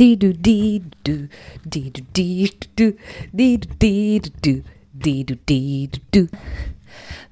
Di 0.00 0.16
du 0.16 0.32
di 0.32 0.80
du 1.04 1.28
di 1.66 1.90
du 1.90 2.00
di 2.14 2.50
du 2.76 2.92
di 3.34 3.58
du 3.68 4.62
di 4.94 5.24
du 5.24 5.42
di 5.52 5.88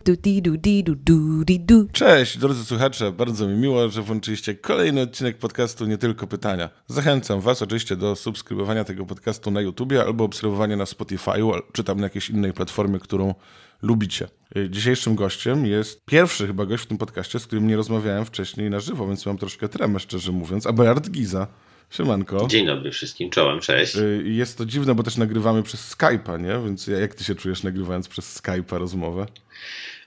du 0.04 0.16
di 0.16 0.40
du 0.40 0.56
di 0.56 0.82
du 0.82 1.44
di 1.44 1.60
du 1.60 1.86
Cześć, 1.92 2.38
drodzy 2.38 2.64
słuchacze, 2.64 3.12
bardzo 3.12 3.48
mi 3.48 3.54
miło, 3.54 3.88
że 3.88 4.02
włączyliście 4.02 4.54
kolejny 4.54 5.00
odcinek 5.00 5.38
podcastu 5.38 5.86
Nie 5.86 5.98
Tylko 5.98 6.26
Pytania. 6.26 6.70
Zachęcam 6.86 7.40
Was 7.40 7.62
oczywiście 7.62 7.96
do 7.96 8.16
subskrybowania 8.16 8.84
tego 8.84 9.06
podcastu 9.06 9.50
na 9.50 9.60
YouTubie 9.60 10.02
albo 10.02 10.24
obserwowania 10.24 10.76
na 10.76 10.84
Spotify'u, 10.84 11.60
czy 11.72 11.84
tam 11.84 12.00
na 12.00 12.06
jakiejś 12.06 12.30
innej 12.30 12.52
platformie, 12.52 12.98
którą 12.98 13.34
lubicie. 13.82 14.28
Dzisiejszym 14.70 15.14
gościem 15.14 15.66
jest 15.66 16.04
pierwszy 16.04 16.46
chyba 16.46 16.66
gość 16.66 16.84
w 16.84 16.86
tym 16.86 16.98
podcaście, 16.98 17.38
z 17.38 17.46
którym 17.46 17.66
nie 17.66 17.76
rozmawiałem 17.76 18.24
wcześniej 18.24 18.70
na 18.70 18.80
żywo, 18.80 19.06
więc 19.06 19.26
mam 19.26 19.38
troszkę 19.38 19.68
tremę, 19.68 20.00
szczerze 20.00 20.32
mówiąc. 20.32 20.66
Aberard 20.66 21.10
Giza. 21.10 21.46
Siemanko. 21.90 22.46
Dzień 22.50 22.66
dobry 22.66 22.90
wszystkim, 22.90 23.30
czołem, 23.30 23.60
cześć. 23.60 23.96
Y, 23.96 24.22
Jest 24.26 24.58
to 24.58 24.66
dziwne, 24.66 24.94
bo 24.94 25.02
też 25.02 25.16
nagrywamy 25.16 25.62
przez 25.62 25.96
Skype'a, 25.96 26.40
nie? 26.40 26.64
Więc 26.64 26.86
jak 26.86 27.14
ty 27.14 27.24
się 27.24 27.34
czujesz 27.34 27.62
nagrywając 27.62 28.08
przez 28.08 28.42
Skype'a 28.42 28.78
rozmowę? 28.78 29.26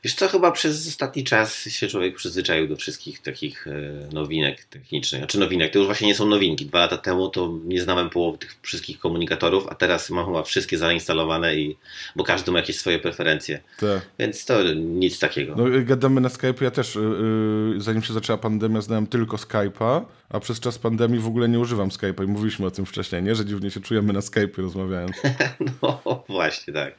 Wiesz 0.03 0.13
co, 0.13 0.27
chyba 0.27 0.51
przez 0.51 0.87
ostatni 0.87 1.23
czas 1.23 1.63
się 1.63 1.87
człowiek 1.87 2.15
przyzwyczaił 2.15 2.67
do 2.67 2.75
wszystkich 2.75 3.21
takich 3.21 3.67
e, 3.67 3.71
nowinek 4.13 4.63
technicznych. 4.63 5.21
Znaczy 5.21 5.39
nowinek, 5.39 5.73
to 5.73 5.79
już 5.79 5.85
właśnie 5.85 6.07
nie 6.07 6.15
są 6.15 6.25
nowinki. 6.25 6.65
Dwa 6.65 6.79
lata 6.79 6.97
temu 6.97 7.29
to 7.29 7.53
nie 7.65 7.81
znałem 7.81 8.09
połowy 8.09 8.37
tych 8.37 8.55
wszystkich 8.61 8.99
komunikatorów, 8.99 9.67
a 9.67 9.75
teraz 9.75 10.09
mam 10.09 10.25
chyba 10.25 10.43
wszystkie 10.43 10.77
zainstalowane, 10.77 11.55
i, 11.55 11.77
bo 12.15 12.23
każdy 12.23 12.51
ma 12.51 12.59
jakieś 12.59 12.79
swoje 12.79 12.99
preferencje. 12.99 13.59
Tak. 13.79 14.01
Więc 14.19 14.45
to 14.45 14.63
nic 14.73 15.19
takiego. 15.19 15.55
No, 15.57 15.69
y, 15.69 15.85
gadamy 15.85 16.21
na 16.21 16.29
Skype. 16.29 16.65
Ja 16.65 16.71
też, 16.71 16.95
y, 16.95 16.99
y, 16.99 17.81
zanim 17.81 18.03
się 18.03 18.13
zaczęła 18.13 18.37
pandemia, 18.37 18.81
znałem 18.81 19.07
tylko 19.07 19.37
Skype'a, 19.37 20.05
a 20.29 20.39
przez 20.39 20.59
czas 20.59 20.77
pandemii 20.77 21.19
w 21.19 21.27
ogóle 21.27 21.49
nie 21.49 21.59
używam 21.59 21.89
Skype'a 21.89 22.23
i 22.23 22.27
mówiliśmy 22.27 22.65
o 22.65 22.71
tym 22.71 22.85
wcześniej, 22.85 23.23
nie? 23.23 23.35
Że 23.35 23.45
dziwnie 23.45 23.71
się 23.71 23.79
czujemy 23.79 24.13
na 24.13 24.19
Skype'ie 24.19 24.61
rozmawiając. 24.61 25.15
No 25.81 26.23
właśnie, 26.27 26.73
tak. 26.73 26.95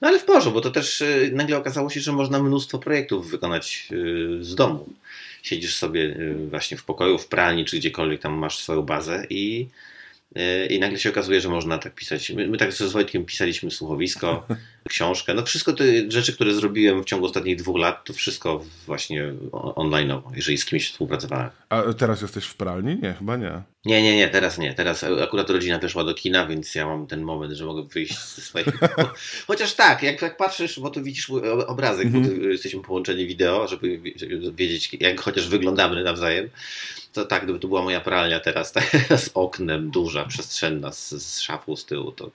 No 0.00 0.08
ale 0.08 0.18
w 0.18 0.24
porządku, 0.24 0.52
bo 0.52 0.60
to 0.60 0.70
też 0.70 1.00
y, 1.00 1.30
nagle 1.34 1.56
okazało 1.56 1.90
się, 1.90 2.00
że 2.00 2.12
można 2.12 2.42
mnóstwo 2.42 2.78
projektów 2.78 3.30
wykonać 3.30 3.88
y, 3.92 4.44
z 4.44 4.54
domu. 4.54 4.86
Siedzisz 5.42 5.76
sobie 5.76 6.00
y, 6.00 6.48
właśnie 6.50 6.76
w 6.76 6.84
pokoju, 6.84 7.18
w 7.18 7.26
pralni, 7.26 7.64
czy 7.64 7.76
gdziekolwiek 7.76 8.20
tam 8.20 8.32
masz 8.32 8.58
swoją 8.58 8.82
bazę 8.82 9.26
i, 9.30 9.68
i 10.70 10.78
nagle 10.80 10.98
się 10.98 11.10
okazuje, 11.10 11.40
że 11.40 11.48
można 11.48 11.78
tak 11.78 11.94
pisać. 11.94 12.30
My, 12.30 12.48
my 12.48 12.58
tak 12.58 12.72
z 12.72 12.92
Wojtkiem 12.92 13.24
pisaliśmy 13.24 13.70
słuchowisko, 13.70 14.46
książkę. 14.88 15.34
No 15.34 15.44
wszystko 15.44 15.72
te 15.72 15.84
rzeczy, 16.08 16.32
które 16.32 16.54
zrobiłem 16.54 17.02
w 17.02 17.04
ciągu 17.04 17.26
ostatnich 17.26 17.56
dwóch 17.56 17.78
lat, 17.78 18.04
to 18.04 18.12
wszystko 18.12 18.64
właśnie 18.86 19.32
online, 19.52 20.12
jeżeli 20.36 20.58
z 20.58 20.64
kimś 20.64 20.90
współpracowałem. 20.90 21.50
A 21.68 21.82
teraz 21.98 22.22
jesteś 22.22 22.44
w 22.44 22.54
pralni? 22.54 22.98
Nie, 23.02 23.12
chyba 23.12 23.36
nie. 23.36 23.62
Nie, 23.84 24.02
nie, 24.02 24.16
nie, 24.16 24.28
teraz 24.28 24.58
nie. 24.58 24.74
Teraz 24.74 25.04
akurat 25.04 25.50
rodzina 25.50 25.78
weszła 25.78 26.04
do 26.04 26.14
kina, 26.14 26.46
więc 26.46 26.74
ja 26.74 26.86
mam 26.86 27.06
ten 27.06 27.22
moment, 27.22 27.52
że 27.52 27.64
mogę 27.64 27.82
wyjść 27.82 28.18
ze 28.18 28.42
swojego. 28.42 28.72
Chociaż 29.46 29.74
tak, 29.74 30.02
jak, 30.02 30.22
jak 30.22 30.36
patrzysz, 30.36 30.80
bo 30.80 30.90
tu 30.90 31.02
widzisz 31.02 31.28
mój 31.28 31.48
obrazek, 31.48 32.08
bo 32.08 32.28
tu 32.28 32.48
jesteśmy 32.48 32.82
połączeni 32.82 33.26
wideo, 33.26 33.68
żeby 33.68 34.00
wiedzieć, 34.54 34.96
jak 35.00 35.20
chociaż 35.20 35.48
wyglądamy 35.48 36.04
nawzajem. 36.04 36.50
To 37.14 37.24
tak, 37.24 37.44
gdyby 37.44 37.58
to 37.58 37.68
była 37.68 37.82
moja 37.82 38.00
pralnia 38.00 38.40
teraz, 38.40 38.72
tak, 38.72 38.90
z 39.24 39.30
oknem, 39.34 39.90
duża, 39.90 40.24
przestrzenna, 40.24 40.92
z, 40.92 41.10
z 41.10 41.40
szafą 41.40 41.76
z 41.76 41.84
tyłu, 41.84 42.12
to, 42.12 42.30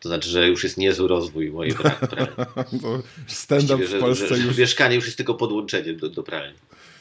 to 0.00 0.08
znaczy, 0.08 0.28
że 0.28 0.48
już 0.48 0.64
jest 0.64 0.76
niezły 0.76 1.08
rozwój 1.08 1.50
mojej 1.50 1.74
pra- 1.74 2.06
pralni. 2.08 2.80
To 2.80 3.02
Stand-up 3.26 3.86
w 3.86 4.00
Polsce 4.00 4.28
że, 4.28 4.36
że 4.36 4.42
już... 4.42 4.56
mieszkanie 4.56 4.96
już 4.96 5.04
jest 5.04 5.16
tylko 5.16 5.34
podłączeniem 5.34 5.96
do, 5.96 6.08
do 6.08 6.22
pralni. 6.22 6.58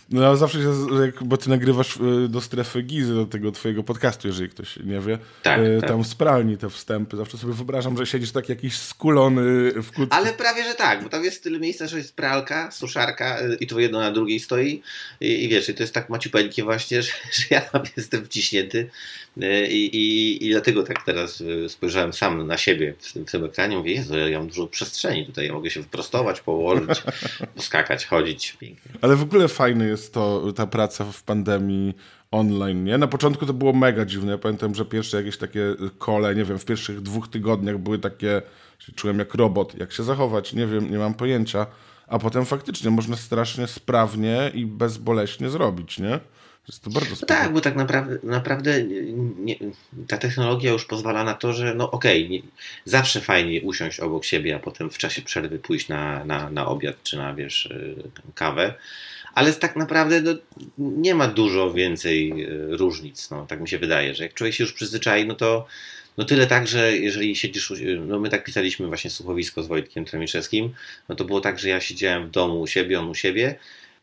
No 0.09 0.21
ja 0.21 0.35
zawsze 0.35 0.61
się, 0.61 0.73
bo 1.21 1.37
ty 1.37 1.49
nagrywasz 1.49 1.97
y, 1.97 2.29
do 2.29 2.41
strefy 2.41 2.81
Gizy, 2.81 3.13
do 3.13 3.25
tego 3.25 3.51
twojego 3.51 3.83
podcastu, 3.83 4.27
jeżeli 4.27 4.49
ktoś 4.49 4.77
nie 4.77 4.99
wie. 4.99 5.19
Tak, 5.43 5.59
y, 5.59 5.77
tak. 5.81 5.89
Tam 5.89 6.03
z 6.03 6.15
pralni 6.15 6.57
te 6.57 6.69
wstępy. 6.69 7.17
Zawsze 7.17 7.37
sobie 7.37 7.53
wyobrażam, 7.53 7.97
że 7.97 8.05
siedzisz 8.05 8.31
tak 8.31 8.49
jakiś 8.49 8.77
skulony 8.77 9.41
w 9.75 9.91
kucku. 9.91 10.15
Ale 10.15 10.33
prawie, 10.33 10.63
że 10.63 10.73
tak, 10.73 11.03
bo 11.03 11.09
tam 11.09 11.23
jest 11.23 11.43
tyle 11.43 11.59
miejsca, 11.59 11.87
że 11.87 11.97
jest 11.97 12.15
pralka, 12.15 12.71
suszarka 12.71 13.41
y, 13.41 13.57
i 13.59 13.67
to 13.67 13.79
jedno 13.79 13.99
na 13.99 14.11
drugiej 14.11 14.39
stoi 14.39 14.81
i, 15.21 15.43
i 15.43 15.49
wiesz, 15.49 15.69
i 15.69 15.73
to 15.73 15.83
jest 15.83 15.93
tak 15.93 16.09
maciupeńkie 16.09 16.63
właśnie, 16.63 17.01
że, 17.03 17.11
że 17.31 17.43
ja 17.49 17.61
tam 17.61 17.81
jestem 17.97 18.25
wciśnięty 18.25 18.89
i, 19.69 19.95
i, 19.95 20.47
i 20.47 20.51
dlatego 20.51 20.83
tak 20.83 21.05
teraz 21.05 21.41
y, 21.41 21.69
spojrzałem 21.69 22.13
sam 22.13 22.47
na 22.47 22.57
siebie 22.57 22.93
w 22.99 23.13
tym, 23.13 23.25
w 23.25 23.31
tym 23.31 23.45
ekranie, 23.45 23.77
mówię, 23.77 23.93
Jezu, 23.93 24.17
ja 24.17 24.39
mam 24.39 24.47
dużo 24.47 24.67
przestrzeni 24.67 25.25
tutaj, 25.25 25.47
ja 25.47 25.53
mogę 25.53 25.69
się 25.69 25.81
wyprostować, 25.81 26.41
położyć, 26.41 27.03
poskakać, 27.55 28.05
chodzić. 28.05 28.57
Pięknie. 28.59 28.91
Ale 29.01 29.15
w 29.15 29.21
ogóle 29.21 29.47
fajne 29.47 29.85
jest 29.85 30.13
to, 30.13 30.53
ta 30.55 30.67
praca 30.67 31.05
w 31.05 31.23
pandemii 31.23 31.93
online, 32.31 32.83
nie? 32.83 32.97
Na 32.97 33.07
początku 33.07 33.45
to 33.45 33.53
było 33.53 33.73
mega 33.73 34.05
dziwne. 34.05 34.31
Ja 34.31 34.37
pamiętam, 34.37 34.75
że 34.75 34.85
pierwsze 34.85 35.17
jakieś 35.17 35.37
takie 35.37 35.75
kole, 35.97 36.35
nie 36.35 36.45
wiem, 36.45 36.59
w 36.59 36.65
pierwszych 36.65 37.01
dwóch 37.01 37.27
tygodniach 37.27 37.77
były 37.77 37.99
takie, 37.99 38.41
czułem 38.95 39.19
jak 39.19 39.33
robot, 39.33 39.77
jak 39.77 39.91
się 39.91 40.03
zachować, 40.03 40.53
nie 40.53 40.67
wiem, 40.67 40.91
nie 40.91 40.97
mam 40.97 41.13
pojęcia. 41.13 41.67
A 42.07 42.19
potem 42.19 42.45
faktycznie 42.45 42.91
można 42.91 43.15
strasznie 43.15 43.67
sprawnie 43.67 44.51
i 44.53 44.65
bezboleśnie 44.65 45.49
zrobić, 45.49 45.99
nie? 45.99 46.19
Jest 46.67 46.83
to 46.83 46.89
bardzo 46.89 47.15
No 47.21 47.27
tak, 47.27 47.53
bo 47.53 47.61
tak 47.61 47.75
naprawdę, 47.75 48.17
naprawdę 48.23 48.83
nie, 49.39 49.55
ta 50.07 50.17
technologia 50.17 50.71
już 50.71 50.85
pozwala 50.85 51.23
na 51.23 51.33
to, 51.33 51.53
że 51.53 51.75
no 51.75 51.91
okej, 51.91 52.29
nie- 52.29 52.41
zawsze 52.85 53.21
fajnie 53.21 53.61
usiąść 53.61 53.99
obok 53.99 54.25
siebie, 54.25 54.55
a 54.55 54.59
potem 54.59 54.89
w 54.89 54.97
czasie 54.97 55.21
przerwy 55.21 55.59
pójść 55.59 55.87
na, 55.87 56.25
na, 56.25 56.49
na 56.49 56.67
obiad 56.67 57.03
czy 57.03 57.17
na 57.17 57.33
wiesz, 57.33 57.65
y, 57.65 57.95
kawę. 58.35 58.73
Ale 59.33 59.53
tak 59.53 59.75
naprawdę 59.75 60.21
no, 60.21 60.33
nie 60.77 61.15
ma 61.15 61.27
dużo 61.27 61.73
więcej 61.73 62.45
y, 62.45 62.77
różnic. 62.77 63.29
No, 63.29 63.45
tak 63.45 63.61
mi 63.61 63.69
się 63.69 63.79
wydaje, 63.79 64.15
że 64.15 64.23
jak 64.23 64.33
człowiek 64.33 64.55
się 64.55 64.63
już 64.63 64.73
przyzwyczai, 64.73 65.27
no 65.27 65.35
to 65.35 65.67
no 66.17 66.25
tyle 66.25 66.47
tak, 66.47 66.67
że 66.67 66.97
jeżeli 66.97 67.35
siedzisz, 67.35 67.73
no 68.07 68.19
my 68.19 68.29
tak 68.29 68.43
pisaliśmy 68.43 68.87
właśnie 68.87 69.09
słuchowisko 69.09 69.63
z 69.63 69.67
Wojtkiem 69.67 70.05
Tremiszewskim, 70.05 70.73
no 71.09 71.15
to 71.15 71.25
było 71.25 71.41
tak, 71.41 71.59
że 71.59 71.69
ja 71.69 71.81
siedziałem 71.81 72.27
w 72.27 72.31
domu 72.31 72.61
u 72.61 72.67
siebie, 72.67 72.99
on 72.99 73.09
u 73.09 73.15
siebie 73.15 73.55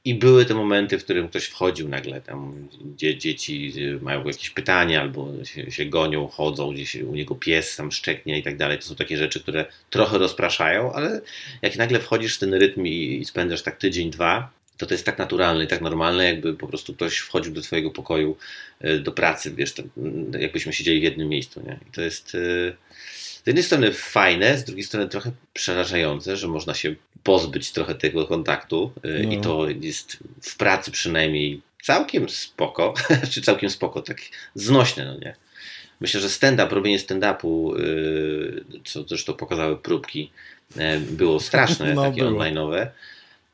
i 0.04 0.14
były 0.14 0.44
te 0.44 0.54
momenty, 0.54 0.98
w 0.98 1.04
którym 1.04 1.28
ktoś 1.28 1.44
wchodził 1.44 1.88
nagle 1.88 2.20
tam, 2.20 2.68
gdzie 2.94 3.18
dzieci 3.18 3.72
y, 3.76 3.98
mają 4.02 4.24
jakieś 4.24 4.50
pytania 4.50 5.00
albo 5.00 5.44
się, 5.44 5.70
się 5.70 5.84
gonią, 5.84 6.28
chodzą, 6.28 6.72
gdzieś 6.72 6.94
u 6.94 7.14
niego 7.14 7.34
pies 7.34 7.76
tam 7.76 7.92
szczeknie 7.92 8.38
i 8.38 8.42
tak 8.42 8.56
dalej. 8.56 8.78
To 8.78 8.84
są 8.84 8.94
takie 8.94 9.16
rzeczy, 9.16 9.40
które 9.40 9.66
trochę 9.90 10.18
rozpraszają, 10.18 10.92
ale 10.92 11.20
jak 11.62 11.76
nagle 11.76 12.00
wchodzisz 12.00 12.36
w 12.36 12.38
ten 12.38 12.54
rytm 12.54 12.86
i, 12.86 13.18
i 13.20 13.24
spędzasz 13.24 13.62
tak 13.62 13.76
tydzień, 13.76 14.10
dwa, 14.10 14.50
to 14.76 14.86
to 14.86 14.94
jest 14.94 15.06
tak 15.06 15.18
naturalne 15.18 15.64
i 15.64 15.66
tak 15.66 15.80
normalne, 15.80 16.24
jakby 16.24 16.54
po 16.54 16.66
prostu 16.66 16.94
ktoś 16.94 17.18
wchodził 17.18 17.52
do 17.52 17.60
twojego 17.60 17.90
pokoju 17.90 18.36
y, 18.84 19.00
do 19.00 19.12
pracy, 19.12 19.54
wiesz, 19.54 19.74
mm, 19.96 20.32
jakbyśmy 20.40 20.72
siedzieli 20.72 21.00
w 21.00 21.02
jednym 21.02 21.28
miejscu, 21.28 21.62
nie? 21.66 21.78
I 21.88 21.92
to 21.92 22.02
jest 22.02 22.34
y, 22.34 22.76
z 23.44 23.46
jednej 23.46 23.62
strony 23.64 23.92
fajne, 23.92 24.58
z 24.58 24.64
drugiej 24.64 24.84
strony 24.84 25.08
trochę 25.08 25.30
przerażające, 25.52 26.36
że 26.36 26.48
można 26.48 26.74
się 26.74 26.94
pozbyć 27.22 27.72
trochę 27.72 27.94
tego 27.94 28.26
kontaktu 28.26 28.92
y, 29.04 29.22
No. 29.26 29.32
i 29.32 29.40
to 29.40 29.68
jest 29.80 30.18
w 30.42 30.56
pracy 30.56 30.90
przynajmniej 30.90 31.62
całkiem 31.82 32.28
spoko, 32.28 32.94
czy 33.32 33.42
całkiem 33.42 33.70
spoko, 33.70 34.02
tak 34.02 34.18
znośne, 34.54 35.04
no 35.04 35.14
nie? 35.18 35.34
Myślę, 36.00 36.20
że 36.20 36.28
stand-up, 36.30 36.74
robienie 36.74 36.98
stand-upu, 36.98 37.80
y, 37.80 38.64
co 38.84 39.02
zresztą 39.02 39.32
pokazały 39.34 39.78
próbki, 39.78 40.30
y, 40.76 41.00
było 41.00 41.40
straszne, 41.40 41.92
No, 41.94 42.02
takie 42.02 42.20
było. 42.22 42.40
online'owe, 42.40 42.86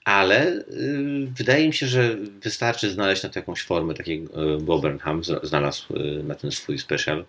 ale 0.05 0.47
y, 0.49 0.63
wydaje 1.39 1.67
mi 1.67 1.75
się, 1.75 1.87
że 1.87 2.17
wystarczy 2.43 2.91
znaleźć 2.91 3.23
na 3.23 3.29
to 3.29 3.39
jakąś 3.39 3.63
formę, 3.63 3.95
tak 3.95 4.07
jak 4.07 4.19
y, 4.21 4.27
Bob 4.61 4.81
Burnham 4.83 5.23
zna- 5.25 5.41
znalazł 5.47 5.97
y, 5.97 6.23
na 6.23 6.35
ten 6.35 6.51
swój 6.53 6.79
special. 6.79 7.25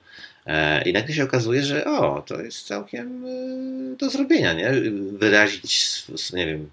E, 0.45 0.89
I 0.89 0.93
nagle 0.93 1.15
się 1.15 1.23
okazuje, 1.23 1.63
że 1.63 1.85
o, 1.85 2.21
to 2.21 2.41
jest 2.41 2.67
całkiem 2.67 3.25
y, 3.25 3.95
do 3.97 4.09
zrobienia, 4.09 4.53
nie? 4.53 4.71
Wyrazić, 5.11 6.03
nie 6.33 6.45
wiem, 6.45 6.69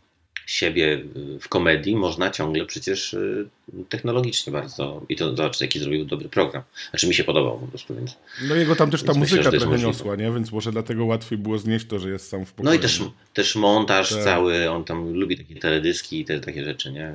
siebie 0.46 1.04
w 1.40 1.48
komedii 1.48 1.96
można 1.96 2.30
ciągle 2.30 2.66
przecież 2.66 3.14
y, 3.14 3.46
technologicznie 3.88 4.52
bardzo. 4.52 5.02
I 5.08 5.16
to 5.16 5.36
zobacz, 5.36 5.60
jaki 5.60 5.78
zrobił 5.78 6.04
dobry 6.04 6.28
program. 6.28 6.62
Znaczy 6.90 7.08
mi 7.08 7.14
się 7.14 7.24
podobał 7.24 7.58
po 7.58 7.66
prostu, 7.66 7.94
więc. 7.94 8.16
No 8.48 8.54
jego 8.54 8.76
tam 8.76 8.90
też 8.90 9.02
ta 9.02 9.06
myślę, 9.06 9.20
muzyka 9.20 9.54
jest 9.56 9.66
trochę 9.66 9.78
niosła, 9.82 10.16
nie? 10.16 10.32
Więc 10.32 10.52
może 10.52 10.72
dlatego 10.72 11.04
łatwiej 11.04 11.38
było 11.38 11.58
znieść 11.58 11.86
to, 11.86 11.98
że 11.98 12.10
jest 12.10 12.28
sam 12.28 12.46
w 12.46 12.52
pokoju. 12.52 12.70
No 12.70 12.74
i 12.74 12.78
też, 12.78 13.02
też 13.34 13.56
montaż 13.56 14.10
Tak. 14.10 14.24
cały, 14.24 14.70
on 14.70 14.84
tam 14.84 15.12
lubi 15.12 15.36
takie 15.36 15.54
teledyski 15.56 16.20
i 16.20 16.24
te 16.24 16.40
takie 16.40 16.64
rzeczy, 16.64 16.92
nie? 16.92 17.12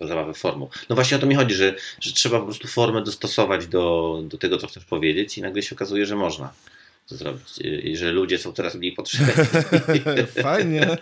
Zabawę 0.00 0.34
formą. 0.34 0.68
No 0.88 0.94
właśnie 0.94 1.16
o 1.16 1.20
to 1.20 1.26
mi 1.26 1.34
chodzi, 1.34 1.54
że, 1.54 1.74
że 2.00 2.12
trzeba 2.12 2.38
po 2.38 2.44
prostu 2.44 2.68
formę 2.68 3.02
dostosować 3.02 3.66
do, 3.66 4.20
do 4.24 4.38
tego, 4.38 4.58
co 4.58 4.66
chcesz 4.66 4.84
powiedzieć 4.84 5.38
i 5.38 5.42
nagle 5.42 5.62
się 5.62 5.76
okazuje, 5.76 6.06
że 6.06 6.16
można 6.16 6.52
to 7.10 7.16
zrobić. 7.16 7.58
I 7.60 7.96
że 7.96 8.12
ludzie 8.12 8.38
są 8.38 8.52
coraz 8.52 8.74
mniej 8.74 8.92
potrzebni. 8.92 9.34
Fajnie. 10.42 10.96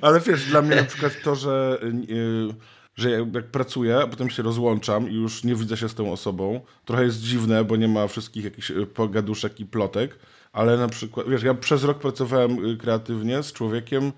Ale 0.00 0.20
wiesz, 0.20 0.44
dla 0.44 0.62
mnie 0.62 0.76
na 0.76 0.84
przykład 0.84 1.12
to, 1.24 1.34
że, 1.34 1.78
yy, 2.08 2.54
że 2.96 3.10
jak, 3.10 3.34
jak 3.34 3.46
pracuję, 3.46 3.96
a 3.96 4.06
potem 4.06 4.30
się 4.30 4.42
rozłączam 4.42 5.10
i 5.10 5.14
już 5.14 5.44
nie 5.44 5.54
widzę 5.54 5.76
się 5.76 5.88
z 5.88 5.94
tą 5.94 6.12
osobą, 6.12 6.60
trochę 6.84 7.04
jest 7.04 7.20
dziwne, 7.20 7.64
bo 7.64 7.76
nie 7.76 7.88
ma 7.88 8.06
wszystkich 8.06 8.44
jakichś 8.44 8.70
y, 8.70 8.86
pogaduszek 8.86 9.60
i 9.60 9.66
plotek, 9.66 10.18
ale 10.52 10.76
na 10.76 10.88
przykład, 10.88 11.28
wiesz, 11.28 11.42
ja 11.42 11.54
przez 11.54 11.84
rok 11.84 11.98
pracowałem 11.98 12.64
y, 12.64 12.76
kreatywnie 12.76 13.42
z 13.42 13.52
człowiekiem, 13.52 14.12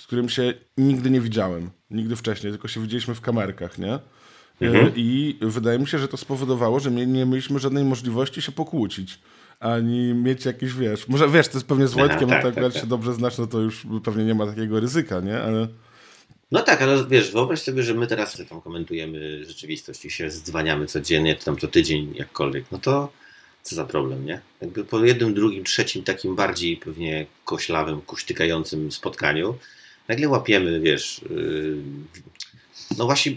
z 0.00 0.06
którym 0.06 0.28
się 0.28 0.54
nigdy 0.78 1.10
nie 1.10 1.20
widziałem. 1.20 1.70
Nigdy 1.90 2.16
wcześniej, 2.16 2.52
tylko 2.52 2.68
się 2.68 2.80
widzieliśmy 2.80 3.14
w 3.14 3.20
kamerkach, 3.20 3.78
nie? 3.78 3.98
Mhm. 4.60 4.92
I 4.96 5.38
wydaje 5.40 5.78
mi 5.78 5.86
się, 5.86 5.98
że 5.98 6.08
to 6.08 6.16
spowodowało, 6.16 6.80
że 6.80 6.90
nie, 6.90 7.06
nie 7.06 7.26
mieliśmy 7.26 7.58
żadnej 7.58 7.84
możliwości 7.84 8.42
się 8.42 8.52
pokłócić 8.52 9.18
ani 9.60 10.14
mieć 10.14 10.44
jakieś, 10.44 10.72
wiesz, 10.72 11.08
może 11.08 11.28
wiesz, 11.28 11.48
to 11.48 11.58
jest 11.58 11.66
pewnie 11.66 11.88
z 11.88 11.94
Wojtkiem, 11.94 12.30
Aha, 12.30 12.42
tak, 12.42 12.54
tak, 12.54 12.64
tak, 12.64 12.72
się 12.72 12.80
tak. 12.80 12.88
dobrze 12.88 13.14
znasz, 13.14 13.38
no 13.38 13.46
to 13.46 13.60
już 13.60 13.86
pewnie 14.04 14.24
nie 14.24 14.34
ma 14.34 14.46
takiego 14.46 14.80
ryzyka, 14.80 15.20
nie? 15.20 15.40
Ale... 15.40 15.68
No 16.52 16.62
tak, 16.62 16.82
ale 16.82 17.04
wiesz, 17.06 17.32
wyobraź 17.32 17.60
sobie, 17.60 17.82
że 17.82 17.94
my 17.94 18.06
teraz 18.06 18.42
tam 18.48 18.60
komentujemy 18.60 19.44
rzeczywistość 19.44 20.04
i 20.04 20.10
się 20.10 20.30
zdzwaniamy 20.30 20.86
codziennie, 20.86 21.36
czy 21.36 21.44
tam 21.44 21.56
co 21.56 21.68
tydzień, 21.68 22.14
jakkolwiek, 22.14 22.64
no 22.72 22.78
to 22.78 23.12
co 23.62 23.76
za 23.76 23.84
problem, 23.84 24.26
nie? 24.26 24.40
Jakby 24.60 24.84
po 24.84 25.04
jednym, 25.04 25.34
drugim, 25.34 25.64
trzecim 25.64 26.02
takim 26.02 26.36
bardziej 26.36 26.76
pewnie 26.76 27.26
koślawym, 27.44 28.00
kuśtykającym 28.00 28.92
spotkaniu 28.92 29.58
nagle 30.08 30.28
łapiemy, 30.28 30.80
wiesz, 30.80 31.20
yy, 31.30 31.76
no 32.98 33.04
właśnie 33.04 33.32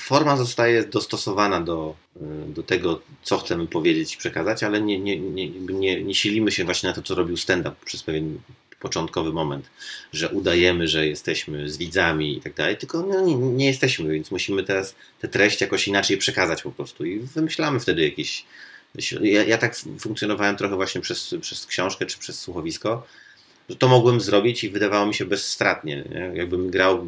forma 0.00 0.36
zostaje 0.36 0.84
dostosowana 0.84 1.60
do, 1.60 1.96
y, 2.16 2.20
do 2.52 2.62
tego, 2.62 3.00
co 3.22 3.38
chcemy 3.38 3.66
powiedzieć 3.66 4.14
i 4.14 4.18
przekazać, 4.18 4.62
ale 4.62 4.80
nie, 4.80 4.98
nie, 4.98 5.18
nie, 5.18 5.48
nie, 5.50 6.02
nie 6.02 6.14
silimy 6.14 6.52
się 6.52 6.64
właśnie 6.64 6.88
na 6.88 6.94
to, 6.94 7.02
co 7.02 7.14
robił 7.14 7.36
stand-up 7.36 7.76
przez 7.84 8.02
pewien 8.02 8.38
początkowy 8.80 9.32
moment, 9.32 9.70
że 10.12 10.28
udajemy, 10.28 10.88
że 10.88 11.06
jesteśmy 11.06 11.70
z 11.70 11.76
widzami 11.76 12.36
i 12.36 12.40
tak 12.40 12.54
dalej, 12.54 12.76
tylko 12.76 13.02
no, 13.02 13.20
nie, 13.20 13.34
nie, 13.34 13.66
jesteśmy, 13.66 14.12
więc 14.12 14.30
musimy 14.30 14.62
teraz 14.62 14.94
tę 15.20 15.28
treść 15.28 15.60
jakoś 15.60 15.88
inaczej 15.88 16.16
przekazać 16.16 16.62
po 16.62 16.70
prostu 16.70 17.04
i 17.04 17.18
wymyślamy 17.18 17.80
wtedy 17.80 18.02
jakieś... 18.02 18.44
Ja, 19.20 19.44
ja 19.44 19.58
tak 19.58 19.76
funkcjonowałem 20.00 20.56
trochę 20.56 20.76
właśnie 20.76 21.00
przez, 21.00 21.34
przez 21.40 21.66
książkę 21.66 22.06
czy 22.06 22.18
przez 22.18 22.40
słuchowisko, 22.40 23.06
że 23.68 23.76
to 23.76 23.88
mogłem 23.88 24.20
zrobić 24.20 24.64
i 24.64 24.70
wydawało 24.70 25.06
mi 25.06 25.14
się 25.14 25.24
bezstratnie. 25.24 26.04
Nie? 26.10 26.30
Jakbym 26.34 26.70
grał, 26.70 27.06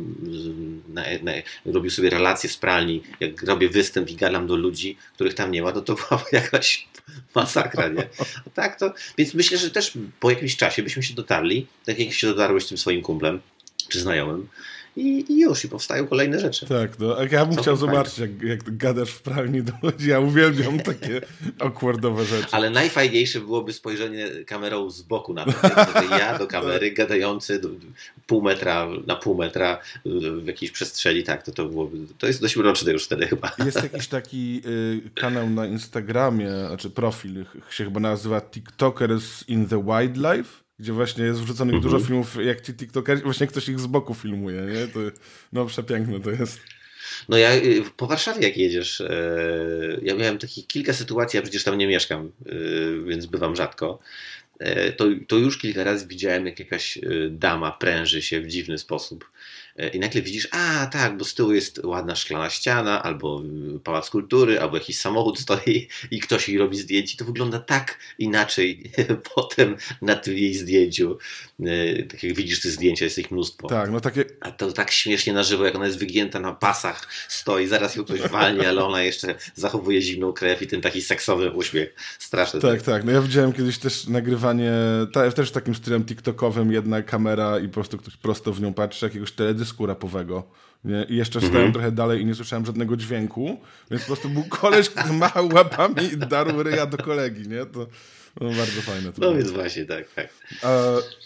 na, 0.89 1.03
na, 1.23 1.33
robił 1.67 1.91
sobie 1.91 2.11
relacje 2.11 2.51
z 2.51 2.57
pralni, 2.57 3.03
jak 3.21 3.43
robię 3.43 3.69
występ 3.69 4.11
i 4.11 4.17
gadam 4.17 4.47
do 4.47 4.57
ludzi, 4.57 4.97
których 5.15 5.35
tam 5.35 5.51
nie 5.51 5.63
ma, 5.63 5.73
to 5.73 5.81
to 5.81 5.95
była 5.95 6.25
jakaś 6.43 6.89
masakra, 7.35 7.89
nie? 7.89 8.09
Tak 8.55 8.79
to, 8.79 8.93
więc 9.19 9.35
myślę, 9.35 9.59
że 9.59 9.71
też 9.71 9.93
po 10.21 10.31
jakimś 10.31 10.57
czasie 10.57 10.83
byśmy 10.83 11.03
się 11.03 11.15
dotarli, 11.15 11.67
tak 11.87 11.99
jak 11.99 12.13
się 12.13 12.27
dotarłeś 12.27 12.65
z 12.65 12.69
tym 12.69 12.79
swoim 12.79 13.03
kumplem, 13.03 13.41
czy 13.89 14.01
znajomym, 14.01 14.49
i, 14.97 15.25
i 15.29 15.41
już, 15.41 15.65
i 15.65 15.69
powstają 15.69 16.07
kolejne 16.07 16.41
rzeczy. 16.41 16.67
Tak, 16.67 16.99
no, 16.99 17.17
ja 17.31 17.47
bym 17.47 17.55
Co 17.55 17.63
chciał 17.63 17.77
zobaczyć, 17.77 18.19
jak, 18.19 18.43
jak 18.43 18.77
gadasz 18.77 19.11
w 19.11 19.23
pralni 19.23 19.63
do 19.63 19.73
ludzi. 19.83 20.09
Ja 20.09 20.21
uwielbiam 20.21 20.81
takie 20.95 21.21
awkwardowe 21.59 22.25
rzeczy. 22.25 22.49
Ale 22.51 22.71
najfajniejsze 22.71 23.41
byłoby 23.41 23.73
spojrzenie 23.73 24.29
kamerą 24.47 24.91
z 24.91 25.03
boku 25.03 25.35
na 25.35 25.45
to. 25.45 25.53
Ja 26.19 26.39
do 26.39 26.47
kamery, 26.47 26.91
gadający 26.91 27.59
do, 27.61 27.69
pół 28.27 28.43
metra 28.43 28.89
na 29.07 29.17
pół 29.17 29.35
metra 29.35 29.79
w 30.43 30.47
jakiejś 30.47 30.71
przestrzeni, 30.71 31.23
tak, 31.23 31.43
to, 31.43 31.53
to 31.53 31.65
byłoby, 31.65 31.99
to 32.19 32.27
jest 32.27 32.41
dość 32.41 32.57
uroczne 32.57 32.93
już 32.93 33.05
wtedy 33.05 33.27
chyba. 33.27 33.53
Jest 33.65 33.83
jakiś 33.83 34.09
taki 34.09 34.63
y, 34.67 35.11
kanał 35.15 35.51
na 35.51 35.67
Instagramie, 35.67 36.51
znaczy 36.69 36.91
profil, 36.91 37.45
się 37.71 37.85
chyba 37.85 38.01
nazywa 38.01 38.41
TikTokers 38.41 39.49
in 39.49 39.69
the 39.69 39.85
Wildlife 39.85 40.68
gdzie 40.79 40.93
właśnie 40.93 41.25
jest 41.25 41.41
wrzuconych 41.41 41.75
mhm. 41.75 41.93
dużo 41.93 42.07
filmów, 42.07 42.45
jak 42.45 42.61
ci 42.61 42.75
TikTokerzy, 42.75 43.23
właśnie 43.23 43.47
ktoś 43.47 43.69
ich 43.69 43.81
z 43.81 43.87
boku 43.87 44.15
filmuje, 44.15 44.63
nie? 44.63 44.87
To, 44.87 45.01
no 45.53 45.67
przepiękne 45.67 46.21
to 46.21 46.31
jest. 46.31 46.61
No 47.29 47.37
ja 47.37 47.57
y, 47.57 47.83
po 47.97 48.07
Warszawie 48.07 48.49
jak 48.49 48.57
jedziesz, 48.57 49.01
e, 49.01 49.11
ja 50.03 50.15
miałem 50.15 50.39
takich 50.39 50.67
kilka 50.67 50.93
sytuacji, 50.93 51.37
ja 51.37 51.43
przecież 51.43 51.65
tam 51.65 51.79
nie 51.79 51.87
mieszkam, 51.87 52.33
e, 52.47 52.53
więc 53.05 53.27
bywam 53.27 53.57
rzadko. 53.57 53.99
E, 54.59 54.93
to, 54.93 55.05
to 55.29 55.37
już 55.37 55.59
kilka 55.59 55.85
razy 55.85 56.07
widziałem, 56.07 56.47
jak 56.47 56.59
jakaś 56.59 56.99
dama 57.31 57.73
pręży 57.73 58.23
się 58.23 58.41
w 58.41 58.47
dziwny 58.47 58.79
sposób 58.79 59.31
E, 59.68 59.68
i 59.93 59.99
nagle 59.99 60.23
widzisz, 60.23 60.49
a 60.51 60.87
tak, 60.87 61.17
bo 61.17 61.25
z 61.25 61.35
tyłu 61.35 61.53
jest 61.53 61.81
ładna 61.85 62.17
szklana 62.17 62.51
ściana, 62.51 63.03
albo 63.03 63.43
y, 63.77 63.81
pałac 63.81 64.11
kultury, 64.11 64.61
albo 64.61 64.77
jakiś 64.77 64.99
samochód 64.99 65.39
stoi 65.49 65.89
i 66.11 66.21
ktoś 66.21 66.49
jej 66.49 66.59
robi 66.59 66.79
zdjęcie. 66.79 67.17
To 67.17 67.25
wygląda 67.25 67.59
tak 67.59 67.99
inaczej 68.19 68.83
potem 69.35 69.77
na 70.03 70.17
tym 70.17 70.35
jej 70.35 70.55
zdjęciu. 70.55 71.19
E, 71.61 72.03
tak 72.03 72.23
jak 72.23 72.35
widzisz 72.35 72.61
te 72.61 72.69
zdjęcia, 72.69 73.05
jest 73.05 73.19
ich 73.19 73.31
mnóstwo. 73.31 73.69
Tak, 73.69 73.91
no 73.91 74.01
takie... 74.01 74.25
A 74.41 74.51
to 74.51 74.73
tak 74.73 74.91
śmiesznie 74.91 75.33
na 75.33 75.43
żywo, 75.43 75.65
jak 75.65 75.75
ona 75.75 75.87
jest 75.87 75.99
wygięta 75.99 76.41
na 76.41 76.53
pasach, 76.53 77.09
stoi, 77.29 77.67
zaraz 77.67 77.97
ją 77.97 78.05
ktoś 78.05 78.21
walnie, 78.21 78.69
ale 78.69 78.85
ona 78.85 79.03
jeszcze 79.03 79.35
zachowuje 79.55 80.03
zimną 80.03 80.33
krew 80.33 80.63
i 80.63 80.67
ten 80.67 80.81
taki 80.81 81.03
seksowy 81.03 81.51
uśmiech. 81.51 81.95
Straszne. 82.19 82.61
Tak, 82.61 82.83
tak. 82.83 83.05
No 83.05 83.13
ja 83.13 83.23
widziałem 83.23 83.53
kiedyś 83.53 83.79
też 83.79 84.07
nagrywanie, 84.07 84.73
też 85.35 85.51
takim 85.51 85.75
stylem 85.75 86.05
TikTokowym, 86.05 86.73
jedna 86.73 87.03
kamera 87.03 87.59
i 87.59 87.69
po 87.69 87.75
prostu 87.75 87.99
ktoś 87.99 88.17
prosto 88.17 88.53
w 88.53 88.61
nią 88.61 88.75
patrzy, 88.75 89.07
jakiegoś 89.07 89.33
teledysku 89.33 89.68
dysku 89.69 89.87
rapowego. 89.87 90.51
Nie? 90.85 91.07
I 91.09 91.17
jeszcze 91.17 91.41
stałem 91.41 91.57
mm 91.57 91.71
-hmm. 91.71 91.73
trochę 91.73 91.93
dalej 91.93 92.21
i 92.21 92.27
nie 92.27 92.35
słyszałem 92.35 92.67
żadnego 92.67 92.97
dźwięku, 92.97 93.61
więc 93.91 94.03
po 94.03 94.07
prostu 94.07 94.29
był 94.29 94.45
koleś, 94.45 94.91
który 94.91 95.13
machał 95.25 95.49
łapami 95.55 96.05
i 96.13 96.17
darł 96.17 96.63
ryja 96.63 96.87
do 96.87 96.97
kolegi, 96.97 97.49
nie? 97.49 97.67
To, 97.67 97.87
no, 98.41 98.51
bardzo 98.51 98.83
fajne. 98.83 99.13
To 99.13 99.21
no 99.21 99.35
więc 99.35 99.51
właśnie, 99.51 99.85
tak, 99.85 100.05
tak. 100.15 100.29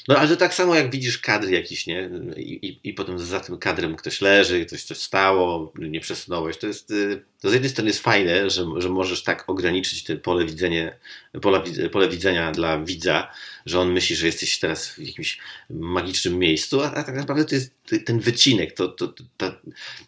No 0.08 0.18
ale 0.18 0.36
tak 0.36 0.54
samo 0.54 0.74
jak 0.74 0.90
widzisz 0.90 1.18
kadr 1.18 1.48
jakiś, 1.48 1.86
nie? 1.86 2.10
I, 2.36 2.66
i, 2.66 2.88
I, 2.88 2.94
potem 2.94 3.18
za 3.18 3.40
tym 3.40 3.58
kadrem 3.58 3.96
ktoś 3.96 4.20
leży, 4.20 4.66
ktoś 4.66 4.84
coś 4.84 4.98
stało, 4.98 5.72
nie 5.78 6.00
przesunąłeś. 6.00 6.56
To 6.56 6.66
jest, 6.66 6.90
y, 6.90 7.22
to 7.42 7.50
z 7.50 7.52
jednej 7.52 7.70
strony 7.70 7.90
jest 7.90 8.02
fajne, 8.02 8.50
że, 8.50 8.66
że 8.76 8.88
możesz 8.88 9.22
tak 9.22 9.44
ograniczyć 9.46 10.04
te 10.04 10.16
pole, 10.16 10.44
widzenie, 10.44 10.96
pole, 11.42 11.62
pole 11.92 12.08
widzenia 12.08 12.52
dla 12.52 12.78
widza, 12.78 13.32
że 13.66 13.80
on 13.80 13.92
myśli, 13.92 14.16
że 14.16 14.26
jesteś 14.26 14.58
teraz 14.58 14.88
w 14.88 14.98
jakimś 14.98 15.38
magicznym 15.70 16.38
miejscu, 16.38 16.80
a, 16.80 16.92
a 16.92 17.02
tak 17.02 17.14
naprawdę 17.14 17.44
to 17.44 17.54
jest 17.54 17.74
ten 18.04 18.20
wycinek, 18.20 18.72
to, 18.72 18.88
to, 18.88 19.08
to, 19.36 19.52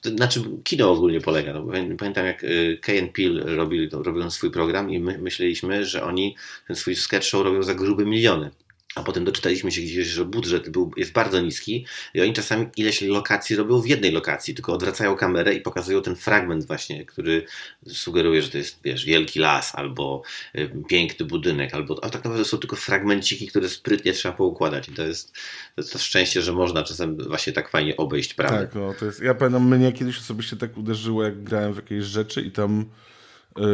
to, 0.03 0.11
na 0.11 0.29
czym 0.29 0.63
kino 0.63 0.91
ogólnie 0.91 1.21
polega. 1.21 1.53
No, 1.53 1.67
pamiętam 1.99 2.27
jak 2.27 2.45
y, 2.45 2.79
Kay 2.83 3.13
Peel 3.17 3.43
robili, 3.57 3.89
robią 3.93 4.31
swój 4.31 4.51
program 4.51 4.91
i 4.91 5.01
my 5.01 5.19
myśleliśmy, 5.19 5.85
że 5.85 6.05
oni 6.05 6.37
ten 6.67 6.77
swój 6.77 6.97
sketch 6.97 7.27
show 7.27 7.45
robią 7.45 7.63
za 7.63 7.75
grube 7.75 8.05
miliony. 8.05 8.51
A 8.95 9.03
potem 9.03 9.25
doczytaliśmy 9.25 9.73
się 9.73 9.81
gdzieś, 9.81 10.07
że 10.07 10.25
budżet 10.25 10.69
był, 10.69 10.91
jest 10.97 11.13
bardzo 11.13 11.41
niski 11.41 11.87
i 12.15 12.21
oni 12.21 12.33
czasami 12.33 12.67
ileś 12.77 13.03
lokacji 13.03 13.57
robią 13.57 13.81
w 13.81 13.87
jednej 13.87 14.13
lokacji, 14.13 14.55
tylko 14.55 14.73
odwracają 14.73 15.17
kamerę 15.17 15.55
i 15.55 15.61
pokazują 15.61 16.03
ten 16.03 16.17
fragment 16.17 16.67
właśnie, 16.67 17.05
który 17.05 17.47
sugeruje, 17.87 18.43
że 18.43 18.49
to 18.49 18.59
jest 18.59 18.81
wiesz, 18.85 19.05
wielki 19.05 19.41
las 19.41 19.75
albo 19.75 20.23
y, 20.59 20.71
piękny 20.89 21.27
budynek, 21.27 21.75
albo, 21.75 22.05
a 22.05 22.11
tak 22.11 22.25
naprawdę 22.25 22.45
są 22.45 22.59
tylko 22.59 22.77
fragmenciki, 22.77 23.47
które 23.47 23.69
sprytnie 23.69 24.13
trzeba 24.13 24.35
poukładać 24.35 24.89
i 24.89 24.93
to 24.93 25.03
jest, 25.03 25.33
to 25.33 25.81
jest 25.83 25.93
to 25.93 25.99
szczęście, 25.99 26.43
że 26.43 26.53
można 26.53 26.83
czasem 26.83 27.17
właśnie 27.29 27.53
tak 27.53 27.71
fajnie 27.71 27.97
obejść 27.97 28.35
prawdę. 28.35 28.59
Tak, 28.59 28.75
no, 28.75 28.95
to 28.99 29.07
jest, 29.07 29.23
ja 29.23 29.35
pamiętam, 29.35 29.77
mnie 29.77 29.93
kiedyś 29.93 30.19
osobiście 30.19 30.57
tak 30.57 30.77
uderzyło, 30.77 31.23
jak 31.23 31.43
grałem 31.43 31.73
w 31.73 31.77
jakieś 31.77 32.05
rzeczy 32.05 32.43
i 32.43 32.51
tam 32.51 32.85
yy, 33.57 33.65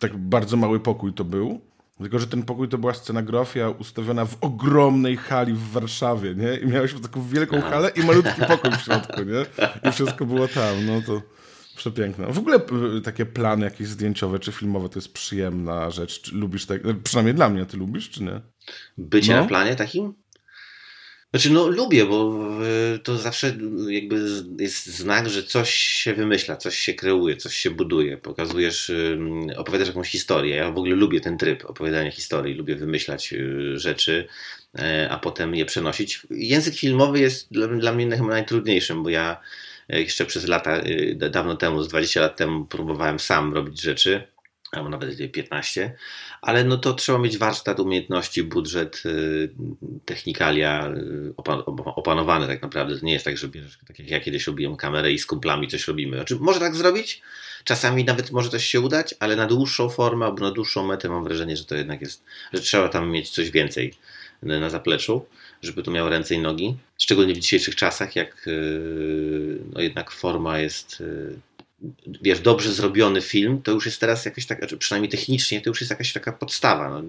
tak 0.00 0.16
bardzo 0.16 0.56
mały 0.56 0.80
pokój 0.80 1.12
to 1.12 1.24
był 1.24 1.60
tylko, 2.02 2.18
że 2.18 2.26
ten 2.26 2.42
pokój 2.42 2.68
to 2.68 2.78
była 2.78 2.94
scenografia 2.94 3.70
ustawiona 3.70 4.24
w 4.24 4.36
ogromnej 4.40 5.16
hali 5.16 5.52
w 5.52 5.70
Warszawie, 5.70 6.34
nie? 6.34 6.54
I 6.54 6.66
miałeś 6.66 6.94
taką 7.02 7.28
wielką 7.28 7.60
halę 7.60 7.90
i 7.96 8.00
malutki 8.00 8.42
pokój 8.48 8.70
w 8.70 8.80
środku, 8.80 9.20
nie? 9.22 9.68
I 9.88 9.92
wszystko 9.92 10.26
było 10.26 10.48
tam, 10.48 10.86
no 10.86 11.02
to 11.06 11.22
przepiękne. 11.76 12.32
W 12.32 12.38
ogóle 12.38 12.60
takie 13.04 13.26
plany 13.26 13.64
jakieś 13.64 13.88
zdjęciowe 13.88 14.38
czy 14.38 14.52
filmowe 14.52 14.88
to 14.88 14.98
jest 14.98 15.12
przyjemna 15.12 15.90
rzecz. 15.90 16.32
Lubisz 16.32 16.66
tak? 16.66 16.80
Przynajmniej 17.04 17.34
dla 17.34 17.48
mnie, 17.48 17.66
ty 17.66 17.76
lubisz, 17.76 18.10
czy 18.10 18.22
nie? 18.22 18.40
Bycie 18.98 19.34
no? 19.34 19.40
na 19.40 19.48
planie 19.48 19.76
takim? 19.76 20.14
Znaczy, 21.30 21.50
no 21.50 21.66
lubię, 21.66 22.06
bo 22.06 22.40
e, 22.94 22.98
to 22.98 23.16
zawsze 23.18 23.56
jakby 23.88 24.20
jest 24.58 24.86
znak, 24.86 25.28
że 25.28 25.42
coś 25.42 25.70
się 25.74 26.14
wymyśla, 26.14 26.56
coś 26.56 26.78
się 26.78 26.94
kreuje, 26.94 27.36
coś 27.36 27.54
się 27.54 27.70
buduje. 27.70 28.16
Pokazujesz, 28.16 28.92
opowiadasz 29.56 29.88
jakąś 29.88 30.08
historię. 30.08 30.56
Ja 30.56 30.72
w 30.72 30.78
ogóle 30.78 30.96
lubię 30.96 31.20
ten 31.20 31.38
tryb 31.38 31.64
opowiadania 31.64 32.10
historii, 32.10 32.54
lubię 32.54 32.76
wymyślać 32.76 33.32
e, 33.32 33.38
rzeczy, 33.78 34.28
e, 34.78 35.08
a 35.10 35.18
potem 35.18 35.54
je 35.54 35.64
przenosić. 35.64 36.26
Język 36.30 36.74
filmowy 36.74 37.20
jest 37.20 37.52
dla, 37.52 37.66
dla 37.68 37.92
mnie 37.92 38.16
chyba 38.16 38.28
najtrudniejszym, 38.28 39.02
bo 39.02 39.10
ja 39.10 39.40
jeszcze 39.88 40.26
przez 40.26 40.46
lata, 40.46 40.82
dawno 41.30 41.56
temu, 41.56 41.82
z 41.82 41.88
20 41.88 42.20
lat 42.20 42.36
temu 42.36 42.66
próbowałem 42.66 43.18
sam 43.18 43.54
robić 43.54 43.82
rzeczy 43.82 44.22
albo 44.72 44.88
nawet 44.88 45.32
15, 45.32 45.96
ale 46.42 46.64
no 46.64 46.78
to 46.78 46.94
trzeba 46.94 47.18
mieć 47.18 47.38
warsztat, 47.38 47.80
umiejętności, 47.80 48.42
budżet, 48.42 49.02
y, 49.06 49.50
technikalia 50.04 50.88
y, 50.88 51.32
opanowane 51.76 52.46
tak 52.46 52.62
naprawdę. 52.62 52.98
To 52.98 53.06
nie 53.06 53.12
jest 53.12 53.24
tak, 53.24 53.38
że 53.38 53.48
bierzesz, 53.48 53.78
tak 53.86 53.98
jak 53.98 54.10
ja 54.10 54.20
kiedyś 54.20 54.46
robiłem 54.46 54.76
kamerę 54.76 55.12
i 55.12 55.18
z 55.18 55.26
kumplami 55.26 55.68
coś 55.68 55.88
robimy. 55.88 56.16
Znaczy, 56.16 56.36
może 56.40 56.60
tak 56.60 56.76
zrobić, 56.76 57.22
czasami 57.64 58.04
nawet 58.04 58.30
może 58.30 58.50
coś 58.50 58.64
się 58.64 58.80
udać, 58.80 59.14
ale 59.20 59.36
na 59.36 59.46
dłuższą 59.46 59.88
formę 59.88 60.26
albo 60.26 60.40
na 60.40 60.50
dłuższą 60.50 60.86
metę 60.86 61.08
mam 61.08 61.24
wrażenie, 61.24 61.56
że 61.56 61.64
to 61.64 61.74
jednak 61.74 62.00
jest, 62.00 62.24
że 62.52 62.60
trzeba 62.60 62.88
tam 62.88 63.10
mieć 63.10 63.30
coś 63.30 63.50
więcej 63.50 63.94
na 64.42 64.70
zapleczu, 64.70 65.26
żeby 65.62 65.82
to 65.82 65.90
miało 65.90 66.08
ręce 66.08 66.34
i 66.34 66.38
nogi. 66.38 66.76
Szczególnie 66.98 67.34
w 67.34 67.38
dzisiejszych 67.38 67.76
czasach, 67.76 68.16
jak 68.16 68.48
y, 68.48 69.58
no 69.72 69.80
jednak 69.80 70.10
forma 70.10 70.58
jest 70.58 71.02
wiesz, 72.22 72.40
dobrze 72.40 72.72
zrobiony 72.72 73.20
film, 73.20 73.62
to 73.62 73.70
już 73.72 73.86
jest 73.86 74.00
teraz 74.00 74.24
jakaś 74.24 74.46
taka, 74.46 74.66
przynajmniej 74.78 75.10
technicznie, 75.10 75.60
to 75.60 75.70
już 75.70 75.80
jest 75.80 75.90
jakaś 75.90 76.12
taka 76.12 76.32
podstawa. 76.32 76.90
No. 76.90 77.02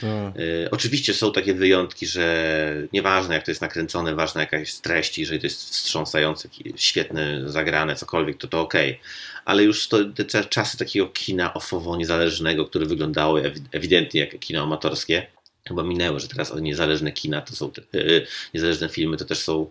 Tak. 0.00 0.40
Y, 0.40 0.68
oczywiście 0.70 1.14
są 1.14 1.32
takie 1.32 1.54
wyjątki, 1.54 2.06
że 2.06 2.86
nieważne 2.92 3.34
jak 3.34 3.44
to 3.44 3.50
jest 3.50 3.60
nakręcone, 3.60 4.14
ważna 4.14 4.40
jakaś 4.40 4.74
treść, 4.74 5.18
jeżeli 5.18 5.40
to 5.40 5.46
jest 5.46 5.70
wstrząsające, 5.70 6.48
świetne, 6.76 7.50
zagrane, 7.50 7.96
cokolwiek, 7.96 8.38
to 8.38 8.48
to 8.48 8.60
okej. 8.60 8.90
Okay. 8.90 9.04
Ale 9.44 9.64
już 9.64 9.88
to, 9.88 9.98
te 10.04 10.44
czasy 10.44 10.78
takiego 10.78 11.06
kina 11.06 11.54
offowo 11.54 11.96
niezależnego, 11.96 12.64
które 12.64 12.86
wyglądały 12.86 13.52
ewidentnie 13.72 14.20
jak 14.20 14.38
kino 14.38 14.62
amatorskie, 14.62 15.26
chyba 15.68 15.82
minęły, 15.82 16.20
że 16.20 16.28
teraz 16.28 16.54
niezależne 16.60 17.12
kina 17.12 17.40
to 17.40 17.54
są, 17.54 17.70
te, 17.70 17.82
y, 17.94 18.26
niezależne 18.54 18.88
filmy 18.88 19.16
to 19.16 19.24
też 19.24 19.38
są 19.38 19.70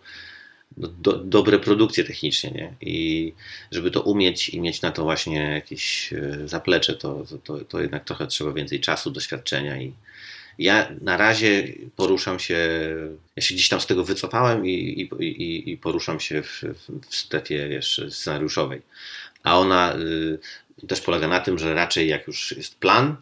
do, 0.78 1.14
dobre 1.14 1.60
produkcje 1.60 2.04
technicznie, 2.04 2.52
nie? 2.52 2.74
I 2.82 3.34
żeby 3.72 3.92
to 3.92 4.02
umieć 4.02 4.50
i 4.50 4.62
mieć 4.62 4.82
na 4.82 4.92
to 4.92 5.04
właśnie 5.04 5.40
jakieś 5.40 6.14
e, 6.14 6.48
zaplecze, 6.48 6.96
to, 6.96 7.26
to, 7.44 7.60
to 7.66 7.82
jednak 7.82 8.04
trochę 8.04 8.28
trzeba 8.28 8.52
więcej 8.54 8.80
czasu, 8.80 9.12
doświadczenia 9.12 9.82
i 9.82 9.94
ja 10.58 10.90
na 11.02 11.18
razie 11.18 11.74
poruszam 11.96 12.40
się, 12.40 12.58
ja 13.36 13.44
się 13.44 13.56
gdzieś 13.56 13.70
tam 13.70 13.82
z 13.82 13.88
tego 13.88 14.04
wycofałem 14.04 14.66
i, 14.66 14.70
i, 14.70 15.24
i, 15.26 15.72
i 15.72 15.78
poruszam 15.78 16.20
się 16.20 16.44
w, 16.44 16.64
w 17.10 17.16
strefie 17.16 17.68
wiesz, 17.70 18.02
scenariuszowej. 18.10 18.82
A 19.44 19.60
ona 19.60 19.96
y, 19.96 20.88
też 20.88 21.02
polega 21.02 21.28
na 21.28 21.40
tym, 21.40 21.60
że 21.60 21.74
raczej 21.74 22.08
jak 22.08 22.28
już 22.28 22.58
jest 22.58 22.80
plan, 22.80 23.16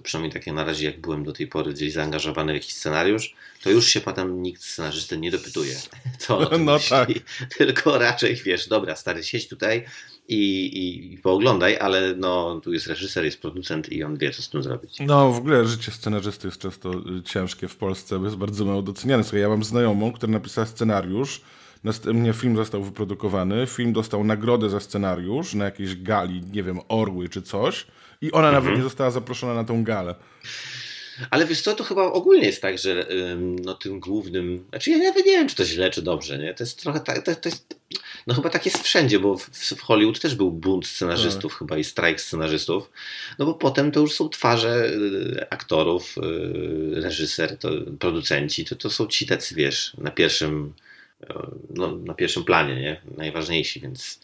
to 0.00 0.04
przynajmniej 0.04 0.32
takie 0.32 0.52
na 0.52 0.64
razie, 0.64 0.86
jak 0.86 1.00
byłem 1.00 1.24
do 1.24 1.32
tej 1.32 1.46
pory 1.46 1.72
gdzieś 1.72 1.92
zaangażowany 1.92 2.52
w 2.52 2.54
jakiś 2.54 2.74
scenariusz, 2.74 3.34
to 3.62 3.70
już 3.70 3.86
się 3.86 4.00
potem 4.00 4.42
nikt 4.42 4.62
scenarzysty 4.64 5.18
nie 5.18 5.30
dopytuje, 5.30 5.74
co 6.18 6.38
on 6.38 6.44
o 6.44 6.46
tym 6.46 6.64
No 6.64 6.72
myśli. 6.72 6.90
tak. 6.90 7.08
Tylko 7.58 7.98
raczej, 7.98 8.36
wiesz, 8.36 8.68
dobra, 8.68 8.96
stary, 8.96 9.24
siedź 9.24 9.48
tutaj 9.48 9.84
i, 10.28 10.36
i, 10.66 11.14
i 11.14 11.18
pooglądaj, 11.18 11.78
ale 11.78 12.14
no, 12.16 12.60
tu 12.64 12.72
jest 12.72 12.86
reżyser, 12.86 13.24
jest 13.24 13.40
producent 13.40 13.92
i 13.92 14.04
on 14.04 14.16
wie, 14.18 14.30
co 14.30 14.42
z 14.42 14.50
tym 14.50 14.62
zrobić. 14.62 14.96
No, 15.00 15.32
w 15.32 15.36
ogóle 15.38 15.64
życie 15.64 15.92
scenarzysty 15.92 16.48
jest 16.48 16.60
często 16.60 16.92
y, 16.92 17.22
ciężkie 17.24 17.68
w 17.68 17.76
Polsce, 17.76 18.18
bo 18.18 18.24
jest 18.24 18.36
bardzo 18.36 18.64
mało 18.64 18.82
doceniane. 18.82 19.24
Słuchaj, 19.24 19.40
ja 19.40 19.48
mam 19.48 19.64
znajomą, 19.64 20.12
która 20.12 20.32
napisała 20.32 20.66
scenariusz, 20.66 21.40
następnie 21.84 22.32
film 22.32 22.56
został 22.56 22.82
wyprodukowany, 22.82 23.66
film 23.66 23.92
dostał 23.92 24.24
nagrodę 24.24 24.70
za 24.70 24.80
scenariusz 24.80 25.54
na 25.54 25.64
jakiejś 25.64 25.96
gali, 26.02 26.42
nie 26.52 26.62
wiem, 26.62 26.78
Orły 26.88 27.28
czy 27.28 27.42
coś 27.42 27.86
i 28.20 28.32
ona 28.32 28.52
nawet 28.52 28.76
nie 28.76 28.82
została 28.82 29.10
zaproszona 29.10 29.54
na 29.54 29.64
tą 29.64 29.84
galę. 29.84 30.14
Ale 31.30 31.46
wiesz 31.46 31.62
co, 31.62 31.74
to 31.74 31.84
chyba 31.84 32.02
ogólnie 32.02 32.46
jest 32.46 32.62
tak, 32.62 32.78
że 32.78 33.06
no, 33.64 33.74
tym 33.74 34.00
głównym, 34.00 34.64
znaczy 34.68 34.90
ja 34.90 34.98
nawet 34.98 35.26
nie 35.26 35.32
wiem, 35.32 35.48
czy 35.48 35.56
to 35.56 35.64
źle, 35.64 35.90
czy 35.90 36.02
dobrze, 36.02 36.38
nie? 36.38 36.54
To 36.54 36.64
jest 36.64 36.82
trochę 36.82 37.00
tak, 37.00 37.24
to, 37.24 37.34
to 37.34 37.48
jest, 37.48 37.74
no 38.26 38.34
chyba 38.34 38.50
tak 38.50 38.66
jest 38.66 38.82
wszędzie, 38.82 39.18
bo 39.18 39.38
w, 39.38 39.50
w 39.50 39.80
Hollywood 39.80 40.20
też 40.20 40.34
był 40.34 40.50
bunt 40.50 40.86
scenarzystów 40.86 41.54
chyba 41.58 41.78
i 41.78 41.84
strajk 41.84 42.20
scenarzystów, 42.20 42.90
no 43.38 43.46
bo 43.46 43.54
potem 43.54 43.92
to 43.92 44.00
już 44.00 44.14
są 44.14 44.28
twarze 44.28 44.86
y, 44.86 45.46
aktorów, 45.50 46.16
y, 46.18 47.00
reżyser, 47.00 47.58
to, 47.58 47.70
producenci, 47.98 48.64
to, 48.64 48.76
to 48.76 48.90
są 48.90 49.06
ci 49.06 49.26
tacy, 49.26 49.54
wiesz, 49.54 49.92
na 49.98 50.10
pierwszym 50.10 50.72
no, 51.74 51.96
na 51.96 52.14
pierwszym 52.14 52.44
planie, 52.44 52.74
nie? 52.74 53.00
Najważniejsi, 53.16 53.80
więc. 53.80 54.20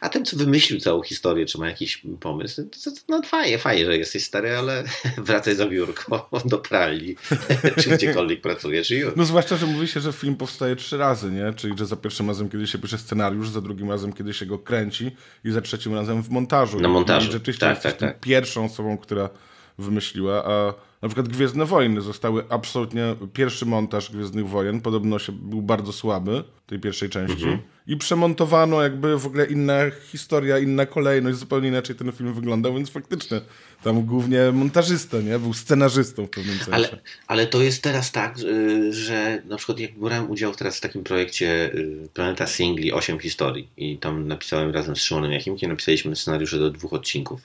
A 0.00 0.08
ten, 0.08 0.24
co 0.24 0.36
wymyślił 0.36 0.80
całą 0.80 1.02
historię, 1.02 1.46
czy 1.46 1.58
ma 1.58 1.68
jakiś 1.68 2.02
pomysł, 2.20 2.62
to, 2.62 2.90
to, 2.90 2.96
no 3.08 3.22
fajnie, 3.22 3.58
fajnie, 3.58 3.84
że 3.84 3.96
jesteś 3.96 4.24
stary, 4.24 4.56
ale 4.56 4.84
wracaj 5.18 5.54
za 5.54 5.66
biurko 5.66 6.28
do 6.44 6.58
pralni, 6.58 7.16
czy 7.82 7.90
gdziekolwiek 7.90 8.40
pracujesz 8.40 8.90
i 8.90 8.94
już. 8.94 9.12
No 9.16 9.24
zwłaszcza, 9.24 9.56
że 9.56 9.66
mówi 9.66 9.88
się, 9.88 10.00
że 10.00 10.12
film 10.12 10.36
powstaje 10.36 10.76
trzy 10.76 10.96
razy, 10.96 11.30
nie? 11.30 11.52
Czyli, 11.52 11.78
że 11.78 11.86
za 11.86 11.96
pierwszym 11.96 12.28
razem, 12.28 12.48
kiedy 12.48 12.66
się 12.66 12.78
pisze 12.78 12.98
scenariusz, 12.98 13.48
za 13.48 13.60
drugim 13.60 13.90
razem, 13.90 14.12
kiedy 14.12 14.34
się 14.34 14.46
go 14.46 14.58
kręci 14.58 15.10
i 15.44 15.50
za 15.50 15.60
trzecim 15.60 15.94
razem 15.94 16.22
w 16.22 16.30
montażu. 16.30 16.80
Na 16.80 16.88
montażu, 16.88 17.28
I 17.28 17.32
rzeczywiście 17.32 17.60
tak, 17.60 17.76
jesteś 17.76 17.92
tak, 17.92 18.00
tak. 18.00 18.20
pierwszą 18.20 18.64
osobą, 18.64 18.98
która 18.98 19.30
wymyśliła, 19.78 20.44
a 20.44 20.74
na 21.06 21.08
przykład 21.08 21.28
Gwiezdne 21.28 21.64
Wojny 21.64 22.00
zostały 22.00 22.44
absolutnie, 22.48 23.14
pierwszy 23.32 23.66
montaż 23.66 24.10
Gwiezdnych 24.10 24.48
Wojen 24.48 24.80
podobno 24.80 25.18
się 25.18 25.32
był 25.32 25.62
bardzo 25.62 25.92
słaby, 25.92 26.44
tej 26.66 26.80
pierwszej 26.80 27.10
części 27.10 27.42
Mhm. 27.44 27.58
i 27.86 27.96
przemontowano 27.96 28.82
jakby 28.82 29.18
w 29.18 29.26
ogóle 29.26 29.46
inna 29.46 29.74
historia, 30.12 30.58
inna 30.58 30.86
kolejność, 30.86 31.38
zupełnie 31.38 31.68
inaczej 31.68 31.96
ten 31.96 32.12
film 32.12 32.34
wyglądał, 32.34 32.74
więc 32.74 32.90
faktycznie 32.90 33.40
tam 33.82 34.02
głównie 34.02 34.52
montażysta, 34.52 35.20
nie? 35.20 35.38
Był 35.38 35.54
scenarzystą 35.54 36.26
w 36.26 36.30
pewnym 36.30 36.56
sensie. 36.56 36.72
Ale, 36.72 36.98
ale 37.26 37.46
to 37.46 37.62
jest 37.62 37.82
teraz 37.82 38.12
tak, 38.12 38.38
y, 38.38 38.92
że 38.92 39.42
na 39.44 39.56
przykład 39.56 39.78
jak 39.78 39.98
brałem 39.98 40.30
udział 40.30 40.54
teraz 40.54 40.76
w 40.76 40.80
takim 40.80 41.04
projekcie 41.04 41.74
y, 41.74 42.08
Planeta 42.14 42.46
Singli 42.46 42.92
8 42.92 43.18
historii 43.18 43.68
i 43.76 43.98
tam 43.98 44.28
napisałem 44.28 44.70
razem 44.70 44.96
z 44.96 45.02
Szymonem 45.02 45.32
Jachimkiem, 45.32 45.70
napisaliśmy 45.70 46.16
scenariusze 46.16 46.58
do 46.58 46.70
dwóch 46.70 46.92
odcinków. 46.92 47.40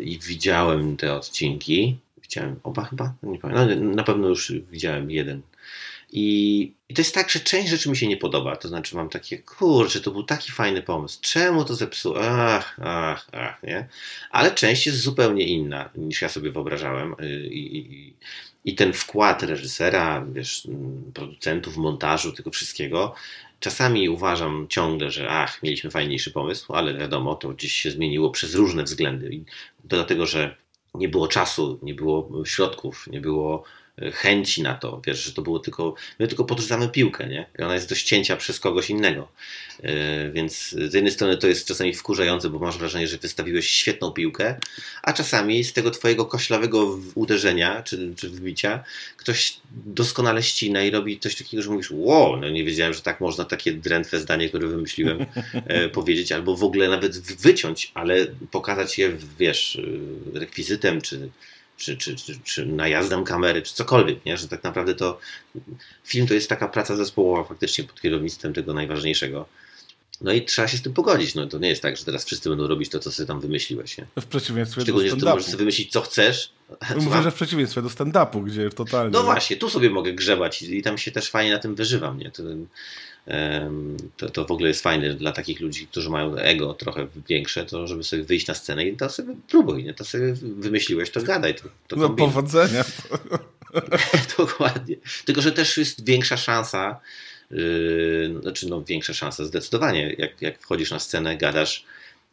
I 0.00 0.18
widziałem 0.18 0.96
te 0.96 1.14
odcinki. 1.14 1.96
Widziałem 2.22 2.60
oba 2.62 2.84
chyba? 2.84 3.14
Nie 3.22 3.38
pamiętam. 3.38 3.84
No, 3.84 3.94
na 3.94 4.02
pewno 4.04 4.28
już 4.28 4.52
widziałem 4.70 5.10
jeden. 5.10 5.42
I, 6.16 6.72
I 6.88 6.94
to 6.94 7.00
jest 7.00 7.14
tak, 7.14 7.30
że 7.30 7.40
część 7.40 7.68
rzeczy 7.68 7.90
mi 7.90 7.96
się 7.96 8.08
nie 8.08 8.16
podoba. 8.16 8.56
To 8.56 8.68
znaczy 8.68 8.96
mam 8.96 9.08
takie, 9.08 9.38
kurczę, 9.38 10.00
to 10.00 10.10
był 10.10 10.22
taki 10.22 10.52
fajny 10.52 10.82
pomysł. 10.82 11.18
Czemu 11.22 11.64
to 11.64 11.74
zepsuło? 11.74 12.16
Ach, 12.20 12.76
ach, 12.82 13.28
ach, 13.32 13.62
nie? 13.62 13.88
Ale 14.30 14.50
część 14.50 14.86
jest 14.86 14.98
zupełnie 15.00 15.44
inna 15.44 15.90
niż 15.94 16.22
ja 16.22 16.28
sobie 16.28 16.50
wyobrażałem. 16.50 17.14
Y, 17.20 17.46
I, 17.46 17.76
i, 17.76 18.14
i 18.64 18.74
ten 18.74 18.92
wkład 18.92 19.42
reżysera, 19.42 20.26
wiesz, 20.32 20.68
producentów, 21.14 21.76
montażu, 21.76 22.32
tego 22.32 22.50
wszystkiego, 22.50 23.14
czasami 23.64 24.08
uważam 24.08 24.66
ciągle, 24.68 25.10
że 25.10 25.28
ach, 25.30 25.62
mieliśmy 25.62 25.90
fajniejszy 25.90 26.30
pomysł, 26.30 26.72
ale 26.72 26.94
wiadomo, 26.94 27.34
to 27.34 27.48
gdzieś 27.48 27.72
się 27.72 27.90
zmieniło 27.90 28.30
przez 28.30 28.54
różne 28.54 28.82
względy. 28.82 29.34
I 29.34 29.44
dlatego, 29.84 30.26
że 30.26 30.56
nie 30.94 31.08
było 31.08 31.28
czasu, 31.28 31.78
nie 31.82 31.94
było 31.94 32.44
środków, 32.44 33.06
nie 33.06 33.20
było 33.20 33.64
chęci 34.12 34.62
na 34.62 34.74
to, 34.74 35.00
wiesz, 35.06 35.24
że 35.24 35.32
to 35.32 35.42
było 35.42 35.58
tylko, 35.58 35.94
my 36.18 36.28
tylko 36.28 36.44
podrzucamy 36.44 36.88
piłkę, 36.88 37.28
nie? 37.28 37.46
I 37.58 37.62
ona 37.62 37.74
jest 37.74 37.88
do 37.88 37.94
ścięcia 37.94 38.36
przez 38.36 38.60
kogoś 38.60 38.90
innego. 38.90 39.28
Yy, 39.82 39.90
Więc 40.32 40.68
z 40.68 40.94
jednej 40.94 41.12
strony 41.12 41.36
to 41.36 41.46
jest 41.46 41.68
czasami 41.68 41.94
wkurzające, 41.94 42.50
bo 42.50 42.58
masz 42.58 42.78
wrażenie, 42.78 43.08
że 43.08 43.18
wystawiłeś 43.18 43.70
świetną 43.70 44.12
piłkę, 44.12 44.58
a 45.02 45.12
czasami 45.12 45.64
z 45.64 45.72
tego 45.72 45.90
twojego 45.90 46.26
koślawego 46.26 46.98
uderzenia 47.14 47.82
czy, 47.82 48.14
czy 48.16 48.30
wbicia 48.30 48.84
ktoś 49.16 49.56
doskonale 49.86 50.42
ścina 50.42 50.82
i 50.82 50.90
robi 50.90 51.18
coś 51.18 51.36
takiego, 51.36 51.62
że 51.62 51.70
mówisz, 51.70 51.90
wow, 51.90 52.36
no 52.36 52.48
nie 52.48 52.64
wiedziałem, 52.64 52.94
że 52.94 53.00
tak 53.00 53.20
można 53.20 53.44
takie 53.44 53.72
drętwe 53.72 54.20
zdanie, 54.20 54.48
które 54.48 54.68
wymyśliłem, 54.68 55.26
e, 55.54 55.88
powiedzieć, 55.98 56.32
albo 56.32 56.56
w 56.56 56.64
ogóle 56.64 56.88
nawet 56.88 57.18
wyciąć, 57.18 57.90
ale 57.94 58.26
pokazać 58.50 58.98
je, 58.98 59.12
wiesz, 59.38 59.76
e, 60.34 60.38
rekwizytem, 60.38 61.00
czy, 61.00 61.28
czy, 61.76 61.96
czy, 61.96 62.16
czy, 62.16 62.38
czy 62.44 62.66
najazdem 62.66 63.24
kamery, 63.24 63.62
czy 63.62 63.74
cokolwiek, 63.74 64.24
nie? 64.24 64.36
że 64.36 64.48
tak 64.48 64.64
naprawdę 64.64 64.94
to 64.94 65.18
film 66.04 66.26
to 66.26 66.34
jest 66.34 66.48
taka 66.48 66.68
praca 66.68 66.96
zespołowa 66.96 67.48
faktycznie 67.48 67.84
pod 67.84 68.00
kierownictwem 68.00 68.52
tego 68.52 68.74
najważniejszego. 68.74 69.46
No 70.20 70.32
i 70.32 70.44
trzeba 70.44 70.68
się 70.68 70.76
z 70.76 70.82
tym 70.82 70.92
pogodzić. 70.92 71.34
No 71.34 71.46
to 71.46 71.58
nie 71.58 71.68
jest 71.68 71.82
tak, 71.82 71.96
że 71.96 72.04
teraz 72.04 72.24
wszyscy 72.24 72.48
będą 72.48 72.66
robić 72.66 72.90
to, 72.90 72.98
co 72.98 73.12
sobie 73.12 73.26
tam 73.26 73.40
wymyśliłeś. 73.40 73.98
Nie? 73.98 74.06
W 74.20 74.26
przeciwieństwie 74.26 74.80
do 74.80 74.82
Szczególnie, 74.84 75.10
że 75.10 75.16
ty 75.16 75.24
możesz 75.24 75.42
stand-upu. 75.42 75.46
sobie 75.46 75.58
wymyślić, 75.58 75.92
co 75.92 76.00
chcesz. 76.00 76.52
Mówię, 76.96 77.22
że 77.22 77.30
w 77.30 77.34
przeciwieństwie 77.34 77.82
do 77.82 77.88
stand-upu, 77.88 78.44
gdzie 78.44 78.70
totalnie... 78.70 79.10
No 79.12 79.22
właśnie, 79.22 79.56
tu 79.56 79.70
sobie 79.70 79.90
mogę 79.90 80.12
grzebać 80.12 80.62
i 80.62 80.78
i 80.78 80.82
tam 80.82 80.98
się 80.98 81.10
też 81.10 81.30
fajnie 81.30 81.52
na 81.52 81.58
tym 81.58 81.74
wyżywam. 81.74 82.18
Nie? 82.18 82.30
To, 82.30 82.42
to, 84.16 84.30
to 84.30 84.44
w 84.44 84.50
ogóle 84.50 84.68
jest 84.68 84.82
fajne 84.82 85.14
dla 85.14 85.32
takich 85.32 85.60
ludzi, 85.60 85.86
którzy 85.86 86.10
mają 86.10 86.36
ego 86.36 86.74
trochę 86.74 87.06
większe, 87.28 87.66
to 87.66 87.86
żeby 87.86 88.04
sobie 88.04 88.24
wyjść 88.24 88.46
na 88.46 88.54
scenę 88.54 88.86
i 88.86 88.96
to 88.96 89.10
sobie 89.10 89.34
próbuj. 89.48 89.84
Nie? 89.84 89.94
To 89.94 90.04
sobie 90.04 90.34
wymyśliłeś, 90.42 91.10
to 91.10 91.22
gadaj. 91.22 91.54
To, 91.54 91.62
to 91.88 91.96
No 91.96 92.10
powodzenia. 92.10 92.84
Dokładnie. 94.38 94.96
Tylko, 95.24 95.42
że 95.42 95.52
też 95.52 95.76
jest 95.76 96.06
większa 96.06 96.36
szansa, 96.36 97.00
yy, 97.50 98.38
znaczy 98.42 98.68
no 98.68 98.82
większa 98.84 99.14
szansa 99.14 99.44
zdecydowanie, 99.44 100.14
jak, 100.18 100.42
jak 100.42 100.60
wchodzisz 100.60 100.90
na 100.90 100.98
scenę, 100.98 101.36
gadasz 101.36 101.84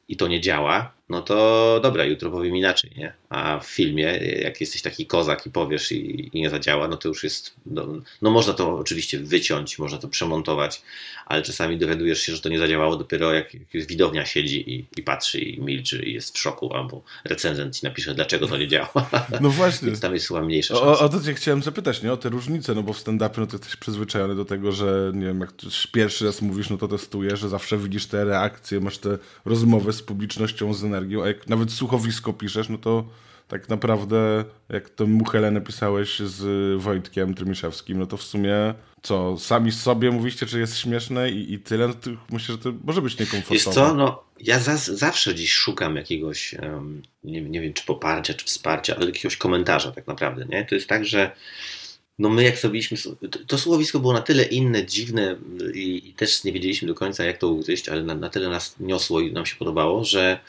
i 0.07 0.17
to 0.17 0.27
nie 0.27 0.41
działa, 0.41 0.93
no 1.12 1.22
to 1.22 1.80
dobra, 1.84 2.06
jutro 2.06 2.32
powiem 2.32 2.56
inaczej, 2.56 2.91
nie? 2.98 3.13
A 3.30 3.60
w 3.60 3.65
filmie, 3.65 4.03
jak 4.41 4.62
jesteś 4.62 4.82
taki 4.82 5.06
kozak 5.06 5.46
i 5.46 5.50
powiesz 5.50 5.91
i, 5.91 6.30
i 6.34 6.41
nie 6.41 6.50
zadziała, 6.50 6.88
no 6.88 6.98
to 6.98 7.08
już 7.08 7.24
jest, 7.24 7.53
no, 7.65 7.88
no 8.22 8.32
można 8.32 8.53
to 8.53 8.75
oczywiście 8.75 9.20
wyciąć, 9.20 9.80
można 9.80 9.98
to 9.98 10.08
przemontować, 10.08 10.82
ale 11.25 11.41
czasami 11.41 11.77
dowiadujesz 11.77 12.22
się, 12.22 12.36
że 12.36 12.41
to 12.41 12.50
nie 12.50 12.60
zadziałało 12.60 12.96
dopiero 12.96 13.34
jak, 13.34 13.53
jak 13.53 13.88
widownia 13.88 14.25
siedzi 14.25 14.72
i, 14.72 14.86
i 14.98 15.03
patrzy 15.03 15.39
i 15.39 15.62
milczy 15.62 16.03
i 16.06 16.13
jest 16.13 16.36
w 16.36 16.39
szoku, 16.39 16.74
albo 16.74 17.03
recenzent 17.25 17.77
ci 17.77 17.86
napisze, 17.86 18.15
dlaczego 18.15 18.48
to 18.48 18.58
nie 18.58 18.68
działa. 18.68 19.10
No 19.41 19.50
właśnie. 19.50 19.86
Więc 19.88 20.00
tam 20.00 20.13
jest 20.13 20.27
chyba 20.27 20.41
mniejsza 20.41 20.75
szansa. 20.75 20.91
O, 20.91 21.00
o 21.00 21.10
to 21.10 21.22
cię 21.22 21.34
chciałem 21.34 21.63
zapytać, 21.63 22.03
nie? 22.03 22.13
O 22.13 22.18
te 22.18 22.30
różnice, 22.30 22.75
no 22.75 22.84
bo 22.84 22.94
w 22.94 23.00
stand-upie 23.00 23.38
no 23.38 23.48
to 23.48 23.58
jesteś 23.58 23.75
przyzwyczajony 23.75 24.36
do 24.36 24.46
tego, 24.46 24.72
że 24.72 25.12
nie 25.13 25.25
wiem, 25.25 25.39
jak 25.39 25.51
pierwszy 25.91 26.25
raz 26.25 26.41
mówisz, 26.41 26.70
no 26.70 26.77
to 26.77 26.88
testujesz, 26.88 27.39
że 27.39 27.50
zawsze 27.50 27.77
widzisz 27.77 28.06
te 28.06 28.25
reakcje, 28.25 28.80
masz 28.80 28.98
te 28.98 29.18
rozmowy 29.46 29.94
z 29.94 30.01
publicznością, 30.01 30.74
z 30.74 30.84
energią, 30.84 31.00
a 31.24 31.27
jak 31.27 31.50
nawet 31.50 31.72
słuchowisko 31.72 32.34
piszesz, 32.34 32.70
no 32.70 32.77
to 32.77 33.05
tak 33.48 33.70
naprawdę 33.70 34.46
jak 34.70 34.89
to 34.89 35.08
Muchelę 35.08 35.51
napisałeś 35.51 36.20
z 36.20 36.81
Wojtkiem 36.81 37.34
Trymiszewskim, 37.34 38.00
no 38.00 38.05
to 38.05 38.17
w 38.17 38.24
sumie 38.24 38.74
co, 39.01 39.38
sami 39.38 39.72
sobie 39.72 40.12
mówiście, 40.12 40.46
czy 40.46 40.60
jest 40.60 40.77
śmieszne 40.77 41.31
i, 41.31 41.53
i 41.53 41.60
tyle, 41.60 41.88
no 41.88 41.93
to 41.93 42.10
myślę, 42.29 42.55
że 42.55 42.58
to 42.58 42.74
może 42.84 43.01
być 43.01 43.20
niekomfortowe. 43.20 43.55
Wiesz 43.55 43.75
co, 43.75 43.93
no 43.93 44.24
ja 44.39 44.60
za, 44.60 44.77
zawsze 44.77 45.36
dziś 45.36 45.53
szukam 45.53 45.96
jakiegoś, 45.96 46.53
um, 46.53 47.01
nie, 47.24 47.41
nie 47.41 47.62
wiem 47.62 47.74
czy 47.74 47.86
poparcia, 47.86 48.34
czy 48.34 48.46
wsparcia, 48.46 48.96
ale 48.96 49.05
jakiegoś 49.05 49.38
komentarza 49.38 49.91
tak 49.91 50.08
naprawdę, 50.08 50.46
nie? 50.50 50.65
To 50.65 50.75
jest 50.75 50.88
tak, 50.88 51.05
że 51.05 51.31
no 52.20 52.29
my 52.29 52.43
jak 52.43 52.58
zrobiliśmy, 52.58 52.98
to 53.48 53.58
słowisko 53.58 54.00
było 54.00 54.13
na 54.13 54.22
tyle 54.22 54.43
inne, 54.43 54.86
dziwne 54.86 55.36
i, 55.74 56.10
i 56.10 56.13
też 56.13 56.43
nie 56.43 56.51
wiedzieliśmy 56.51 56.88
do 56.88 56.96
końca 56.96 57.24
jak 57.24 57.38
to 57.38 57.48
ugryźć, 57.48 57.89
ale 57.89 58.03
na, 58.03 58.15
na 58.15 58.29
tyle 58.29 58.50
nas 58.50 58.75
niosło 58.79 59.22
i 59.22 59.34
nam 59.34 59.46
się 59.46 59.55
podobało, 59.55 60.03
że 60.03 60.39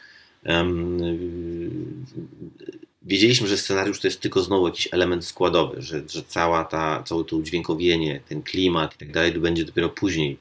wiedzieliśmy, 3.03 3.49
że 3.49 3.59
scenariusz 3.59 4.01
to 4.01 4.07
jest 4.07 4.21
tylko 4.21 4.43
znowu 4.43 4.67
jakiś 4.67 4.89
element 4.93 5.25
składowy, 5.25 5.83
że, 5.83 6.03
że 6.09 6.23
cała 6.23 6.65
ta, 6.65 7.03
całe 7.03 7.25
to 7.25 7.37
udźwiękowienie, 7.37 8.21
ten 8.29 8.43
klimat 8.43 8.95
i 8.95 8.99
tak 8.99 9.13
dalej 9.13 9.33
będzie 9.33 9.65
dopiero 9.65 9.89
później 9.89 10.39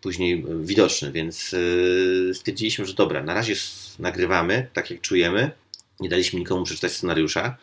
później 0.00 0.44
widoczny, 0.60 1.12
więc 1.12 1.52
yy, 1.52 2.34
stwierdziliśmy, 2.34 2.86
że 2.86 2.94
dobra, 2.94 3.22
na 3.22 3.34
razie 3.34 3.54
nagrywamy 3.98 4.68
tak 4.72 4.90
jak 4.90 5.00
czujemy, 5.00 5.50
nie 6.00 6.08
daliśmy 6.08 6.38
nikomu 6.38 6.64
przeczytać 6.64 6.92
scenariusza, 6.92 7.56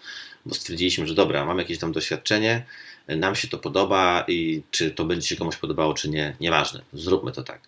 bo 0.46 0.56
stwierdziliśmy, 0.56 1.08
że 1.08 1.14
dobra, 1.14 1.46
mamy 1.46 1.62
jakieś 1.62 1.78
tam 1.78 1.92
doświadczenie, 1.92 2.66
nam 3.08 3.36
się 3.36 3.48
to 3.48 3.58
podoba 3.58 4.26
i 4.28 4.62
czy 4.72 4.92
to 4.92 5.06
będzie 5.06 5.28
się 5.28 5.36
komuś 5.36 5.58
podobało, 5.58 5.94
czy 5.94 6.10
nie, 6.10 6.36
nieważne, 6.40 6.82
zróbmy 6.94 7.32
to 7.32 7.44
tak. 7.44 7.62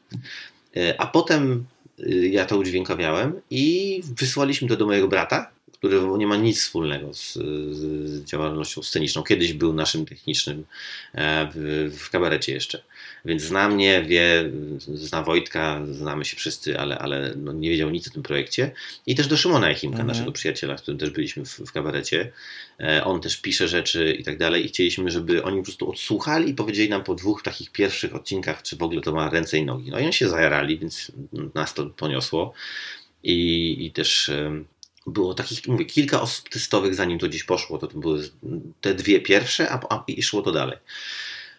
E, 0.78 1.02
a 1.02 1.08
potem 1.08 1.66
ja 2.32 2.46
to 2.46 2.58
udźwiękawiałem 2.58 3.42
i 3.50 4.02
wysłaliśmy 4.18 4.68
to 4.68 4.76
do 4.76 4.86
mojego 4.86 5.08
brata, 5.08 5.52
który 5.74 6.02
nie 6.18 6.28
ma 6.28 6.38
nic 6.38 6.62
wspólnego 6.62 7.14
z, 7.14 7.34
z 7.76 8.24
działalnością 8.24 8.84
sceniczną. 8.84 9.24
Kiedyś 9.24 9.54
był 9.54 9.74
naszym 9.74 10.06
technicznym 10.06 10.66
e, 11.14 11.50
w, 11.56 11.98
w 12.00 12.10
kabarecie 12.10 12.54
jeszcze. 12.54 12.84
Więc 13.28 13.42
zna 13.42 13.70
mnie, 13.70 14.04
wie, 14.04 14.52
zna 14.78 15.24
Wojtka, 15.24 15.82
znamy 15.92 16.26
się 16.26 16.38
wszyscy, 16.38 16.80
ale, 16.80 17.00
ale 17.00 17.34
no 17.36 17.54
nie 17.54 17.70
wiedział 17.70 17.90
nic 17.90 18.08
o 18.08 18.12
tym 18.12 18.24
projekcie. 18.24 18.72
I 19.06 19.16
też 19.16 19.28
do 19.28 19.38
Szymona 19.38 19.70
Jachimka, 19.70 20.00
mhm. 20.00 20.08
naszego 20.08 20.32
przyjaciela, 20.32 20.78
z 20.78 20.82
którym 20.82 20.98
też 20.98 21.10
byliśmy 21.10 21.46
w, 21.46 21.50
w 21.50 21.72
kabarecie. 21.72 22.32
E, 22.80 23.04
on 23.04 23.22
też 23.22 23.42
pisze 23.42 23.68
rzeczy 23.68 24.14
i 24.20 24.24
tak 24.24 24.38
dalej. 24.38 24.66
I 24.66 24.68
chcieliśmy, 24.68 25.12
żeby 25.12 25.44
oni 25.44 25.58
po 25.58 25.64
prostu 25.64 25.92
odsłuchali 25.92 26.50
i 26.50 26.54
powiedzieli 26.54 26.90
nam 26.90 27.04
po 27.04 27.16
dwóch 27.16 27.44
takich 27.44 27.72
pierwszych 27.72 28.16
odcinkach, 28.16 28.64
czy 28.64 28.76
w 28.76 28.84
ogóle 28.84 29.02
to 29.02 29.12
ma 29.12 29.30
ręce 29.30 29.58
i 29.58 29.66
nogi. 29.66 29.92
No 29.92 30.00
i 30.00 30.04
oni 30.04 30.14
się 30.14 30.30
zajarali, 30.30 30.80
więc 30.80 31.12
nas 31.56 31.74
to 31.74 31.86
poniosło. 31.86 32.54
I, 33.24 33.86
i 33.86 33.92
też 33.92 34.32
było 35.08 35.34
takich, 35.34 35.68
mówię, 35.68 35.86
kilka 35.86 36.22
osób 36.22 36.50
testowych, 36.50 36.96
zanim 36.96 37.20
to 37.20 37.28
gdzieś 37.28 37.44
poszło. 37.44 37.78
To, 37.78 37.88
to 37.88 37.98
były 37.98 38.30
te 38.82 38.94
dwie 38.94 39.22
pierwsze, 39.22 39.70
a, 39.70 39.80
a 39.90 40.04
i 40.08 40.24
szło 40.24 40.42
to 40.42 40.52
dalej. 40.52 40.78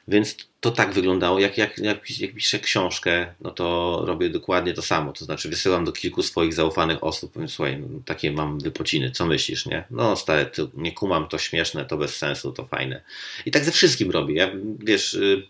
Więc 0.09 0.37
to 0.61 0.71
tak 0.71 0.93
wyglądało. 0.93 1.39
Jak, 1.39 1.59
jak, 1.59 1.79
jak, 1.79 2.21
jak 2.21 2.35
piszę 2.35 2.59
książkę, 2.59 3.35
no 3.41 3.51
to 3.51 4.01
robię 4.07 4.31
dokładnie 4.31 4.75
to 4.75 4.83
samo. 4.83 5.13
To 5.13 5.25
znaczy 5.25 5.49
wysyłam 5.49 5.85
do 5.85 5.93
kilku 5.93 6.23
swoich 6.23 6.55
zaufanych 6.55 7.05
osób, 7.05 7.33
powiem, 7.33 7.49
słuchaj, 7.49 7.79
no, 7.81 8.01
takie 8.05 8.33
mam 8.33 8.59
wypociny, 8.59 9.11
co 9.11 9.27
myślisz, 9.27 9.67
nie? 9.67 9.85
No 9.91 10.17
stary, 10.17 10.47
to 10.47 10.69
nie 10.75 10.93
kumam, 10.93 11.29
to 11.29 11.39
śmieszne, 11.39 11.85
to 11.85 11.97
bez 11.97 12.17
sensu, 12.17 12.53
to 12.53 12.67
fajne. 12.67 13.03
I 13.47 13.51
tak 13.51 13.65
ze 13.65 13.73
wszystkim 13.73 14.11
robię. 14.11 14.35
Ja, 14.35 14.51
wiesz, 14.79 15.15
y, 15.15 15.43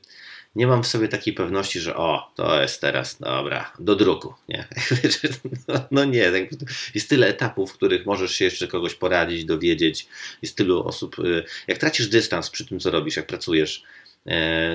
nie 0.56 0.66
mam 0.66 0.82
w 0.82 0.86
sobie 0.86 1.08
takiej 1.08 1.34
pewności, 1.34 1.80
że 1.80 1.96
o, 1.96 2.32
to 2.34 2.62
jest 2.62 2.80
teraz, 2.80 3.18
dobra, 3.18 3.72
do 3.78 3.96
druku, 3.96 4.34
nie? 4.48 4.68
No 5.90 6.04
nie, 6.04 6.32
tak, 6.32 6.60
jest 6.94 7.08
tyle 7.08 7.26
etapów, 7.26 7.70
w 7.70 7.74
których 7.74 8.06
możesz 8.06 8.32
się 8.32 8.44
jeszcze 8.44 8.68
kogoś 8.68 8.94
poradzić, 8.94 9.44
dowiedzieć, 9.44 10.08
jest 10.42 10.56
tylu 10.56 10.86
osób. 10.86 11.18
Y, 11.18 11.44
jak 11.68 11.78
tracisz 11.78 12.08
dystans 12.08 12.50
przy 12.50 12.66
tym, 12.66 12.80
co 12.80 12.90
robisz, 12.90 13.16
jak 13.16 13.26
pracujesz, 13.26 13.82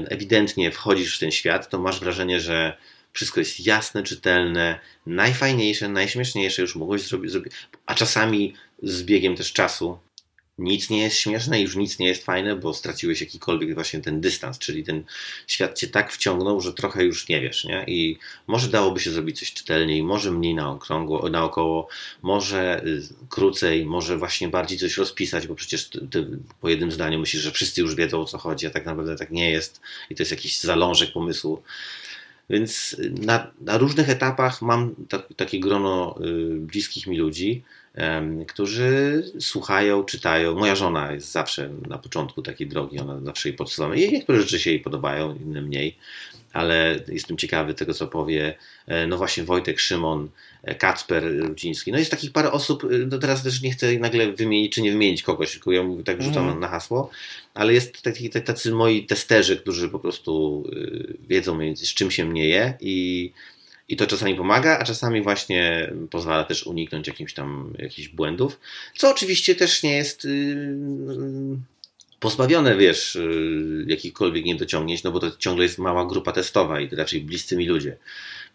ewidentnie 0.10 0.72
wchodzisz 0.72 1.18
w 1.18 1.20
ten 1.20 1.32
świat, 1.32 1.70
to 1.70 1.80
masz 1.80 2.00
wrażenie, 2.00 2.40
że 2.40 2.78
wszystko 3.14 3.40
jest 3.40 3.66
jasne, 3.66 4.04
czytelne, 4.04 4.80
najfajniejsze, 5.06 5.90
najśmieszniejsze 5.90 6.62
już 6.62 6.76
mogłeś 6.76 7.02
zrobić, 7.02 7.34
a 7.86 7.96
czasami 7.96 8.54
z 8.84 9.04
biegiem 9.04 9.36
też 9.36 9.54
czasu 9.54 10.00
nic 10.63 10.89
nie 10.89 11.01
jest 11.01 11.17
śmieszne, 11.17 11.62
już 11.62 11.75
nic 11.75 12.00
nie 12.00 12.08
jest 12.08 12.25
fajne, 12.25 12.55
bo 12.55 12.74
straciłeś 12.74 13.22
jakikolwiek 13.22 13.74
właśnie 13.74 14.00
ten 14.01 14.22
dystans, 14.22 14.60
czyli 14.60 14.84
ten 14.84 15.03
świat 15.48 15.77
cię 15.77 15.88
tak 15.88 16.12
wciągnął, 16.12 16.62
że 16.62 16.74
trochę 16.74 17.03
już 17.03 17.29
nie 17.29 17.41
wiesz, 17.41 17.63
nie? 17.63 17.84
I 17.88 18.17
może 18.48 18.67
dałoby 18.67 19.00
się 19.00 19.12
zrobić 19.12 19.39
coś 19.39 19.53
czytelniej, 19.53 20.03
może 20.03 20.32
mniej 20.32 20.55
na 20.55 20.72
okrągło, 20.72 21.29
naokoło, 21.29 21.88
może 22.22 22.84
y, 22.86 23.01
krócej, 23.29 23.86
może 23.86 24.17
właśnie 24.17 24.48
bardziej 24.48 24.77
coś 24.77 24.98
rozpisać, 24.98 25.48
bo 25.48 25.55
przecież 25.55 25.89
ty, 25.89 26.08
ty 26.08 26.27
po 26.62 26.70
jednym 26.70 26.91
zdaniu 26.91 27.20
myślisz, 27.20 27.41
że 27.41 27.51
wszyscy 27.51 27.81
już 27.81 27.96
wiedzą 27.96 28.22
o 28.22 28.25
co 28.25 28.38
chodzi, 28.38 28.68
a 28.68 28.70
tak 28.70 28.85
naprawdę 28.85 29.16
tak 29.16 29.31
nie 29.31 29.51
jest 29.51 29.81
i 30.09 30.16
to 30.16 30.22
jest 30.22 30.31
jakiś 30.31 30.59
zalążek 30.59 31.11
pomysłu. 31.11 31.64
Więc 32.50 32.96
na, 33.22 33.51
na 33.61 33.77
różnych 33.77 34.09
etapach 34.09 34.61
mam 34.61 34.96
tak, 35.09 35.27
takie 35.35 35.59
grono 35.59 36.20
y, 36.22 36.59
bliskich 36.59 37.07
mi 37.07 37.18
ludzi, 37.18 37.64
którzy 38.48 39.24
słuchają, 39.40 40.03
czytają. 40.03 40.56
Moja 40.56 40.75
żona 40.75 41.12
jest 41.12 41.32
zawsze 41.32 41.70
na 41.88 41.98
początku 41.98 42.42
takiej 42.42 42.68
drogi, 42.68 43.00
ona 43.00 43.20
zawsze 43.20 43.50
jej 43.50 43.58
podsyłamy. 43.58 44.01
I 44.01 44.12
niektóre 44.12 44.42
rzeczy 44.42 44.60
się 44.60 44.70
jej 44.70 44.79
podobają, 44.79 45.36
inne 45.36 45.62
mniej, 45.62 45.98
ale 46.53 47.00
jestem 47.08 47.38
ciekawy 47.38 47.74
tego, 47.74 47.94
co 47.94 48.08
powie. 48.08 48.58
E, 48.88 49.08
no 49.08 49.18
właśnie 49.18 49.44
Wojtek, 49.44 49.79
Szymon, 49.79 50.29
e, 50.64 50.75
Kacper 50.75 51.40
Ruciński. 51.40 51.92
No 51.92 51.98
jest 51.98 52.12
takich 52.12 52.32
parę 52.32 52.51
osób, 52.51 52.84
e, 52.84 52.88
no 53.12 53.18
teraz 53.18 53.44
też 53.44 53.62
nie 53.62 53.72
chcę 53.72 54.00
nagle 54.00 54.32
wymienić, 54.32 54.74
czy 54.74 54.82
nie 54.82 54.92
wymienić 54.92 55.24
kogoś, 55.24 55.51
tylko 55.51 55.72
ja 55.72 55.84
mówię, 55.84 56.03
tak 56.03 56.24
rzucam 56.24 56.48
mm. 56.48 56.60
na 56.60 56.68
hasło, 56.68 57.10
ale 57.53 57.74
jest 57.74 58.01
taki, 58.01 58.29
tacy 58.29 58.72
moi 58.72 59.06
testerzy, 59.06 59.58
którzy 59.58 59.90
po 59.90 60.00
prostu 60.00 60.64
wiedzą 61.29 61.60
z 61.75 61.94
czym 61.94 62.12
się 62.12 62.25
mnie 62.25 62.48
je 62.48 62.77
i 62.79 63.32
i 63.87 63.96
to 63.96 64.07
czasami 64.07 64.35
pomaga, 64.35 64.79
a 64.79 64.83
czasami 64.83 65.22
właśnie 65.22 65.93
pozwala 66.09 66.43
też 66.43 66.67
uniknąć 66.67 67.07
jakichś 67.07 67.33
tam 67.33 67.74
jakichś 67.79 68.07
błędów, 68.07 68.59
co 68.98 69.11
oczywiście 69.11 69.55
też 69.55 69.83
nie 69.83 69.96
jest 69.96 70.25
yy, 70.25 71.57
pozbawione, 72.19 72.77
wiesz, 72.77 73.15
yy, 73.15 73.85
jakichkolwiek 73.87 74.46
niedociągnięć, 74.46 75.03
no 75.03 75.11
bo 75.11 75.19
to 75.19 75.31
ciągle 75.37 75.63
jest 75.63 75.77
mała 75.77 76.05
grupa 76.05 76.31
testowa 76.31 76.81
i 76.81 76.96
raczej 76.96 77.22
bliscy 77.22 77.57
mi 77.57 77.67
ludzie. 77.67 77.98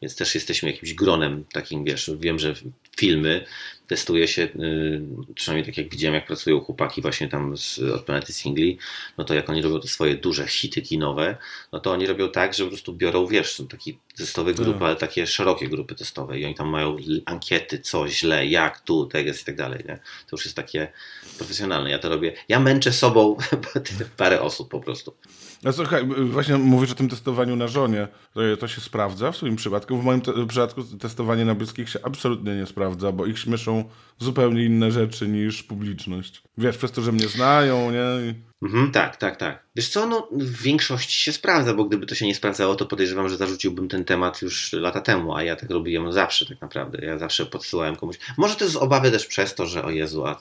Więc 0.02 0.16
też 0.16 0.34
jesteśmy 0.34 0.70
jakimś 0.70 0.94
gronem 0.94 1.44
takim, 1.52 1.84
wiesz, 1.84 2.10
wiem, 2.20 2.38
że 2.38 2.54
filmy 2.96 3.44
testuje 3.88 4.28
się, 4.28 4.42
yy, 4.42 5.02
przynajmniej 5.34 5.66
tak 5.66 5.76
jak 5.76 5.90
widziałem, 5.90 6.14
jak 6.14 6.26
pracują 6.26 6.60
chłopaki 6.60 7.02
właśnie 7.02 7.28
tam 7.28 7.56
z, 7.56 7.78
od 7.78 8.04
Planety 8.04 8.32
Singli, 8.32 8.78
no 9.18 9.24
to 9.24 9.34
jak 9.34 9.50
oni 9.50 9.62
robią 9.62 9.80
te 9.80 9.88
swoje 9.88 10.16
duże 10.16 10.46
hity 10.46 10.82
kinowe, 10.82 11.36
no 11.72 11.80
to 11.80 11.92
oni 11.92 12.06
robią 12.06 12.30
tak, 12.30 12.54
że 12.54 12.64
po 12.64 12.70
prostu 12.70 12.92
biorą, 12.92 13.26
wiesz, 13.26 13.54
są 13.54 13.68
takie 13.68 13.92
testowe 14.16 14.54
grupy, 14.54 14.78
tak. 14.78 14.82
ale 14.82 14.96
takie 14.96 15.26
szerokie 15.26 15.68
grupy 15.68 15.94
testowe 15.94 16.38
i 16.38 16.44
oni 16.44 16.54
tam 16.54 16.68
mają 16.68 16.96
ankiety, 17.24 17.78
co 17.78 18.08
źle, 18.08 18.46
jak 18.46 18.80
tu, 18.80 19.06
teges 19.06 19.42
i 19.42 19.44
tak 19.44 19.56
dalej, 19.56 19.84
nie? 19.88 19.96
To 19.96 20.36
już 20.36 20.44
jest 20.44 20.56
takie 20.56 20.92
profesjonalne. 21.38 21.90
Ja 21.90 21.98
to 21.98 22.08
robię, 22.08 22.32
ja 22.48 22.60
męczę 22.60 22.92
sobą 22.92 23.36
parę 24.16 24.40
osób 24.40 24.70
po 24.70 24.80
prostu. 24.80 25.14
No 25.62 25.72
słuchaj, 25.72 26.06
właśnie 26.06 26.56
mówisz 26.56 26.90
o 26.92 26.94
tym 26.94 27.08
testowaniu 27.08 27.56
na 27.56 27.68
żonie. 27.68 28.08
To, 28.34 28.40
to 28.56 28.68
się 28.68 28.80
sprawdza 28.80 29.32
w 29.32 29.36
swoim 29.36 29.56
przypadku. 29.56 29.98
W 29.98 30.04
moim 30.04 30.20
te 30.20 30.46
przypadku 30.46 30.84
testowanie 30.84 31.44
na 31.44 31.54
bliskich 31.54 31.88
się 31.88 31.98
absolutnie 32.02 32.56
nie 32.56 32.66
sprawdza, 32.66 33.12
bo 33.12 33.26
ich 33.26 33.38
śmieszą 33.38 33.77
zupełnie 34.18 34.64
inne 34.64 34.92
rzeczy 34.92 35.28
niż 35.28 35.62
publiczność. 35.62 36.42
Wiesz, 36.58 36.76
przez 36.76 36.92
to, 36.92 37.02
że 37.02 37.12
mnie 37.12 37.28
znają, 37.28 37.90
nie? 37.90 38.34
Mhm, 38.62 38.92
tak, 38.92 39.16
tak, 39.16 39.36
tak. 39.36 39.62
Wiesz 39.76 39.88
co, 39.88 40.06
no 40.06 40.28
w 40.32 40.62
większości 40.62 41.20
się 41.20 41.32
sprawdza, 41.32 41.74
bo 41.74 41.84
gdyby 41.84 42.06
to 42.06 42.14
się 42.14 42.26
nie 42.26 42.34
sprawdzało, 42.34 42.74
to 42.74 42.86
podejrzewam, 42.86 43.28
że 43.28 43.36
zarzuciłbym 43.36 43.88
ten 43.88 44.04
temat 44.04 44.42
już 44.42 44.72
lata 44.72 45.00
temu, 45.00 45.34
a 45.34 45.42
ja 45.42 45.56
tak 45.56 45.70
robiłem 45.70 46.12
zawsze 46.12 46.46
tak 46.46 46.60
naprawdę. 46.60 47.06
Ja 47.06 47.18
zawsze 47.18 47.46
podsyłałem 47.46 47.96
komuś. 47.96 48.16
Może 48.36 48.56
to 48.56 48.64
jest 48.64 48.76
obawy 48.76 49.10
też 49.10 49.26
przez 49.26 49.54
to, 49.54 49.66
że 49.66 49.84
o 49.84 49.90
Jezu, 49.90 50.26
a 50.26 50.40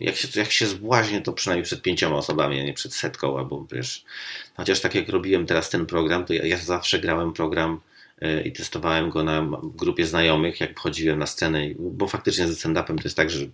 jak 0.00 0.16
się, 0.16 0.40
jak 0.40 0.52
się 0.52 0.66
zbłaźnię, 0.66 1.20
to 1.20 1.32
przynajmniej 1.32 1.64
przed 1.64 1.82
pięcioma 1.82 2.16
osobami, 2.16 2.60
a 2.60 2.64
nie 2.64 2.74
przed 2.74 2.94
setką, 2.94 3.38
albo 3.38 3.66
wiesz, 3.72 4.04
chociaż 4.56 4.80
tak 4.80 4.94
jak 4.94 5.08
robiłem 5.08 5.46
teraz 5.46 5.70
ten 5.70 5.86
program, 5.86 6.24
to 6.24 6.32
ja, 6.32 6.46
ja 6.46 6.58
zawsze 6.58 6.98
grałem 6.98 7.32
program 7.32 7.80
i 8.44 8.52
testowałem 8.52 9.10
go 9.10 9.22
na 9.22 9.48
grupie 9.62 10.06
znajomych, 10.06 10.60
jak 10.60 10.78
wchodziłem 10.78 11.18
na 11.18 11.26
scenę, 11.26 11.60
bo 11.78 12.08
faktycznie 12.08 12.48
ze 12.48 12.54
stand-upem 12.54 12.96
to 12.96 13.04
jest 13.04 13.16
tak, 13.16 13.30
że 13.30 13.44
y, 13.44 13.50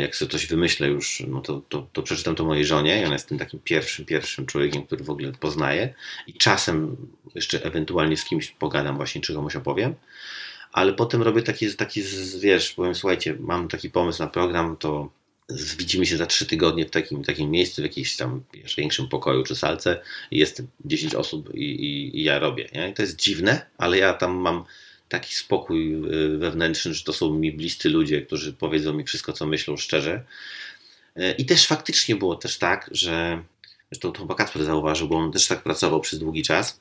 jak 0.00 0.16
sobie 0.16 0.30
coś 0.30 0.46
wymyślę 0.46 0.88
już, 0.88 1.22
no 1.28 1.40
to, 1.40 1.62
to, 1.68 1.86
to 1.92 2.02
przeczytam 2.02 2.34
to 2.34 2.44
mojej 2.44 2.64
żonie 2.64 3.02
i 3.02 3.04
ona 3.04 3.12
jest 3.12 3.28
tym 3.28 3.38
takim 3.38 3.60
pierwszym, 3.64 4.04
pierwszym 4.04 4.46
człowiekiem, 4.46 4.82
który 4.86 5.04
w 5.04 5.10
ogóle 5.10 5.32
poznaje 5.32 5.94
i 6.26 6.34
czasem 6.34 6.96
jeszcze 7.34 7.64
ewentualnie 7.64 8.16
z 8.16 8.24
kimś 8.24 8.50
pogadam 8.50 8.96
właśnie, 8.96 9.20
czy 9.20 9.34
komuś 9.34 9.56
opowiem, 9.56 9.94
ale 10.72 10.92
potem 10.92 11.22
robię 11.22 11.42
taki, 11.42 11.74
taki 11.76 12.02
wiesz, 12.40 12.72
powiem, 12.72 12.94
słuchajcie, 12.94 13.36
mam 13.40 13.68
taki 13.68 13.90
pomysł 13.90 14.22
na 14.22 14.28
program, 14.28 14.76
to 14.76 15.08
widzimy 15.48 16.06
się 16.06 16.16
za 16.16 16.26
trzy 16.26 16.46
tygodnie 16.46 16.86
w 16.86 16.90
takim, 16.90 17.24
takim 17.24 17.50
miejscu, 17.50 17.82
w 17.82 17.84
jakimś 17.84 18.16
tam 18.16 18.44
większym 18.76 19.08
pokoju 19.08 19.44
czy 19.44 19.56
salce 19.56 20.00
jest 20.30 20.62
10 20.84 21.14
osób 21.14 21.54
i, 21.54 21.60
i, 21.60 22.20
i 22.20 22.24
ja 22.24 22.38
robię. 22.38 22.68
Nie? 22.74 22.88
I 22.88 22.94
to 22.94 23.02
jest 23.02 23.16
dziwne, 23.16 23.66
ale 23.78 23.98
ja 23.98 24.14
tam 24.14 24.34
mam 24.34 24.64
taki 25.08 25.34
spokój 25.34 25.94
y, 25.94 26.38
wewnętrzny, 26.38 26.94
że 26.94 27.04
to 27.04 27.12
są 27.12 27.34
mi 27.34 27.52
bliscy 27.52 27.88
ludzie, 27.88 28.22
którzy 28.22 28.52
powiedzą 28.52 28.92
mi 28.92 29.04
wszystko, 29.04 29.32
co 29.32 29.46
myślą 29.46 29.76
szczerze. 29.76 30.24
Y, 31.16 31.34
I 31.38 31.46
też 31.46 31.66
faktycznie 31.66 32.16
było 32.16 32.36
też 32.36 32.58
tak, 32.58 32.90
że 32.92 33.42
zresztą 33.90 34.12
to 34.12 34.20
chyba 34.20 34.34
Kacper 34.34 34.64
zauważył, 34.64 35.08
bo 35.08 35.16
on 35.16 35.32
też 35.32 35.46
tak 35.46 35.62
pracował 35.62 36.00
przez 36.00 36.18
długi 36.18 36.42
czas, 36.42 36.80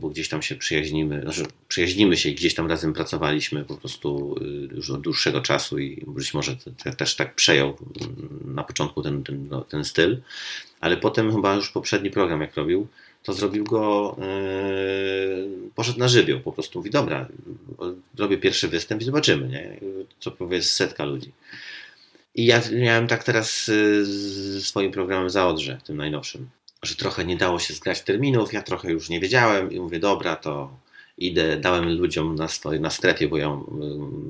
bo 0.00 0.08
gdzieś 0.08 0.28
tam 0.28 0.42
się 0.42 0.56
przyjaźnimy, 0.56 1.20
znaczy 1.22 1.46
przyjaźnimy 1.68 2.16
się 2.16 2.28
i 2.28 2.34
gdzieś 2.34 2.54
tam 2.54 2.66
razem 2.66 2.92
pracowaliśmy 2.92 3.64
po 3.64 3.76
prostu 3.76 4.40
już 4.74 4.90
od 4.90 5.00
dłuższego 5.00 5.40
czasu 5.40 5.78
i 5.78 6.04
być 6.06 6.34
może 6.34 6.56
te, 6.56 6.70
te, 6.70 6.92
też 6.92 7.16
tak 7.16 7.34
przejął 7.34 7.68
mm, 7.68 8.54
na 8.54 8.64
początku 8.64 9.02
ten, 9.02 9.24
ten, 9.24 9.48
no, 9.50 9.60
ten 9.60 9.84
styl, 9.84 10.20
ale 10.80 10.96
potem 10.96 11.34
chyba 11.34 11.54
już 11.54 11.70
poprzedni 11.70 12.10
program 12.10 12.40
jak 12.40 12.54
robił, 12.54 12.86
to 13.22 13.32
zrobił 13.32 13.64
go, 13.64 14.16
yy, 14.18 15.70
poszedł 15.74 15.98
na 15.98 16.08
żywioł, 16.08 16.40
po 16.40 16.52
prostu 16.52 16.78
mówi, 16.78 16.90
dobra, 16.90 17.28
robię 18.18 18.38
pierwszy 18.38 18.68
występ 18.68 19.02
i 19.02 19.04
zobaczymy, 19.04 19.48
nie? 19.48 19.80
co 20.18 20.30
powie 20.30 20.62
setka 20.62 21.04
ludzi. 21.04 21.32
I 22.34 22.46
ja 22.46 22.60
miałem 22.72 23.06
tak 23.06 23.24
teraz 23.24 23.64
z 23.64 24.66
swoim 24.66 24.92
programem 24.92 25.30
Zaodrze, 25.30 25.80
tym 25.84 25.96
najnowszym, 25.96 26.48
że 26.84 26.94
trochę 26.94 27.24
nie 27.24 27.36
dało 27.36 27.58
się 27.58 27.74
zgrać 27.74 28.02
terminów, 28.02 28.52
ja 28.52 28.62
trochę 28.62 28.92
już 28.92 29.08
nie 29.08 29.20
wiedziałem 29.20 29.72
i 29.72 29.80
mówię, 29.80 29.98
dobra, 29.98 30.36
to 30.36 30.76
idę, 31.18 31.56
dałem 31.56 31.98
ludziom 31.98 32.34
na, 32.34 32.48
stoi, 32.48 32.80
na 32.80 32.90
strefie, 32.90 33.28
bo 33.28 33.36
ja 33.36 33.58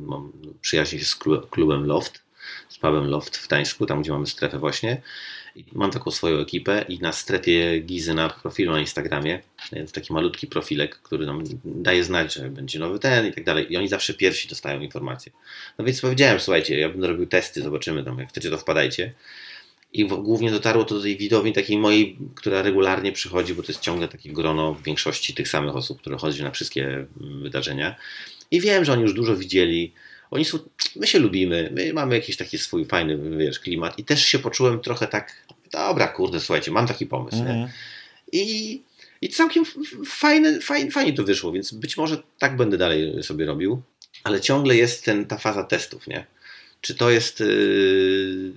mam 0.07 0.33
przyjaźń 0.61 0.99
się 0.99 1.05
z 1.05 1.17
klubem 1.51 1.87
Loft, 1.87 2.23
z 2.69 2.79
pubem 2.79 3.07
Loft 3.07 3.37
w 3.37 3.49
Tańsku, 3.49 3.87
tam 3.87 4.03
gdzie 4.03 4.13
mamy 4.13 4.27
strefę 4.27 4.59
właśnie 4.59 5.03
Mam 5.73 5.91
taką 5.91 6.11
swoją 6.11 6.39
ekipę 6.39 6.85
i 6.89 6.99
na 6.99 7.13
strefie 7.13 7.81
Gizy 7.81 8.15
na 8.15 8.29
profilu 8.29 8.73
na 8.73 8.81
Instagramie 8.81 9.41
jest 9.73 9.95
taki 9.95 10.13
malutki 10.13 10.47
profilek, 10.47 10.99
który 10.99 11.27
nam 11.27 11.45
daje 11.65 12.05
znać, 12.05 12.35
że 12.35 12.49
będzie 12.49 12.79
nowy 12.79 12.99
ten 12.99 13.27
i 13.27 13.33
tak 13.33 13.45
dalej. 13.45 13.73
I 13.73 13.77
oni 13.77 13.89
zawsze 13.89 14.15
pierwsi 14.15 14.49
dostają 14.49 14.81
informacje. 14.81 15.33
No 15.79 15.85
więc 15.85 16.01
powiedziałem, 16.01 16.41
słuchajcie, 16.41 16.79
ja 16.79 16.89
będę 16.89 17.09
robił 17.09 17.27
testy, 17.27 17.63
zobaczymy 17.63 18.05
tam, 18.05 18.19
jak 18.19 18.29
chcecie 18.29 18.51
to 18.51 18.59
wpadajcie. 18.59 19.13
I 19.95 20.07
głównie 20.07 20.51
dotarło 20.51 20.85
to 20.85 20.95
do 20.95 21.03
tej 21.03 21.17
widowni 21.17 21.53
takiej 21.53 21.79
mojej, 21.79 22.19
która 22.35 22.63
regularnie 22.63 23.13
przychodzi, 23.13 23.55
bo 23.55 23.63
to 23.63 23.73
jest 23.73 23.81
ciągle 23.81 24.09
takie 24.09 24.33
grono 24.33 24.75
w 24.75 24.83
większości 24.83 25.35
tych 25.35 25.49
samych 25.49 25.77
osób, 25.77 26.01
które 26.01 26.17
chodzi 26.19 26.43
na 26.43 26.51
wszystkie 26.51 27.07
wydarzenia. 27.43 27.97
I 28.51 28.61
wiem, 28.61 28.85
że 28.85 28.93
oni 28.93 29.03
już 29.03 29.15
dużo 29.15 29.37
widzieli, 29.37 29.93
oni 30.31 30.45
są, 30.45 30.59
my 30.97 31.07
się 31.07 31.19
lubimy, 31.19 31.71
my 31.75 31.93
mamy 31.93 32.15
jakiś 32.15 32.37
taki 32.37 32.59
swój 32.59 32.85
fajny, 32.85 33.39
wiesz, 33.39 33.59
klimat 33.59 33.99
i 33.99 34.05
też 34.05 34.25
się 34.25 34.39
poczułem 34.39 34.81
trochę 34.81 35.07
tak, 35.07 35.47
dobra, 35.73 36.09
kurde, 36.09 36.41
słuchajcie, 36.41 36.71
mam 36.71 36.87
taki 36.87 37.07
pomysł, 37.07 37.39
mhm. 37.39 37.69
I, 38.33 38.83
I 39.21 39.29
całkiem 39.29 39.65
fajne, 40.07 40.61
fajnie, 40.61 40.91
fajnie 40.91 41.13
to 41.13 41.25
wyszło, 41.25 41.53
więc 41.53 41.73
być 41.73 41.97
może 41.97 42.23
tak 42.39 42.57
będę 42.57 42.79
dalej 42.79 43.23
sobie 43.23 43.47
robił, 43.47 43.83
ale 44.25 44.41
ciągle 44.41 44.77
jest 44.77 45.05
ten, 45.05 45.27
ta 45.27 45.39
faza 45.39 45.65
testów, 45.65 46.07
nie? 46.07 46.27
Czy 46.85 46.95
to 46.95 47.11
jest, 47.11 47.41
yy, 47.41 48.53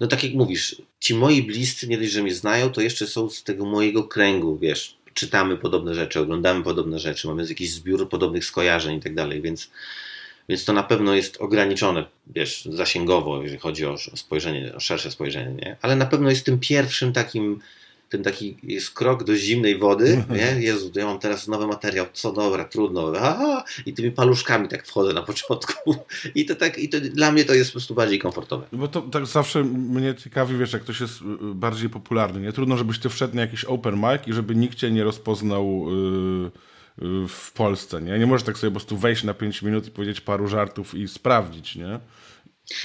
no 0.00 0.06
tak 0.06 0.24
jak 0.24 0.34
mówisz, 0.34 0.82
ci 1.00 1.14
moi 1.14 1.42
bliscy, 1.42 1.88
nie 1.88 1.98
dość, 1.98 2.12
że 2.12 2.22
mnie 2.22 2.34
znają, 2.34 2.70
to 2.70 2.80
jeszcze 2.80 3.06
są 3.06 3.30
z 3.30 3.42
tego 3.42 3.64
mojego 3.64 4.04
kręgu, 4.04 4.58
wiesz, 4.58 4.96
czytamy 5.14 5.56
podobne 5.56 5.94
rzeczy, 5.94 6.20
oglądamy 6.20 6.64
podobne 6.64 6.98
rzeczy, 6.98 7.28
mamy 7.28 7.46
jakiś 7.48 7.72
zbiór 7.72 8.08
podobnych 8.08 8.44
skojarzeń 8.44 8.98
i 8.98 9.00
tak 9.00 9.14
dalej, 9.14 9.42
więc 9.42 9.70
więc 10.48 10.64
to 10.64 10.72
na 10.72 10.82
pewno 10.82 11.14
jest 11.14 11.40
ograniczone, 11.40 12.04
wiesz, 12.26 12.64
zasięgowo, 12.64 13.42
jeżeli 13.42 13.60
chodzi 13.60 13.86
o 13.86 13.98
spojrzenie, 13.98 14.74
o 14.74 14.80
szersze 14.80 15.10
spojrzenie, 15.10 15.54
nie? 15.54 15.76
Ale 15.82 15.96
na 15.96 16.06
pewno 16.06 16.30
jest 16.30 16.46
tym 16.46 16.58
pierwszym 16.58 17.12
takim, 17.12 17.60
ten 18.12 18.22
taki 18.22 18.56
jest 18.62 18.90
krok 18.90 19.24
do 19.24 19.36
zimnej 19.36 19.78
wody, 19.78 20.24
nie? 20.36 20.62
Jezu, 20.62 20.90
ja 20.94 21.06
mam 21.06 21.18
teraz 21.18 21.48
nowy 21.48 21.66
materiał, 21.66 22.06
co 22.12 22.32
dobra, 22.32 22.64
trudno, 22.64 23.12
aha, 23.20 23.64
i 23.86 23.92
tymi 23.92 24.10
paluszkami 24.10 24.68
tak 24.68 24.86
wchodzę 24.86 25.12
na 25.12 25.22
początku 25.22 25.96
i 26.34 26.44
to 26.44 26.54
tak, 26.54 26.78
i 26.78 26.88
to 26.88 27.00
dla 27.00 27.32
mnie 27.32 27.44
to 27.44 27.54
jest 27.54 27.70
po 27.70 27.72
prostu 27.72 27.94
bardziej 27.94 28.18
komfortowe. 28.18 28.66
Bo 28.72 28.88
to 28.88 29.00
tak 29.00 29.26
zawsze 29.26 29.64
mnie 29.64 30.14
ciekawi, 30.14 30.56
wiesz, 30.58 30.72
jak 30.72 30.82
ktoś 30.82 31.00
jest 31.00 31.22
y, 31.22 31.24
y, 31.24 31.54
bardziej 31.54 31.90
popularny, 31.90 32.40
nie? 32.40 32.52
Trudno, 32.52 32.76
żebyś 32.76 32.98
ty 32.98 33.08
wszedł 33.08 33.36
na 33.36 33.40
jakiś 33.40 33.64
open 33.64 33.96
mic 33.96 34.26
i 34.26 34.32
żeby 34.32 34.54
nikt 34.54 34.78
cię 34.78 34.90
nie 34.90 35.04
rozpoznał 35.04 35.86
yy 36.44 36.50
w 37.28 37.52
Polsce, 37.52 38.02
nie? 38.02 38.18
Nie 38.18 38.26
możesz 38.26 38.46
tak 38.46 38.58
sobie 38.58 38.70
po 38.70 38.74
prostu 38.74 38.96
wejść 38.96 39.24
na 39.24 39.34
5 39.34 39.62
minut 39.62 39.86
i 39.86 39.90
powiedzieć 39.90 40.20
paru 40.20 40.48
żartów 40.48 40.94
i 40.94 41.08
sprawdzić, 41.08 41.76
nie? 41.76 42.00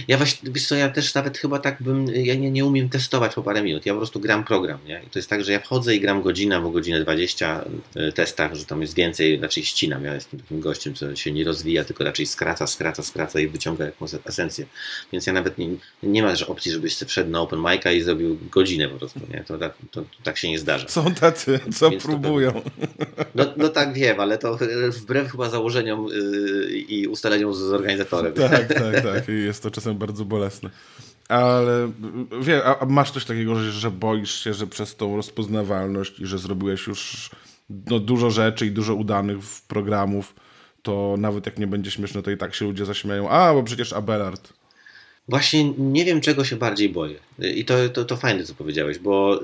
Ja 0.07 0.17
właśnie, 0.17 0.51
wiesz 0.51 0.67
co, 0.67 0.75
ja 0.75 0.89
też 0.89 1.13
nawet 1.13 1.37
chyba 1.37 1.59
tak 1.59 1.83
bym, 1.83 2.07
ja 2.07 2.35
nie, 2.35 2.51
nie 2.51 2.65
umiem 2.65 2.89
testować 2.89 3.33
po 3.33 3.43
parę 3.43 3.61
minut, 3.61 3.85
ja 3.85 3.93
po 3.93 3.99
prostu 3.99 4.19
gram 4.19 4.43
program, 4.43 4.79
nie? 4.85 5.01
I 5.07 5.09
to 5.09 5.19
jest 5.19 5.29
tak, 5.29 5.43
że 5.43 5.51
ja 5.51 5.59
wchodzę 5.59 5.95
i 5.95 5.99
gram 5.99 6.21
godzinę 6.21 6.55
albo 6.55 6.69
godzinę 6.69 7.01
20 7.01 7.65
w 7.95 8.13
testach, 8.13 8.55
że 8.55 8.65
tam 8.65 8.81
jest 8.81 8.95
więcej, 8.95 9.39
raczej 9.39 9.65
ścinam, 9.65 10.03
ja 10.03 10.13
jestem 10.13 10.39
takim 10.39 10.59
gościem, 10.59 10.93
co 10.93 11.15
się 11.15 11.31
nie 11.31 11.43
rozwija, 11.43 11.83
tylko 11.83 12.03
raczej 12.03 12.25
skraca, 12.25 12.67
skraca, 12.67 13.03
skraca 13.03 13.39
i 13.39 13.47
wyciąga 13.47 13.85
jakąś 13.85 14.11
esencję, 14.25 14.65
więc 15.11 15.27
ja 15.27 15.33
nawet 15.33 15.57
nie, 15.57 15.69
nie 16.03 16.23
ma 16.23 16.33
opcji, 16.47 16.71
żebyś 16.71 16.95
wszedł 16.95 17.29
na 17.29 17.41
open 17.41 17.59
mic'a 17.59 17.95
i 17.95 18.01
zrobił 18.01 18.37
godzinę 18.51 18.89
po 18.89 18.97
prostu, 18.97 19.19
nie? 19.33 19.43
To, 19.47 19.57
to, 19.57 19.69
to, 19.69 20.01
to 20.01 20.07
tak 20.23 20.37
się 20.37 20.49
nie 20.49 20.59
zdarza. 20.59 20.87
Są 20.87 21.13
tacy, 21.15 21.59
co 21.73 21.89
więc 21.89 22.03
próbują. 22.03 22.51
To, 22.51 22.61
no, 23.35 23.45
no 23.57 23.69
tak 23.69 23.93
wiem, 23.93 24.19
ale 24.19 24.37
to 24.37 24.59
wbrew 24.89 25.31
chyba 25.31 25.49
założeniom 25.49 26.07
yy, 26.07 26.77
i 26.77 27.07
ustaleniom 27.07 27.53
z 27.53 27.61
organizatorem. 27.61 28.33
Tak, 28.33 28.73
tak, 28.73 29.03
tak, 29.03 29.27
jest 29.27 29.63
to 29.63 29.71
czasem 29.77 29.97
bardzo 29.97 30.25
bolesne. 30.25 30.69
Ale 31.29 31.91
wie, 32.41 32.65
a 32.65 32.85
masz 32.85 33.11
coś 33.11 33.25
takiego, 33.25 33.55
że, 33.55 33.71
że 33.71 33.91
boisz 33.91 34.43
się, 34.43 34.53
że 34.53 34.67
przez 34.67 34.95
tą 34.95 35.15
rozpoznawalność 35.15 36.19
i 36.19 36.25
że 36.25 36.37
zrobiłeś 36.37 36.87
już 36.87 37.29
no, 37.69 37.99
dużo 37.99 38.31
rzeczy 38.31 38.65
i 38.65 38.71
dużo 38.71 38.95
udanych 38.95 39.37
programów, 39.67 40.35
to 40.81 41.15
nawet 41.17 41.45
jak 41.45 41.59
nie 41.59 41.67
będzie 41.67 41.91
śmieszne, 41.91 42.23
to 42.23 42.31
i 42.31 42.37
tak 42.37 42.55
się 42.55 42.65
ludzie 42.65 42.85
zaśmieją. 42.85 43.29
A, 43.29 43.53
bo 43.53 43.63
przecież 43.63 43.93
Abelard. 43.93 44.53
Właśnie 45.29 45.73
nie 45.77 46.05
wiem, 46.05 46.21
czego 46.21 46.45
się 46.45 46.55
bardziej 46.55 46.89
boję. 46.89 47.19
I 47.39 47.65
to, 47.65 47.89
to, 47.89 48.05
to 48.05 48.17
fajne, 48.17 48.43
co 48.43 48.53
powiedziałeś, 48.53 48.99
bo 48.99 49.41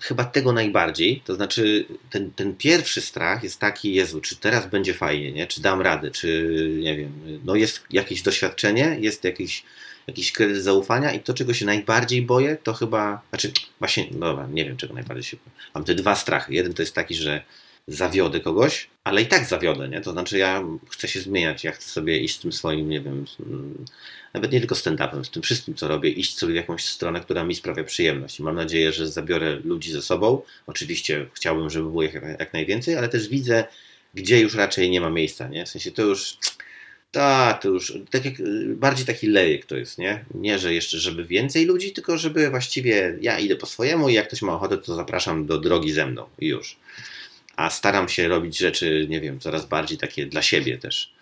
chyba 0.00 0.24
tego 0.24 0.52
najbardziej, 0.52 1.22
to 1.24 1.34
znaczy 1.34 1.84
ten, 2.10 2.30
ten 2.30 2.54
pierwszy 2.56 3.00
strach 3.00 3.42
jest 3.42 3.58
taki, 3.58 3.94
Jezu, 3.94 4.20
czy 4.20 4.36
teraz 4.36 4.70
będzie 4.70 4.94
fajnie, 4.94 5.32
nie? 5.32 5.46
czy 5.46 5.62
dam 5.62 5.80
radę, 5.80 6.10
czy 6.10 6.48
nie 6.82 6.96
wiem, 6.96 7.12
no 7.44 7.54
jest 7.54 7.82
jakieś 7.90 8.22
doświadczenie, 8.22 8.96
jest 9.00 9.24
jakiś, 9.24 9.64
jakiś 10.06 10.32
kredyt 10.32 10.62
zaufania 10.62 11.12
i 11.12 11.20
to, 11.20 11.34
czego 11.34 11.54
się 11.54 11.66
najbardziej 11.66 12.22
boję, 12.22 12.56
to 12.62 12.74
chyba, 12.74 13.22
znaczy 13.28 13.52
właśnie, 13.78 14.06
no 14.12 14.26
dobra, 14.26 14.46
nie 14.52 14.64
wiem, 14.64 14.76
czego 14.76 14.94
najbardziej 14.94 15.24
się 15.24 15.36
boję. 15.36 15.56
Mam 15.74 15.84
te 15.84 15.94
dwa 15.94 16.16
strachy. 16.16 16.54
Jeden 16.54 16.74
to 16.74 16.82
jest 16.82 16.94
taki, 16.94 17.14
że 17.14 17.42
zawiodę 17.88 18.40
kogoś, 18.40 18.88
ale 19.04 19.22
i 19.22 19.26
tak 19.26 19.44
zawiodę, 19.44 19.88
nie? 19.88 20.00
To 20.00 20.12
znaczy 20.12 20.38
ja 20.38 20.64
chcę 20.90 21.08
się 21.08 21.20
zmieniać, 21.20 21.64
ja 21.64 21.72
chcę 21.72 21.90
sobie 21.90 22.18
iść 22.18 22.36
z 22.36 22.38
tym 22.38 22.52
swoim, 22.52 22.88
nie 22.88 23.00
wiem, 23.00 23.24
nawet 24.34 24.52
nie 24.52 24.58
tylko 24.60 24.74
stand-upem, 24.74 25.24
z 25.24 25.30
tym 25.30 25.42
wszystkim, 25.42 25.74
co 25.74 25.88
robię, 25.88 26.10
iść 26.10 26.38
sobie 26.38 26.52
w 26.52 26.56
jakąś 26.56 26.84
stronę, 26.84 27.20
która 27.20 27.44
mi 27.44 27.54
sprawia 27.54 27.84
przyjemność. 27.84 28.40
I 28.40 28.42
mam 28.42 28.54
nadzieję, 28.54 28.92
że 28.92 29.08
zabiorę 29.08 29.56
ludzi 29.64 29.92
ze 29.92 30.02
sobą. 30.02 30.42
Oczywiście 30.66 31.26
chciałbym, 31.34 31.70
żeby 31.70 31.90
było 31.90 32.02
jak, 32.02 32.14
jak 32.14 32.52
najwięcej, 32.52 32.96
ale 32.96 33.08
też 33.08 33.28
widzę, 33.28 33.64
gdzie 34.14 34.40
już 34.40 34.54
raczej 34.54 34.90
nie 34.90 35.00
ma 35.00 35.10
miejsca, 35.10 35.48
nie? 35.48 35.66
W 35.66 35.68
sensie 35.68 35.90
to 35.90 36.02
już... 36.02 36.36
Tak, 37.10 37.62
to 37.62 37.68
już 37.68 37.98
tak 38.10 38.24
jak, 38.24 38.34
bardziej 38.66 39.06
taki 39.06 39.26
lejek 39.26 39.66
to 39.66 39.76
jest, 39.76 39.98
nie? 39.98 40.24
Nie, 40.34 40.58
że 40.58 40.74
jeszcze, 40.74 40.98
żeby 40.98 41.24
więcej 41.24 41.64
ludzi, 41.64 41.92
tylko 41.92 42.18
żeby 42.18 42.50
właściwie 42.50 43.18
ja 43.20 43.38
idę 43.38 43.56
po 43.56 43.66
swojemu 43.66 44.08
i 44.08 44.14
jak 44.14 44.26
ktoś 44.26 44.42
ma 44.42 44.54
ochotę, 44.54 44.78
to 44.78 44.94
zapraszam 44.94 45.46
do 45.46 45.58
drogi 45.58 45.92
ze 45.92 46.06
mną 46.06 46.26
i 46.38 46.46
już 46.46 46.76
a 47.56 47.70
staram 47.70 48.08
się 48.08 48.28
robić 48.28 48.58
rzeczy, 48.58 49.06
nie 49.08 49.20
wiem, 49.20 49.40
coraz 49.40 49.66
bardziej 49.66 49.98
takie 49.98 50.26
dla 50.26 50.42
siebie 50.42 50.78
też. 50.78 51.12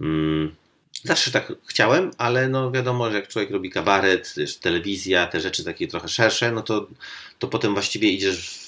Mm, 0.00 0.54
zawsze 1.02 1.30
tak 1.30 1.52
chciałem, 1.66 2.10
ale 2.18 2.48
no 2.48 2.70
wiadomo, 2.70 3.10
że 3.10 3.16
jak 3.16 3.28
człowiek 3.28 3.50
robi 3.50 3.70
kabaret, 3.70 4.34
telewizja, 4.60 5.26
te 5.26 5.40
rzeczy 5.40 5.64
takie 5.64 5.88
trochę 5.88 6.08
szersze, 6.08 6.52
no 6.52 6.62
to, 6.62 6.86
to 7.38 7.48
potem 7.48 7.72
właściwie 7.72 8.10
idziesz 8.10 8.48
w, 8.48 8.66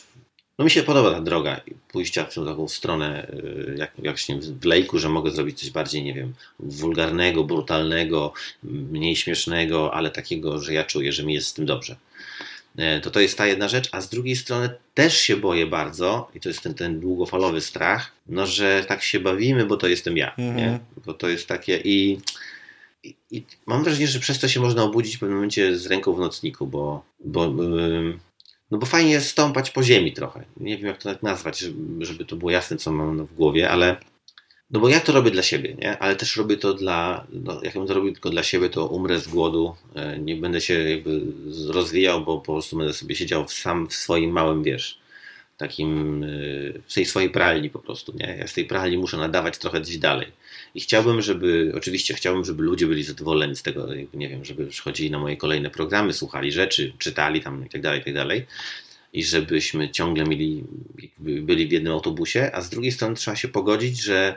no 0.59 0.65
mi 0.65 0.71
się 0.71 0.83
podoba 0.83 1.11
ta 1.11 1.21
droga 1.21 1.61
pójścia 1.89 2.25
w 2.25 2.35
tą 2.35 2.47
taką 2.47 2.69
stronę 2.69 3.31
y, 3.31 3.75
jak, 3.79 3.93
jak 3.99 4.17
w 4.43 4.65
lejku, 4.65 4.99
że 4.99 5.09
mogę 5.09 5.31
zrobić 5.31 5.61
coś 5.61 5.71
bardziej, 5.71 6.03
nie 6.03 6.15
wiem, 6.15 6.35
wulgarnego, 6.61 7.45
brutalnego, 7.45 8.33
mniej 8.63 9.17
śmiesznego, 9.17 9.95
ale 9.95 10.11
takiego, 10.11 10.61
że 10.61 10.75
ja 10.75 10.85
czuję, 10.85 11.13
że 11.13 11.25
mi 11.25 11.35
jest 11.35 11.49
z 11.49 11.55
tym 11.55 11.67
dobrze. 11.67 11.97
E, 12.79 13.01
to 13.01 13.11
to 13.11 13.21
jest 13.21 13.39
ta 13.39 13.47
jedna 13.47 13.69
rzecz, 13.69 13.89
a 13.93 14.01
z 14.01 14.09
drugiej 14.09 14.37
strony 14.37 14.71
też 14.95 15.17
się 15.17 15.37
boję 15.37 15.67
bardzo, 15.67 16.31
i 16.35 16.41
to 16.41 16.49
jest 16.49 16.63
ten, 16.63 16.75
ten 16.75 17.01
długofalowy 17.01 17.61
strach, 17.61 18.13
no 18.27 18.47
że 18.47 18.85
tak 18.89 19.03
się 19.03 19.21
bawimy, 19.21 19.67
bo 19.67 19.77
to 19.77 19.89
jestem 19.89 20.17
ja, 20.17 20.35
mhm. 20.35 20.57
nie? 20.57 20.79
bo 21.07 21.15
to 21.15 21.29
jest 21.29 21.47
takie 21.47 21.77
i, 21.77 22.21
i, 23.03 23.15
i, 23.31 23.45
mam 23.67 23.85
wrażenie, 23.85 24.07
że 24.07 24.21
przez 24.21 24.39
to 24.39 24.49
się 24.49 24.61
można 24.61 24.83
obudzić 24.83 25.17
w 25.17 25.21
pewnym 25.21 25.37
momencie 25.37 25.77
z 25.77 25.87
ręką 25.87 26.15
w 26.15 26.21
nocniku, 26.21 26.67
bo, 26.67 27.05
bo 27.25 27.55
no 28.71 28.79
bo 28.79 28.87
fajnie 28.87 29.11
jest 29.11 29.29
stąpać 29.29 29.71
po 29.71 29.83
ziemi 29.83 30.13
trochę. 30.13 30.45
Nie 30.57 30.77
wiem, 30.77 30.87
jak 30.87 30.99
to 30.99 31.09
tak 31.13 31.23
nazwać, 31.23 31.65
żeby 32.01 32.25
to 32.25 32.37
było 32.37 32.51
jasne, 32.51 32.77
co 32.77 32.93
mam 32.93 33.27
w 33.27 33.35
głowie, 33.35 33.71
ale 33.71 33.97
no 34.71 34.81
bo 34.81 34.89
ja 34.89 35.01
to 35.01 35.13
robię 35.13 35.31
dla 35.31 35.43
siebie, 35.43 35.75
nie? 35.75 35.99
ale 35.99 36.17
też 36.17 36.37
robię 36.37 36.57
to 36.57 36.75
dla, 36.75 37.27
no 37.33 37.61
jak 37.63 37.75
bym 37.75 37.87
to 37.87 37.95
robił 37.95 38.13
tylko 38.13 38.31
dla 38.31 38.43
siebie, 38.43 38.71
to 38.71 38.87
umrę 38.87 39.21
z 39.21 39.29
głodu, 39.29 39.75
e, 39.95 40.19
nie 40.19 40.37
będę 40.37 40.61
się 40.61 40.75
jakby 40.75 41.21
rozwijał, 41.69 42.25
bo 42.25 42.41
po 42.41 42.53
prostu 42.53 42.77
będę 42.77 42.93
sobie 42.93 43.17
siedział 43.17 43.49
sam 43.49 43.89
w 43.89 43.95
swoim 43.95 44.31
małym, 44.31 44.63
wiesz, 44.63 44.99
takim, 45.57 46.23
e, 46.23 46.27
w 46.87 46.95
tej 46.95 47.07
swojej 47.07 47.31
pralni 47.31 47.71
po 47.71 47.79
prostu, 47.79 48.13
nie? 48.17 48.37
Ja 48.39 48.47
z 48.47 48.55
tej 48.55 48.65
pralni 48.65 48.99
muszę 48.99 49.17
nadawać 49.17 49.59
trochę 49.59 49.81
gdzieś 49.81 49.99
dalej. 49.99 50.29
i 50.75 50.81
chciałbym, 50.81 51.23
żeby, 51.23 51.73
oczywiście 51.77 52.15
chciałbym, 52.15 52.45
żeby 52.45 52.63
ludzie 52.63 52.87
byli 52.87 53.05
zadowoleni 53.05 53.57
z 53.57 53.63
tego, 53.63 53.89
nie 54.15 54.29
wiem, 54.29 54.45
żeby 54.45 54.69
chodzili 54.85 55.11
na 55.11 55.19
moje 55.19 55.37
kolejne 55.37 55.71
programy, 55.71 56.13
słuchali 56.13 56.53
rzeczy, 56.53 56.93
czytali 56.99 57.41
tam 57.41 57.67
i 57.67 57.69
tak 57.69 57.81
dalej, 57.81 58.01
i 58.01 58.05
tak 58.05 58.15
dalej. 58.15 58.47
I 59.13 59.25
żebyśmy 59.25 59.91
ciągle 59.91 60.25
mieli, 60.25 60.65
byli 61.19 61.69
w 61.69 61.73
jednym 61.73 61.93
autobusie, 61.93 62.51
a 62.53 62.61
z 62.61 62.71
drugiej 62.71 62.93
strony 62.93 63.15
trzeba 63.15 63.37
się 63.37 63.49
pogodzić, 63.49 64.03
że 64.03 64.37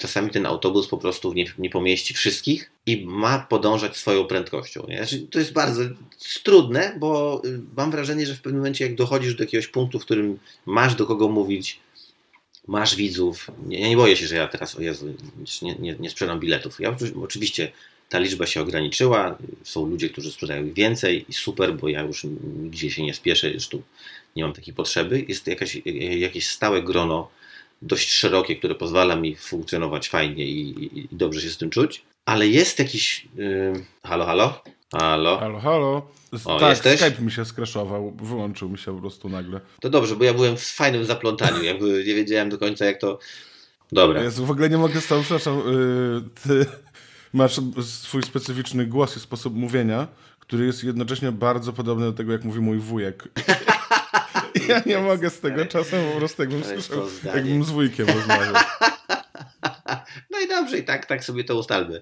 czasami 0.00 0.30
ten 0.30 0.46
autobus 0.46 0.88
po 0.88 0.98
prostu 0.98 1.32
nie, 1.32 1.44
nie 1.58 1.70
pomieści 1.70 2.14
wszystkich 2.14 2.70
i 2.86 3.06
ma 3.06 3.38
podążać 3.38 3.96
swoją 3.96 4.24
prędkością. 4.24 4.86
Nie? 4.88 4.96
Znaczy, 4.96 5.18
to 5.18 5.38
jest 5.38 5.52
bardzo 5.52 5.82
trudne, 6.42 6.96
bo 6.98 7.42
y, 7.44 7.60
mam 7.76 7.90
wrażenie, 7.90 8.26
że 8.26 8.34
w 8.34 8.40
pewnym 8.40 8.60
momencie, 8.60 8.84
jak 8.84 8.94
dochodzisz 8.94 9.34
do 9.34 9.44
jakiegoś 9.44 9.66
punktu, 9.66 9.98
w 9.98 10.04
którym 10.04 10.38
masz 10.66 10.94
do 10.94 11.06
kogo 11.06 11.28
mówić, 11.28 11.80
masz 12.68 12.96
widzów. 12.96 13.50
Nie, 13.66 13.88
nie 13.88 13.96
boję 13.96 14.16
się, 14.16 14.26
że 14.26 14.36
ja 14.36 14.48
teraz, 14.48 14.76
o 14.76 14.80
Jezu, 14.80 15.14
nie, 15.62 15.74
nie, 15.74 15.96
nie 16.00 16.10
sprzedam 16.10 16.40
biletów. 16.40 16.80
Ja 16.80 16.96
oczywiście 17.22 17.72
ta 18.08 18.18
liczba 18.18 18.46
się 18.46 18.60
ograniczyła. 18.60 19.38
Są 19.64 19.86
ludzie, 19.86 20.08
którzy 20.08 20.32
sprzedają 20.32 20.72
więcej 20.72 21.24
i 21.28 21.32
super, 21.32 21.74
bo 21.74 21.88
ja 21.88 22.02
już 22.02 22.26
nigdzie 22.62 22.90
się 22.90 23.02
nie 23.02 23.14
spieszę, 23.14 23.50
już 23.50 23.68
tu 23.68 23.82
nie 24.36 24.42
mam 24.42 24.52
takiej 24.52 24.74
potrzeby. 24.74 25.24
Jest 25.28 25.46
jakaś, 25.46 25.82
jakieś 26.18 26.48
stałe 26.48 26.82
grono, 26.82 27.30
dość 27.82 28.12
szerokie, 28.12 28.56
które 28.56 28.74
pozwala 28.74 29.16
mi 29.16 29.36
funkcjonować 29.36 30.08
fajnie 30.08 30.46
i, 30.46 30.84
i, 30.84 30.98
i 31.00 31.08
dobrze 31.12 31.40
się 31.40 31.50
z 31.50 31.58
tym 31.58 31.70
czuć. 31.70 32.02
Ale 32.26 32.48
jest 32.48 32.78
jakiś. 32.78 33.28
Yy... 33.36 33.84
Halo, 34.02 34.24
halo? 34.24 34.62
Halo? 34.92 35.38
Halo, 35.38 35.60
halo. 35.60 36.10
O, 36.44 36.60
tak, 36.60 36.70
jesteś? 36.70 37.00
Skype 37.00 37.22
mi 37.22 37.32
się 37.32 37.44
skraszował, 37.44 38.16
wyłączył 38.22 38.68
mi 38.68 38.78
się 38.78 38.94
po 38.94 39.00
prostu 39.00 39.28
nagle. 39.28 39.60
To 39.80 39.90
dobrze, 39.90 40.16
bo 40.16 40.24
ja 40.24 40.34
byłem 40.34 40.56
w 40.56 40.64
fajnym 40.64 41.04
zaplątaniu, 41.04 41.62
jakby 41.62 42.04
nie 42.06 42.14
wiedziałem 42.14 42.48
do 42.50 42.58
końca 42.58 42.84
jak 42.84 43.00
to... 43.00 43.18
Dobra. 43.92 44.22
Jezu, 44.22 44.46
w 44.46 44.50
ogóle 44.50 44.70
nie 44.70 44.78
mogę 44.78 45.00
z 45.00 45.06
tobą, 45.06 45.22
przepraszam, 45.22 45.58
yy, 45.58 46.22
ty 46.44 46.66
masz 47.32 47.60
swój 47.82 48.22
specyficzny 48.22 48.86
głos 48.86 49.16
i 49.16 49.20
sposób 49.20 49.54
mówienia, 49.54 50.08
który 50.38 50.66
jest 50.66 50.84
jednocześnie 50.84 51.32
bardzo 51.32 51.72
podobny 51.72 52.06
do 52.06 52.12
tego, 52.12 52.32
jak 52.32 52.44
mówi 52.44 52.60
mój 52.60 52.78
wujek. 52.78 53.28
Ja 54.68 54.82
nie 54.86 54.98
mogę 54.98 55.30
z 55.30 55.40
tego 55.40 55.66
czasem 55.66 56.04
po 56.12 56.18
prostu, 56.18 56.42
jakbym 56.42 56.64
słyszał, 56.64 57.02
jakbym 57.24 57.64
z 57.64 57.70
wujkiem 57.70 58.06
rozmawiał. 58.06 58.54
Dobrze, 60.60 60.78
i 60.78 60.84
tak, 60.84 61.06
tak 61.06 61.24
sobie 61.24 61.44
to 61.44 61.56
ustalmy. 61.56 62.00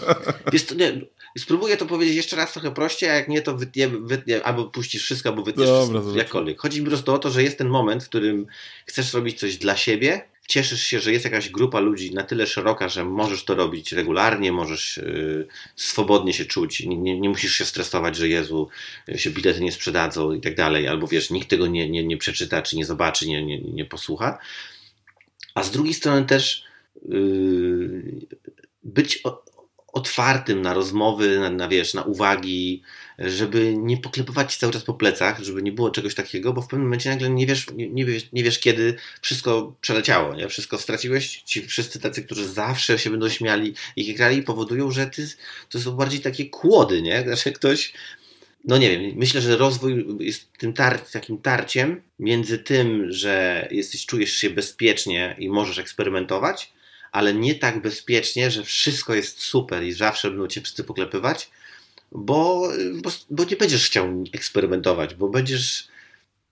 Jest, 0.52 0.76
nie, 0.76 1.00
spróbuję 1.38 1.76
to 1.76 1.86
powiedzieć 1.86 2.16
jeszcze 2.16 2.36
raz 2.36 2.52
trochę 2.52 2.74
prościej, 2.74 3.10
a 3.10 3.14
jak 3.14 3.28
nie, 3.28 3.42
to 3.42 3.56
wytnie, 3.56 3.88
wytnie 3.88 4.42
albo 4.42 4.64
puścisz 4.64 5.02
wszystko, 5.02 5.28
albo 5.28 5.42
wytniesz 5.42 5.68
Dobra, 5.68 6.00
wszystko, 6.00 6.18
jakkolwiek. 6.18 6.60
Chodzi 6.60 6.78
mi 6.78 6.84
po 6.84 6.90
prostu 6.90 7.14
o 7.14 7.18
to, 7.18 7.30
że 7.30 7.42
jest 7.42 7.58
ten 7.58 7.68
moment, 7.68 8.04
w 8.04 8.08
którym 8.08 8.46
chcesz 8.86 9.14
robić 9.14 9.38
coś 9.38 9.56
dla 9.56 9.76
siebie, 9.76 10.22
cieszysz 10.48 10.82
się, 10.82 11.00
że 11.00 11.12
jest 11.12 11.24
jakaś 11.24 11.48
grupa 11.48 11.80
ludzi 11.80 12.14
na 12.14 12.22
tyle 12.22 12.46
szeroka, 12.46 12.88
że 12.88 13.04
możesz 13.04 13.44
to 13.44 13.54
robić 13.54 13.92
regularnie, 13.92 14.52
możesz 14.52 14.96
yy, 14.96 15.46
swobodnie 15.76 16.32
się 16.32 16.44
czuć, 16.44 16.80
nie, 16.80 16.96
nie, 16.96 17.20
nie, 17.20 17.28
musisz 17.28 17.52
się 17.52 17.64
stresować, 17.64 18.16
że 18.16 18.28
Jezu, 18.28 18.68
się 19.16 19.30
bilety 19.30 19.60
nie 19.60 19.72
sprzedadzą 19.72 20.32
i 20.32 20.40
tak 20.40 20.54
dalej, 20.54 20.88
albo 20.88 21.06
wiesz, 21.06 21.30
nikt 21.30 21.48
tego 21.48 21.66
nie, 21.66 21.88
nie, 21.88 22.04
nie 22.04 22.16
przeczyta, 22.16 22.62
czy 22.62 22.76
nie 22.76 22.84
zobaczy, 22.84 23.28
nie, 23.28 23.44
nie, 23.44 23.60
nie 23.60 23.84
posłucha. 23.84 24.38
A 25.54 25.62
z 25.62 25.70
drugiej 25.70 25.94
strony 25.94 26.26
też 26.26 26.69
być 28.82 29.22
otwartym 29.92 30.62
na 30.62 30.74
rozmowy, 30.74 31.38
na, 31.38 31.50
na, 31.50 31.68
wiesz, 31.68 31.94
na 31.94 32.02
uwagi, 32.02 32.82
żeby 33.18 33.76
nie 33.76 33.96
poklepywać 33.96 34.56
cały 34.56 34.72
czas 34.72 34.84
po 34.84 34.94
plecach, 34.94 35.42
żeby 35.42 35.62
nie 35.62 35.72
było 35.72 35.90
czegoś 35.90 36.14
takiego, 36.14 36.52
bo 36.52 36.62
w 36.62 36.66
pewnym 36.66 36.82
momencie 36.82 37.10
nagle 37.10 37.30
nie 37.30 37.46
wiesz, 37.46 37.66
nie, 37.74 37.88
nie 37.88 38.04
wiesz, 38.04 38.32
nie 38.32 38.44
wiesz 38.44 38.58
kiedy 38.58 38.94
wszystko 39.20 39.76
przeleciało, 39.80 40.34
nie? 40.34 40.48
wszystko 40.48 40.78
straciłeś. 40.78 41.42
Ci 41.42 41.66
wszyscy 41.66 42.00
tacy, 42.00 42.22
którzy 42.22 42.48
zawsze 42.48 42.98
się 42.98 43.10
będą 43.10 43.28
śmiali 43.28 43.74
i 43.96 44.14
grali, 44.14 44.42
powodują, 44.42 44.90
że 44.90 45.06
ty, 45.06 45.28
to 45.68 45.80
są 45.80 45.92
bardziej 45.92 46.20
takie 46.20 46.44
kłody, 46.46 47.02
nie? 47.02 47.22
Znaczy 47.26 47.52
ktoś 47.52 47.92
no 48.64 48.78
nie 48.78 48.90
wiem, 48.90 49.12
myślę, 49.16 49.40
że 49.40 49.56
rozwój 49.56 50.06
jest 50.20 50.52
tym 50.58 50.72
tar 50.72 51.00
takim 51.00 51.38
tarciem 51.38 52.02
między 52.18 52.58
tym, 52.58 53.12
że 53.12 53.68
jesteś, 53.70 54.06
czujesz 54.06 54.32
się 54.32 54.50
bezpiecznie 54.50 55.36
i 55.38 55.48
możesz 55.48 55.78
eksperymentować, 55.78 56.72
ale 57.12 57.34
nie 57.34 57.54
tak 57.54 57.82
bezpiecznie, 57.82 58.50
że 58.50 58.64
wszystko 58.64 59.14
jest 59.14 59.42
super 59.42 59.84
i 59.84 59.92
zawsze 59.92 60.30
będą 60.30 60.46
cię 60.46 60.60
wszyscy 60.60 60.84
poklepywać, 60.84 61.50
bo, 62.12 62.68
bo, 62.94 63.10
bo 63.30 63.44
nie 63.44 63.56
będziesz 63.56 63.86
chciał 63.86 64.24
eksperymentować, 64.32 65.14
bo 65.14 65.28
będziesz 65.28 65.88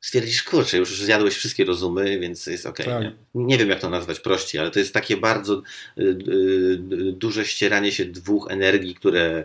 stwierdzisz, 0.01 0.43
kurczę, 0.43 0.77
już 0.77 1.03
zjadłeś 1.03 1.35
wszystkie 1.35 1.65
rozumy, 1.65 2.19
więc 2.21 2.47
jest 2.47 2.67
ok. 2.67 2.77
Tak. 2.77 3.03
Nie? 3.03 3.15
nie? 3.35 3.59
wiem, 3.59 3.69
jak 3.69 3.81
to 3.81 3.91
nazwać 3.91 4.21
prościej, 4.21 4.61
ale 4.61 4.71
to 4.71 4.79
jest 4.79 4.95
takie 4.95 5.17
bardzo 5.17 5.63
y, 5.99 6.03
y, 6.03 6.79
duże 7.13 7.45
ścieranie 7.45 7.93
się 7.93 8.05
dwóch 8.05 8.51
energii, 8.51 8.95
które 8.95 9.45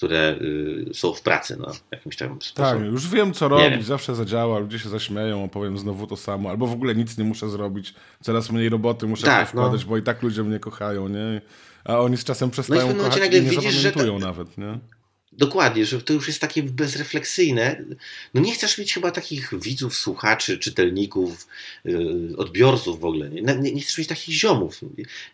które 0.00 0.36
y, 0.40 0.94
są 0.94 1.12
w 1.12 1.22
pracy, 1.22 1.56
no, 1.60 1.72
jakimś 1.90 2.16
tam 2.16 2.42
sposobem. 2.42 2.82
Tak, 2.82 2.92
już 2.92 3.08
wiem, 3.08 3.32
co 3.32 3.48
robić, 3.48 3.84
zawsze 3.84 4.14
zadziała, 4.14 4.58
ludzie 4.58 4.78
się 4.78 4.88
zaśmieją, 4.88 5.44
opowiem 5.44 5.78
znowu 5.78 6.06
to 6.06 6.16
samo, 6.16 6.50
albo 6.50 6.66
w 6.66 6.72
ogóle 6.72 6.94
nic 6.94 7.18
nie 7.18 7.24
muszę 7.24 7.50
zrobić, 7.50 7.94
coraz 8.22 8.50
mniej 8.50 8.68
roboty 8.68 9.06
muszę 9.06 9.26
tak, 9.26 9.48
wkładać, 9.48 9.80
no. 9.80 9.88
bo 9.88 9.96
i 9.96 10.02
tak 10.02 10.22
ludzie 10.22 10.42
mnie 10.42 10.58
kochają, 10.58 11.08
nie? 11.08 11.40
A 11.84 12.00
oni 12.00 12.16
z 12.16 12.24
czasem 12.24 12.50
przestają 12.50 12.86
no 12.86 12.92
i 12.92 12.96
kochać 12.96 13.26
i 13.26 13.30
nie 13.30 13.40
widzisz, 13.40 13.74
że 13.74 13.92
nawet, 14.20 14.58
nie? 14.58 14.78
Dokładnie, 15.32 15.86
że 15.86 16.02
to 16.02 16.12
już 16.12 16.28
jest 16.28 16.40
takie 16.40 16.62
bezrefleksyjne. 16.62 17.84
No 18.34 18.40
nie 18.40 18.54
chcesz 18.54 18.78
mieć 18.78 18.94
chyba 18.94 19.10
takich 19.10 19.60
widzów, 19.60 19.96
słuchaczy, 19.96 20.58
czytelników, 20.58 21.46
yy, 21.84 22.36
odbiorców 22.36 23.00
w 23.00 23.04
ogóle. 23.04 23.30
Nie, 23.30 23.42
nie, 23.42 23.72
nie, 23.72 23.80
chcesz 23.80 23.98
mieć 23.98 24.08
takich 24.08 24.34
ziomów. 24.34 24.80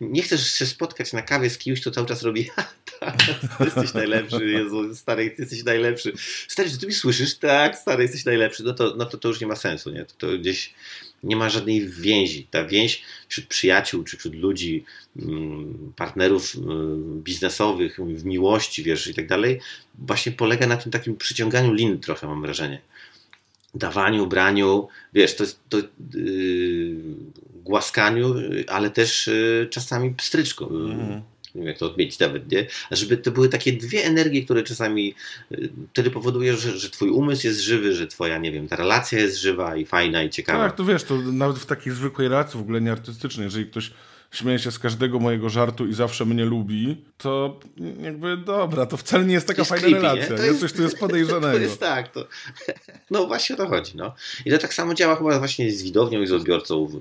Nie 0.01 0.23
chcesz 0.23 0.55
się 0.55 0.67
spotkać 0.67 1.13
na 1.13 1.23
kawie 1.23 1.51
z 1.51 1.59
kimś, 1.59 1.81
kto 1.81 1.91
cały 1.91 2.07
czas 2.07 2.23
robi 2.23 2.49
tak, 3.01 3.17
jesteś 3.61 3.95
najlepszy, 3.95 4.51
Jezu, 4.51 4.95
stary, 4.95 5.35
jesteś 5.39 5.65
najlepszy. 5.65 6.13
Stary, 6.49 6.71
czy 6.71 6.79
ty 6.79 6.87
mi 6.87 6.93
słyszysz? 6.93 7.39
Tak, 7.39 7.79
stary, 7.79 8.03
jesteś 8.03 8.25
najlepszy. 8.25 8.63
No 8.63 8.75
to, 8.75 8.95
no 8.97 9.07
to, 9.07 9.19
to 9.19 9.29
już 9.29 9.41
nie 9.41 9.47
ma 9.47 9.57
sensu, 9.57 9.91
nie? 9.91 10.05
To, 10.05 10.15
to 10.19 10.39
gdzieś 10.39 10.75
nie 11.23 11.37
ma 11.37 11.49
żadnej 11.49 11.89
więzi. 11.89 12.47
Ta 12.51 12.65
więź 12.65 13.03
wśród 13.29 13.47
przyjaciół 13.47 14.05
czy 14.05 14.17
wśród 14.17 14.35
ludzi, 14.35 14.85
mm, 15.17 15.93
partnerów 15.97 16.55
mm, 16.57 17.23
biznesowych, 17.23 17.99
w 18.01 18.25
miłości, 18.25 18.83
wiesz, 18.83 19.07
i 19.07 19.15
tak 19.15 19.27
dalej, 19.27 19.61
właśnie 19.95 20.33
polega 20.33 20.67
na 20.67 20.77
tym 20.77 20.93
takim 20.93 21.17
przyciąganiu 21.17 21.73
lin 21.73 22.01
trochę, 22.01 22.27
mam 22.27 22.43
wrażenie. 22.43 22.81
Dawaniu, 23.75 24.27
braniu, 24.27 24.89
wiesz, 25.15 25.37
to 25.37 25.43
jest 25.43 25.61
to, 25.69 25.79
yy, 26.15 26.97
głaskaniu, 27.65 28.35
ale 28.69 28.91
też 28.91 29.27
yy, 29.27 29.69
czasami 29.71 30.11
pstryczką. 30.15 30.69
Mm 30.69 31.23
nie 31.57 31.63
wiem 31.63 31.69
jak 31.69 31.79
to 31.79 31.87
odmienić 31.87 32.19
nawet, 32.19 32.53
nie? 32.53 32.67
Żeby 32.91 33.17
to 33.17 33.31
były 33.31 33.49
takie 33.49 33.73
dwie 33.73 34.05
energie, 34.05 34.45
które 34.45 34.63
czasami 34.63 35.15
y, 35.53 35.69
wtedy 35.93 36.11
powodują, 36.11 36.57
że, 36.57 36.79
że 36.79 36.91
twój 36.91 37.11
umysł 37.11 37.47
jest 37.47 37.61
żywy, 37.61 37.95
że 37.95 38.07
twoja, 38.07 38.39
nie 38.39 38.53
wiem, 38.53 38.69
ta 38.69 38.77
relacja 38.77 39.19
jest 39.19 39.39
żywa 39.39 39.77
i 39.77 39.87
fajna 39.87 40.23
i 40.23 40.31
ciekawa. 40.31 40.65
Tak, 40.65 40.77
to 40.77 40.85
wiesz, 40.85 41.05
to 41.05 41.17
nawet 41.17 41.59
w 41.59 41.67
takiej 41.67 41.93
zwykłej 41.93 42.29
relacji, 42.29 42.59
w 42.59 42.63
ogóle 42.63 42.81
nie 42.81 42.93
artystycznej, 42.93 43.45
jeżeli 43.45 43.67
ktoś 43.67 43.91
śmieje 44.37 44.59
się 44.59 44.71
z 44.71 44.79
każdego 44.79 45.19
mojego 45.19 45.49
żartu 45.49 45.87
i 45.87 45.95
zawsze 45.95 46.25
mnie 46.25 46.45
lubi, 46.45 47.05
to 47.19 47.61
jakby 48.01 48.37
dobra, 48.37 48.87
to 48.87 48.97
wcale 48.97 49.25
nie 49.25 49.35
jest 49.35 49.47
taka 49.47 49.61
jest 49.61 49.69
fajna 49.69 49.89
creepy, 49.89 50.03
relacja. 50.03 50.31
Nie? 50.31 50.37
To 50.37 50.45
jest, 50.45 50.61
coś 50.61 50.73
tu 50.73 50.83
jest 50.83 50.99
podejrzanego. 50.99 51.47
To 51.57 51.63
jest 51.63 51.81
tak. 51.81 52.13
To, 52.13 52.27
no 53.11 53.27
właśnie 53.27 53.57
o 53.57 53.59
to 53.59 53.69
chodzi. 53.69 53.93
No. 53.97 54.15
I 54.45 54.51
to 54.51 54.59
tak 54.59 54.75
samo 54.75 54.95
działa 54.95 55.17
chyba 55.17 55.39
właśnie 55.39 55.73
z 55.73 55.83
widownią 55.83 56.23
i 56.23 56.27
z 56.27 56.33
odbiorcą 56.33 56.87
w, 56.87 56.93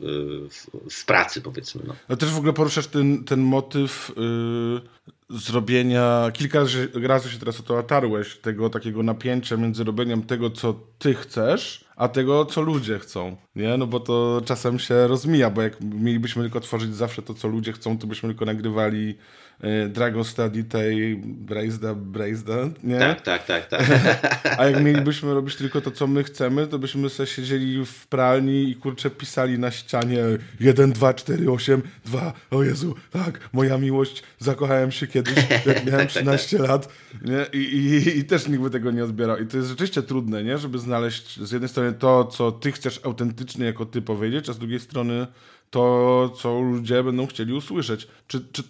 w, 0.50 0.92
w 0.94 1.06
pracy, 1.06 1.42
powiedzmy. 1.42 1.82
No. 1.88 1.96
Ale 2.08 2.18
też 2.18 2.30
w 2.30 2.38
ogóle 2.38 2.54
poruszasz 2.54 2.88
ten, 2.88 3.24
ten 3.24 3.40
motyw 3.40 4.12
yy, 4.18 5.40
zrobienia, 5.40 6.32
kilka 6.34 6.60
razy, 6.60 6.90
razy 6.94 7.30
się 7.30 7.40
teraz 7.40 7.60
o 7.60 7.64
to 7.64 7.78
otarłeś, 7.78 8.38
tego 8.38 8.70
takiego 8.70 9.04
napięcia 9.04 9.58
między 9.58 9.84
robieniem 9.84 10.24
tego, 10.24 10.50
co 10.50 10.80
ty 11.00 11.14
chcesz, 11.14 11.85
a 11.96 12.08
tego, 12.08 12.46
co 12.46 12.62
ludzie 12.62 13.00
chcą, 13.00 13.36
nie? 13.56 13.78
No 13.78 13.88
bo 13.88 14.00
to 14.00 14.42
czasem 14.46 14.80
się 14.80 15.08
rozmija, 15.08 15.50
bo 15.50 15.62
jak 15.62 15.82
mielibyśmy 15.82 16.44
tylko 16.44 16.60
tworzyć 16.60 16.96
zawsze 16.96 17.22
to, 17.22 17.34
co 17.34 17.48
ludzie 17.48 17.74
chcą, 17.74 17.98
to 17.98 18.08
byśmy 18.08 18.30
tylko 18.30 18.46
nagrywali 18.46 19.18
y, 19.64 19.90
Dragon 19.90 20.24
Study 20.24 20.64
tej 20.64 21.16
Braizda, 21.26 21.96
Braizda, 21.96 22.56
nie? 22.84 23.00
Tak, 23.00 23.22
tak, 23.22 23.46
tak, 23.46 23.66
tak. 23.66 23.86
A 24.60 24.66
jak 24.66 24.84
mielibyśmy 24.84 25.34
robić 25.34 25.56
tylko 25.56 25.82
to, 25.82 25.92
co 25.92 26.08
my 26.08 26.24
chcemy, 26.24 26.68
to 26.68 26.80
byśmy 26.80 27.10
sobie 27.10 27.28
siedzieli 27.28 27.86
w 27.86 28.08
pralni 28.08 28.70
i 28.70 28.76
kurczę 28.76 29.10
pisali 29.10 29.60
na 29.60 29.72
ścianie 29.72 30.24
1, 30.60 30.92
2, 30.92 31.14
4, 31.14 31.52
8, 31.52 31.82
2, 32.06 32.34
o 32.52 32.64
Jezu, 32.64 32.96
tak, 33.12 33.50
moja 33.54 33.78
miłość, 33.78 34.24
zakochałem 34.40 34.92
się 34.92 35.08
kiedyś, 35.08 35.36
jak 35.66 35.86
miałem 35.86 36.08
13 36.08 36.58
tak, 36.58 36.68
tak. 36.68 36.70
lat, 36.70 36.94
nie? 37.22 37.60
I, 37.60 37.64
i, 37.64 38.18
I 38.20 38.24
też 38.24 38.48
nikt 38.48 38.62
by 38.62 38.70
tego 38.70 38.92
nie 38.92 39.04
odbierał. 39.04 39.38
I 39.38 39.48
to 39.48 39.58
jest 39.58 39.70
rzeczywiście 39.70 40.02
trudne, 40.02 40.44
nie? 40.44 40.58
Żeby 40.58 40.80
znaleźć 40.80 41.40
z 41.40 41.52
jednej 41.52 41.70
strony 41.70 41.94
to, 41.94 42.26
co 42.26 42.52
ty 42.52 42.72
chcesz 42.72 43.00
autentycznie 43.04 43.66
jako 43.66 43.86
ty 43.86 44.02
powiedzieć, 44.02 44.50
a 44.50 44.54
z 44.54 44.60
drugiej 44.60 44.80
strony 44.80 45.28
to, 45.76 46.34
co 46.38 46.60
ludzie 46.62 47.04
będą 47.04 47.28
chcieli 47.28 47.54
usłyszeć. 47.54 48.08
Czy, 48.28 48.46
czy, 48.52 48.64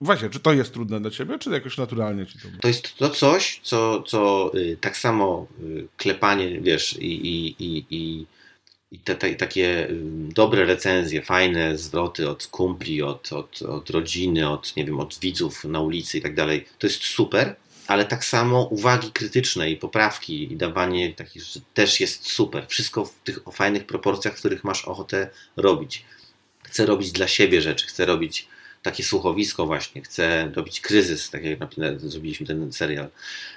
właśnie, 0.00 0.30
czy 0.30 0.40
to 0.40 0.52
jest 0.52 0.72
trudne 0.72 1.00
dla 1.00 1.10
ciebie, 1.10 1.38
czy 1.38 1.50
jakoś 1.50 1.78
naturalnie 1.78 2.26
ci 2.26 2.38
to 2.38 2.48
To 2.60 2.68
jest 2.68 2.96
to 2.96 3.10
coś, 3.10 3.60
co, 3.62 4.02
co 4.02 4.50
y, 4.54 4.76
tak 4.80 4.96
samo 4.96 5.46
y, 5.60 5.88
klepanie, 5.96 6.60
wiesz, 6.60 6.96
i, 6.98 7.26
i, 7.26 7.56
i, 7.58 7.86
i 7.90 8.26
i 8.92 8.98
te, 8.98 9.14
te, 9.14 9.34
takie 9.34 9.88
dobre 10.34 10.64
recenzje, 10.64 11.22
fajne 11.22 11.78
zwroty 11.78 12.30
od 12.30 12.46
kumpli, 12.46 13.02
od, 13.02 13.32
od, 13.32 13.62
od 13.62 13.90
rodziny, 13.90 14.50
od, 14.50 14.76
nie 14.76 14.84
wiem, 14.84 15.00
od 15.00 15.18
widzów 15.18 15.64
na 15.64 15.80
ulicy 15.80 16.18
i 16.18 16.22
tak 16.22 16.34
dalej, 16.34 16.64
to 16.78 16.86
jest 16.86 17.02
super, 17.02 17.56
ale 17.86 18.04
tak 18.04 18.24
samo 18.24 18.62
uwagi 18.62 19.12
krytyczne 19.12 19.70
i 19.70 19.76
poprawki 19.76 20.52
i 20.52 20.56
dawanie 20.56 21.14
takich 21.14 21.44
też 21.74 22.00
jest 22.00 22.26
super. 22.26 22.66
Wszystko 22.68 23.04
w 23.04 23.14
tych 23.24 23.38
fajnych 23.52 23.86
proporcjach, 23.86 24.34
w 24.34 24.38
których 24.38 24.64
masz 24.64 24.84
ochotę 24.84 25.30
robić. 25.56 26.04
Chcę 26.76 26.86
robić 26.86 27.12
dla 27.12 27.28
siebie 27.28 27.62
rzeczy, 27.62 27.86
chcę 27.86 28.06
robić 28.06 28.48
takie 28.82 29.04
słuchowisko 29.04 29.66
właśnie, 29.66 30.02
chcę 30.02 30.50
robić 30.54 30.80
kryzys, 30.80 31.30
tak 31.30 31.44
jak 31.44 31.58
zrobiliśmy 31.96 32.46
ten 32.46 32.72
serial, 32.72 33.08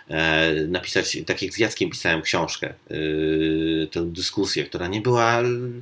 e, 0.07 0.51
napisać, 0.67 1.17
tak 1.25 1.41
jak 1.41 1.53
z 1.53 1.57
Jackiem 1.57 1.89
pisałem 1.89 2.21
książkę, 2.21 2.67
e, 2.67 2.93
tę 3.87 4.05
dyskusję, 4.05 4.65
która 4.65 4.87
nie 4.87 5.01
była, 5.01 5.41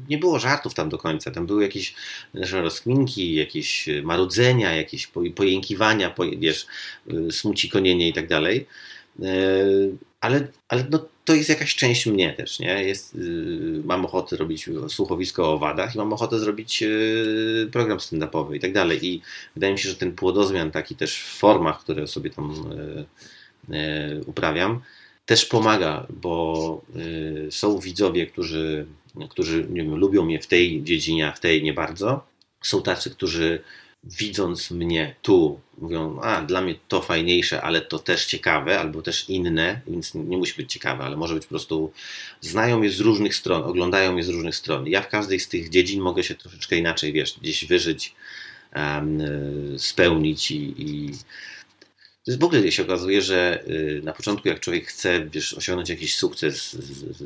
nie 0.09 0.17
było 0.17 0.39
żartów 0.39 0.73
tam 0.73 0.89
do 0.89 0.97
końca, 0.97 1.31
tam 1.31 1.45
były 1.47 1.63
jakieś 1.63 1.93
rozkminki, 2.33 3.35
jakieś 3.35 3.89
marudzenia, 4.03 4.75
jakieś 4.75 5.11
pojękiwania, 5.35 6.15
wiesz, 6.37 6.67
e, 7.07 7.31
smuci 7.31 7.69
konienie 7.69 8.09
i 8.09 8.13
tak 8.13 8.27
dalej, 8.27 8.65
ale, 10.21 10.47
ale 10.67 10.85
no, 10.89 11.05
to 11.25 11.35
jest 11.35 11.49
jakaś 11.49 11.75
część 11.75 12.05
mnie 12.05 12.33
też, 12.33 12.59
nie? 12.59 12.83
Jest, 12.83 13.15
yy, 13.15 13.81
mam 13.85 14.05
ochotę 14.05 14.37
robić 14.37 14.69
słuchowisko 14.87 15.49
o 15.49 15.53
owadach 15.53 15.95
i 15.95 15.97
mam 15.97 16.13
ochotę 16.13 16.39
zrobić 16.39 16.81
yy, 16.81 17.69
program 17.71 17.97
stand-upowy 17.97 18.55
i 18.55 18.59
tak 18.59 18.73
dalej. 18.73 19.05
I 19.05 19.21
wydaje 19.55 19.73
mi 19.73 19.79
się, 19.79 19.89
że 19.89 19.95
ten 19.95 20.11
płodozmian 20.11 20.71
taki 20.71 20.95
też 20.95 21.19
w 21.19 21.37
formach, 21.37 21.79
które 21.79 22.07
sobie 22.07 22.29
tam 22.29 22.53
yy, 23.69 24.21
uprawiam, 24.25 24.81
też 25.25 25.45
pomaga, 25.45 26.07
bo 26.09 26.81
yy, 26.95 27.51
są 27.51 27.79
widzowie, 27.79 28.27
którzy, 28.27 28.85
którzy 29.29 29.67
nie 29.69 29.83
wiem, 29.83 29.95
lubią 29.95 30.25
mnie 30.25 30.39
w 30.39 30.47
tej 30.47 30.83
dziedzinie, 30.83 31.27
a 31.27 31.31
w 31.31 31.39
tej 31.39 31.63
nie 31.63 31.73
bardzo. 31.73 32.27
Są 32.61 32.81
tacy, 32.81 33.09
którzy 33.09 33.61
widząc 34.09 34.71
mnie 34.71 35.15
tu, 35.21 35.59
mówią, 35.77 36.19
a 36.21 36.41
dla 36.41 36.61
mnie 36.61 36.75
to 36.87 37.01
fajniejsze, 37.01 37.61
ale 37.61 37.81
to 37.81 37.99
też 37.99 38.25
ciekawe, 38.25 38.79
albo 38.79 39.01
też 39.01 39.29
inne, 39.29 39.81
więc 39.87 40.15
nie 40.15 40.37
musi 40.37 40.53
być 40.57 40.73
ciekawe, 40.73 41.03
ale 41.03 41.17
może 41.17 41.33
być 41.33 41.43
po 41.43 41.49
prostu, 41.49 41.91
znają 42.41 42.81
je 42.81 42.89
z 42.89 42.99
różnych 42.99 43.35
stron, 43.35 43.63
oglądają 43.63 44.17
je 44.17 44.23
z 44.23 44.29
różnych 44.29 44.55
stron. 44.55 44.87
Ja 44.87 45.01
w 45.01 45.09
każdej 45.09 45.39
z 45.39 45.47
tych 45.47 45.69
dziedzin 45.69 46.01
mogę 46.01 46.23
się 46.23 46.35
troszeczkę 46.35 46.75
inaczej, 46.75 47.13
wiesz, 47.13 47.39
gdzieś 47.41 47.65
wyżyć, 47.65 48.15
um, 48.75 49.19
spełnić 49.77 50.51
i, 50.51 50.73
i 50.77 51.11
w 52.27 52.43
ogóle 52.43 52.71
się 52.71 52.83
okazuje, 52.83 53.21
że 53.21 53.63
y, 53.67 54.01
na 54.03 54.13
początku, 54.13 54.47
jak 54.47 54.59
człowiek 54.59 54.87
chce 54.87 55.25
wiesz, 55.25 55.53
osiągnąć 55.53 55.89
jakiś 55.89 56.15
sukces, 56.15 56.77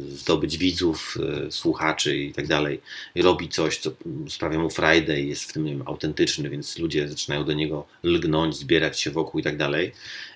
zdobyć 0.09 0.57
widzów, 0.57 1.17
y, 1.47 1.51
słuchaczy 1.51 2.17
i 2.17 2.33
tak 2.33 2.47
dalej, 2.47 2.81
robi 3.15 3.49
coś, 3.49 3.77
co 3.77 3.91
sprawia 4.29 4.59
mu 4.59 4.69
frajdę 4.69 5.21
i 5.21 5.29
jest 5.29 5.43
w 5.43 5.53
tym 5.53 5.65
wiem, 5.65 5.83
autentyczny, 5.85 6.49
więc 6.49 6.77
ludzie 6.77 7.07
zaczynają 7.07 7.45
do 7.45 7.53
niego 7.53 7.87
lgnąć, 8.03 8.57
zbierać 8.57 8.99
się 8.99 9.11
wokół 9.11 9.39
i 9.39 9.43
tak 9.43 9.57
dalej, 9.57 9.91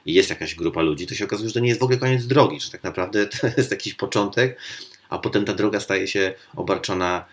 i 0.06 0.14
jest 0.14 0.30
jakaś 0.30 0.56
grupa 0.56 0.82
ludzi, 0.82 1.08
to 1.08 1.16
się 1.16 1.26
okazuje, 1.26 1.50
że 1.50 1.54
to 1.54 1.60
nie 1.60 1.70
jest 1.70 1.80
w 1.80 1.84
ogóle 1.84 2.00
koniec 2.00 2.26
drogi, 2.26 2.60
że 2.60 2.72
tak 2.72 2.84
naprawdę 2.84 3.28
to 3.42 3.48
jest 3.58 3.72
jakiś 3.72 3.94
początek, 3.94 4.60
a 5.10 5.20
potem 5.20 5.46
ta 5.46 5.54
droga 5.54 5.80
staje 5.80 6.08
się 6.08 6.34
obarczona 6.56 7.26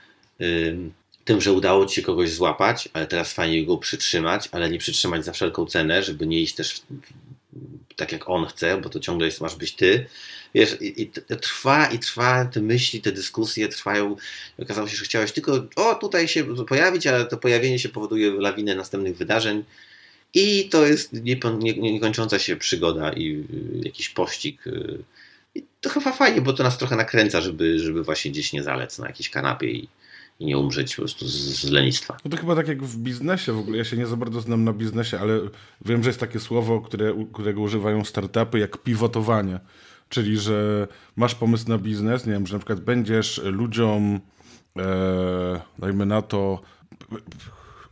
tym, 1.24 1.40
że 1.40 1.52
udało 1.52 1.87
ci 1.87 1.94
się 1.94 2.02
kogoś 2.02 2.30
złapać, 2.30 2.88
ale 2.92 3.06
teraz 3.06 3.32
fajnie 3.32 3.66
go 3.66 3.78
przytrzymać, 3.78 4.48
ale 4.52 4.70
nie 4.70 4.78
przytrzymać 4.78 5.24
za 5.24 5.32
wszelką 5.32 5.66
cenę, 5.66 6.02
żeby 6.02 6.26
nie 6.26 6.40
iść 6.40 6.54
też 6.54 6.82
tak 7.96 8.12
jak 8.12 8.28
on 8.28 8.46
chce, 8.46 8.80
bo 8.80 8.88
to 8.88 9.00
ciągle 9.00 9.26
jest, 9.26 9.40
masz 9.40 9.56
być 9.56 9.72
ty. 9.72 10.06
Wiesz, 10.54 10.76
i, 10.80 11.02
i 11.02 11.11
trwa 11.40 11.87
i 11.87 11.98
trwa, 11.98 12.44
te 12.44 12.61
myśli, 12.61 13.00
te 13.00 13.12
dyskusje 13.12 13.68
trwają. 13.68 14.16
Okazało 14.62 14.88
się, 14.88 14.96
że 14.96 15.04
chciałeś 15.04 15.32
tylko, 15.32 15.66
o, 15.76 15.94
tutaj 15.94 16.28
się 16.28 16.66
pojawić, 16.66 17.06
ale 17.06 17.26
to 17.26 17.37
pojawienie 17.37 17.78
się 17.78 17.88
powoduje 17.88 18.30
lawinę 18.30 18.74
następnych 18.74 19.16
wydarzeń. 19.16 19.64
I 20.35 20.68
to 20.68 20.87
jest 20.87 21.12
niekończąca 21.76 22.38
się 22.38 22.56
przygoda 22.56 23.12
i 23.12 23.28
y, 23.30 23.85
jakiś 23.85 24.08
pościg. 24.08 24.66
Y. 24.66 24.98
I 25.54 25.64
to 25.80 25.90
chyba 25.90 26.12
fajnie, 26.12 26.40
bo 26.40 26.52
to 26.52 26.62
nas 26.62 26.78
trochę 26.78 26.96
nakręca, 26.96 27.40
żeby, 27.40 27.78
żeby 27.78 28.04
właśnie 28.04 28.30
gdzieś 28.30 28.52
nie 28.52 28.62
zalec 28.62 28.98
na 28.98 29.06
jakiejś 29.06 29.30
kanapie 29.30 29.70
i, 29.70 29.88
i 30.38 30.47
nie 30.47 30.59
umrzeć 30.59 30.97
po 30.97 31.03
prostu 31.03 31.29
z, 31.29 31.33
z 31.33 31.71
lenistwa. 31.71 32.16
No 32.25 32.31
to 32.31 32.37
chyba 32.37 32.57
tak 32.57 32.68
jak 32.68 32.83
w 32.83 32.99
biznesie 32.99 33.53
w 33.53 33.59
ogóle. 33.59 33.79
Ja 33.79 33.85
się 33.85 33.97
nie 33.97 34.07
za 34.07 34.16
bardzo 34.16 34.40
znam 34.40 34.64
na 34.64 34.73
biznesie, 34.73 35.18
ale 35.18 35.40
wiem, 35.85 36.03
że 36.03 36.09
jest 36.09 36.21
takie 36.21 36.40
słowo, 36.40 36.81
które, 36.81 37.14
którego 37.33 37.61
używają 37.61 38.05
startupy, 38.05 38.59
jak 38.59 38.79
pivotowanie. 38.79 39.61
Czyli, 40.09 40.38
że 40.38 40.88
masz 41.16 41.35
pomysł 41.35 41.68
na 41.68 41.79
biznes, 41.79 42.27
nie 42.27 42.33
wiem, 42.33 42.47
że 42.47 42.55
na 42.55 42.59
przykład 42.59 42.81
będziesz 42.81 43.40
ludziom, 43.45 44.21
e, 44.79 45.61
dajmy 45.79 46.07
na 46.07 46.23
to, 46.23 46.62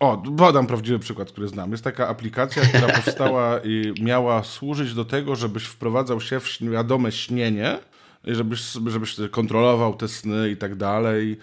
o, 0.00 0.22
podam 0.37 0.66
prawdziwy 0.66 0.98
przykład, 0.98 1.33
który 1.33 1.48
znam. 1.48 1.70
Jest 1.70 1.85
taka 1.85 2.09
aplikacja, 2.09 2.62
która 2.62 2.88
powstała 3.03 3.61
i 3.64 3.94
miała 4.03 4.44
służyć 4.44 4.94
do 4.94 5.05
tego, 5.05 5.37
żebyś 5.37 5.64
wprowadzał 5.64 6.20
się 6.20 6.40
w 6.40 6.48
świadome 6.48 7.12
śnienie, 7.12 7.79
żebyś, 8.24 8.61
żebyś 8.87 9.16
kontrolował 9.31 9.94
te 9.94 10.09
sny 10.09 10.50
i 10.50 10.57
tak 10.57 10.74
dalej. 10.74 11.38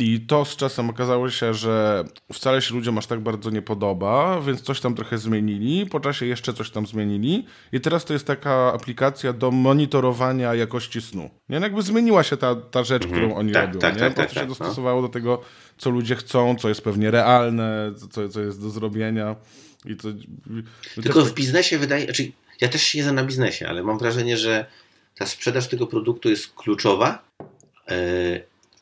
I 0.00 0.20
to 0.20 0.44
z 0.44 0.56
czasem 0.56 0.90
okazało 0.90 1.30
się, 1.30 1.54
że 1.54 2.04
wcale 2.32 2.62
się 2.62 2.74
ludziom 2.74 2.98
aż 2.98 3.06
tak 3.06 3.20
bardzo 3.20 3.50
nie 3.50 3.62
podoba, 3.62 4.40
więc 4.40 4.60
coś 4.60 4.80
tam 4.80 4.94
trochę 4.94 5.18
zmienili, 5.18 5.86
po 5.86 6.00
czasie 6.00 6.26
jeszcze 6.26 6.54
coś 6.54 6.70
tam 6.70 6.86
zmienili 6.86 7.46
i 7.72 7.80
teraz 7.80 8.04
to 8.04 8.12
jest 8.12 8.26
taka 8.26 8.72
aplikacja 8.72 9.32
do 9.32 9.50
monitorowania 9.50 10.54
jakości 10.54 11.02
snu. 11.02 11.30
Nie? 11.48 11.60
No 11.60 11.66
jakby 11.66 11.82
zmieniła 11.82 12.22
się 12.22 12.36
ta, 12.36 12.54
ta 12.54 12.84
rzecz, 12.84 13.04
mhm. 13.04 13.22
którą 13.22 13.36
oni 13.36 13.52
tak, 13.52 13.66
robią. 13.66 13.80
Tak, 13.80 13.94
nie? 13.94 14.00
tak, 14.00 14.08
po 14.08 14.14
prostu 14.14 14.34
tak, 14.34 14.34
się 14.34 14.40
tak, 14.40 14.58
dostosowało 14.58 15.02
no. 15.02 15.08
do 15.08 15.12
tego, 15.12 15.42
co 15.78 15.90
ludzie 15.90 16.16
chcą, 16.16 16.56
co 16.56 16.68
jest 16.68 16.82
pewnie 16.82 17.10
realne, 17.10 17.92
co, 18.10 18.28
co 18.28 18.40
jest 18.40 18.62
do 18.62 18.70
zrobienia. 18.70 19.36
I 19.84 19.96
to, 19.96 20.08
Tylko 21.02 21.24
w 21.24 21.34
biznesie 21.34 21.78
wydaje, 21.78 22.04
znaczy 22.04 22.32
ja 22.60 22.68
też 22.68 22.82
siedzę 22.82 23.12
na 23.12 23.24
biznesie, 23.24 23.68
ale 23.68 23.82
mam 23.82 23.98
wrażenie, 23.98 24.36
że 24.36 24.66
ta 25.18 25.26
sprzedaż 25.26 25.68
tego 25.68 25.86
produktu 25.86 26.30
jest 26.30 26.54
kluczowa. 26.54 27.24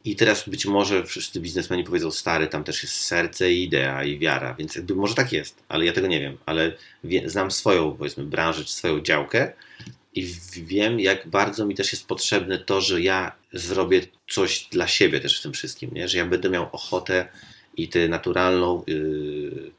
I 0.04 0.16
teraz 0.16 0.48
być 0.48 0.66
może 0.66 1.04
wszyscy 1.04 1.40
biznesmeni 1.40 1.84
powiedzą, 1.84 2.10
stary, 2.10 2.46
tam 2.46 2.64
też 2.64 2.82
jest 2.82 2.94
serce 2.94 3.52
i 3.52 3.62
idea 3.62 4.04
i 4.04 4.18
wiara, 4.18 4.54
więc 4.54 4.74
jakby 4.74 4.94
może 4.94 5.14
tak 5.14 5.32
jest, 5.32 5.62
ale 5.68 5.84
ja 5.84 5.92
tego 5.92 6.06
nie 6.06 6.20
wiem, 6.20 6.36
ale 6.46 6.72
wie, 7.04 7.30
znam 7.30 7.50
swoją, 7.50 7.96
powiedzmy, 7.96 8.24
branżę 8.24 8.64
czy 8.64 8.72
swoją 8.72 9.00
działkę 9.00 9.52
i 10.14 10.34
wiem, 10.56 11.00
jak 11.00 11.28
bardzo 11.28 11.66
mi 11.66 11.74
też 11.74 11.92
jest 11.92 12.06
potrzebne 12.06 12.58
to, 12.58 12.80
że 12.80 13.00
ja 13.00 13.32
zrobię 13.52 14.00
coś 14.30 14.68
dla 14.70 14.88
siebie 14.88 15.20
też 15.20 15.40
w 15.40 15.42
tym 15.42 15.52
wszystkim, 15.52 15.90
nie? 15.92 16.08
że 16.08 16.18
ja 16.18 16.26
będę 16.26 16.50
miał 16.50 16.68
ochotę 16.72 17.28
i 17.76 17.88
tę 17.88 18.08
naturalną 18.08 18.84
yy, 18.86 19.70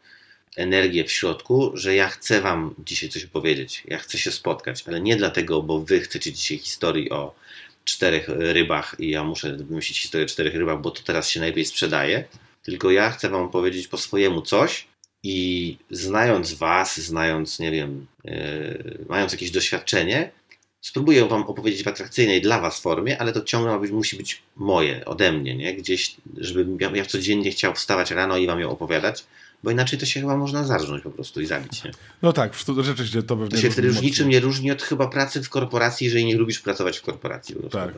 energię 0.56 1.04
w 1.04 1.12
środku, 1.12 1.72
że 1.74 1.96
ja 1.96 2.08
chcę 2.08 2.42
Wam 2.42 2.76
dzisiaj 2.86 3.10
coś 3.10 3.26
opowiedzieć, 3.26 3.84
ja 3.88 3.98
chcę 3.98 4.18
się 4.18 4.32
spotkać, 4.32 4.84
ale 4.88 5.02
nie 5.02 5.16
dlatego, 5.16 5.62
bo 5.62 5.80
Wy 5.80 6.00
chcecie 6.00 6.34
dzisiaj 6.34 6.58
historii 6.58 7.12
o 7.12 7.36
czterech 7.86 8.28
rybach 8.28 8.96
i 9.00 9.10
ja 9.10 9.24
muszę 9.24 9.58
wymyślić 9.58 10.02
historię 10.02 10.26
czterech 10.26 10.56
rybach, 10.56 10.82
bo 10.82 10.92
to 10.92 11.04
teraz 11.04 11.30
się 11.30 11.40
najlepiej 11.40 11.66
sprzedaje. 11.66 12.24
Tylko 12.64 12.92
ja 12.92 13.12
chcę 13.12 13.30
Wam 13.30 13.50
powiedzieć 13.50 13.88
po 13.88 13.98
swojemu 13.98 14.42
coś 14.42 14.88
i 15.24 15.78
znając 15.92 16.54
Was, 16.54 16.98
znając, 16.98 17.60
nie 17.60 17.72
wiem, 17.72 18.08
yy, 18.24 19.06
mając 19.10 19.32
jakieś 19.32 19.52
doświadczenie, 19.52 20.32
spróbuję 20.82 21.26
Wam 21.26 21.44
opowiedzieć 21.44 21.84
w 21.84 21.88
atrakcyjnej 21.88 22.42
dla 22.42 22.62
Was 22.62 22.80
formie, 22.80 23.22
ale 23.22 23.34
to 23.34 23.42
ciągle 23.42 23.80
być, 23.80 23.92
musi 23.92 24.18
być 24.18 24.42
moje, 24.56 25.06
ode 25.06 25.32
mnie, 25.32 25.56
nie? 25.56 25.74
Gdzieś, 25.74 26.16
żebym 26.38 26.78
ja, 26.82 26.92
ja 26.94 27.06
codziennie 27.06 27.52
chciał 27.52 27.74
wstawać 27.74 28.12
rano 28.12 28.38
i 28.38 28.48
Wam 28.48 28.60
ją 28.60 28.70
opowiadać, 28.70 29.24
bo 29.66 29.72
inaczej 29.72 30.00
to 30.00 30.06
się 30.06 30.20
chyba 30.20 30.38
można 30.38 30.64
zarżnąć 30.64 31.04
po 31.04 31.12
prostu 31.12 31.42
i 31.42 31.46
zabić. 31.46 31.84
Nie? 31.84 31.92
No 32.22 32.34
tak, 32.34 32.54
rzeczywiście 32.82 33.24
to 33.24 33.38
pewnie. 33.38 33.52
To 33.52 33.58
się 33.58 33.72
wtedy 33.72 33.88
już 33.88 34.02
niczym 34.02 34.30
nie 34.30 34.40
różni 34.40 34.72
od 34.72 34.82
chyba 34.82 35.08
pracy 35.08 35.44
w 35.44 35.50
korporacji, 35.50 36.06
jeżeli 36.06 36.26
nie 36.26 36.38
lubisz 36.38 36.60
pracować 36.60 36.98
w 36.98 37.02
korporacji. 37.02 37.56
Tak. 37.72 37.94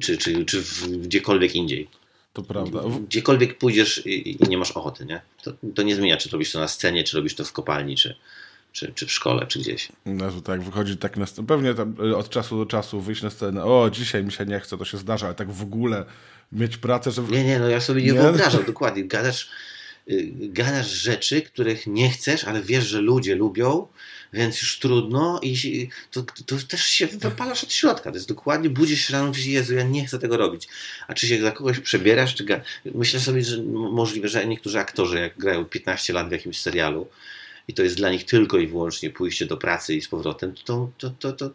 Czy, 0.00 0.18
czy, 0.18 0.44
czy 0.44 0.62
gdziekolwiek 0.98 1.54
indziej. 1.54 1.88
To 2.32 2.42
prawda. 2.42 2.80
Gdziekolwiek 3.08 3.58
pójdziesz 3.58 4.06
i, 4.06 4.30
i, 4.30 4.48
nie 4.48 4.58
masz 4.58 4.70
ochoty, 4.70 5.04
nie? 5.04 5.20
To, 5.42 5.52
to 5.74 5.82
nie 5.82 5.96
zmienia, 5.96 6.16
czy 6.16 6.30
robisz 6.30 6.52
to 6.52 6.60
na 6.60 6.68
scenie, 6.68 7.04
czy 7.04 7.16
robisz 7.16 7.34
to 7.34 7.44
w 7.44 7.52
kopalni, 7.52 7.96
czy, 7.96 8.16
czy, 8.72 8.92
czy 8.94 9.06
w 9.06 9.12
szkole, 9.12 9.46
czy 9.46 9.58
gdzieś. 9.58 9.88
No 10.06 10.30
to 10.30 10.40
tak, 10.40 10.62
wychodzi 10.62 10.96
tak 10.96 11.16
na 11.16 11.26
scenę. 11.26 11.48
Pewnie 11.48 11.74
tam 11.74 11.94
y, 12.00 12.16
od 12.16 12.30
czasu 12.30 12.58
do 12.58 12.66
czasu 12.66 13.00
wyjść 13.00 13.22
na 13.22 13.30
scenę. 13.30 13.64
O, 13.64 13.90
dzisiaj 13.90 14.24
mi 14.24 14.32
się 14.32 14.46
nie 14.46 14.60
chce, 14.60 14.78
to 14.78 14.84
się 14.84 14.98
zdarza, 14.98 15.26
ale 15.26 15.34
tak 15.34 15.52
w 15.52 15.62
ogóle 15.62 16.04
mieć 16.52 16.76
pracę, 16.76 17.10
żeby. 17.10 17.32
Nie, 17.32 17.44
nie, 17.44 17.58
no 17.58 17.68
ja 17.68 17.80
sobie 17.80 18.02
nie, 18.02 18.12
nie? 18.12 18.20
wyobrażam, 18.20 18.64
dokładnie. 18.64 19.04
Gadasz 19.04 19.50
gadasz 20.32 20.90
rzeczy, 20.90 21.42
których 21.42 21.86
nie 21.86 22.10
chcesz, 22.10 22.44
ale 22.44 22.62
wiesz, 22.62 22.84
że 22.84 23.00
ludzie 23.00 23.34
lubią, 23.34 23.86
więc 24.32 24.62
już 24.62 24.78
trudno 24.78 25.40
i 25.42 25.88
to, 26.10 26.22
to 26.22 26.56
też 26.68 26.84
się 26.84 27.06
wypalasz 27.06 27.64
od 27.64 27.72
środka. 27.72 28.10
To 28.10 28.16
jest 28.16 28.28
dokładnie, 28.28 28.70
budzisz 28.70 29.06
się 29.06 29.12
rano 29.12 29.24
i 29.24 29.28
mówisz, 29.28 29.46
Jezu, 29.46 29.74
ja 29.74 29.82
nie 29.82 30.06
chcę 30.06 30.18
tego 30.18 30.36
robić. 30.36 30.68
A 31.08 31.14
czy 31.14 31.26
się 31.26 31.40
za 31.40 31.52
kogoś 31.52 31.80
przebierasz? 31.80 32.34
Czy. 32.34 32.46
Myślę 32.94 33.20
sobie, 33.20 33.44
że 33.44 33.62
możliwe, 33.72 34.28
że 34.28 34.46
niektórzy 34.46 34.78
aktorzy, 34.78 35.18
jak 35.18 35.38
grają 35.38 35.64
15 35.64 36.12
lat 36.12 36.28
w 36.28 36.32
jakimś 36.32 36.60
serialu 36.60 37.08
i 37.68 37.74
to 37.74 37.82
jest 37.82 37.96
dla 37.96 38.10
nich 38.10 38.24
tylko 38.24 38.58
i 38.58 38.66
wyłącznie 38.66 39.10
pójście 39.10 39.46
do 39.46 39.56
pracy 39.56 39.94
i 39.94 40.02
z 40.02 40.08
powrotem, 40.08 40.54
to, 40.64 40.90
to, 40.98 41.10
to, 41.10 41.32
to 41.32 41.50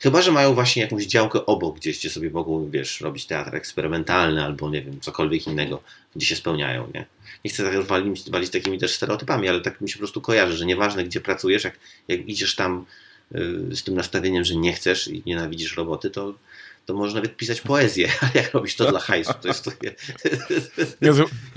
Chyba, 0.00 0.22
że 0.22 0.32
mają 0.32 0.54
właśnie 0.54 0.82
jakąś 0.82 1.06
działkę 1.06 1.46
obok, 1.46 1.76
gdzieś 1.76 1.98
gdzie 1.98 2.10
sobie 2.10 2.30
mogą, 2.30 2.70
wiesz, 2.70 3.00
robić 3.00 3.26
teatr 3.26 3.54
eksperymentalny 3.54 4.44
albo 4.44 4.70
nie 4.70 4.82
wiem, 4.82 5.00
cokolwiek 5.00 5.46
innego, 5.46 5.82
gdzie 6.16 6.26
się 6.26 6.36
spełniają, 6.36 6.90
nie? 6.94 7.06
Nie 7.44 7.50
chcę 7.50 7.64
tak 7.64 7.82
walić, 7.82 8.30
walić 8.30 8.50
takimi 8.50 8.78
też 8.78 8.94
stereotypami, 8.94 9.48
ale 9.48 9.60
tak 9.60 9.80
mi 9.80 9.88
się 9.88 9.94
po 9.94 9.98
prostu 9.98 10.20
kojarzy, 10.20 10.56
że 10.56 10.66
nieważne 10.66 11.04
gdzie 11.04 11.20
pracujesz, 11.20 11.64
jak, 11.64 11.78
jak 12.08 12.28
idziesz 12.28 12.54
tam 12.54 12.86
y, 13.34 13.76
z 13.76 13.82
tym 13.84 13.94
nastawieniem, 13.94 14.44
że 14.44 14.56
nie 14.56 14.72
chcesz 14.72 15.08
i 15.08 15.22
nienawidzisz 15.26 15.76
roboty, 15.76 16.10
to 16.10 16.34
to 16.86 16.94
można 16.94 17.14
nawet 17.14 17.36
pisać 17.36 17.60
poezję, 17.60 18.08
ale 18.20 18.30
jak 18.34 18.54
robić 18.54 18.76
to 18.76 18.90
dla 18.90 19.00
hajsu, 19.00 19.32
to 19.40 19.48
jest 19.48 19.64
to 19.64 19.70
jak 19.80 19.94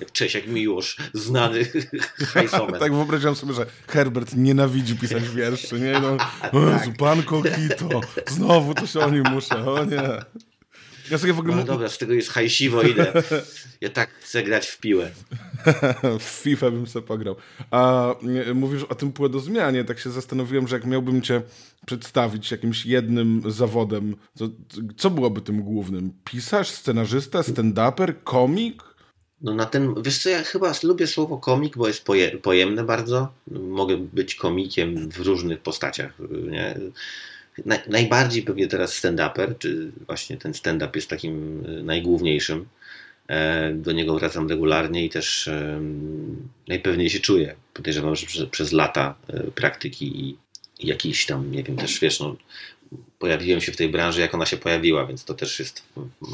Czesiek 0.14 0.48
Miłosz, 0.48 0.98
znany 1.14 1.66
hajsomen. 2.34 2.80
Tak 2.80 2.94
wyobraziłem 2.94 3.36
sobie, 3.36 3.54
że 3.54 3.66
Herbert 3.88 4.36
nienawidzi 4.36 4.96
pisać 4.96 5.30
wierszy, 5.30 5.80
nie? 5.80 6.00
No, 6.00 6.18
o 6.52 6.70
Jezu, 6.70 6.86
tak. 6.86 6.98
pan 6.98 7.24
Kokito, 7.24 8.02
znowu 8.28 8.74
coś 8.74 8.96
o 8.96 9.10
nim 9.10 9.24
muszę, 9.32 9.72
o 9.72 9.86
nie. 9.86 10.02
Ja 11.12 11.18
sobie 11.18 11.34
w 11.34 11.40
ogóle... 11.40 11.56
No 11.56 11.64
dobra, 11.64 11.90
z 11.90 11.98
tego 11.98 12.14
jest 12.14 12.30
hajsiwo, 12.30 12.82
idę. 12.82 13.14
Ja 13.82 13.90
tak 13.90 14.10
chcę 14.10 14.44
grać 14.44 14.68
w 14.68 14.80
piłę. 14.80 15.12
w 16.20 16.24
FIFA 16.24 16.72
bym 16.72 16.88
sobie 16.88 17.08
pograł. 17.08 17.36
A 17.72 18.14
mówisz 18.56 18.84
o 18.84 18.96
tym 18.96 19.12
płodozmianie, 19.12 19.84
tak 19.84 20.00
się 20.00 20.10
zastanowiłem, 20.10 20.68
że 20.68 20.76
jak 20.76 20.86
miałbym 20.86 21.22
cię 21.22 21.42
przedstawić 21.86 22.52
jakimś 22.52 22.86
jednym 22.86 23.42
zawodem, 23.48 24.16
to, 24.38 24.50
co 24.98 25.10
byłoby 25.10 25.42
tym 25.42 25.64
głównym? 25.64 26.14
Pisarz, 26.24 26.70
scenarzysta, 26.70 27.42
stand-uper, 27.42 28.14
komik? 28.24 28.84
No 29.42 29.54
na 29.54 29.66
ten, 29.66 29.94
wiesz 30.04 30.18
co, 30.18 30.30
ja 30.30 30.44
chyba 30.44 30.74
lubię 30.84 31.08
słowo 31.08 31.38
komik, 31.38 31.78
bo 31.78 31.88
jest 31.88 32.06
poje, 32.06 32.38
pojemne 32.38 32.84
bardzo. 32.84 33.34
Mogę 33.52 33.98
być 33.98 34.36
komikiem 34.36 35.10
w 35.10 35.20
różnych 35.20 35.60
postaciach, 35.60 36.14
nie? 36.50 36.80
Najbardziej 37.88 38.44
pewnie 38.44 38.68
teraz 38.68 39.04
stand-uper, 39.04 39.58
czy 39.58 39.92
właśnie 40.06 40.38
ten 40.38 40.54
stand-up 40.54 40.92
jest 40.96 41.10
takim 41.10 41.64
e, 41.66 41.84
najgłówniejszym. 41.84 42.66
E, 43.28 43.74
do 43.74 43.92
niego 43.92 44.20
wracam 44.20 44.50
regularnie 44.50 45.06
i 45.06 45.10
też 45.10 45.50
najpewniej 46.68 47.10
się 47.10 47.20
czuję. 47.20 47.56
Podejrzewam, 47.74 48.16
że 48.16 48.28
przez, 48.28 48.50
przez 48.50 48.72
lata 48.72 49.16
e, 49.28 49.52
praktyki 49.52 50.24
i 50.24 50.38
jakiś 50.80 51.26
tam, 51.26 51.52
nie 51.52 51.64
wiem, 51.64 51.76
też 51.76 52.00
wiesz, 52.00 52.20
no, 52.20 52.36
pojawiłem 53.20 53.62
się 53.62 53.72
w 53.72 53.78
tej 53.78 53.90
branży, 53.90 54.22
jak 54.22 54.36
ona 54.36 54.46
się 54.46 54.58
pojawiła, 54.58 55.06
więc 55.06 55.26
to 55.26 55.34
też 55.34 55.60
jest, 55.60 55.84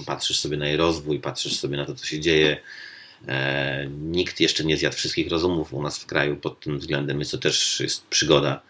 patrzysz 0.06 0.40
sobie 0.40 0.58
na 0.58 0.68
jej 0.68 0.78
rozwój, 0.78 1.20
patrzysz 1.20 1.56
sobie 1.56 1.78
na 1.78 1.86
to, 1.86 1.96
co 1.96 2.06
się 2.06 2.20
dzieje. 2.20 2.58
E, 3.28 3.88
nikt 3.88 4.40
jeszcze 4.40 4.64
nie 4.64 4.78
zjadł 4.78 4.96
wszystkich 4.96 5.30
rozumów 5.30 5.74
u 5.74 5.84
nas 5.84 6.00
w 6.00 6.06
kraju 6.06 6.36
pod 6.36 6.60
tym 6.60 6.80
względem, 6.80 7.18
więc 7.18 7.32
to 7.32 7.38
też 7.38 7.80
jest 7.80 8.08
przygoda. 8.08 8.62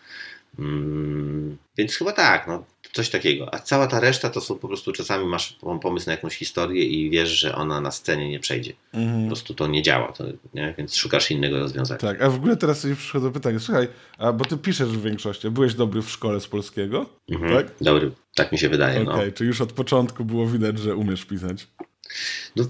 Mm, 0.60 1.58
więc 1.78 1.96
chyba 1.96 2.12
tak, 2.12 2.48
no, 2.48 2.64
coś 2.94 3.10
takiego. 3.10 3.54
A 3.54 3.60
cała 3.60 3.88
ta 3.88 4.00
reszta 4.00 4.30
to 4.30 4.42
są 4.42 4.56
po 4.56 4.68
prostu 4.68 4.92
czasami 4.92 5.26
masz 5.26 5.58
pomysł 5.82 6.06
na 6.06 6.12
jakąś 6.12 6.36
historię 6.36 6.86
i 6.86 7.10
wiesz, 7.10 7.30
że 7.30 7.56
ona 7.56 7.82
na 7.82 7.92
scenie 7.92 8.30
nie 8.30 8.40
przejdzie. 8.40 8.74
Mhm. 8.94 9.22
Po 9.22 9.28
prostu 9.28 9.54
to 9.54 9.68
nie 9.68 9.82
działa, 9.82 10.12
to, 10.12 10.24
nie? 10.54 10.74
więc 10.78 10.96
szukasz 10.96 11.32
innego 11.32 11.60
rozwiązania. 11.60 12.00
Tak, 12.00 12.22
a 12.22 12.30
w 12.30 12.36
ogóle 12.36 12.58
teraz 12.58 12.80
sobie 12.80 12.96
przychodzi 12.96 13.34
pytanie. 13.34 13.60
Słuchaj, 13.60 13.88
a 14.18 14.32
bo 14.32 14.46
ty 14.46 14.58
piszesz 14.58 14.90
w 14.90 15.04
większości, 15.04 15.50
byłeś 15.50 15.74
dobry 15.74 16.02
w 16.02 16.10
szkole 16.10 16.40
z 16.40 16.48
polskiego? 16.48 17.06
Mhm. 17.30 17.54
Tak? 17.54 17.76
Dobry, 17.82 18.12
tak 18.36 18.52
mi 18.52 18.58
się 18.58 18.70
wydaje. 18.70 19.02
Okay, 19.02 19.26
no. 19.26 19.32
czy 19.32 19.46
już 19.46 19.62
od 19.62 19.74
początku 19.74 20.26
było 20.26 20.48
widać, 20.48 20.80
że 20.80 20.96
umiesz 20.96 21.26
pisać? 21.26 21.68
No, 22.56 22.64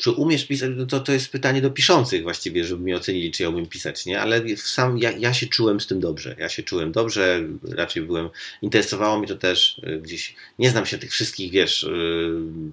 czy 0.00 0.10
umiesz 0.10 0.46
pisać, 0.46 0.70
no 0.76 0.86
to, 0.86 1.00
to 1.00 1.12
jest 1.12 1.32
pytanie 1.32 1.62
do 1.62 1.70
piszących 1.70 2.22
właściwie, 2.22 2.64
żeby 2.64 2.84
mi 2.84 2.94
ocenili, 2.94 3.30
czy 3.30 3.42
ja 3.42 3.48
umiem 3.48 3.66
pisać, 3.66 4.06
nie? 4.06 4.20
Ale 4.20 4.42
sam 4.56 4.98
ja, 4.98 5.10
ja 5.10 5.34
się 5.34 5.46
czułem 5.46 5.80
z 5.80 5.86
tym 5.86 6.00
dobrze. 6.00 6.36
Ja 6.38 6.48
się 6.48 6.62
czułem 6.62 6.92
dobrze, 6.92 7.42
raczej 7.62 8.02
byłem, 8.02 8.28
interesowało 8.62 9.18
mnie 9.18 9.28
to 9.28 9.36
też 9.36 9.80
y, 9.86 10.00
gdzieś, 10.02 10.34
nie 10.58 10.70
znam 10.70 10.86
się 10.86 10.98
tych 10.98 11.10
wszystkich, 11.10 11.52
wiesz, 11.52 11.82
yy, 11.82 12.72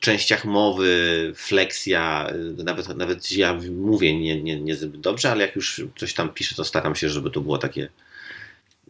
częściach 0.00 0.44
mowy, 0.44 1.32
fleksja, 1.36 2.32
y, 2.58 2.64
nawet, 2.64 2.88
nawet 2.88 3.32
ja 3.32 3.60
mówię 3.70 4.20
nie, 4.20 4.42
nie, 4.42 4.60
nie 4.60 4.76
zbyt 4.76 5.00
dobrze, 5.00 5.30
ale 5.30 5.46
jak 5.46 5.56
już 5.56 5.82
coś 5.96 6.14
tam 6.14 6.28
piszę, 6.28 6.54
to 6.54 6.64
staram 6.64 6.94
się, 6.94 7.08
żeby 7.08 7.30
to 7.30 7.40
było 7.40 7.58
takie 7.58 7.88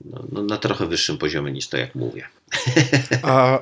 no, 0.04 0.24
no, 0.32 0.42
na 0.42 0.56
trochę 0.56 0.86
wyższym 0.86 1.18
poziomie 1.18 1.52
niż 1.52 1.68
to, 1.68 1.76
jak 1.76 1.94
mówię. 1.94 2.24
A 3.22 3.58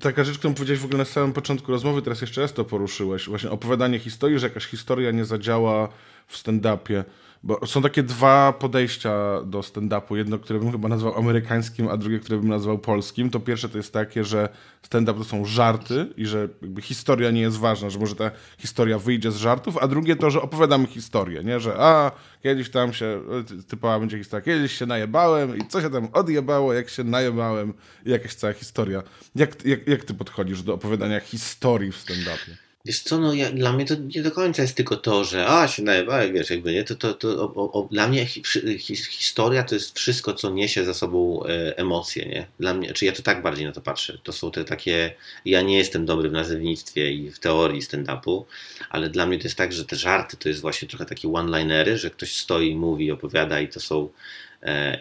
taka 0.00 0.24
rzecz, 0.24 0.38
którą 0.38 0.54
powiedziałeś 0.54 0.80
w 0.80 0.84
ogóle 0.84 0.98
na 0.98 1.04
samym 1.04 1.32
początku 1.32 1.72
rozmowy, 1.72 2.02
teraz 2.02 2.20
jeszcze 2.20 2.40
raz 2.40 2.52
to 2.52 2.64
poruszyłeś, 2.64 3.28
właśnie 3.28 3.50
opowiadanie 3.50 3.98
historii, 3.98 4.38
że 4.38 4.46
jakaś 4.46 4.64
historia 4.64 5.10
nie 5.10 5.24
zadziała 5.24 5.88
w 6.26 6.36
stand-upie. 6.36 7.04
Bo 7.44 7.66
są 7.66 7.82
takie 7.82 8.02
dwa 8.02 8.52
podejścia 8.52 9.42
do 9.46 9.60
stand-upu. 9.60 10.16
Jedno, 10.16 10.38
które 10.38 10.58
bym 10.58 10.72
chyba 10.72 10.88
nazwał 10.88 11.18
amerykańskim, 11.18 11.88
a 11.88 11.96
drugie, 11.96 12.18
które 12.18 12.38
bym 12.38 12.48
nazwał 12.48 12.78
polskim. 12.78 13.30
To 13.30 13.40
pierwsze 13.40 13.68
to 13.68 13.78
jest 13.78 13.92
takie, 13.92 14.24
że 14.24 14.48
stand-up 14.82 15.18
to 15.18 15.24
są 15.24 15.44
żarty 15.44 16.06
i 16.16 16.26
że 16.26 16.48
historia 16.82 17.30
nie 17.30 17.40
jest 17.40 17.56
ważna, 17.56 17.90
że 17.90 17.98
może 17.98 18.16
ta 18.16 18.30
historia 18.58 18.98
wyjdzie 18.98 19.30
z 19.30 19.36
żartów, 19.36 19.78
a 19.78 19.88
drugie 19.88 20.16
to, 20.16 20.30
że 20.30 20.42
opowiadamy 20.42 20.86
historię, 20.86 21.44
nie? 21.44 21.60
Że 21.60 21.76
a, 21.78 22.10
kiedyś 22.42 22.70
tam 22.70 22.92
się, 22.92 23.22
typowa 23.68 24.00
będzie 24.00 24.18
historia, 24.18 24.44
kiedyś 24.44 24.78
się 24.78 24.86
najebałem 24.86 25.58
i 25.58 25.66
co 25.68 25.80
się 25.80 25.90
tam 25.90 26.08
odjebało, 26.12 26.72
jak 26.72 26.88
się 26.88 27.04
najebałem 27.04 27.74
i 28.06 28.10
jakaś 28.10 28.34
cała 28.34 28.52
historia. 28.52 29.02
Jak, 29.34 29.64
jak, 29.64 29.88
jak 29.88 30.04
ty 30.04 30.14
podchodzisz 30.14 30.62
do 30.62 30.74
opowiadania 30.74 31.20
historii 31.20 31.92
w 31.92 31.96
stand-upie? 31.96 32.56
Wiesz 32.86 33.00
co, 33.00 33.18
no 33.18 33.34
ja, 33.34 33.50
dla 33.50 33.72
mnie 33.72 33.84
to 33.84 33.94
nie 33.94 34.22
do 34.22 34.30
końca 34.30 34.62
jest 34.62 34.76
tylko 34.76 34.96
to, 34.96 35.24
że 35.24 35.46
a 35.46 35.68
się 35.68 35.82
najebałem, 35.82 36.32
wiesz, 36.32 36.50
jakby 36.50 36.72
nie, 36.72 36.84
to, 36.84 36.94
to, 36.94 37.14
to 37.14 37.28
o, 37.28 37.72
o, 37.72 37.88
dla 37.90 38.08
mnie 38.08 38.26
hi, 38.26 38.42
hi, 38.78 38.96
historia 38.96 39.62
to 39.62 39.74
jest 39.74 39.98
wszystko, 39.98 40.34
co 40.34 40.50
niesie 40.50 40.84
za 40.84 40.94
sobą 40.94 41.44
e, 41.44 41.78
emocje, 41.78 42.26
nie? 42.26 42.46
Dla 42.60 42.74
mnie, 42.74 42.92
czy 42.92 43.04
ja 43.04 43.12
to 43.12 43.22
tak 43.22 43.42
bardziej 43.42 43.66
na 43.66 43.72
to 43.72 43.80
patrzę, 43.80 44.18
to 44.22 44.32
są 44.32 44.50
te 44.50 44.64
takie, 44.64 45.14
ja 45.44 45.62
nie 45.62 45.78
jestem 45.78 46.06
dobry 46.06 46.28
w 46.28 46.32
nazewnictwie 46.32 47.12
i 47.12 47.30
w 47.30 47.38
teorii 47.38 47.82
stand-upu, 47.82 48.44
ale 48.90 49.10
dla 49.10 49.26
mnie 49.26 49.38
to 49.38 49.44
jest 49.44 49.58
tak, 49.58 49.72
że 49.72 49.84
te 49.84 49.96
żarty 49.96 50.36
to 50.36 50.48
jest 50.48 50.60
właśnie 50.60 50.88
trochę 50.88 51.04
takie 51.04 51.32
one-linery, 51.32 51.98
że 51.98 52.10
ktoś 52.10 52.36
stoi, 52.36 52.76
mówi, 52.76 53.12
opowiada 53.12 53.60
i 53.60 53.68
to 53.68 53.80
są 53.80 54.08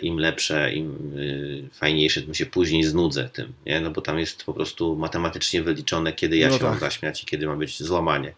im 0.01 0.19
lepsze, 0.19 0.73
im 0.73 1.17
y, 1.17 1.69
fajniejsze, 1.71 2.21
tym 2.21 2.33
się 2.33 2.45
później 2.45 2.83
znudzę 2.83 3.29
tym, 3.33 3.53
nie? 3.65 3.81
no 3.81 3.91
bo 3.91 4.01
tam 4.01 4.19
jest 4.19 4.43
po 4.43 4.53
prostu 4.53 4.95
matematycznie 4.95 5.63
wyliczone, 5.63 6.13
kiedy 6.13 6.37
ja 6.37 6.47
no 6.47 6.53
się 6.53 6.59
tak. 6.59 6.69
mam 6.69 6.79
zaśmiać 6.79 7.23
i 7.23 7.25
kiedy 7.25 7.47
ma 7.47 7.55
być 7.55 7.83
złamanie. 7.83 8.33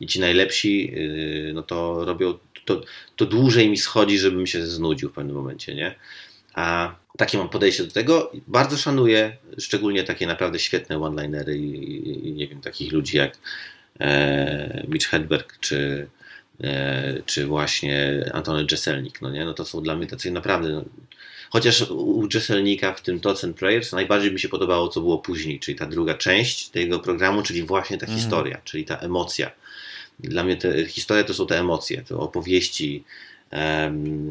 I 0.00 0.06
ci 0.06 0.20
najlepsi, 0.20 0.94
y, 0.96 1.52
no 1.54 1.62
to 1.62 2.04
robią, 2.04 2.38
to, 2.64 2.80
to 3.16 3.26
dłużej 3.26 3.70
mi 3.70 3.76
schodzi, 3.76 4.18
żebym 4.18 4.46
się 4.46 4.66
znudził 4.66 5.08
w 5.08 5.12
pewnym 5.12 5.36
momencie, 5.36 5.74
nie? 5.74 5.94
A 6.54 6.94
takie 7.18 7.38
mam 7.38 7.48
podejście 7.48 7.84
do 7.84 7.92
tego. 7.92 8.32
Bardzo 8.46 8.76
szanuję, 8.76 9.36
szczególnie 9.58 10.04
takie 10.04 10.26
naprawdę 10.26 10.58
świetne 10.58 10.98
one-linery 10.98 11.58
i, 11.58 12.28
i, 12.28 12.32
nie 12.32 12.48
wiem, 12.48 12.60
takich 12.60 12.92
ludzi 12.92 13.16
jak 13.16 13.38
e, 14.00 14.84
Mitch 14.88 15.08
Hedberg 15.08 15.58
czy 15.60 16.06
E, 16.08 16.15
czy 17.26 17.46
właśnie 17.46 18.24
Antony 18.32 18.66
Jeselnik, 18.70 19.22
no 19.22 19.30
nie? 19.30 19.44
No 19.44 19.54
to 19.54 19.64
są 19.64 19.82
dla 19.82 19.96
mnie 19.96 20.06
tacy 20.06 20.30
naprawdę, 20.30 20.68
no, 20.68 20.84
chociaż 21.50 21.90
u 21.90 22.28
Jeselnika 22.34 22.94
w 22.94 23.00
tym 23.00 23.20
Thoughts 23.20 23.44
and 23.44 23.56
Prayers 23.56 23.92
najbardziej 23.92 24.32
mi 24.32 24.40
się 24.40 24.48
podobało, 24.48 24.88
co 24.88 25.00
było 25.00 25.18
później, 25.18 25.60
czyli 25.60 25.78
ta 25.78 25.86
druga 25.86 26.14
część 26.14 26.68
tego 26.68 27.00
programu, 27.00 27.42
czyli 27.42 27.62
właśnie 27.62 27.98
ta 27.98 28.06
mm. 28.06 28.18
historia, 28.18 28.60
czyli 28.64 28.84
ta 28.84 28.98
emocja. 28.98 29.50
Dla 30.20 30.44
mnie 30.44 30.56
te 30.56 30.86
historie 30.86 31.24
to 31.24 31.34
są 31.34 31.46
te 31.46 31.58
emocje, 31.58 32.02
to 32.02 32.20
opowieści 32.20 33.04
um, 33.52 34.30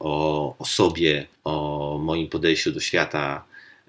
o, 0.00 0.54
o 0.58 0.64
sobie, 0.64 1.26
o 1.44 1.98
moim 2.02 2.28
podejściu 2.28 2.72
do 2.72 2.80
świata, 2.80 3.44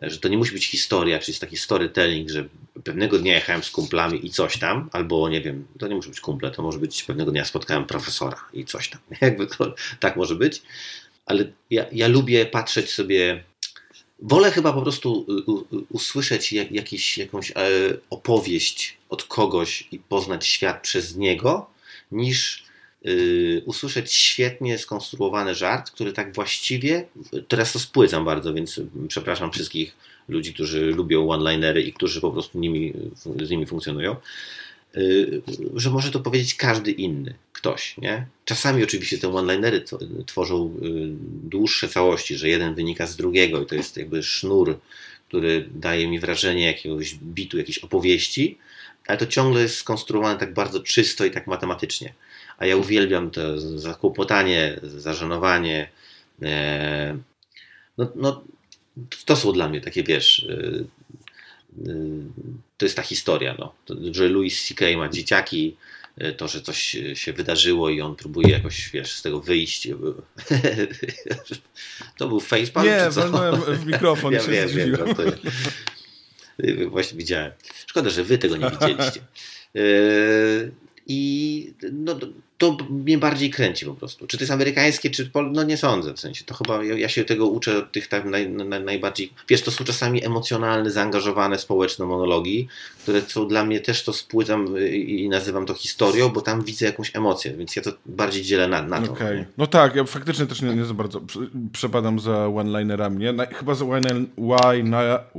że 0.10 0.20
to 0.20 0.28
nie 0.28 0.38
musi 0.38 0.51
być 0.51 0.68
historia, 0.68 1.20
czyli 1.20 1.32
jest 1.32 1.41
taki 1.41 1.58
storytelling, 1.58 2.30
że 2.30 2.45
pewnego 2.84 3.20
dnia 3.20 3.34
jechałem 3.34 3.64
z 3.64 3.72
kumplami 3.72 4.26
i 4.26 4.30
coś 4.30 4.60
tam, 4.60 4.89
albo 4.91 5.30
nie 5.30 5.41
wiem, 5.41 5.68
to 5.80 5.88
nie 5.88 5.95
musi 5.95 6.10
być 6.10 6.22
kumple, 6.22 6.51
to 6.51 6.62
może 6.62 6.80
być 6.80 7.04
pewnego 7.04 7.32
dnia 7.32 7.45
spotkałem 7.45 7.86
profesora 7.86 8.38
i 8.54 8.66
coś 8.66 8.89
tam. 8.89 9.01
Jakby 9.22 9.47
to 9.47 9.76
tak 9.99 10.16
może 10.16 10.36
być, 10.36 10.62
ale 11.26 11.51
ja, 11.70 11.86
ja 11.91 12.08
lubię 12.08 12.45
patrzeć 12.45 12.91
sobie. 12.91 13.43
Wolę 14.20 14.51
chyba 14.51 14.74
po 14.74 14.82
prostu 14.82 15.26
usłyszeć 15.89 16.54
jakiś, 16.54 17.18
jakąś 17.18 17.51
e, 17.51 17.56
opowieść 18.10 18.97
od 19.10 19.24
kogoś 19.24 19.88
i 19.91 19.99
poznać 19.99 20.47
świat 20.47 20.82
przez 20.82 21.16
niego, 21.16 21.70
niż 22.12 22.64
usłyszeć 23.66 24.14
świetnie 24.14 24.78
skonstruowany 24.78 25.56
żart, 25.56 25.91
który 25.91 26.14
tak 26.14 26.36
właściwie, 26.36 27.06
teraz 27.47 27.74
to 27.74 27.80
spłycam 27.80 28.26
bardzo, 28.26 28.54
więc 28.54 28.82
przepraszam 29.08 29.51
wszystkich 29.51 29.95
ludzi, 30.28 30.54
którzy 30.54 30.86
lubią 30.86 31.30
one-linery 31.30 31.82
i 31.82 31.93
którzy 31.93 32.22
po 32.22 32.32
prostu 32.32 32.60
nimi, 32.60 32.93
z 33.43 33.49
nimi 33.49 33.66
funkcjonują, 33.66 34.16
y, 34.97 35.41
że 35.76 35.89
może 35.89 36.12
to 36.12 36.20
powiedzieć 36.20 36.56
każdy 36.56 36.91
inny, 36.91 37.34
ktoś, 37.54 37.97
nie? 37.97 38.26
Czasami 38.45 38.84
oczywiście 38.84 39.18
te 39.18 39.34
one-linery 39.34 39.84
tworzą 40.26 40.66
y, 40.66 40.70
dłuższe 41.49 41.88
całości, 41.88 42.36
że 42.36 42.49
jeden 42.49 42.76
wynika 42.76 43.08
z 43.08 43.16
drugiego 43.16 43.62
i 43.62 43.66
to 43.66 43.76
jest 43.76 43.97
jakby 43.97 44.24
sznur, 44.24 44.80
który 45.28 45.70
daje 45.76 46.08
mi 46.08 46.20
wrażenie 46.20 46.66
jakiegoś 46.66 47.16
bitu, 47.16 47.58
jakiejś 47.58 47.80
opowieści, 47.80 48.58
ale 49.08 49.18
to 49.18 49.28
ciągle 49.28 49.62
jest 49.62 49.78
skonstruowane 49.78 50.39
tak 50.39 50.54
bardzo 50.54 50.80
czysto 50.80 51.26
i 51.26 51.32
tak 51.32 51.47
matematycznie 51.47 52.14
a 52.64 52.66
ja 52.66 52.78
uwielbiam 52.78 53.32
to 53.32 53.59
zakłopotanie, 53.80 54.80
zażenowanie. 54.84 55.89
E, 56.41 57.18
no, 57.97 58.11
no, 58.16 58.43
to 59.26 59.36
są 59.36 59.51
dla 59.51 59.70
mnie 59.70 59.82
takie, 59.82 60.03
wiesz, 60.03 60.39
y, 60.39 60.86
y, 61.88 61.91
to 62.78 62.86
jest 62.86 62.95
ta 62.95 63.01
historia, 63.01 63.55
no. 63.59 63.74
Że 64.11 64.30
Louis 64.30 64.68
C.K. 64.68 64.86
ma 64.97 65.09
dzieciaki, 65.09 65.78
to, 66.38 66.47
że 66.47 66.61
coś 66.61 66.97
się 67.14 67.34
wydarzyło 67.34 67.89
i 67.89 68.01
on 68.01 68.16
próbuje 68.16 68.49
jakoś, 68.49 68.89
wiesz, 68.89 69.11
z 69.11 69.22
tego 69.22 69.39
wyjść. 69.39 69.88
To 72.18 72.28
był 72.28 72.39
facepalm, 72.39 72.88
Nie, 72.88 72.99
czy 73.07 73.11
co? 73.11 73.57
w 73.57 73.86
mikrofon 73.91 74.34
Ja 74.34 74.43
wiem, 74.43 74.70
wiem, 74.70 74.95
właśnie 76.89 77.18
widziałem. 77.18 77.51
Szkoda, 77.88 78.09
że 78.09 78.24
wy 78.24 78.38
tego 78.38 78.57
nie 78.57 78.70
widzieliście. 78.70 79.22
I 81.07 81.74
no, 81.91 82.16
to 82.64 82.78
mnie 82.89 83.18
bardziej 83.18 83.49
kręci 83.49 83.86
po 83.86 83.93
prostu. 83.93 84.28
Czy 84.28 84.38
to 84.38 84.43
jest 84.43 84.51
amerykańskie, 84.51 85.09
czy 85.09 85.26
pol... 85.26 85.51
no 85.51 85.64
nie 85.64 85.78
sądzę 85.78 86.14
w 86.14 86.20
sensie. 86.20 86.43
To 86.45 86.53
chyba 86.53 86.84
ja, 86.84 87.09
się 87.09 87.24
tego 87.24 87.47
uczę 87.47 87.78
od 87.78 87.91
tych 87.91 88.07
tak 88.07 88.26
naj, 88.26 88.49
naj, 88.49 88.84
najbardziej. 88.84 89.34
Wiesz, 89.49 89.61
to 89.61 89.72
są 89.72 89.84
czasami 89.86 90.26
emocjonalne, 90.26 90.91
zaangażowane 90.91 91.59
społeczne 91.59 92.05
monologi, 92.05 92.68
które 93.03 93.22
są 93.22 93.47
dla 93.47 93.66
mnie 93.66 93.80
też 93.80 94.03
to 94.03 94.14
spłycam 94.14 94.76
y, 94.78 94.97
i 94.97 95.30
nazywam 95.30 95.66
to 95.66 95.74
historią, 95.74 96.30
bo 96.30 96.41
tam 96.41 96.64
widzę 96.64 96.86
jakąś 96.86 97.16
emocję, 97.16 97.53
więc 97.57 97.76
ja 97.76 97.82
to 97.82 97.91
bardziej 98.05 98.43
dzielę 98.43 98.68
na, 98.68 98.82
na 98.82 99.01
to. 99.01 99.11
Okej. 99.11 99.38
nie? 99.38 99.45
No 99.57 99.68
tak, 99.68 99.95
ja 99.95 100.03
faktycznie 100.03 100.45
też 100.45 100.61
nie, 100.61 100.76
nie 100.76 100.86
za 100.86 100.93
bardzo 100.93 101.20
prze- 101.20 101.47
przepadam 101.74 102.20
za 102.20 102.47
one-linerami. 102.47 103.18
nie? 103.18 103.34
Chyba 103.53 103.76
za 103.76 103.86
one- 103.86 104.26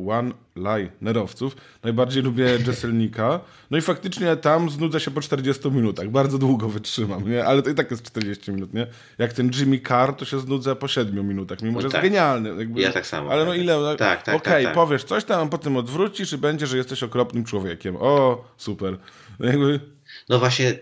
one- 0.06 0.43
one-linerowców. 0.57 1.57
Najbardziej 1.82 2.22
lubię 2.22 2.44
Jesselnika. 2.66 3.40
No 3.70 3.78
i 3.78 3.80
faktycznie 3.80 4.36
tam 4.36 4.70
znudzę 4.70 5.00
się 5.00 5.11
po 5.11 5.20
40 5.20 5.70
minutach. 5.70 6.09
Bardzo 6.09 6.38
długo 6.38 6.68
wytrzymam, 6.68 7.30
nie? 7.30 7.44
Ale 7.44 7.62
to 7.62 7.70
i 7.70 7.74
tak 7.74 7.90
jest 7.90 8.02
40 8.07 8.50
minut, 8.52 8.74
nie? 8.74 8.86
Jak 9.18 9.32
ten 9.32 9.50
Jimmy 9.59 9.80
Carr, 9.80 10.14
to 10.16 10.24
się 10.24 10.40
znudzę 10.40 10.76
po 10.76 10.88
7 10.88 11.28
minutach, 11.28 11.62
mimo 11.62 11.74
No 11.74 11.80
że 11.80 11.88
tak. 11.88 12.02
jest 12.02 12.12
genialny. 12.14 12.48
Jakby, 12.59 12.80
Ja 12.80 12.92
tak 12.92 13.07
samo. 13.07 13.30
Ale 13.30 13.44
no 13.44 13.55
ile? 13.55 13.96
Tak, 13.96 14.22
tak, 14.22 14.34
Okej, 14.34 14.52
tak, 14.52 14.64
tak. 14.64 14.74
powiesz 14.74 15.05
coś 15.05 15.24
tam, 15.24 15.46
a 15.46 15.50
potem 15.50 15.76
odwrócisz 15.76 16.32
i 16.32 16.38
będzie, 16.38 16.66
że 16.66 16.76
jesteś 16.76 17.02
okropnym 17.02 17.44
człowiekiem. 17.44 17.96
O, 18.00 18.44
super. 18.57 18.96
Jakby... 19.40 19.80
No 20.28 20.38
właśnie, 20.38 20.78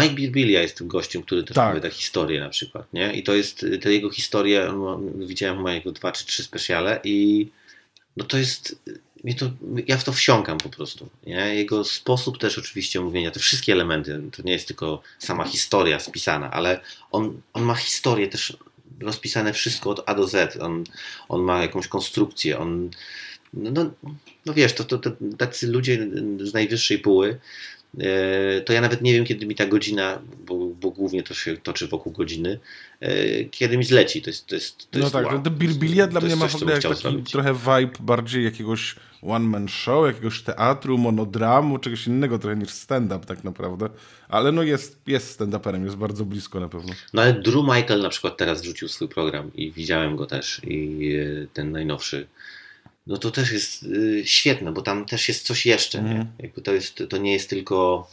Mike 0.00 0.14
Birbilia 0.14 0.62
jest 0.62 0.78
tym 0.78 0.88
gościem, 0.88 1.22
który 1.22 1.42
też 1.44 1.54
Tak. 1.54 1.66
opowiada 1.66 1.90
historię 1.94 2.40
na 2.40 2.48
przykład, 2.48 2.92
nie? 2.92 3.12
I 3.12 3.22
to 3.22 3.34
jest, 3.34 3.66
te 3.82 3.92
jego 3.92 4.10
historie, 4.10 4.72
ma- 4.72 4.98
widziałem 5.26 5.56
chyba 5.56 5.72
jego 5.72 5.92
dwa 5.92 6.12
czy 6.12 6.26
trzy 6.26 6.42
specjale 6.42 7.00
i 7.04 7.48
no 8.16 8.24
to 8.24 8.38
jest, 8.38 8.78
to, 9.38 9.50
ja 9.86 9.96
w 9.96 10.04
to 10.04 10.12
wsiąkam 10.12 10.58
po 10.58 10.68
prostu, 10.68 11.08
nie? 11.26 11.54
Jego 11.54 11.84
sposób 11.84 12.38
też 12.38 12.58
oczywiście 12.58 13.00
mówienia, 13.00 13.30
te 13.30 13.40
wszystkie 13.40 13.72
elementy, 13.72 14.22
to 14.36 14.42
nie 14.42 14.52
jest 14.52 14.66
tylko 14.66 15.02
sama 15.18 15.44
historia 15.44 16.00
spisana, 16.00 16.50
ale 16.50 16.80
on, 17.12 17.40
on 17.52 17.62
ma 17.62 17.74
historię 17.74 18.28
też 18.28 18.56
rozpisane 19.00 19.52
wszystko 19.52 19.90
od 19.90 20.02
A 20.06 20.14
do 20.14 20.26
Z, 20.26 20.56
on, 20.56 20.84
on 21.28 21.42
ma 21.42 21.62
jakąś 21.62 21.88
konstrukcję, 21.88 22.58
on, 22.58 22.90
no, 23.54 23.70
no, 23.70 23.90
no 24.46 24.54
wiesz, 24.54 24.72
to, 24.72 24.84
to, 24.84 24.98
to 24.98 25.10
tacy 25.38 25.66
ludzie 25.66 26.08
z 26.40 26.54
najwyższej 26.54 26.98
póły, 26.98 27.38
E, 27.75 27.75
to 28.64 28.72
ja 28.72 28.80
nawet 28.80 29.02
nie 29.02 29.12
wiem, 29.12 29.24
kiedy 29.24 29.46
mi 29.46 29.54
ta 29.54 29.66
godzina, 29.66 30.18
bo, 30.46 30.58
bo 30.80 30.90
głównie 30.90 31.22
to 31.22 31.34
się 31.34 31.56
toczy 31.56 31.88
wokół 31.88 32.12
godziny, 32.12 32.58
e, 33.00 33.44
kiedy 33.44 33.78
mi 33.78 33.84
zleci. 33.84 34.22
To 34.22 34.30
jest, 34.30 34.46
to 34.46 34.54
jest, 34.54 34.90
to 34.90 34.98
No 34.98 35.04
jest 35.04 35.12
tak, 35.12 35.26
wow. 35.26 35.42
Birbilia 35.42 36.06
dla 36.06 36.20
mnie 36.20 36.36
ma 36.36 36.46
w 36.48 36.54
ogóle 36.54 36.72
jak 36.72 36.82
taki 36.82 37.02
zrobić. 37.02 37.32
trochę 37.32 37.54
vibe 37.54 37.98
bardziej 38.00 38.44
jakiegoś 38.44 38.96
one-man 39.22 39.68
show, 39.68 40.06
jakiegoś 40.06 40.42
teatru, 40.42 40.98
monodramu, 40.98 41.78
czegoś 41.78 42.06
innego 42.06 42.38
trochę 42.38 42.56
niż 42.56 42.68
stand-up 42.70 43.26
tak 43.26 43.44
naprawdę. 43.44 43.88
Ale 44.28 44.52
no 44.52 44.62
jest, 44.62 44.98
jest 45.06 45.40
stand-uperem, 45.40 45.84
jest 45.84 45.96
bardzo 45.96 46.24
blisko 46.24 46.60
na 46.60 46.68
pewno. 46.68 46.92
No 47.12 47.22
ale 47.22 47.32
Drew 47.32 47.64
Michael 47.64 48.00
na 48.02 48.08
przykład 48.08 48.36
teraz 48.36 48.62
wrzucił 48.62 48.88
swój 48.88 49.08
program 49.08 49.50
i 49.54 49.72
widziałem 49.72 50.16
go 50.16 50.26
też 50.26 50.60
i 50.64 51.10
e, 51.16 51.46
ten 51.52 51.72
najnowszy. 51.72 52.26
No 53.06 53.16
to 53.16 53.30
też 53.30 53.52
jest 53.52 53.82
y, 53.82 54.22
świetne, 54.24 54.72
bo 54.72 54.82
tam 54.82 55.04
też 55.06 55.28
jest 55.28 55.46
coś 55.46 55.66
jeszcze. 55.66 56.02
Nie? 56.02 56.10
Mhm. 56.10 56.26
Jakby 56.38 56.62
to, 56.62 56.72
jest, 56.72 57.02
to 57.08 57.16
nie 57.16 57.32
jest 57.32 57.50
tylko. 57.50 58.08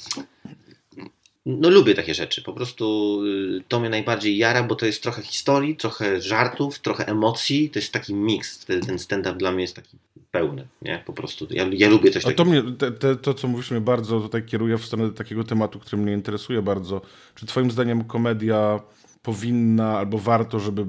No 1.45 1.69
lubię 1.69 1.93
takie 1.95 2.13
rzeczy. 2.13 2.41
Po 2.41 2.53
prostu 2.53 3.19
y, 3.25 3.63
to 3.67 3.79
mnie 3.79 3.89
najbardziej 3.89 4.37
jara, 4.37 4.63
bo 4.63 4.75
to 4.75 4.85
jest 4.85 5.03
trochę 5.03 5.21
historii, 5.21 5.75
trochę 5.75 6.21
żartów, 6.21 6.79
trochę 6.79 7.07
emocji. 7.07 7.69
To 7.69 7.79
jest 7.79 7.93
taki 7.93 8.13
miks. 8.13 8.65
Ten 8.65 8.99
stand-up 8.99 9.37
dla 9.37 9.51
mnie 9.51 9.61
jest 9.61 9.75
taki 9.75 9.97
pełny. 10.31 10.67
Nie? 10.81 11.03
Po 11.05 11.13
prostu 11.13 11.47
ja, 11.49 11.65
ja 11.71 11.89
lubię 11.89 12.11
coś 12.11 12.25
A 12.25 12.31
to, 12.31 12.35
takiego. 12.45 12.63
mnie, 12.63 12.77
te, 12.77 12.91
te, 12.91 13.15
to, 13.15 13.33
co 13.33 13.47
mówisz, 13.47 13.71
mnie 13.71 13.81
bardzo 13.81 14.19
tutaj 14.19 14.43
kieruje 14.43 14.77
w 14.77 14.85
stronę 14.85 15.11
takiego 15.11 15.43
tematu, 15.43 15.79
który 15.79 16.01
mnie 16.01 16.13
interesuje 16.13 16.61
bardzo. 16.61 17.01
Czy 17.35 17.45
twoim 17.45 17.71
zdaniem 17.71 18.03
komedia 18.03 18.79
powinna 19.21 19.97
albo 19.97 20.17
warto, 20.17 20.59
żeby 20.59 20.85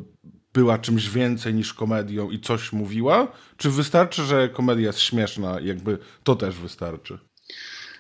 była 0.55 0.78
czymś 0.78 1.11
więcej 1.11 1.55
niż 1.55 1.74
komedią 1.74 2.30
i 2.30 2.40
coś 2.40 2.72
mówiła? 2.72 3.32
Czy 3.57 3.70
wystarczy, 3.70 4.22
że 4.22 4.48
komedia 4.48 4.86
jest 4.86 5.00
śmieszna 5.00 5.61
jakby 5.61 5.98
to 6.24 6.36
też 6.36 6.55
wystarczy? 6.55 7.18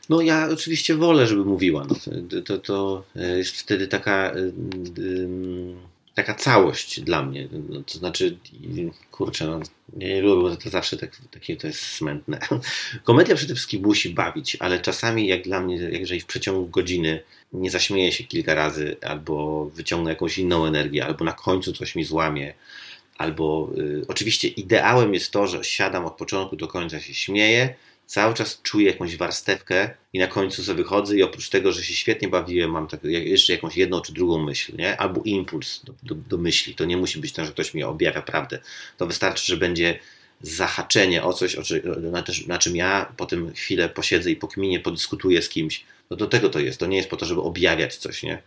No 0.08 0.20
ja 0.20 0.48
oczywiście 0.52 0.96
wolę, 0.96 1.26
żeby 1.26 1.44
mówiła. 1.44 1.86
No, 1.88 1.96
to, 2.30 2.42
to, 2.42 2.58
to 2.58 3.04
jest 3.14 3.56
wtedy 3.56 3.88
taka, 3.88 4.34
y, 4.36 4.52
taka 6.14 6.34
całość 6.34 7.00
dla 7.00 7.22
mnie. 7.22 7.48
No, 7.68 7.82
to 7.82 7.98
znaczy, 7.98 8.38
kurczę, 9.10 9.46
no, 9.46 9.60
nie 9.96 10.22
lubię, 10.22 10.42
bo 10.42 10.56
to 10.56 10.70
zawsze 10.70 10.96
tak, 10.96 11.16
takie 11.30 11.56
to 11.56 11.66
jest 11.66 11.80
smętne. 11.80 12.38
Komedia 13.04 13.34
przede 13.34 13.54
wszystkim 13.54 13.82
musi 13.82 14.10
bawić, 14.10 14.56
ale 14.60 14.80
czasami 14.80 15.26
jak 15.26 15.42
dla 15.42 15.60
mnie, 15.60 15.76
jeżeli 15.76 16.20
w 16.20 16.26
przeciągu 16.26 16.68
godziny 16.68 17.22
nie 17.54 17.70
zaśmieję 17.70 18.12
się 18.12 18.24
kilka 18.24 18.54
razy, 18.54 18.96
albo 19.02 19.64
wyciągnę 19.64 20.10
jakąś 20.10 20.38
inną 20.38 20.66
energię, 20.66 21.06
albo 21.06 21.24
na 21.24 21.32
końcu 21.32 21.72
coś 21.72 21.94
mi 21.94 22.04
złamie, 22.04 22.54
albo 23.18 23.70
y, 23.78 24.04
oczywiście 24.08 24.48
ideałem 24.48 25.14
jest 25.14 25.30
to, 25.30 25.46
że 25.46 25.64
siadam 25.64 26.06
od 26.06 26.16
początku 26.16 26.56
do 26.56 26.68
końca, 26.68 27.00
się 27.00 27.14
śmieję, 27.14 27.74
cały 28.06 28.34
czas 28.34 28.60
czuję 28.62 28.86
jakąś 28.86 29.16
warstewkę 29.16 29.90
i 30.12 30.18
na 30.18 30.26
końcu 30.26 30.64
sobie 30.64 30.76
wychodzę 30.76 31.16
i 31.16 31.22
oprócz 31.22 31.48
tego, 31.48 31.72
że 31.72 31.84
się 31.84 31.94
świetnie 31.94 32.28
bawiłem, 32.28 32.70
mam 32.70 32.86
tak, 32.86 33.04
jeszcze 33.04 33.52
jakąś 33.52 33.76
jedną 33.76 34.00
czy 34.00 34.12
drugą 34.12 34.38
myśl, 34.44 34.76
nie? 34.76 34.96
albo 34.96 35.22
impuls 35.22 35.84
do, 35.84 35.94
do, 36.02 36.14
do 36.14 36.38
myśli. 36.38 36.74
To 36.74 36.84
nie 36.84 36.96
musi 36.96 37.20
być 37.20 37.32
to, 37.32 37.44
że 37.44 37.52
ktoś 37.52 37.74
mi 37.74 37.82
objawia 37.82 38.22
prawdę. 38.22 38.58
To 38.96 39.06
wystarczy, 39.06 39.46
że 39.46 39.56
będzie 39.56 39.98
zahaczenie 40.42 41.24
o 41.24 41.32
coś, 41.32 41.56
o 41.56 41.62
czy, 41.62 41.82
na, 42.12 42.24
na 42.46 42.58
czym 42.58 42.76
ja 42.76 43.12
potem 43.16 43.54
chwilę 43.54 43.88
posiedzę 43.88 44.30
i 44.30 44.36
pokminię, 44.36 44.80
podyskutuję 44.80 45.42
z 45.42 45.48
kimś. 45.48 45.84
No 46.10 46.16
do 46.16 46.26
tego 46.26 46.50
to 46.50 46.60
jest. 46.60 46.80
To 46.80 46.86
nie 46.86 46.96
jest 46.96 47.10
po 47.10 47.16
to, 47.16 47.26
żeby 47.26 47.40
objawiać 47.40 47.96
coś, 47.96 48.22
nie? 48.22 48.42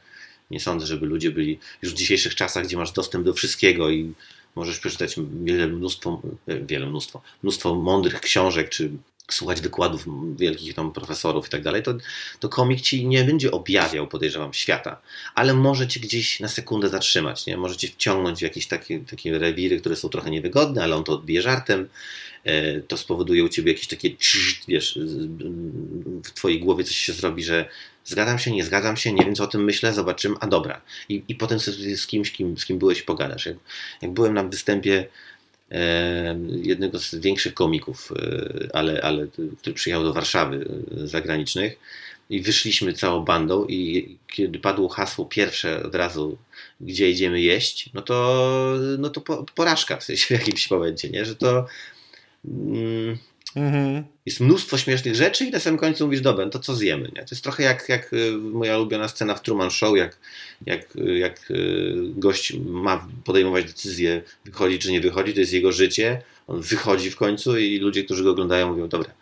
Nie 0.52 0.60
sądzę, 0.60 0.86
żeby 0.86 1.06
ludzie 1.06 1.32
byli 1.32 1.60
już 1.82 1.94
w 1.94 1.96
dzisiejszych 1.96 2.36
czasach, 2.36 2.66
gdzie 2.66 2.78
masz 2.78 2.92
dostęp 2.92 3.26
do 3.26 3.34
wszystkiego 3.34 3.90
i 3.90 4.14
możesz 4.56 4.80
przeczytać 4.80 5.16
wiele 5.44 5.68
mnóstwo, 5.68 6.22
e, 6.48 6.60
wiele 6.60 6.86
mnóstwo, 6.86 7.22
mnóstwo 7.44 7.76
mądrych 7.76 8.22
książek, 8.22 8.70
czy 8.70 8.90
słuchać 9.32 9.62
wykładów 9.62 10.06
wielkich 10.38 10.74
tam 10.74 10.92
profesorów 10.92 11.48
i 11.48 11.50
tak 11.50 11.64
dalej, 11.64 11.84
to, 11.84 11.94
to 12.40 12.50
komik 12.50 12.82
ci 12.82 13.08
nie 13.08 13.24
będzie 13.24 13.52
objawiał, 13.52 14.08
podejrzewam, 14.08 14.54
świata, 14.54 15.02
ale 15.36 15.54
może 15.54 15.88
cię 15.88 16.00
gdzieś 16.00 16.40
na 16.40 16.48
sekundę 16.48 16.90
zatrzymać, 16.90 17.46
nie? 17.46 17.58
Może 17.58 17.78
cię 17.78 17.88
wciągnąć 17.88 18.40
w 18.40 18.42
jakieś 18.42 18.68
takie, 18.68 19.00
takie 19.00 19.40
rewiry, 19.40 19.80
które 19.80 19.96
są 19.96 20.10
trochę 20.10 20.32
niewygodne, 20.32 20.84
ale 20.84 20.96
on 20.96 21.04
to 21.04 21.14
odbije 21.14 21.42
żartem, 21.42 21.90
to 22.88 22.98
spowoduje 22.98 23.44
u 23.44 23.50
ciebie 23.50 23.72
jakieś 23.72 23.88
takie, 23.88 24.10
wiesz, 24.68 25.00
w 26.24 26.32
twojej 26.32 26.60
głowie 26.60 26.84
coś 26.84 26.96
się 26.96 27.14
zrobi, 27.14 27.44
że 27.44 27.70
zgadzam 28.08 28.40
się, 28.40 28.52
nie 28.52 28.64
zgadzam 28.64 28.98
się, 28.98 29.14
nie 29.14 29.26
wiem 29.26 29.36
co 29.36 29.44
o 29.44 29.48
tym 29.48 29.64
myślę, 29.64 29.94
zobaczymy, 29.94 30.36
a 30.40 30.48
dobra. 30.48 30.82
I, 31.10 31.24
i 31.28 31.36
potem 31.36 31.60
sobie 31.60 31.98
z 31.98 32.08
kimś, 32.08 32.32
kim, 32.32 32.58
z 32.58 32.66
kim 32.66 32.80
byłeś, 32.80 33.02
pogadasz. 33.02 33.46
Jak, 33.46 33.58
jak 34.02 34.12
byłem 34.12 34.34
na 34.34 34.44
występie 34.44 35.08
e, 35.72 36.40
jednego 36.62 37.00
z 37.00 37.16
większych 37.16 37.54
komików, 37.54 38.12
e, 38.12 38.70
ale, 38.74 39.02
ale 39.02 39.28
który 39.58 39.74
przyjechał 39.74 40.04
do 40.04 40.14
Warszawy 40.14 40.68
e, 41.04 41.08
zagranicznych 41.08 41.78
i 42.30 42.42
wyszliśmy 42.42 42.94
całą 42.94 43.26
bandą 43.26 43.66
i 43.66 44.18
kiedy 44.28 44.60
padło 44.60 44.90
hasło 44.90 45.26
pierwsze 45.26 45.84
od 45.84 45.96
razu, 45.96 46.38
gdzie 46.82 47.10
idziemy 47.10 47.42
jeść, 47.42 47.90
no 47.94 48.02
to, 48.02 48.76
no 49.00 49.10
to 49.10 49.22
po, 49.22 49.46
porażka 49.56 49.98
w 49.98 50.04
sensie 50.04 50.26
w 50.38 50.40
jakimś 50.40 50.72
momencie, 50.72 51.10
nie? 51.10 51.26
że 51.26 51.36
to 51.36 51.68
mm, 52.48 53.18
Mhm. 53.58 54.04
jest 54.26 54.40
mnóstwo 54.40 54.78
śmiesznych 54.78 55.16
rzeczy 55.16 55.46
i 55.46 55.52
na 55.52 55.60
samym 55.60 55.80
końcu 55.80 56.06
mówisz, 56.06 56.22
dobra, 56.22 56.46
no 56.46 56.52
to 56.52 56.60
co 56.60 56.76
zjemy, 56.76 57.04
nie? 57.04 57.22
To 57.22 57.28
jest 57.32 57.44
trochę 57.44 57.64
jak, 57.64 57.90
jak 57.90 58.14
y, 58.14 58.32
moja 58.32 58.78
ulubiona 58.78 59.08
scena 59.08 59.36
w 59.36 59.42
Truman 59.42 59.72
Show, 59.72 59.98
jak, 59.98 60.20
jak, 60.66 60.96
y, 60.96 61.18
jak 61.18 61.52
y, 61.52 61.96
gość 61.98 62.54
ma 62.54 63.08
podejmować 63.24 63.66
decyzję, 63.66 64.22
wychodzi 64.46 64.80
czy 64.80 64.92
nie 64.92 65.02
wychodzi, 65.02 65.34
to 65.34 65.40
jest 65.40 65.54
jego 65.54 65.72
życie, 65.72 66.22
on 66.48 66.62
wychodzi 66.62 67.12
w 67.12 67.16
końcu 67.16 67.58
i 67.58 67.80
ludzie, 67.80 68.04
którzy 68.04 68.24
go 68.24 68.32
oglądają 68.32 68.68
mówią, 68.68 68.88
dobra, 68.88 69.14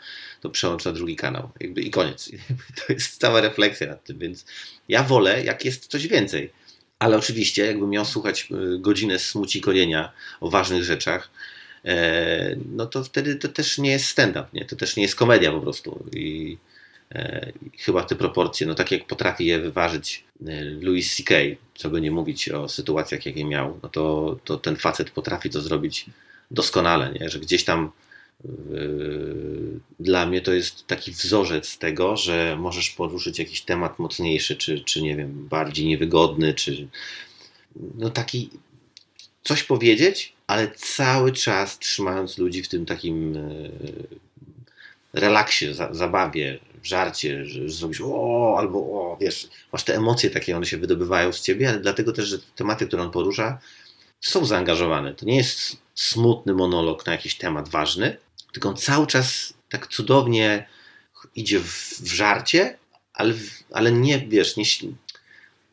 to 0.42 0.50
przełącz 0.50 0.86
na 0.86 0.92
drugi 0.92 1.16
kanał 1.16 1.50
jakby 1.60 1.82
i 1.82 1.90
koniec. 1.92 2.32
To 2.88 2.94
jest 2.94 3.20
cała 3.20 3.42
refleksja 3.42 3.88
nad 3.88 4.04
tym, 4.04 4.20
więc 4.20 4.46
ja 4.90 5.04
wolę, 5.04 5.44
jak 5.44 5.66
jest 5.66 5.88
coś 5.88 6.08
więcej. 6.08 6.52
Ale 7.00 7.18
oczywiście, 7.18 7.66
jakbym 7.66 7.90
miał 7.90 8.06
słuchać 8.06 8.50
godzinę 8.80 9.20
smuci 9.20 9.62
kolienia 9.62 10.12
o 10.42 10.50
ważnych 10.50 10.84
rzeczach, 10.84 11.30
no 12.76 12.86
to 12.86 13.04
wtedy 13.04 13.36
to 13.36 13.48
też 13.48 13.78
nie 13.78 13.92
jest 13.92 14.06
stand-up, 14.06 14.46
nie? 14.54 14.66
to 14.66 14.76
też 14.76 14.96
nie 14.96 15.04
jest 15.04 15.16
komedia 15.16 15.52
po 15.52 15.62
prostu. 15.62 16.06
I 16.14 16.58
e, 17.12 17.52
chyba 17.78 18.04
te 18.04 18.16
proporcje, 18.16 18.68
no 18.68 18.76
tak 18.76 18.92
jak 18.92 19.08
potrafi 19.08 19.46
je 19.46 19.60
wyważyć 19.60 20.24
e, 20.48 20.64
Louis 20.64 21.16
C.K., 21.16 21.36
co 21.76 21.90
by 21.90 22.02
nie 22.02 22.12
mówić 22.12 22.50
o 22.50 22.70
sytuacjach, 22.70 23.26
jakie 23.26 23.46
miał, 23.46 23.80
no 23.84 23.90
to, 23.90 24.38
to 24.44 24.58
ten 24.58 24.76
facet 24.76 25.12
potrafi 25.12 25.50
to 25.50 25.62
zrobić 25.62 26.06
doskonale, 26.52 27.14
nie? 27.20 27.30
że 27.30 27.40
gdzieś 27.40 27.64
tam 27.64 27.92
yy, 28.44 29.80
dla 30.00 30.26
mnie 30.26 30.42
to 30.42 30.54
jest 30.54 30.88
taki 30.88 31.12
wzorzec 31.12 31.78
tego, 31.78 32.18
że 32.18 32.56
możesz 32.60 32.90
poruszyć 32.90 33.40
jakiś 33.40 33.62
temat 33.62 34.00
mocniejszy, 34.00 34.56
czy, 34.56 34.80
czy 34.80 35.02
nie 35.02 35.16
wiem, 35.16 35.48
bardziej 35.50 35.86
niewygodny, 35.86 36.54
czy 36.54 36.88
no 37.98 38.10
taki 38.10 38.50
coś 39.44 39.64
powiedzieć, 39.64 40.35
ale 40.48 40.72
cały 40.72 41.32
czas 41.32 41.80
trzymając 41.80 42.38
ludzi 42.38 42.64
w 42.64 42.70
tym 42.70 42.86
takim 42.86 43.34
yy, 43.34 43.72
relaksie, 45.14 45.74
za, 45.74 45.94
zabawie, 45.94 46.60
żarcie, 46.84 47.46
że, 47.46 47.70
że 47.70 47.70
zrobisz 47.70 48.02
o, 48.06 48.56
albo 48.58 48.80
o, 48.80 49.18
wiesz, 49.22 49.50
masz 49.74 49.84
te 49.84 49.96
emocje 49.96 50.30
takie, 50.30 50.58
one 50.58 50.66
się 50.66 50.78
wydobywają 50.78 51.34
z 51.34 51.42
ciebie, 51.42 51.70
ale 51.70 51.80
dlatego 51.80 52.12
też, 52.12 52.26
że 52.26 52.38
tematy, 52.56 52.88
które 52.88 53.04
on 53.04 53.12
porusza, 53.12 53.60
są 54.22 54.46
zaangażowane. 54.46 55.14
To 55.14 55.26
nie 55.26 55.38
jest 55.38 55.78
smutny 55.96 56.54
monolog 56.54 57.06
na 57.06 57.12
jakiś 57.12 57.36
temat 57.36 57.70
ważny, 57.70 58.18
tylko 58.54 58.70
on 58.70 58.76
cały 58.76 59.08
czas 59.08 59.54
tak 59.70 59.88
cudownie 59.88 60.68
idzie 61.36 61.60
w, 61.60 62.02
w 62.02 62.08
żarcie, 62.08 62.78
ale, 63.14 63.34
ale 63.72 63.92
nie, 63.92 64.20
wiesz, 64.20 64.58
nie, 64.58 64.66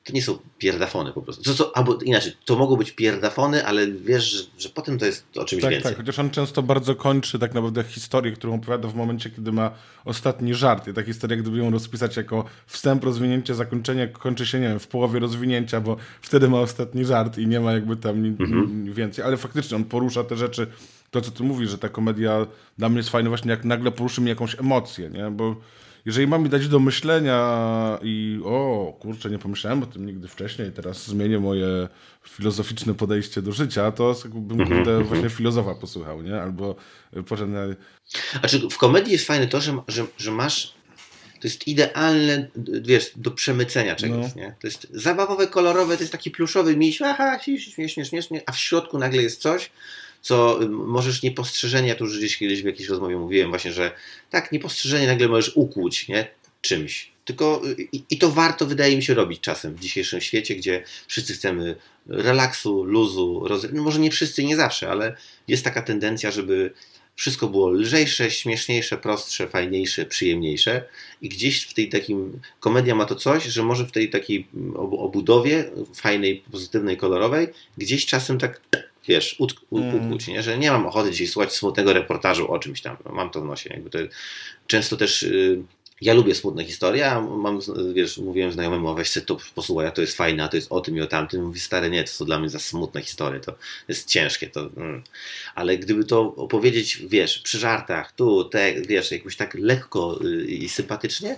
to 0.04 0.12
nie 0.12 0.22
są 0.22 0.38
pierdafony 0.58 1.12
po 1.12 1.22
prostu. 1.22 1.42
To, 1.42 1.54
to, 1.54 1.76
albo 1.76 1.94
inaczej, 1.94 2.32
to 2.44 2.56
mogą 2.56 2.76
być 2.76 2.92
pierdafony, 2.92 3.66
ale 3.66 3.92
wiesz, 3.92 4.24
że, 4.24 4.44
że 4.58 4.68
potem 4.68 4.98
to 4.98 5.06
jest 5.06 5.24
o 5.36 5.44
czymś 5.44 5.62
tak, 5.62 5.70
więcej. 5.70 5.90
Tak, 5.90 5.98
chociaż 5.98 6.18
on 6.18 6.30
często 6.30 6.62
bardzo 6.62 6.94
kończy 6.94 7.38
tak 7.38 7.54
naprawdę 7.54 7.84
historię, 7.84 8.32
którą 8.32 8.54
opowiada 8.54 8.88
w 8.88 8.94
momencie, 8.94 9.30
kiedy 9.30 9.52
ma 9.52 9.70
ostatni 10.04 10.54
żart. 10.54 10.88
I 10.88 10.94
ta 10.94 11.02
historia, 11.02 11.36
gdyby 11.36 11.58
ją 11.58 11.70
rozpisać 11.70 12.16
jako 12.16 12.44
wstęp, 12.66 13.04
rozwinięcie, 13.04 13.54
zakończenie, 13.54 14.08
kończy 14.08 14.46
się, 14.46 14.60
nie 14.60 14.68
wiem, 14.68 14.78
w 14.78 14.86
połowie 14.86 15.20
rozwinięcia, 15.20 15.80
bo 15.80 15.96
wtedy 16.20 16.48
ma 16.48 16.60
ostatni 16.60 17.04
żart 17.04 17.38
i 17.38 17.46
nie 17.46 17.60
ma 17.60 17.72
jakby 17.72 17.96
tam 17.96 18.24
mhm. 18.24 18.92
więcej. 18.94 19.24
Ale 19.24 19.36
faktycznie 19.36 19.76
on 19.76 19.84
porusza 19.84 20.24
te 20.24 20.36
rzeczy, 20.36 20.66
to 21.10 21.20
co 21.20 21.30
ty 21.30 21.42
mówisz, 21.42 21.70
że 21.70 21.78
ta 21.78 21.88
komedia 21.88 22.46
dla 22.78 22.88
mnie 22.88 22.98
jest 22.98 23.10
fajna 23.10 23.28
właśnie, 23.28 23.50
jak 23.50 23.64
nagle 23.64 23.90
poruszy 23.90 24.20
mi 24.20 24.28
jakąś 24.28 24.58
emocję, 24.58 25.10
nie? 25.10 25.30
Bo 25.30 25.56
jeżeli 26.04 26.26
mam 26.26 26.42
mi 26.42 26.48
dać 26.48 26.68
do 26.68 26.78
myślenia 26.78 27.98
i 28.02 28.40
o, 28.44 28.96
kurczę, 29.00 29.30
nie 29.30 29.38
pomyślałem 29.38 29.82
o 29.82 29.86
tym 29.86 30.06
nigdy 30.06 30.28
wcześniej, 30.28 30.72
teraz 30.72 31.06
zmienię 31.06 31.38
moje 31.38 31.88
filozoficzne 32.28 32.94
podejście 32.94 33.42
do 33.42 33.52
życia, 33.52 33.92
to 33.92 34.16
bym 34.24 34.60
mm 34.60 34.84
-hmm. 34.84 35.04
właśnie 35.04 35.30
filozofa 35.30 35.74
posłuchał, 35.74 36.22
nie? 36.22 36.42
Albo 36.42 36.76
poszedł 37.26 37.52
na... 37.52 37.60
Znaczy 38.40 38.68
w 38.70 38.78
komedii 38.78 39.12
jest 39.12 39.26
fajne 39.26 39.46
to, 39.46 39.60
że, 39.60 39.78
że, 39.88 40.06
że 40.18 40.30
masz 40.30 40.74
to 41.42 41.48
jest 41.48 41.68
idealne, 41.68 42.48
wiesz, 42.82 43.12
do 43.16 43.30
przemycenia 43.30 43.96
czegoś, 43.96 44.34
no. 44.36 44.42
nie? 44.42 44.54
To 44.60 44.66
jest 44.66 44.86
zabawowe, 44.90 45.46
kolorowe, 45.46 45.96
to 45.96 46.02
jest 46.02 46.12
taki 46.12 46.30
pluszowy 46.30 46.76
miś, 46.76 47.02
aha, 47.02 47.38
śmiesznie, 47.38 48.04
śmiesznie, 48.04 48.42
a 48.46 48.52
w 48.52 48.58
środku 48.58 48.98
nagle 48.98 49.22
jest 49.22 49.40
coś, 49.40 49.70
co 50.22 50.60
możesz 50.68 51.22
niepostrzeżenie, 51.22 51.88
ja 51.88 51.94
tu 51.94 52.04
już 52.04 52.18
gdzieś 52.18 52.38
kiedyś 52.38 52.62
w 52.62 52.66
jakiejś 52.66 52.88
rozmowie 52.88 53.16
mówiłem 53.16 53.50
właśnie, 53.50 53.72
że 53.72 53.92
tak, 54.30 54.52
niepostrzeżenie 54.52 55.06
nagle 55.06 55.28
możesz 55.28 55.56
ukłuć, 55.56 56.08
nie? 56.08 56.28
Czymś. 56.60 57.12
Tylko 57.24 57.62
i, 57.92 58.04
i 58.10 58.18
to 58.18 58.30
warto, 58.30 58.66
wydaje 58.66 58.96
mi 58.96 59.02
się, 59.02 59.14
robić 59.14 59.40
czasem 59.40 59.74
w 59.74 59.80
dzisiejszym 59.80 60.20
świecie, 60.20 60.54
gdzie 60.54 60.84
wszyscy 61.06 61.34
chcemy 61.34 61.76
relaksu, 62.06 62.84
luzu, 62.84 63.42
roz... 63.46 63.66
no 63.72 63.82
może 63.82 64.00
nie 64.00 64.10
wszyscy, 64.10 64.44
nie 64.44 64.56
zawsze, 64.56 64.90
ale 64.90 65.16
jest 65.48 65.64
taka 65.64 65.82
tendencja, 65.82 66.30
żeby 66.30 66.72
wszystko 67.16 67.48
było 67.48 67.70
lżejsze, 67.70 68.30
śmieszniejsze, 68.30 68.98
prostsze, 68.98 69.48
fajniejsze, 69.48 70.06
przyjemniejsze 70.06 70.84
i 71.22 71.28
gdzieś 71.28 71.62
w 71.62 71.74
tej 71.74 71.88
takim, 71.88 72.40
komedia 72.60 72.94
ma 72.94 73.04
to 73.04 73.14
coś, 73.14 73.44
że 73.44 73.62
może 73.62 73.86
w 73.86 73.92
tej 73.92 74.10
takiej 74.10 74.48
obudowie 74.76 75.70
fajnej, 75.94 76.42
pozytywnej, 76.52 76.96
kolorowej, 76.96 77.48
gdzieś 77.78 78.06
czasem 78.06 78.38
tak 78.38 78.60
wiesz, 79.08 79.36
ut, 79.38 79.54
mm. 79.72 80.18
nie? 80.28 80.42
że 80.42 80.58
nie 80.58 80.70
mam 80.70 80.86
ochoty 80.86 81.10
dzisiaj 81.10 81.26
słuchać 81.26 81.52
smutnego 81.52 81.92
reportażu 81.92 82.52
o 82.52 82.58
czymś 82.58 82.80
tam, 82.80 82.96
mam 83.12 83.30
to 83.30 83.40
w 83.40 83.44
nosie. 83.44 83.70
Jakby 83.70 83.90
to, 83.90 83.98
często 84.66 84.96
też 84.96 85.22
y, 85.22 85.62
ja 86.02 86.14
lubię 86.14 86.34
smutne 86.34 86.64
historie, 86.64 87.10
a 87.10 87.20
mam, 87.20 87.60
wiesz, 87.94 88.18
mówiłem 88.18 88.52
znajomemu, 88.52 88.94
weź 88.94 89.10
sobie 89.10 89.26
to 89.26 89.36
posłuchaj, 89.54 89.86
a 89.86 89.90
to 89.90 90.00
jest 90.00 90.16
fajne, 90.16 90.44
a 90.44 90.48
to 90.48 90.56
jest 90.56 90.72
o 90.72 90.80
tym 90.80 90.96
i 90.96 91.00
o 91.00 91.06
tamtym. 91.06 91.44
Mówi, 91.44 91.60
stary, 91.60 91.90
nie, 91.90 92.04
to 92.04 92.10
są 92.10 92.24
dla 92.24 92.38
mnie 92.38 92.48
za 92.48 92.58
smutne 92.58 93.02
historie, 93.02 93.40
to 93.40 93.54
jest 93.88 94.08
ciężkie, 94.08 94.46
to, 94.46 94.60
mm. 94.76 95.02
ale 95.54 95.78
gdyby 95.78 96.04
to 96.04 96.20
opowiedzieć, 96.20 97.02
wiesz, 97.08 97.38
przy 97.38 97.58
żartach, 97.58 98.12
tu, 98.12 98.44
te, 98.44 98.74
wiesz, 98.74 99.10
jakoś 99.10 99.36
tak 99.36 99.54
lekko 99.54 100.20
y, 100.24 100.44
i 100.44 100.68
sympatycznie, 100.68 101.36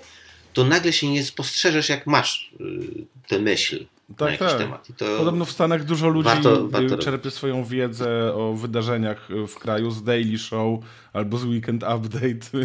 to 0.53 0.65
nagle 0.65 0.93
się 0.93 1.11
nie 1.11 1.25
spostrzeżesz, 1.25 1.89
jak 1.89 2.07
masz 2.07 2.53
y, 2.61 3.05
tę 3.29 3.39
myśl, 3.39 3.87
tak, 4.17 4.27
na 4.27 4.47
jakiś 4.47 4.49
tak. 4.49 4.59
temat. 4.59 4.89
Podobno 5.19 5.45
w 5.45 5.51
Stanach 5.51 5.85
dużo 5.85 6.09
ludzi 6.09 6.29
warto, 6.29 6.69
warto 6.69 6.99
czerpie 6.99 7.31
swoją 7.31 7.65
wiedzę 7.65 8.35
o 8.35 8.53
wydarzeniach 8.53 9.29
w 9.49 9.59
kraju 9.59 9.91
z 9.91 10.03
Daily 10.03 10.39
Show 10.39 10.81
albo 11.13 11.39
z 11.39 11.45
Weekend 11.45 11.83
Update. 11.83 12.47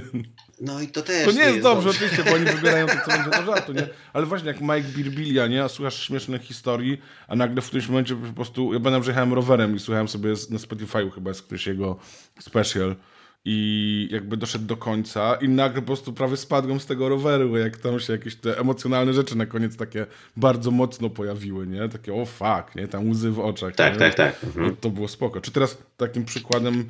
No 0.62 0.82
i 0.82 0.88
to 0.88 1.02
też. 1.02 1.26
To 1.26 1.32
nie, 1.32 1.38
nie 1.38 1.44
jest, 1.44 1.56
jest 1.56 1.64
dobrze, 1.64 1.86
dobrze, 1.86 2.06
oczywiście, 2.06 2.32
bo 2.32 2.36
oni 2.36 2.46
wybierają 2.56 2.88
to, 2.88 2.94
co 3.06 3.12
będzie 3.12 3.30
do 3.30 3.46
żartu, 3.46 3.74
nie? 3.74 3.88
Ale 4.14 4.26
właśnie 4.26 4.48
jak 4.48 4.62
Mike 4.62 4.82
Birbilia, 4.96 5.48
nie? 5.48 5.64
A 5.64 5.70
słuchasz 5.70 6.04
śmiesznych 6.04 6.42
historii, 6.42 7.02
a 7.28 7.36
nagle 7.36 7.62
w 7.62 7.68
którymś 7.68 7.88
momencie 7.88 8.16
po 8.16 8.34
prostu, 8.34 8.74
ja 8.74 8.80
będę 8.80 9.08
jechałem 9.08 9.34
rowerem 9.34 9.76
i 9.76 9.80
słuchałem 9.80 10.08
sobie 10.08 10.30
na 10.30 10.58
Spotify'u 10.58 11.12
chyba 11.12 11.30
jest 11.30 11.44
któryś 11.44 11.68
jego 11.68 11.98
special 12.40 12.96
i 13.46 14.08
jakby 14.12 14.38
doszedł 14.38 14.66
do 14.66 14.78
końca 14.78 15.36
i 15.36 15.50
nagle 15.50 15.82
po 15.82 15.88
prostu 15.88 16.14
prawie 16.14 16.38
spadłem 16.38 16.80
z 16.80 16.86
tego 16.86 17.10
roweru, 17.10 17.58
jak 17.58 17.78
tam 17.78 18.00
się 18.00 18.14
jakieś 18.14 18.36
te 18.36 18.60
emocjonalne 18.60 19.14
rzeczy 19.14 19.38
na 19.38 19.46
koniec 19.46 19.78
takie 19.78 20.06
bardzo 20.38 20.72
mocno 20.72 21.10
pojawiły, 21.10 21.68
nie? 21.68 21.90
Takie 21.90 22.14
o 22.14 22.26
fuck, 22.26 22.76
nie? 22.76 22.88
Tam 22.88 23.10
łzy 23.10 23.32
w 23.32 23.40
oczach. 23.40 23.76
Tak, 23.76 23.94
nie? 23.94 24.00
tak, 24.00 24.16
tak. 24.16 24.44
Mhm. 24.44 24.76
To 24.76 24.90
było 24.90 25.08
spoko. 25.08 25.42
Czy 25.42 25.52
teraz 25.52 25.78
takim 25.98 26.26
przykładem 26.26 26.90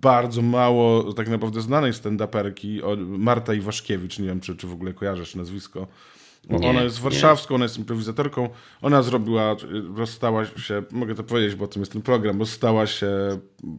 bardzo 0.00 0.42
mało 0.42 1.12
tak 1.12 1.28
naprawdę 1.28 1.60
znanej 1.60 1.92
stand-uperki, 1.92 2.80
Marta 3.18 3.54
Iwaszkiewicz, 3.54 4.18
nie 4.18 4.26
wiem 4.26 4.40
czy, 4.40 4.56
czy 4.56 4.66
w 4.66 4.72
ogóle 4.72 4.92
kojarzysz 4.92 5.34
nazwisko, 5.34 5.86
nie, 6.50 6.68
ona 6.68 6.82
jest 6.82 7.00
warszawską, 7.00 7.54
nie. 7.54 7.56
ona 7.56 7.64
jest 7.64 7.78
improwizatorką. 7.78 8.48
Ona 8.82 9.02
zrobiła, 9.02 9.56
rozstała 9.96 10.44
się, 10.44 10.82
mogę 10.90 11.14
to 11.14 11.24
powiedzieć, 11.24 11.54
bo 11.54 11.64
o 11.64 11.68
tym 11.68 11.82
jest 11.82 11.92
ten 11.92 12.02
program, 12.02 12.38
rozstała 12.38 12.86
się 12.86 13.08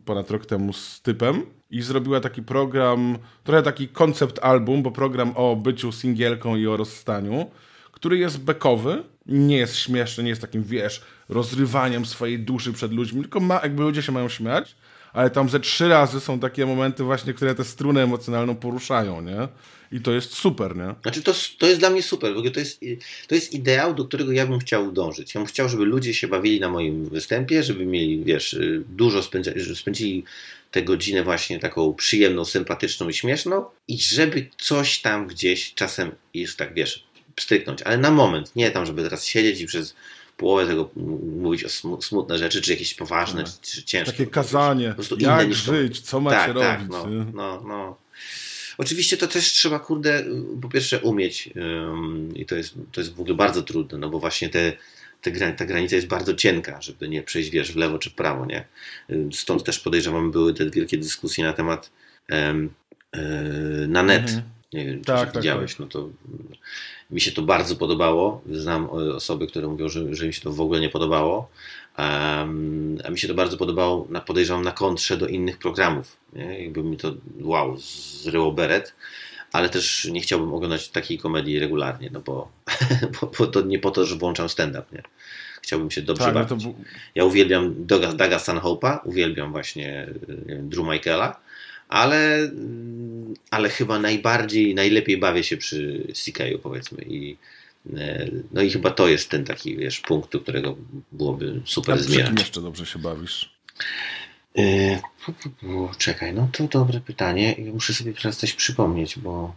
ponad 0.06 0.32
rok 0.32 0.46
temu 0.46 0.74
z 0.74 1.02
typem 1.02 1.46
i 1.70 1.82
zrobiła 1.82 2.20
taki 2.20 2.42
program, 2.44 3.18
trochę 3.44 3.64
taki 3.64 3.88
koncept 3.88 4.40
album, 4.40 4.84
bo 4.84 4.92
program 4.92 5.32
o 5.36 5.56
byciu 5.56 5.92
singielką 5.92 6.56
i 6.56 6.68
o 6.68 6.78
rozstaniu, 6.78 7.52
który 7.92 8.18
jest 8.18 8.44
bekowy, 8.44 9.04
nie 9.26 9.58
jest 9.58 9.76
śmieszny, 9.76 10.24
nie 10.24 10.30
jest 10.30 10.42
takim, 10.42 10.64
wiesz, 10.64 11.02
rozrywaniem 11.30 12.06
swojej 12.06 12.40
duszy 12.40 12.74
przed 12.74 12.92
ludźmi, 12.92 13.22
tylko 13.22 13.40
ma, 13.40 13.60
jakby 13.64 13.84
ludzie 13.84 14.02
się 14.02 14.12
mają 14.12 14.30
śmiać, 14.30 14.76
ale 15.16 15.30
tam 15.30 15.50
ze 15.50 15.60
trzy 15.60 15.88
razy 15.88 16.20
są 16.20 16.40
takie 16.40 16.66
momenty 16.66 17.04
właśnie, 17.04 17.34
które 17.34 17.56
tę 17.56 17.64
strunę 17.64 18.04
emocjonalną 18.04 18.56
poruszają, 18.56 19.22
nie? 19.22 19.48
I 19.92 20.02
to 20.02 20.12
jest 20.12 20.34
super, 20.34 20.76
nie? 20.76 20.96
Znaczy 21.02 21.22
to, 21.22 21.34
to 21.60 21.68
jest 21.68 21.80
dla 21.80 21.90
mnie 21.90 22.04
super, 22.04 22.34
bo 22.34 22.52
to 22.52 22.60
jest, 22.60 22.82
to 23.28 23.36
jest 23.36 23.54
ideał, 23.54 23.94
do 23.94 24.06
którego 24.06 24.32
ja 24.32 24.48
bym 24.48 24.60
chciał 24.60 24.92
dążyć. 24.92 25.36
Ja 25.36 25.42
bym 25.42 25.48
chciał, 25.48 25.70
żeby 25.70 25.86
ludzie 25.86 26.14
się 26.14 26.28
bawili 26.28 26.60
na 26.60 26.70
moim 26.70 27.10
występie, 27.10 27.64
żeby 27.64 27.86
mieli, 27.86 28.24
wiesz, 28.24 28.60
dużo 28.90 29.24
spędzili, 29.24 29.76
spędzili 29.76 30.24
tę 30.72 30.84
godzinę 30.84 31.24
właśnie 31.24 31.60
taką 31.60 31.94
przyjemną, 31.94 32.46
sympatyczną 32.46 33.10
i 33.10 33.14
śmieszną 33.14 33.66
i 33.88 33.98
żeby 33.98 34.50
coś 34.58 35.00
tam 35.00 35.28
gdzieś 35.28 35.74
czasem 35.74 36.12
jest 36.34 36.58
tak, 36.58 36.74
wiesz, 36.74 37.04
stryknąć, 37.40 37.82
ale 37.82 37.98
na 37.98 38.12
moment, 38.12 38.56
nie 38.56 38.72
tam, 38.72 38.86
żeby 38.86 39.04
teraz 39.04 39.26
siedzieć 39.26 39.62
i 39.62 39.66
przez 39.66 39.96
połowę 40.38 40.68
tego 40.68 40.90
mówić 41.42 41.64
o 41.64 41.70
smutne 42.02 42.38
rzeczy, 42.38 42.62
czy 42.62 42.72
jakieś 42.72 42.94
poważne, 42.94 43.42
no. 43.42 43.48
czy, 43.62 43.84
ciężkie. 43.84 44.12
Takie 44.12 44.28
kazanie, 44.28 44.90
po 44.90 44.96
prostu 44.96 45.18
jak 45.20 45.54
żyć, 45.54 46.02
co 46.02 46.20
macie 46.20 46.36
tak, 46.38 46.48
robić. 46.48 46.68
Tak, 46.68 46.90
no, 46.90 47.08
no, 47.34 47.64
no. 47.68 47.98
Oczywiście 48.78 49.18
to 49.18 49.28
też 49.28 49.52
trzeba, 49.52 49.80
kurde, 49.80 50.24
po 50.62 50.70
pierwsze 50.70 51.00
umieć 51.00 51.50
i 52.36 52.46
to 52.46 52.56
jest, 52.56 52.74
to 52.92 53.02
jest 53.02 53.16
w 53.16 53.20
ogóle 53.20 53.36
bardzo 53.36 53.62
trudne, 53.62 53.98
no 53.98 54.10
bo 54.10 54.20
właśnie 54.20 54.50
te, 54.50 54.74
te, 55.22 55.54
ta 55.54 55.66
granica 55.66 55.96
jest 55.96 56.08
bardzo 56.08 56.34
cienka, 56.34 56.82
żeby 56.82 57.10
nie 57.10 57.24
przejść, 57.24 57.50
wiesz, 57.50 57.72
w 57.72 57.76
lewo 57.76 58.00
czy 58.00 58.10
w 58.10 58.14
prawo, 58.14 58.46
nie? 58.46 58.66
Stąd 59.32 59.64
też 59.64 59.80
podejrzewam, 59.80 60.32
były 60.32 60.54
te 60.54 60.70
wielkie 60.70 60.98
dyskusje 60.98 61.44
na 61.44 61.54
temat 61.54 61.92
um, 62.30 62.74
na 63.88 64.04
net. 64.04 64.24
Mhm. 64.30 64.44
Nie 64.74 64.86
wiem, 64.86 65.00
czy 65.00 65.06
tak, 65.06 65.32
tak, 65.32 65.36
widziałeś, 65.36 65.72
tak. 65.72 65.80
no 65.80 65.86
to 65.86 66.10
mi 67.12 67.22
się 67.22 67.32
to 67.32 67.42
bardzo 67.42 67.76
podobało. 67.76 68.42
Znam 68.52 68.90
osoby, 68.90 69.48
które 69.48 69.68
mówią, 69.68 69.90
że, 69.90 70.16
że 70.16 70.28
mi 70.28 70.34
się 70.34 70.42
to 70.42 70.52
w 70.52 70.62
ogóle 70.62 70.80
nie 70.80 70.90
podobało. 70.90 71.50
Um, 71.98 72.98
a 73.06 73.10
mi 73.10 73.20
się 73.20 73.28
to 73.28 73.34
bardzo 73.34 73.58
podobało, 73.58 74.08
na, 74.10 74.22
podejrzewam, 74.22 74.64
na 74.64 74.72
kontrze 74.72 75.18
do 75.18 75.28
innych 75.28 75.58
programów. 75.58 76.18
Nie? 76.34 76.64
Jakby 76.64 76.84
mi 76.84 76.98
to, 76.98 77.14
wow, 77.42 77.78
zryło 78.24 78.52
beret, 78.52 78.94
ale 79.52 79.70
też 79.70 80.06
nie 80.12 80.22
chciałbym 80.22 80.54
oglądać 80.54 80.90
takiej 80.90 81.18
komedii 81.18 81.60
regularnie, 81.60 82.10
no 82.14 82.20
bo, 82.20 82.52
bo, 83.22 83.32
bo 83.40 83.48
to 83.48 83.62
nie 83.62 83.80
po 83.80 83.92
to, 83.92 84.06
że 84.06 84.16
włączam 84.16 84.50
stand-up, 84.50 84.86
nie? 84.92 85.04
Chciałbym 85.62 85.92
się 85.92 86.02
dobrze 86.02 86.26
tak, 86.26 86.34
bawić. 86.34 86.66
No 86.66 86.72
to... 86.72 86.80
Ja 87.16 87.26
uwielbiam 87.26 87.86
Doga, 87.86 88.14
Daga 88.14 88.38
Stanhope'a, 88.38 89.00
uwielbiam 89.04 89.52
właśnie 89.52 90.08
wiem, 90.46 90.70
Drew 90.70 90.86
Michaela, 90.88 91.40
ale, 91.90 92.52
ale 93.52 93.70
chyba 93.70 94.00
najbardziej, 94.00 94.76
najlepiej 94.76 95.18
bawię 95.18 95.44
się 95.44 95.58
przy 95.58 96.08
CK-u 96.14 96.60
powiedzmy 96.60 97.04
i 97.04 97.38
e, 97.98 98.28
no 98.52 98.62
i 98.62 98.70
chyba 98.70 98.92
to 98.92 99.08
jest 99.08 99.30
ten 99.30 99.46
taki, 99.46 99.78
wiesz, 99.78 100.00
punkt, 100.00 100.32
do 100.32 100.40
którego 100.40 100.78
byłoby 101.12 101.62
super 101.66 102.04
zmierzać. 102.04 102.40
jeszcze 102.40 102.62
dobrze 102.62 102.86
się 102.86 103.00
bawisz? 103.00 103.56
Yy, 104.56 105.00
czekaj, 105.98 106.34
no 106.34 106.50
to 106.52 106.68
dobre 106.68 107.00
pytanie. 107.00 107.56
Muszę 107.74 107.94
sobie 107.94 108.14
teraz 108.14 108.38
coś 108.38 108.54
przypomnieć, 108.54 109.20
bo 109.20 109.56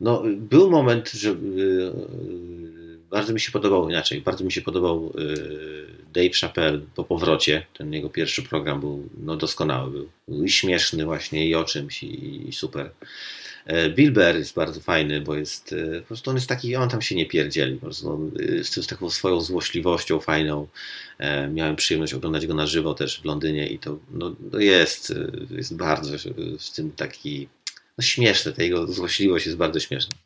no, 0.00 0.22
był 0.36 0.70
moment, 0.70 1.10
że 1.10 1.28
yy, 1.28 1.92
bardzo 3.10 3.32
mi 3.32 3.40
się 3.40 3.52
podobał 3.52 3.90
inaczej. 3.90 4.20
Bardzo 4.20 4.44
mi 4.44 4.52
się 4.52 4.62
podobał 4.62 5.12
yy, 5.16 6.01
Dave 6.12 6.34
Chappelle 6.40 6.80
po 6.94 7.04
powrocie. 7.04 7.66
Ten 7.78 7.92
jego 7.92 8.10
pierwszy 8.10 8.42
program 8.42 8.80
był 8.80 9.08
no, 9.16 9.36
doskonały. 9.36 9.90
Był, 9.90 10.44
i 10.44 10.50
śmieszny 10.50 11.04
właśnie 11.04 11.48
i 11.48 11.54
o 11.54 11.64
czymś 11.64 12.02
i, 12.02 12.48
i 12.48 12.52
super. 12.52 12.90
E, 13.66 13.90
Bill 13.90 14.12
Burr 14.12 14.36
jest 14.36 14.54
bardzo 14.54 14.80
fajny, 14.80 15.20
bo 15.20 15.36
jest 15.36 15.72
e, 15.72 16.00
po 16.00 16.06
prostu 16.06 16.30
on 16.30 16.36
jest 16.36 16.48
taki, 16.48 16.76
on 16.76 16.88
tam 16.88 17.02
się 17.02 17.14
nie 17.14 17.26
pierdzieli, 17.26 17.74
po 17.74 17.80
prostu 17.80 18.32
e, 18.60 18.64
z, 18.64 18.86
taką 18.86 19.10
swoją 19.10 19.40
złośliwością 19.40 20.20
fajną. 20.20 20.68
Miałem 21.52 21.76
przyjemność 21.76 22.14
oglądać 22.14 22.46
go 22.46 22.54
na 22.54 22.66
żywo 22.66 22.94
też 22.94 23.20
w 23.20 23.24
Londynie 23.24 23.66
i 23.66 23.78
to 23.78 23.98
no, 24.10 24.36
no 24.52 24.58
jest, 24.58 25.14
jest 25.50 25.76
bardzo 25.76 26.18
w 26.58 26.70
tym 26.70 26.92
taki 26.92 27.48
no 27.98 28.04
śmieszny, 28.04 28.52
ta 28.52 28.62
jego 28.62 28.86
złośliwość 28.86 29.46
jest 29.46 29.58
bardzo 29.58 29.80
śmieszna. 29.80 30.16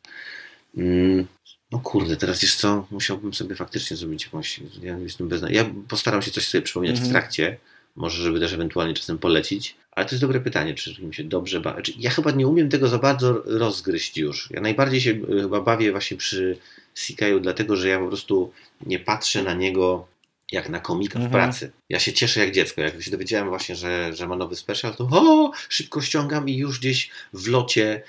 Mm, 0.77 1.27
no 1.71 1.79
kurde, 1.79 2.17
teraz 2.17 2.41
jest 2.41 2.59
co, 2.59 2.87
musiałbym 2.91 3.33
sobie 3.33 3.55
faktycznie 3.55 3.97
zrobić 3.97 4.23
jakąś, 4.23 4.59
ja 4.81 4.97
jestem 4.97 5.27
bezna... 5.27 5.49
Ja 5.51 5.65
postaram 5.87 6.21
się 6.21 6.31
coś 6.31 6.47
sobie 6.47 6.61
przypomnieć 6.61 6.91
mm 6.91 7.03
-hmm. 7.03 7.05
w 7.05 7.07
mhm. 7.07 7.21
trakcie, 7.23 7.57
może 7.95 8.23
żeby 8.23 8.39
też 8.39 8.53
ewentualnie 8.53 8.93
czasem 8.93 9.17
polecić, 9.17 9.75
ale 9.91 10.05
to 10.05 10.11
jest 10.11 10.23
dobre 10.23 10.39
pytanie, 10.39 10.73
czy 10.73 11.03
mi 11.03 11.13
się 11.13 11.23
dobrze 11.23 11.59
bawi. 11.59 11.75
Znaczy, 11.75 11.93
ja 11.97 12.09
chyba 12.09 12.31
nie 12.31 12.47
umiem 12.47 12.69
tego 12.69 12.87
za 12.87 12.97
bardzo 12.97 13.43
rozgryźć 13.45 14.17
już. 14.17 14.51
Ja 14.51 14.61
najbardziej 14.61 15.01
się 15.01 15.11
e, 15.11 15.41
chyba 15.41 15.61
bawię 15.61 15.91
właśnie 15.91 16.17
przy 16.17 16.57
Sikaju, 16.95 17.39
dlatego 17.39 17.75
że 17.75 17.87
ja 17.87 17.99
po 17.99 18.07
prostu 18.07 18.51
nie 18.85 18.99
patrzę 18.99 19.43
na 19.43 19.53
niego 19.53 20.07
jak 20.51 20.69
na 20.69 20.79
komika 20.79 21.19
mhm. 21.19 21.29
w 21.29 21.33
pracy. 21.33 21.71
Ja 21.89 21.99
się 21.99 22.13
cieszę 22.13 22.39
jak 22.39 22.51
dziecko. 22.51 22.81
Jak 22.81 23.01
się 23.01 23.11
dowiedziałem 23.11 23.49
właśnie, 23.49 23.75
że, 23.75 24.13
że 24.13 24.27
ma 24.27 24.35
nowy 24.35 24.55
special, 24.55 24.95
to 24.95 25.07
o, 25.11 25.51
szybko 25.69 26.01
ściągam 26.01 26.49
i 26.49 26.57
już 26.57 26.79
gdzieś 26.79 27.09
w 27.33 27.47
locie, 27.47 28.01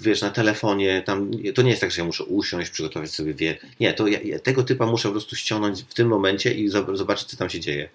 wiesz, 0.00 0.22
na 0.22 0.30
telefonie, 0.30 1.02
tam, 1.06 1.30
to 1.54 1.62
nie 1.62 1.70
jest 1.70 1.80
tak, 1.80 1.90
że 1.90 2.00
ja 2.00 2.06
muszę 2.06 2.24
usiąść, 2.24 2.70
przygotować 2.70 3.10
sobie 3.10 3.34
wie. 3.34 3.58
Nie, 3.80 3.92
to 3.92 4.06
ja, 4.06 4.20
ja 4.20 4.38
tego 4.38 4.62
typa 4.62 4.86
muszę 4.86 5.08
po 5.08 5.12
prostu 5.12 5.36
ściągnąć 5.36 5.82
w 5.82 5.94
tym 5.94 6.08
momencie 6.08 6.54
i 6.54 6.68
zobaczyć, 6.92 7.28
co 7.28 7.36
tam 7.36 7.50
się 7.50 7.60
dzieje 7.60 7.88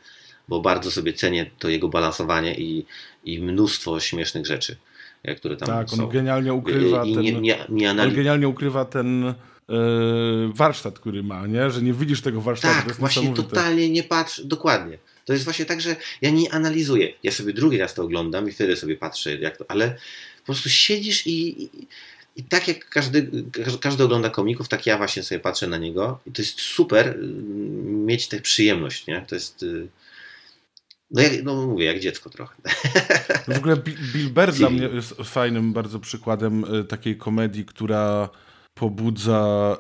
bo 0.48 0.62
bardzo 0.62 0.92
sobie 0.92 1.14
cenię 1.14 1.46
to 1.60 1.70
jego 1.70 1.90
balansowanie 1.90 2.56
i, 2.56 2.86
i 3.24 3.42
mnóstwo 3.42 4.00
śmiesznych 4.00 4.46
rzeczy, 4.46 4.78
e, 5.24 5.36
które 5.36 5.58
tam 5.58 5.68
tak, 5.68 5.90
są. 5.90 5.98
Tak, 5.98 6.06
on 6.06 6.12
genialnie 6.12 6.54
ukrywa 6.54 7.04
ten, 7.04 7.22
nie, 7.22 7.32
nie, 7.42 7.66
nie 7.70 8.12
genialnie 8.12 8.48
ukrywa 8.48 8.86
ten 8.86 9.34
warsztat, 10.54 11.00
który 11.00 11.24
ma, 11.24 11.48
nie? 11.48 11.72
że 11.72 11.82
nie 11.82 11.94
widzisz 11.94 12.22
tego 12.22 12.42
warsztatu. 12.42 12.88
Tak, 12.88 12.98
właśnie 12.98 13.34
totalnie 13.34 13.90
nie 13.90 14.04
patrz, 14.04 14.42
dokładnie. 14.42 14.98
To 15.26 15.34
jest 15.34 15.46
właśnie 15.46 15.66
tak, 15.66 15.82
że 15.82 15.96
ja 16.22 16.30
nie 16.30 16.54
analizuję. 16.54 17.14
Ja 17.24 17.32
sobie 17.32 17.54
drugi 17.54 17.78
raz 17.78 17.94
to 17.94 18.04
oglądam 18.04 18.50
i 18.50 18.52
wtedy 18.52 18.76
sobie 18.76 18.96
patrzę, 18.96 19.36
jak 19.36 19.58
to, 19.58 19.66
ale 19.68 19.96
po 20.40 20.46
prostu 20.46 20.70
siedzisz 20.70 21.28
i, 21.28 21.64
i, 21.64 21.70
i 22.36 22.44
tak 22.44 22.68
jak 22.68 22.90
każdy, 22.90 23.32
każdy 23.82 24.04
ogląda 24.04 24.30
komików, 24.30 24.68
tak 24.68 24.86
ja 24.86 24.98
właśnie 24.98 25.24
sobie 25.24 25.40
patrzę 25.40 25.68
na 25.68 25.78
niego 25.78 26.20
i 26.26 26.32
to 26.32 26.42
jest 26.42 26.62
super 26.62 27.08
mm, 27.08 28.06
mieć 28.06 28.28
tę 28.28 28.42
przyjemność, 28.42 29.08
nie? 29.08 29.26
To 29.28 29.36
jest 29.36 29.64
y, 29.64 29.88
no, 31.12 31.22
jak, 31.22 31.44
no 31.44 31.66
mówię, 31.66 31.86
jak 31.86 32.00
dziecko 32.00 32.30
trochę. 32.30 32.56
W 33.54 33.58
ogóle 33.58 33.78
Bill 34.14 34.30
Burr 34.30 34.54
dla 34.54 34.70
mnie 34.70 34.90
jest 34.94 35.14
fajnym 35.24 35.74
bardzo 35.74 36.00
przykładem 36.00 36.76
y, 36.76 36.84
takiej 36.84 37.18
komedii, 37.18 37.66
która 37.66 38.30
pobudza 38.76 39.78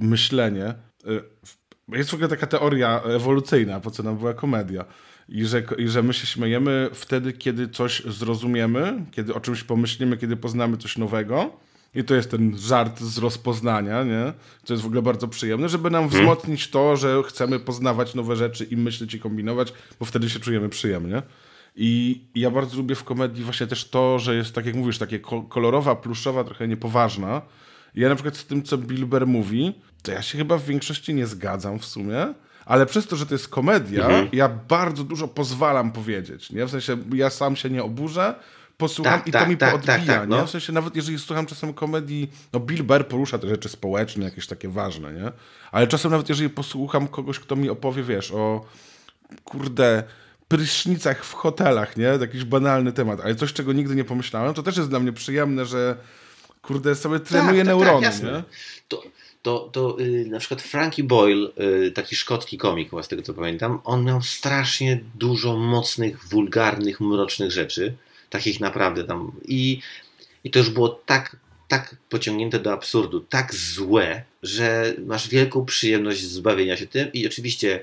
y, 0.00 0.04
myślenie. 0.04 0.74
Y, 1.06 1.98
jest 1.98 2.10
w 2.10 2.14
ogóle 2.14 2.28
taka 2.28 2.46
teoria 2.46 3.00
ewolucyjna, 3.02 3.80
po 3.80 3.90
co 3.90 4.02
nam 4.02 4.16
była 4.16 4.34
komedia. 4.34 4.84
I 5.28 5.44
że, 5.44 5.62
I 5.78 5.88
że 5.88 6.02
my 6.02 6.12
się 6.12 6.26
śmiejemy 6.26 6.90
wtedy, 6.92 7.32
kiedy 7.32 7.68
coś 7.68 8.02
zrozumiemy, 8.04 9.04
kiedy 9.10 9.34
o 9.34 9.40
czymś 9.40 9.64
pomyślimy, 9.64 10.16
kiedy 10.16 10.36
poznamy 10.36 10.76
coś 10.76 10.98
nowego 10.98 11.50
i 11.94 12.04
to 12.04 12.14
jest 12.14 12.30
ten 12.30 12.58
żart 12.58 13.00
z 13.00 13.18
rozpoznania, 13.18 14.04
nie? 14.04 14.32
To 14.66 14.72
jest 14.72 14.82
w 14.82 14.86
ogóle 14.86 15.02
bardzo 15.02 15.28
przyjemne, 15.28 15.68
żeby 15.68 15.90
nam 15.90 16.08
hmm. 16.08 16.20
wzmocnić 16.20 16.68
to, 16.68 16.96
że 16.96 17.22
chcemy 17.26 17.60
poznawać 17.60 18.14
nowe 18.14 18.36
rzeczy 18.36 18.64
i 18.64 18.76
myśleć 18.76 19.14
i 19.14 19.20
kombinować, 19.20 19.72
bo 20.00 20.06
wtedy 20.06 20.30
się 20.30 20.40
czujemy 20.40 20.68
przyjemnie. 20.68 21.22
I 21.76 22.20
ja 22.34 22.50
bardzo 22.50 22.76
lubię 22.76 22.94
w 22.94 23.04
komedii 23.04 23.44
właśnie 23.44 23.66
też 23.66 23.88
to, 23.88 24.18
że 24.18 24.34
jest, 24.34 24.54
tak 24.54 24.66
jak 24.66 24.74
mówisz, 24.74 24.98
takie 24.98 25.20
kolorowa, 25.48 25.96
pluszowa, 25.96 26.44
trochę 26.44 26.68
niepoważna. 26.68 27.42
Ja 27.94 28.08
na 28.08 28.14
przykład 28.14 28.36
z 28.36 28.46
tym, 28.46 28.62
co 28.62 28.78
Bilber 28.78 29.26
mówi, 29.26 29.80
to 30.02 30.12
ja 30.12 30.22
się 30.22 30.38
chyba 30.38 30.58
w 30.58 30.64
większości 30.64 31.14
nie 31.14 31.26
zgadzam 31.26 31.78
w 31.78 31.84
sumie, 31.84 32.34
ale 32.64 32.86
przez 32.86 33.06
to, 33.06 33.16
że 33.16 33.26
to 33.26 33.34
jest 33.34 33.48
komedia, 33.48 34.04
mhm. 34.04 34.28
ja 34.32 34.48
bardzo 34.48 35.04
dużo 35.04 35.28
pozwalam 35.28 35.92
powiedzieć. 35.92 36.50
Nie? 36.50 36.66
W 36.66 36.70
sensie 36.70 36.96
ja 37.14 37.30
sam 37.30 37.56
się 37.56 37.70
nie 37.70 37.82
oburzę, 37.82 38.34
posłucham 38.76 39.18
tak, 39.18 39.28
i 39.28 39.32
tak, 39.32 39.42
to 39.42 39.48
mi 39.48 39.56
tak, 39.56 39.70
poodbija, 39.70 39.96
tak, 39.96 40.06
tak, 40.06 40.28
no. 40.28 40.46
W 40.46 40.50
sensie 40.50 40.72
nawet 40.72 40.96
jeżeli 40.96 41.18
słucham 41.18 41.46
czasem 41.46 41.74
komedii, 41.74 42.30
no 42.52 42.60
Bill 42.60 42.82
Burr 42.82 43.06
porusza 43.06 43.38
te 43.38 43.48
rzeczy 43.48 43.68
społeczne, 43.68 44.24
jakieś 44.24 44.46
takie 44.46 44.68
ważne, 44.68 45.12
nie? 45.12 45.32
Ale 45.72 45.86
czasem 45.86 46.10
nawet 46.10 46.28
jeżeli 46.28 46.50
posłucham 46.50 47.08
kogoś, 47.08 47.38
kto 47.38 47.56
mi 47.56 47.70
opowie, 47.70 48.02
wiesz, 48.02 48.32
o 48.32 48.64
kurde 49.44 50.02
prysznicach 50.48 51.24
w 51.24 51.32
hotelach, 51.34 51.96
nie? 51.96 52.04
Jakiś 52.04 52.44
banalny 52.44 52.92
temat, 52.92 53.20
ale 53.20 53.34
coś, 53.34 53.52
czego 53.52 53.72
nigdy 53.72 53.94
nie 53.94 54.04
pomyślałem, 54.04 54.54
to 54.54 54.62
też 54.62 54.76
jest 54.76 54.88
dla 54.88 55.00
mnie 55.00 55.12
przyjemne, 55.12 55.66
że 55.66 55.96
kurde 56.62 56.94
sobie 56.94 57.18
tak, 57.18 57.28
trenuję 57.28 57.64
tak, 57.64 57.66
neurony, 57.66 58.10
nie? 58.22 58.42
To, 58.88 59.02
to, 59.42 59.68
to 59.72 59.96
yy, 59.98 60.26
na 60.26 60.38
przykład 60.38 60.62
Frankie 60.62 61.04
Boyle, 61.04 61.48
yy, 61.56 61.90
taki 61.90 62.16
szkocki 62.16 62.58
komik, 62.58 62.90
z 63.02 63.08
tego 63.08 63.22
co 63.22 63.34
pamiętam, 63.34 63.80
on 63.84 64.04
miał 64.04 64.22
strasznie 64.22 65.00
dużo 65.14 65.56
mocnych, 65.56 66.28
wulgarnych, 66.28 67.00
mrocznych 67.00 67.50
rzeczy 67.50 67.94
takich 68.30 68.60
naprawdę 68.60 69.04
tam. 69.04 69.32
I, 69.44 69.80
i 70.44 70.50
to 70.50 70.58
już 70.58 70.70
było 70.70 70.88
tak, 70.88 71.36
tak 71.68 71.96
pociągnięte 72.08 72.58
do 72.58 72.72
absurdu, 72.72 73.20
tak 73.20 73.54
złe, 73.54 74.22
że 74.42 74.94
masz 75.06 75.28
wielką 75.28 75.64
przyjemność 75.64 76.22
zbawienia 76.22 76.76
się 76.76 76.86
tym. 76.86 77.12
I 77.12 77.26
oczywiście, 77.26 77.82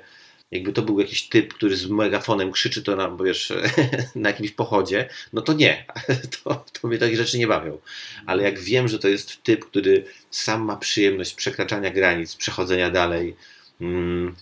jakby 0.51 0.73
to 0.73 0.81
był 0.81 0.99
jakiś 0.99 1.29
typ, 1.29 1.53
który 1.53 1.77
z 1.77 1.87
megafonem 1.87 2.51
krzyczy 2.51 2.83
to 2.83 2.95
na, 2.95 3.17
wiesz, 3.23 3.53
na 4.15 4.29
jakimś 4.29 4.51
pochodzie, 4.51 5.09
no 5.33 5.41
to 5.41 5.53
nie. 5.53 5.85
To, 6.43 6.65
to 6.81 6.87
mnie 6.87 6.97
takie 6.97 7.17
rzeczy 7.17 7.37
nie 7.37 7.47
bawią. 7.47 7.77
Ale 8.25 8.43
jak 8.43 8.59
wiem, 8.59 8.87
że 8.87 8.99
to 8.99 9.07
jest 9.07 9.43
typ, 9.43 9.65
który 9.65 10.05
sam 10.31 10.61
ma 10.61 10.75
przyjemność 10.75 11.33
przekraczania 11.33 11.91
granic, 11.91 12.35
przechodzenia 12.35 12.89
dalej, 12.89 13.35
mm, 13.81 14.35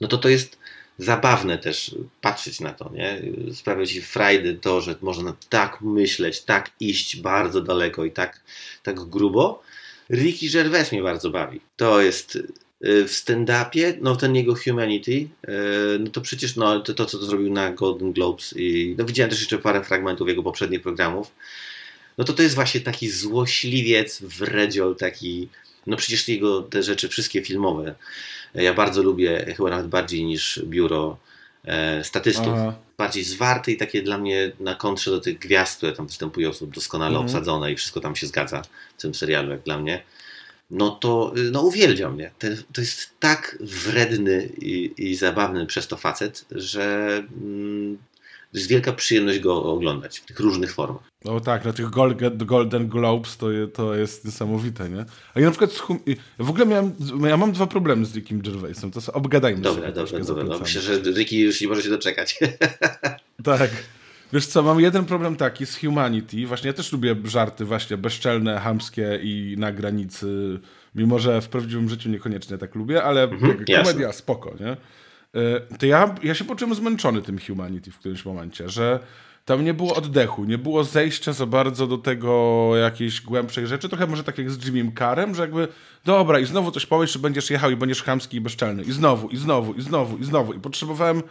no 0.00 0.08
to 0.08 0.18
to 0.18 0.28
jest 0.28 0.58
zabawne 0.98 1.58
też 1.58 1.94
patrzeć 2.20 2.60
na 2.60 2.72
to, 2.72 2.90
nie? 2.92 3.22
Sprawia 3.54 3.86
ci 3.86 4.02
frajdy 4.02 4.54
to, 4.54 4.80
że 4.80 4.94
można 5.00 5.36
tak 5.48 5.80
myśleć, 5.80 6.42
tak 6.42 6.70
iść 6.80 7.20
bardzo 7.20 7.60
daleko 7.60 8.04
i 8.04 8.10
tak, 8.10 8.40
tak 8.82 9.00
grubo. 9.00 9.62
Ricky 10.10 10.50
Gervais 10.50 10.92
mnie 10.92 11.02
bardzo 11.02 11.30
bawi. 11.30 11.60
To 11.76 12.00
jest 12.00 12.38
w 12.80 13.10
stand-upie, 13.10 13.98
no 14.00 14.16
ten 14.16 14.36
jego 14.36 14.54
Humanity, 14.54 15.12
y, 15.12 15.28
no 16.00 16.10
to 16.10 16.20
przecież 16.20 16.56
no, 16.56 16.80
to, 16.80 16.94
to, 16.94 17.06
co 17.06 17.18
to 17.18 17.26
zrobił 17.26 17.52
na 17.52 17.70
Golden 17.72 18.12
Globes 18.12 18.54
i 18.56 18.94
no 18.98 19.04
widziałem 19.04 19.30
też 19.30 19.40
jeszcze 19.40 19.58
parę 19.58 19.84
fragmentów 19.84 20.28
jego 20.28 20.42
poprzednich 20.42 20.82
programów, 20.82 21.34
no 22.18 22.24
to 22.24 22.32
to 22.32 22.42
jest 22.42 22.54
właśnie 22.54 22.80
taki 22.80 23.10
złośliwiec, 23.10 24.22
wredziol, 24.22 24.96
taki, 24.96 25.48
no 25.86 25.96
przecież 25.96 26.28
jego 26.28 26.62
te 26.62 26.82
rzeczy 26.82 27.08
wszystkie 27.08 27.42
filmowe, 27.42 27.94
ja 28.54 28.74
bardzo 28.74 29.02
lubię, 29.02 29.54
chyba 29.56 29.70
nawet 29.70 29.86
bardziej 29.86 30.24
niż 30.24 30.62
biuro 30.64 31.18
e, 31.64 32.04
statystów. 32.04 32.52
Aha. 32.52 32.74
Bardziej 32.98 33.24
zwarte 33.24 33.72
i 33.72 33.76
takie 33.76 34.02
dla 34.02 34.18
mnie 34.18 34.52
na 34.60 34.74
kontrze 34.74 35.10
do 35.10 35.20
tych 35.20 35.38
gwiazd, 35.38 35.76
które 35.76 35.92
tam 35.92 36.06
występują, 36.06 36.52
są 36.52 36.70
doskonale 36.70 37.10
mhm. 37.10 37.26
obsadzone 37.26 37.72
i 37.72 37.76
wszystko 37.76 38.00
tam 38.00 38.16
się 38.16 38.26
zgadza 38.26 38.62
w 38.98 39.02
tym 39.02 39.14
serialu, 39.14 39.50
jak 39.50 39.62
dla 39.62 39.78
mnie. 39.78 40.02
No 40.70 40.90
to 40.90 41.32
no 41.52 41.62
uwielbiam 41.62 42.14
mnie. 42.14 42.30
To, 42.38 42.46
to 42.72 42.80
jest 42.80 43.10
tak 43.20 43.58
wredny 43.60 44.48
i, 44.58 44.92
i, 44.96 45.16
zabawny 45.16 45.66
przez 45.66 45.88
to 45.88 45.96
facet, 45.96 46.44
że 46.50 47.16
mm, 47.42 47.98
to 48.52 48.58
jest 48.58 48.70
wielka 48.70 48.92
przyjemność 48.92 49.40
go 49.40 49.64
oglądać 49.64 50.18
w 50.18 50.24
tych 50.24 50.40
różnych 50.40 50.72
formach. 50.74 51.02
No 51.24 51.40
tak, 51.40 51.64
na 51.64 51.72
tych 51.72 51.90
Golden 52.46 52.88
Globes 52.88 53.36
to, 53.36 53.46
to 53.74 53.94
jest 53.94 54.24
niesamowite, 54.24 54.88
nie? 54.88 55.04
A 55.34 55.40
ja 55.40 55.46
na 55.46 55.50
przykład 55.50 55.70
w 56.38 56.50
ogóle 56.50 56.66
miałem, 56.66 56.92
ja 57.28 57.36
mam 57.36 57.52
dwa 57.52 57.66
problemy 57.66 58.06
z 58.06 58.14
Rickiem 58.14 58.40
Gervaisem, 58.40 58.90
to 58.90 59.12
obgadajmy 59.12 59.60
dobra, 59.60 59.82
sobie. 59.82 59.94
Dobra, 59.94 60.20
dobra, 60.20 60.44
no, 60.44 60.58
myślę, 60.58 60.80
że 60.80 60.98
Ricky 60.98 61.36
już 61.36 61.60
nie 61.60 61.68
może 61.68 61.82
się 61.82 61.90
doczekać. 61.90 62.38
tak. 63.44 63.70
Wiesz 64.32 64.46
co, 64.46 64.62
mam 64.62 64.80
jeden 64.80 65.04
problem 65.04 65.36
taki 65.36 65.66
z 65.66 65.80
Humanity. 65.80 66.46
Właśnie 66.46 66.66
ja 66.66 66.72
też 66.72 66.92
lubię 66.92 67.16
żarty 67.24 67.64
właśnie 67.64 67.96
bezczelne, 67.96 68.60
hamskie 68.60 69.18
i 69.22 69.54
na 69.58 69.72
granicy, 69.72 70.60
mimo 70.94 71.18
że 71.18 71.40
w 71.40 71.48
prawdziwym 71.48 71.88
życiu 71.88 72.08
niekoniecznie 72.08 72.58
tak 72.58 72.74
lubię, 72.74 73.02
ale 73.02 73.22
mhm, 73.22 73.56
komedia 73.56 73.82
jasne. 74.06 74.12
spoko, 74.12 74.54
nie? 74.60 74.76
E, 75.40 75.60
to 75.78 75.86
ja, 75.86 76.14
ja 76.22 76.34
się 76.34 76.44
poczułem 76.44 76.74
zmęczony 76.74 77.22
tym 77.22 77.38
Humanity 77.46 77.90
w 77.90 77.98
którymś 77.98 78.24
momencie, 78.24 78.68
że 78.68 79.00
tam 79.44 79.64
nie 79.64 79.74
było 79.74 79.94
oddechu, 79.94 80.44
nie 80.44 80.58
było 80.58 80.84
zejścia 80.84 81.32
za 81.32 81.46
bardzo 81.46 81.86
do 81.86 81.98
tego 81.98 82.70
jakiejś 82.76 83.20
głębszej 83.20 83.66
rzeczy. 83.66 83.88
Trochę 83.88 84.06
może 84.06 84.24
tak 84.24 84.38
jak 84.38 84.50
z 84.50 84.66
Jimmy 84.66 84.92
Carem, 84.98 85.34
że 85.34 85.42
jakby 85.42 85.68
dobra 86.04 86.38
i 86.38 86.44
znowu 86.44 86.70
coś 86.70 86.86
powiesz, 86.86 87.12
że 87.12 87.18
będziesz 87.18 87.50
jechał 87.50 87.70
i 87.70 87.76
będziesz 87.76 88.02
chamski 88.02 88.36
i 88.36 88.40
bezczelny. 88.40 88.82
I 88.82 88.92
znowu, 88.92 89.28
i 89.28 89.36
znowu, 89.36 89.74
i 89.74 89.82
znowu, 89.82 90.18
i 90.18 90.24
znowu. 90.24 90.52
I 90.52 90.60
potrzebowałem 90.60 91.22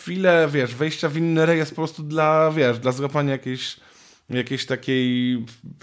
chwilę, 0.00 0.48
wiesz, 0.52 0.74
wejścia 0.74 1.08
w 1.08 1.16
inny 1.16 1.46
rejestr 1.46 1.74
po 1.74 1.82
prostu 1.82 2.02
dla, 2.02 2.50
wiesz, 2.50 2.78
dla 2.78 2.92
złapania 2.92 3.32
jakiejś 3.32 3.76
jakiejś 4.30 4.66
takiej, 4.66 5.36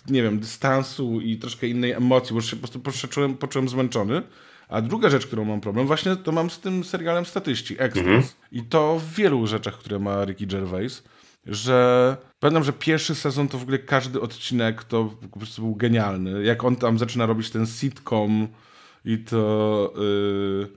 nie 0.10 0.24
wiem, 0.24 0.40
dystansu 0.40 1.22
i 1.22 1.38
troszkę 1.38 1.68
innej 1.68 1.92
emocji, 1.92 2.34
bo 2.36 2.42
się 2.42 2.56
po 2.56 2.68
prostu 2.68 2.80
poczułem, 2.80 3.38
poczułem 3.38 3.70
zmęczony. 3.70 4.22
A 4.70 4.82
druga 4.82 5.10
rzecz, 5.10 5.28
którą 5.28 5.46
mam 5.46 5.62
problem, 5.62 5.88
właśnie 5.88 6.16
to 6.16 6.32
mam 6.32 6.50
z 6.50 6.60
tym 6.60 6.84
serialem 6.84 7.26
Statyści, 7.26 7.76
Extras. 7.80 8.06
Mhm. 8.06 8.24
I 8.52 8.64
to 8.64 9.00
w 9.00 9.14
wielu 9.14 9.48
rzeczach, 9.48 9.78
które 9.78 10.00
ma 10.00 10.26
Ricky 10.26 10.48
Gervais, 10.48 11.04
że 11.46 12.18
pamiętam, 12.40 12.64
że 12.64 12.74
pierwszy 12.74 13.16
sezon 13.16 13.48
to 13.48 13.58
w 13.58 13.62
ogóle 13.62 13.80
każdy 13.80 14.22
odcinek 14.22 14.84
to 14.84 15.16
po 15.32 15.40
prostu 15.40 15.62
był 15.62 15.76
genialny. 15.76 16.44
Jak 16.44 16.64
on 16.64 16.76
tam 16.76 17.00
zaczyna 17.00 17.26
robić 17.26 17.50
ten 17.50 17.66
sitcom 17.66 18.48
i 19.06 19.18
to... 19.18 19.94
Yy, 19.98 20.68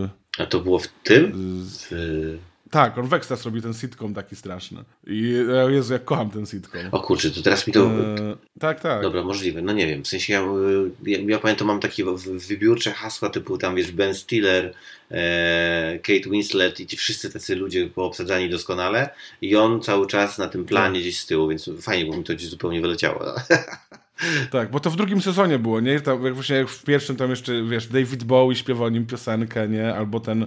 yy, 0.00 0.08
A 0.38 0.46
to 0.46 0.60
było 0.60 0.78
w 0.78 0.88
tym? 0.88 1.32
W... 1.34 2.38
Tak, 2.72 2.98
on 2.98 3.06
w 3.06 3.14
Extras 3.14 3.44
robi 3.44 3.62
ten 3.62 3.74
sitcom 3.74 4.14
taki 4.14 4.36
straszny. 4.36 4.84
I 5.06 5.34
Jezu, 5.68 5.92
jak 5.92 6.04
kocham 6.04 6.30
ten 6.30 6.46
sitcom. 6.46 6.80
O 6.92 7.00
kurczę, 7.00 7.30
to 7.30 7.42
teraz 7.42 7.66
mi 7.66 7.72
to... 7.72 7.80
E, 7.80 8.36
tak, 8.60 8.80
tak. 8.80 9.02
Dobra, 9.02 9.22
możliwe. 9.22 9.62
No 9.62 9.72
nie 9.72 9.86
wiem, 9.86 10.04
w 10.04 10.08
sensie 10.08 10.32
ja, 10.32 10.42
ja, 11.06 11.18
ja 11.26 11.38
pamiętam, 11.38 11.66
mam 11.66 11.80
takie 11.80 12.04
wybiórcze 12.48 12.92
hasła 12.92 13.30
typu 13.30 13.58
tam, 13.58 13.76
wiesz, 13.76 13.92
Ben 13.92 14.14
Stiller, 14.14 14.74
e, 15.10 15.98
Kate 16.02 16.30
Winslet 16.30 16.80
i 16.80 16.86
ci 16.86 16.96
wszyscy 16.96 17.32
tacy 17.32 17.56
ludzie 17.56 17.86
poobsadzani 17.86 18.50
doskonale 18.50 19.10
i 19.42 19.56
on 19.56 19.82
cały 19.82 20.06
czas 20.06 20.38
na 20.38 20.48
tym 20.48 20.64
planie 20.64 20.94
tak. 20.94 21.02
gdzieś 21.02 21.20
z 21.20 21.26
tyłu, 21.26 21.48
więc 21.48 21.70
fajnie, 21.80 22.10
bo 22.10 22.16
mi 22.16 22.24
to 22.24 22.34
gdzieś 22.34 22.48
zupełnie 22.48 22.80
wyleciało. 22.80 23.20
Tak, 24.50 24.70
bo 24.70 24.80
to 24.80 24.90
w 24.90 24.96
drugim 24.96 25.22
sezonie 25.22 25.58
było, 25.58 25.80
nie? 25.80 26.00
Tam, 26.00 26.24
jak 26.24 26.34
właśnie 26.34 26.56
jak 26.56 26.68
w 26.68 26.84
pierwszym 26.84 27.16
tam 27.16 27.30
jeszcze, 27.30 27.62
wiesz, 27.62 27.86
David 27.86 28.24
Bowie 28.24 28.56
śpiewał 28.56 28.86
o 28.86 28.90
nim 28.90 29.06
piosenkę, 29.06 29.68
nie? 29.68 29.94
Albo 29.94 30.20
ten 30.20 30.42
E, 30.42 30.46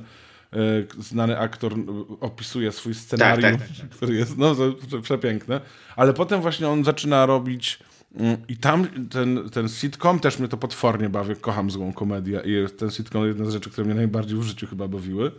znany 0.99 1.39
aktor 1.39 1.73
opisuje 2.19 2.71
swój 2.71 2.93
scenariusz, 2.93 3.43
tak, 3.43 3.59
tak, 3.59 3.77
tak. 3.77 3.89
który 3.89 4.15
jest 4.15 4.37
no, 4.37 4.55
przepiękny, 5.01 5.59
ale 5.95 6.13
potem 6.13 6.41
właśnie 6.41 6.67
on 6.67 6.83
zaczyna 6.83 7.25
robić 7.25 7.79
mm, 8.19 8.37
i 8.47 8.57
tam 8.57 8.87
ten, 9.09 9.49
ten 9.49 9.69
sitcom 9.69 10.19
też 10.19 10.39
mnie 10.39 10.47
to 10.47 10.57
potwornie 10.57 11.09
bawi, 11.09 11.35
kocham 11.35 11.71
złą 11.71 11.93
komedię 11.93 12.41
i 12.45 12.77
ten 12.77 12.91
sitcom 12.91 13.27
jedna 13.27 13.45
z 13.45 13.53
rzeczy, 13.53 13.69
które 13.69 13.85
mnie 13.85 13.95
najbardziej 13.95 14.37
w 14.37 14.43
życiu 14.43 14.67
chyba 14.67 14.87
bawiły. 14.87 15.31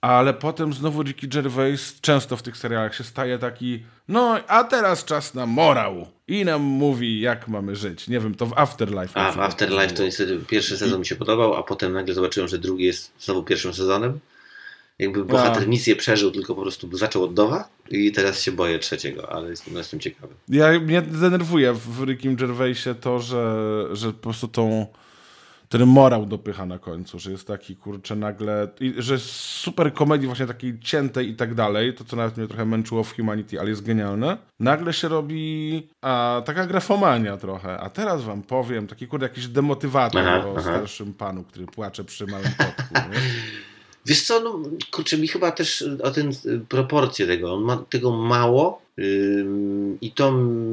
Ale 0.00 0.34
potem 0.34 0.72
znowu 0.72 1.02
Ricky 1.02 1.28
Gervais 1.28 2.00
często 2.00 2.36
w 2.36 2.42
tych 2.42 2.56
serialach 2.56 2.94
się 2.94 3.04
staje 3.04 3.38
taki, 3.38 3.82
no 4.08 4.38
a 4.48 4.64
teraz 4.64 5.04
czas 5.04 5.34
na 5.34 5.46
morał. 5.46 6.06
I 6.28 6.44
nam 6.44 6.62
mówi, 6.62 7.20
jak 7.20 7.48
mamy 7.48 7.76
żyć. 7.76 8.08
Nie 8.08 8.20
wiem, 8.20 8.34
to 8.34 8.46
w 8.46 8.52
Afterlife. 8.58 9.20
A, 9.20 9.32
w 9.32 9.38
Afterlife 9.38 9.94
to 9.94 10.02
niestety 10.02 10.38
pierwszy 10.48 10.78
sezon 10.78 10.98
mi 10.98 11.06
się 11.06 11.16
podobał, 11.16 11.54
a 11.54 11.62
potem 11.62 11.92
nagle 11.92 12.14
zobaczyłem, 12.14 12.48
że 12.48 12.58
drugi 12.58 12.84
jest 12.84 13.12
znowu 13.20 13.42
pierwszym 13.42 13.74
sezonem. 13.74 14.20
Jakby 14.98 15.24
bohater 15.24 15.62
A. 15.62 15.66
nic 15.66 15.86
nie 15.86 15.96
przeżył, 15.96 16.30
tylko 16.30 16.54
po 16.54 16.62
prostu 16.62 16.96
zaczął 16.96 17.24
od 17.24 17.36
nowa 17.36 17.68
i 17.90 18.12
teraz 18.12 18.42
się 18.42 18.52
boję 18.52 18.78
trzeciego, 18.78 19.32
ale 19.32 19.50
jestem, 19.50 19.76
jestem 19.76 20.00
ciekawy. 20.00 20.34
Ja, 20.48 20.80
mnie 20.80 21.02
denerwuje 21.02 21.72
w 21.72 22.02
Rickim 22.04 22.36
Gervaisie 22.36 22.94
to, 23.00 23.18
że, 23.18 23.82
że 23.92 24.12
po 24.12 24.22
prostu 24.22 24.48
tą 24.48 24.86
ten 25.68 25.86
morał 25.86 26.26
dopycha 26.26 26.66
na 26.66 26.78
końcu, 26.78 27.18
że 27.18 27.30
jest 27.30 27.46
taki, 27.46 27.76
kurczę, 27.76 28.16
nagle, 28.16 28.68
i, 28.80 28.94
że 28.98 29.14
jest 29.14 29.26
super 29.30 29.94
komedii 29.94 30.26
właśnie 30.26 30.46
takiej 30.46 30.80
ciętej 30.80 31.28
i 31.28 31.34
tak 31.34 31.54
dalej, 31.54 31.94
to 31.94 32.04
co 32.04 32.16
nawet 32.16 32.36
mnie 32.36 32.46
trochę 32.46 32.64
męczyło 32.64 33.04
w 33.04 33.16
Humanity, 33.16 33.60
ale 33.60 33.70
jest 33.70 33.86
genialne. 33.86 34.36
Nagle 34.60 34.92
się 34.92 35.08
robi 35.08 35.88
a, 36.02 36.42
taka 36.44 36.66
grafomania 36.66 37.36
trochę, 37.36 37.78
a 37.78 37.90
teraz 37.90 38.24
wam 38.24 38.42
powiem, 38.42 38.86
taki 38.86 39.06
kurde 39.06 39.26
jakiś 39.26 39.48
demotywator 39.48 40.20
aha, 40.20 40.46
o 40.46 40.50
aha. 40.52 40.60
starszym 40.60 41.14
panu, 41.14 41.44
który 41.44 41.66
płacze 41.66 42.04
przy 42.04 42.26
małym 42.26 42.48
kotku. 42.58 42.94
Wiesz 44.06 44.22
co, 44.22 44.40
no, 44.40 44.62
kurczę, 44.90 45.18
mi 45.18 45.28
chyba 45.28 45.52
też 45.52 45.84
o 46.02 46.10
ten 46.10 46.32
proporcje 46.68 47.26
tego, 47.26 47.54
on 47.54 47.62
ma 47.62 47.76
tego 47.76 48.10
mało 48.10 48.82
yy, 48.96 49.46
i 50.00 50.12
to 50.12 50.32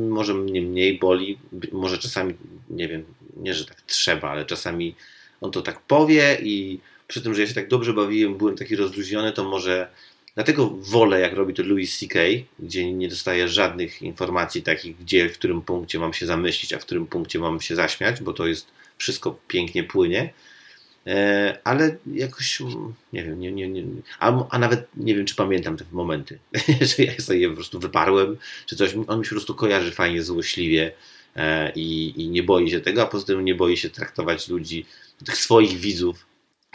może 0.09 0.33
mnie 0.33 0.61
mniej 0.61 0.99
boli, 0.99 1.37
może 1.71 1.97
czasami, 1.97 2.33
nie 2.69 2.87
wiem, 2.87 3.03
nie, 3.37 3.53
że 3.53 3.65
tak 3.65 3.81
trzeba, 3.81 4.29
ale 4.29 4.45
czasami 4.45 4.95
on 5.41 5.51
to 5.51 5.61
tak 5.61 5.81
powie 5.81 6.37
i 6.43 6.79
przy 7.07 7.21
tym, 7.21 7.33
że 7.33 7.41
ja 7.41 7.47
się 7.47 7.53
tak 7.53 7.67
dobrze 7.67 7.93
bawiłem, 7.93 8.37
byłem 8.37 8.55
taki 8.55 8.75
rozluźniony, 8.75 9.31
to 9.31 9.43
może 9.43 9.87
dlatego 10.35 10.69
wolę, 10.69 11.19
jak 11.19 11.33
robi 11.33 11.53
to 11.53 11.63
Louis 11.63 11.99
C.K., 11.99 12.19
gdzie 12.59 12.93
nie 12.93 13.07
dostaję 13.07 13.47
żadnych 13.47 14.01
informacji 14.01 14.61
takich, 14.61 14.97
gdzie, 14.97 15.29
w 15.29 15.33
którym 15.33 15.61
punkcie 15.61 15.99
mam 15.99 16.13
się 16.13 16.25
zamyślić, 16.25 16.73
a 16.73 16.79
w 16.79 16.85
którym 16.85 17.07
punkcie 17.07 17.39
mam 17.39 17.61
się 17.61 17.75
zaśmiać, 17.75 18.21
bo 18.21 18.33
to 18.33 18.47
jest 18.47 18.67
wszystko 18.97 19.39
pięknie 19.47 19.83
płynie 19.83 20.33
ale 21.63 21.97
jakoś, 22.13 22.59
nie 23.13 23.23
wiem, 23.23 23.39
nie, 23.39 23.51
nie, 23.51 23.67
nie, 23.67 23.83
a, 24.19 24.47
a 24.49 24.59
nawet 24.59 24.87
nie 24.97 25.15
wiem, 25.15 25.25
czy 25.25 25.35
pamiętam 25.35 25.77
te 25.77 25.85
momenty, 25.91 26.39
że 26.97 27.03
ja 27.03 27.19
sobie 27.19 27.49
po 27.49 27.55
prostu 27.55 27.79
wyparłem, 27.79 28.37
czy 28.65 28.75
coś, 28.75 28.95
on 29.07 29.19
mi 29.19 29.25
się 29.25 29.29
po 29.29 29.35
prostu 29.35 29.55
kojarzy 29.55 29.91
fajnie, 29.91 30.23
złośliwie 30.23 30.91
e, 31.35 31.71
i, 31.75 32.13
i 32.21 32.29
nie 32.29 32.43
boi 32.43 32.69
się 32.69 32.79
tego, 32.79 33.01
a 33.01 33.05
poza 33.05 33.25
tym 33.25 33.45
nie 33.45 33.55
boi 33.55 33.77
się 33.77 33.89
traktować 33.89 34.47
ludzi, 34.47 34.85
tych 35.25 35.37
swoich 35.37 35.77
widzów 35.77 36.25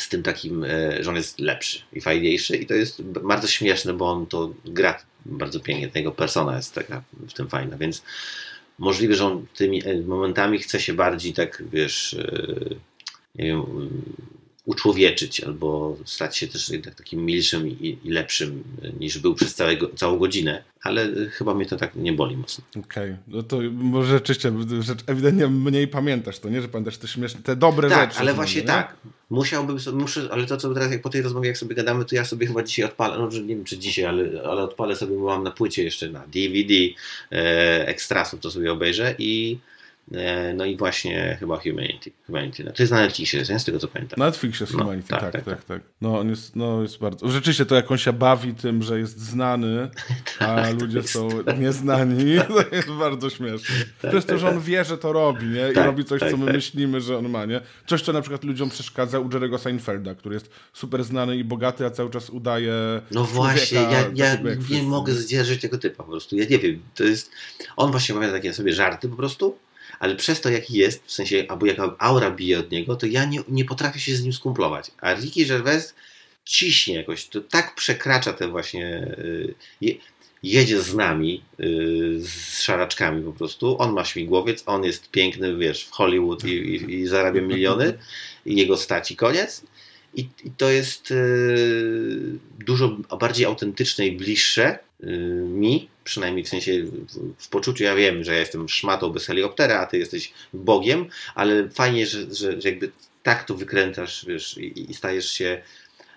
z 0.00 0.08
tym 0.08 0.22
takim, 0.22 0.64
e, 0.64 1.04
że 1.04 1.10
on 1.10 1.16
jest 1.16 1.38
lepszy 1.38 1.80
i 1.92 2.00
fajniejszy. 2.00 2.56
I 2.56 2.66
to 2.66 2.74
jest 2.74 3.02
bardzo 3.02 3.48
śmieszne, 3.48 3.92
bo 3.92 4.10
on 4.10 4.26
to 4.26 4.54
gra 4.64 4.98
bardzo 5.26 5.60
pięknie, 5.60 5.90
jego 5.94 6.12
persona 6.12 6.56
jest 6.56 6.74
taka 6.74 7.02
w 7.12 7.32
tym 7.32 7.48
fajna, 7.48 7.76
więc 7.76 8.02
możliwe, 8.78 9.14
że 9.14 9.26
on 9.26 9.46
tymi 9.54 9.82
momentami 10.06 10.58
chce 10.58 10.80
się 10.80 10.94
bardziej 10.94 11.32
tak, 11.32 11.62
wiesz 11.72 12.16
wiem, 13.34 13.62
uczłowieczyć 14.68 15.40
albo 15.40 15.96
stać 16.04 16.36
się 16.36 16.46
też 16.48 16.68
jednak 16.68 16.94
takim 16.94 17.26
milszym 17.26 17.68
i, 17.68 17.98
i 18.04 18.10
lepszym 18.10 18.64
niż 19.00 19.18
był 19.18 19.34
przez 19.34 19.54
całego, 19.54 19.88
całą 19.88 20.18
godzinę, 20.18 20.64
ale 20.82 21.08
chyba 21.30 21.54
mnie 21.54 21.66
to 21.66 21.76
tak 21.76 21.96
nie 21.96 22.12
boli 22.12 22.36
mocno. 22.36 22.64
Okej, 22.70 23.10
okay. 23.10 23.16
no 23.28 23.42
to 23.42 23.58
może 23.72 24.12
rzeczywiście, 24.12 24.52
rzecz, 24.80 24.98
ewidentnie 25.06 25.48
mniej 25.48 25.88
pamiętasz 25.88 26.38
to, 26.38 26.48
nie? 26.48 26.62
Że 26.62 26.68
pamiętasz 26.68 26.98
te 26.98 27.08
śmieszne, 27.08 27.40
te 27.42 27.56
dobre 27.56 27.88
tak, 27.88 28.10
rzeczy. 28.10 28.20
ale 28.20 28.34
właśnie 28.34 28.60
nie? 28.60 28.66
tak. 28.66 28.96
Musiałbym 29.30 29.80
sobie, 29.80 29.98
muszę, 29.98 30.28
ale 30.30 30.46
to 30.46 30.56
co 30.56 30.74
teraz 30.74 30.92
jak 30.92 31.02
po 31.02 31.08
tej 31.08 31.22
rozmowie, 31.22 31.48
jak 31.48 31.58
sobie 31.58 31.74
gadamy, 31.74 32.04
to 32.04 32.14
ja 32.14 32.24
sobie 32.24 32.46
chyba 32.46 32.62
dzisiaj 32.62 32.84
odpalę, 32.84 33.18
no 33.18 33.28
nie 33.40 33.54
wiem 33.54 33.64
czy 33.64 33.78
dzisiaj, 33.78 34.04
ale, 34.04 34.42
ale 34.44 34.62
odpalę 34.62 34.96
sobie, 34.96 35.16
bo 35.16 35.24
mam 35.24 35.42
na 35.42 35.50
płycie 35.50 35.84
jeszcze 35.84 36.08
na 36.08 36.26
DVD 36.26 36.74
e, 37.32 37.88
ekstrasów, 37.88 38.40
to 38.40 38.50
sobie 38.50 38.72
obejrzę 38.72 39.14
i 39.18 39.58
no 40.54 40.64
i 40.64 40.76
właśnie 40.76 41.36
chyba 41.40 41.60
Humanity. 41.60 42.10
Humanity. 42.26 42.64
No, 42.64 42.72
to 42.72 42.82
jest 42.82 42.92
na 42.92 43.00
Netflixie, 43.00 43.58
z 43.58 43.64
tego 43.64 43.78
co 43.78 43.88
pamiętam. 43.88 44.18
Na 44.18 44.26
Netflixie 44.26 44.64
jest 44.64 44.72
no, 44.72 44.84
Humanity, 44.84 45.08
tak 45.08 45.20
tak, 45.20 45.32
tak, 45.32 45.44
tak, 45.44 45.64
tak, 45.64 45.82
No 46.00 46.18
on 46.18 46.30
jest, 46.30 46.56
no 46.56 46.82
jest 46.82 46.98
bardzo... 46.98 47.28
Rzeczywiście 47.28 47.66
to 47.66 47.74
jak 47.74 47.90
on 47.90 47.98
się 47.98 48.12
bawi 48.12 48.54
tym, 48.54 48.82
że 48.82 48.98
jest 48.98 49.18
znany, 49.18 49.90
a 50.38 50.44
tak, 50.44 50.80
ludzie 50.80 50.98
jest... 50.98 51.10
są 51.10 51.28
nieznani, 51.58 52.36
to 52.70 52.76
jest 52.76 52.90
bardzo 52.90 53.30
śmieszne. 53.30 53.76
Tak, 54.02 54.10
to 54.10 54.16
jest 54.16 54.28
to, 54.28 54.38
że 54.38 54.48
on 54.48 54.60
wie, 54.60 54.84
że 54.84 54.98
to 54.98 55.12
robi, 55.12 55.46
nie? 55.46 55.70
I 55.72 55.74
robi 55.74 56.04
coś, 56.04 56.20
co 56.30 56.36
my 56.36 56.52
myślimy, 56.52 57.00
że 57.00 57.18
on 57.18 57.28
ma, 57.28 57.44
nie? 57.44 57.60
Coś, 57.86 58.02
co 58.02 58.12
na 58.12 58.20
przykład 58.20 58.44
ludziom 58.44 58.70
przeszkadza 58.70 59.20
u 59.20 59.28
Jerry'ego 59.28 59.58
Seinfelda, 59.58 60.14
który 60.14 60.34
jest 60.34 60.50
super 60.72 61.04
znany 61.04 61.36
i 61.36 61.44
bogaty, 61.44 61.86
a 61.86 61.90
cały 61.90 62.10
czas 62.10 62.30
udaje 62.30 62.72
No 63.10 63.24
właśnie, 63.24 63.78
ja, 63.78 64.10
ja 64.14 64.36
nie 64.70 64.82
mogę 64.82 65.14
zdzierżyć 65.14 65.60
tego 65.60 65.78
typa 65.78 66.04
po 66.04 66.10
prostu. 66.10 66.36
Ja 66.36 66.44
nie 66.50 66.58
wiem, 66.58 66.82
to 66.94 67.04
jest... 67.04 67.30
On 67.76 67.90
właśnie 67.90 68.14
ma 68.14 68.28
takie 68.30 68.54
sobie 68.54 68.72
żarty 68.72 69.08
po 69.08 69.16
prostu, 69.16 69.58
ale 69.98 70.16
przez 70.16 70.40
to, 70.40 70.50
jaki 70.50 70.74
jest, 70.74 71.06
w 71.06 71.12
sensie, 71.12 71.44
albo 71.48 71.66
jaka 71.66 71.96
aura 71.98 72.30
bije 72.30 72.58
od 72.58 72.70
niego, 72.70 72.96
to 72.96 73.06
ja 73.06 73.24
nie, 73.24 73.40
nie 73.48 73.64
potrafię 73.64 74.00
się 74.00 74.16
z 74.16 74.22
nim 74.22 74.32
skumplować. 74.32 74.90
A 75.00 75.14
Ricky 75.14 75.46
Gervais 75.46 75.94
ciśnie 76.44 76.94
jakoś, 76.94 77.26
to 77.26 77.40
tak 77.40 77.74
przekracza 77.74 78.32
te 78.32 78.48
właśnie. 78.48 79.16
Yy, 79.80 79.98
jedzie 80.42 80.82
z 80.82 80.94
nami 80.94 81.42
yy, 81.58 82.20
z 82.20 82.60
szaraczkami 82.60 83.24
po 83.24 83.32
prostu. 83.32 83.78
On 83.78 83.92
ma 83.92 84.04
śmigłowiec, 84.04 84.62
on 84.66 84.84
jest 84.84 85.10
piękny, 85.10 85.56
wiesz, 85.56 85.84
w 85.84 85.90
Hollywood 85.90 86.44
i, 86.44 86.48
i, 86.48 86.94
i 86.94 87.06
zarabia 87.06 87.40
miliony, 87.40 87.98
i 88.46 88.56
jego 88.56 88.76
staci 88.76 89.16
koniec. 89.16 89.62
I, 90.14 90.20
i 90.20 90.50
to 90.56 90.70
jest 90.70 91.10
yy, 91.10 92.38
dużo 92.58 92.96
bardziej 93.20 93.46
autentyczne 93.46 94.06
i 94.06 94.16
bliższe 94.16 94.78
mi 95.44 95.88
przynajmniej 96.04 96.44
w 96.44 96.48
sensie 96.48 96.72
w 97.38 97.48
poczuciu 97.48 97.84
ja 97.84 97.94
wiem, 97.94 98.24
że 98.24 98.32
ja 98.32 98.38
jestem 98.38 98.68
szmatą 98.68 99.10
bez 99.10 99.26
helikoptera, 99.26 99.80
a 99.80 99.86
ty 99.86 99.98
jesteś 99.98 100.32
Bogiem, 100.52 101.06
ale 101.34 101.70
fajnie, 101.70 102.06
że, 102.06 102.34
że, 102.34 102.60
że 102.60 102.68
jakby 102.68 102.90
tak 103.22 103.44
to 103.44 103.54
wykręcasz 103.54 104.26
wiesz, 104.26 104.58
i, 104.58 104.90
i 104.90 104.94
stajesz 104.94 105.30
się 105.30 105.62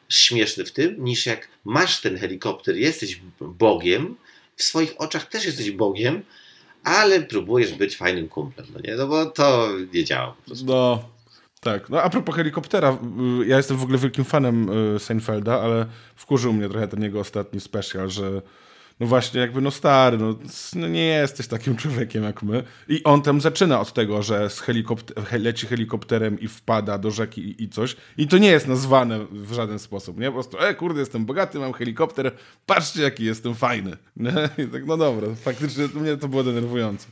śmieszny 0.10 0.66
w 0.66 0.72
tym, 0.72 1.04
niż 1.04 1.26
jak 1.26 1.48
masz 1.66 2.02
ten 2.02 2.18
helikopter, 2.18 2.76
jesteś 2.76 3.22
Bogiem, 3.42 4.16
w 4.56 4.64
swoich 4.64 4.94
oczach 4.98 5.26
też 5.26 5.46
jesteś 5.46 5.72
Bogiem, 5.72 6.22
ale 6.84 7.22
próbujesz 7.22 7.74
być 7.74 7.98
fajnym 7.98 8.30
kumplem, 8.30 8.68
no 8.74 8.80
nie? 8.84 8.96
No 8.96 9.08
bo 9.08 9.26
to 9.26 9.70
nie 9.94 10.04
działa. 10.04 10.36
No, 10.66 11.10
tak. 11.60 11.90
No 11.90 12.02
a 12.02 12.10
propos 12.10 12.36
helikoptera, 12.36 12.98
ja 13.46 13.58
jestem 13.58 13.78
w 13.78 13.84
ogóle 13.84 13.98
wielkim 13.98 14.26
fanem 14.26 14.70
y, 14.96 15.00
Seinfelda, 15.00 15.62
ale 15.62 15.86
wkurzył 16.16 16.54
mnie 16.54 16.70
trochę 16.70 16.88
ten 16.88 17.04
jego 17.04 17.20
ostatni 17.20 17.60
special, 17.60 18.10
że 18.10 18.42
no 19.00 19.08
właśnie 19.08 19.42
jakby 19.42 19.62
no 19.62 19.72
stary, 19.72 20.18
no, 20.18 20.36
no, 20.76 20.88
nie 20.88 21.06
jesteś 21.06 21.48
takim 21.48 21.76
człowiekiem 21.76 22.24
jak 22.24 22.44
my. 22.44 22.64
I 22.88 23.04
on 23.04 23.22
tam 23.22 23.42
zaczyna 23.42 23.80
od 23.80 23.94
tego, 23.94 24.24
że 24.24 24.50
z 24.50 24.60
helikopter, 24.60 25.42
leci 25.42 25.68
helikopterem 25.68 26.40
i 26.40 26.48
wpada 26.48 26.98
do 26.98 27.12
rzeki 27.12 27.42
i, 27.42 27.64
i, 27.64 27.70
coś. 27.70 27.96
I 28.18 28.28
to 28.28 28.38
nie 28.38 28.50
jest 28.50 28.68
nazwane 28.68 29.26
w 29.32 29.54
żaden 29.54 29.80
sposób, 29.80 30.20
nie? 30.20 30.28
Po 30.28 30.34
prostu, 30.34 30.60
e 30.60 30.76
kurde, 30.76 31.00
jestem 31.00 31.26
bogaty, 31.26 31.60
mam 31.60 31.74
helikopter, 31.74 32.32
patrzcie 32.66 33.02
jaki 33.02 33.26
jestem 33.26 33.56
fajny. 33.56 33.98
I 34.58 34.68
tak, 34.68 34.86
no 34.86 34.98
dobra, 34.98 35.28
faktycznie 35.36 35.88
mnie 35.94 36.18
to 36.18 36.28
było 36.28 36.44
denerwujące. 36.44 37.08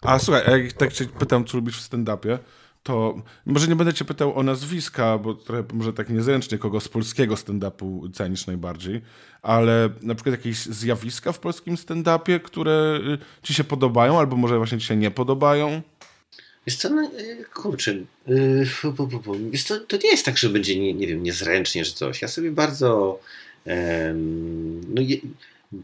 A 0.00 0.18
słuchaj, 0.18 0.62
jak 0.62 0.72
tak 0.72 0.92
cię 0.92 1.04
pytam, 1.04 1.44
co 1.44 1.56
lubisz 1.56 1.78
w 1.80 1.90
stand-upie, 1.90 2.38
to 2.84 3.22
może 3.46 3.68
nie 3.68 3.76
będę 3.76 3.94
cię 3.94 4.04
pytał 4.04 4.38
o 4.38 4.42
nazwiska, 4.42 5.18
bo 5.18 5.34
trochę 5.34 5.64
może 5.72 5.92
tak 5.92 6.08
niezręcznie, 6.08 6.58
kogo 6.58 6.80
z 6.80 6.88
polskiego 6.88 7.34
stand-upu 7.34 8.12
cenisz 8.12 8.46
najbardziej, 8.46 9.00
ale 9.42 9.90
na 10.02 10.14
przykład 10.14 10.36
jakieś 10.36 10.56
zjawiska 10.56 11.32
w 11.32 11.38
polskim 11.38 11.76
stand-upie, 11.76 12.40
które 12.40 13.00
y, 13.42 13.42
ci 13.42 13.54
się 13.54 13.64
podobają, 13.64 14.18
albo 14.18 14.36
może 14.36 14.58
właśnie 14.58 14.78
ci 14.78 14.86
się 14.86 14.96
nie 14.96 15.10
podobają? 15.10 15.82
Jest 16.66 16.82
to, 16.82 16.90
no, 16.90 17.02
y, 17.02 17.44
kurczę, 17.54 17.94
yy, 18.26 18.66
to, 19.68 19.80
to 19.80 19.96
nie 20.04 20.10
jest 20.10 20.24
tak, 20.24 20.38
że 20.38 20.48
będzie, 20.48 20.80
nie, 20.80 20.94
nie 20.94 21.06
wiem, 21.06 21.22
niezręcznie, 21.22 21.84
że 21.84 21.92
coś. 21.92 22.22
Ja 22.22 22.28
sobie 22.28 22.50
bardzo, 22.50 23.20
no, 24.94 25.02
je, 25.02 25.16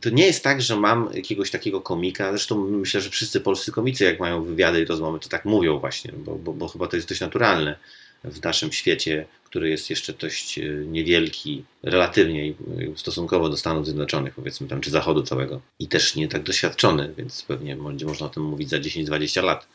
to 0.01 0.11
nie 0.11 0.27
jest 0.27 0.45
tak, 0.45 0.63
że 0.63 0.77
mam 0.77 1.11
jakiegoś 1.15 1.51
takiego 1.51 1.81
komika, 1.81 2.31
zresztą 2.31 2.65
myślę, 2.71 3.01
że 3.01 3.11
wszyscy 3.11 3.41
polscy 3.41 3.73
komicy, 3.73 4.05
jak 4.05 4.21
mają 4.21 4.45
wywiady 4.45 4.83
i 4.83 4.85
rozmowy, 4.85 5.19
to 5.19 5.29
tak 5.29 5.45
mówią 5.45 5.79
właśnie, 5.79 6.13
bo, 6.17 6.37
bo, 6.37 6.53
bo 6.53 6.69
chyba 6.69 6.87
to 6.87 6.97
jest 6.97 7.09
dość 7.09 7.21
naturalne 7.21 7.77
w 8.25 8.43
naszym 8.43 8.73
świecie, 8.73 9.27
który 9.45 9.71
jest 9.71 9.91
jeszcze 9.91 10.13
dość 10.13 10.59
e, 10.59 10.63
niewielki, 10.69 11.65
relatywnie 11.83 12.49
e, 12.49 12.53
stosunkowo 12.97 13.49
do 13.49 13.57
Stanów 13.57 13.85
Zjednoczonych, 13.85 14.35
powiedzmy 14.35 14.69
tam, 14.69 14.81
czy 14.81 14.91
Zachodu 14.91 15.23
całego. 15.23 15.61
I 15.79 15.89
też 15.89 16.17
nie 16.17 16.29
tak 16.29 16.43
doświadczony, 16.43 17.15
więc 17.17 17.43
pewnie 17.43 17.77
będzie 17.77 18.07
można 18.07 18.27
o 18.27 18.29
tym 18.29 18.43
mówić 18.43 18.69
za 18.69 18.79
10-20 18.79 19.43
lat 19.43 19.67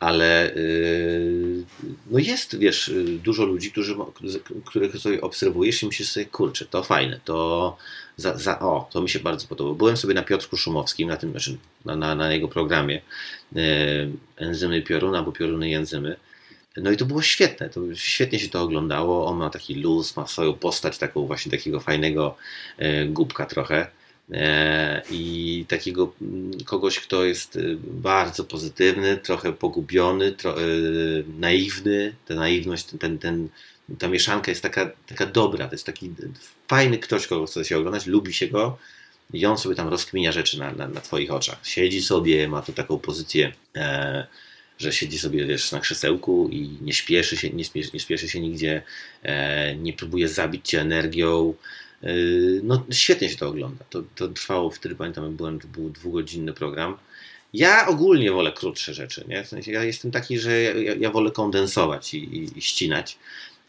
ale 0.00 0.52
yy, 0.56 1.64
no 2.10 2.18
jest, 2.18 2.58
wiesz, 2.58 2.92
dużo 3.22 3.44
ludzi, 3.44 3.72
którzy, 3.72 3.96
których 4.64 4.96
sobie 4.96 5.20
obserwujesz 5.20 5.82
i 5.82 5.86
myślisz 5.86 6.08
sobie, 6.08 6.26
kurczę, 6.26 6.64
to 6.64 6.82
fajne, 6.82 7.20
to 7.24 7.76
za, 8.16 8.38
za, 8.38 8.60
o, 8.60 8.88
to 8.92 9.02
mi 9.02 9.08
się 9.08 9.18
bardzo 9.18 9.46
podobało. 9.46 9.74
Byłem 9.74 9.96
sobie 9.96 10.14
na 10.14 10.22
Piotrku 10.22 10.56
Szumowskim, 10.56 11.08
na 11.08 11.16
tym, 11.16 11.30
znaczy 11.30 11.58
na, 11.84 11.96
na, 11.96 12.14
na 12.14 12.32
jego 12.32 12.48
programie 12.48 13.00
yy, 13.52 13.62
Enzymy 14.36 14.82
Pioruna, 14.82 15.18
albo 15.18 15.32
Pioruny 15.32 15.70
i 15.70 15.74
Enzymy. 15.74 16.16
No 16.76 16.90
i 16.90 16.96
to 16.96 17.04
było 17.04 17.22
świetne, 17.22 17.68
to 17.68 17.80
świetnie 17.94 18.38
się 18.38 18.48
to 18.48 18.62
oglądało. 18.62 19.26
On 19.26 19.36
ma 19.36 19.50
taki 19.50 19.74
luz, 19.74 20.16
ma 20.16 20.26
swoją 20.26 20.52
postać, 20.52 20.98
taką 20.98 21.26
właśnie 21.26 21.50
takiego 21.52 21.80
fajnego 21.80 22.36
yy, 22.78 23.06
głupka 23.06 23.46
trochę. 23.46 23.86
E, 24.32 25.02
i 25.10 25.64
takiego 25.68 26.12
mm, 26.22 26.64
kogoś, 26.64 27.00
kto 27.00 27.24
jest 27.24 27.56
y, 27.56 27.76
bardzo 27.82 28.44
pozytywny, 28.44 29.16
trochę 29.16 29.52
pogubiony, 29.52 30.32
tro, 30.32 30.62
y, 30.62 31.24
naiwny. 31.38 32.14
Ta 32.26 32.34
naiwność, 32.34 32.86
ten, 32.98 33.18
ten, 33.18 33.48
ta 33.98 34.08
mieszanka 34.08 34.50
jest 34.50 34.62
taka, 34.62 34.90
taka 35.06 35.26
dobra. 35.26 35.68
To 35.68 35.74
jest 35.74 35.86
taki 35.86 36.10
fajny 36.68 36.98
ktoś, 36.98 37.26
kogo 37.26 37.46
chce 37.46 37.64
się 37.64 37.78
oglądać, 37.78 38.06
lubi 38.06 38.34
się 38.34 38.48
go 38.48 38.78
i 39.32 39.46
on 39.46 39.58
sobie 39.58 39.74
tam 39.74 39.88
rozkminia 39.88 40.32
rzeczy 40.32 40.58
na, 40.58 40.72
na, 40.72 40.88
na 40.88 41.00
twoich 41.00 41.32
oczach. 41.32 41.58
Siedzi 41.62 42.02
sobie, 42.02 42.48
ma 42.48 42.62
tu 42.62 42.72
taką 42.72 42.98
pozycję, 42.98 43.52
e, 43.76 44.26
że 44.78 44.92
siedzi 44.92 45.18
sobie 45.18 45.46
wiesz, 45.46 45.72
na 45.72 45.80
krzesełku 45.80 46.48
i 46.48 46.78
nie 46.80 46.92
śpieszy 46.92 47.36
się, 47.36 47.50
nie 47.50 47.64
nie 48.10 48.18
się 48.18 48.40
nigdzie, 48.40 48.82
e, 49.22 49.76
nie 49.76 49.92
próbuje 49.92 50.28
zabić 50.28 50.68
cię 50.68 50.80
energią, 50.80 51.54
Yy, 52.04 52.60
no, 52.64 52.86
świetnie 52.90 53.28
się 53.28 53.36
to 53.36 53.48
ogląda. 53.48 53.84
To, 53.90 54.02
to 54.14 54.28
trwało 54.28 54.70
wtedy, 54.70 54.94
pamiętam, 54.94 55.36
byłem, 55.36 55.60
to 55.60 55.68
był 55.68 55.90
dwugodzinny 55.90 56.52
program. 56.52 56.96
Ja 57.52 57.86
ogólnie 57.86 58.32
wolę 58.32 58.52
krótsze 58.52 58.94
rzeczy. 58.94 59.24
Nie? 59.28 59.44
W 59.44 59.48
sensie 59.48 59.72
ja 59.72 59.84
jestem 59.84 60.10
taki, 60.10 60.38
że 60.38 60.62
ja, 60.62 60.94
ja 60.94 61.10
wolę 61.10 61.30
kondensować 61.30 62.14
i, 62.14 62.18
i, 62.18 62.58
i, 62.58 62.62
ścinać, 62.62 63.18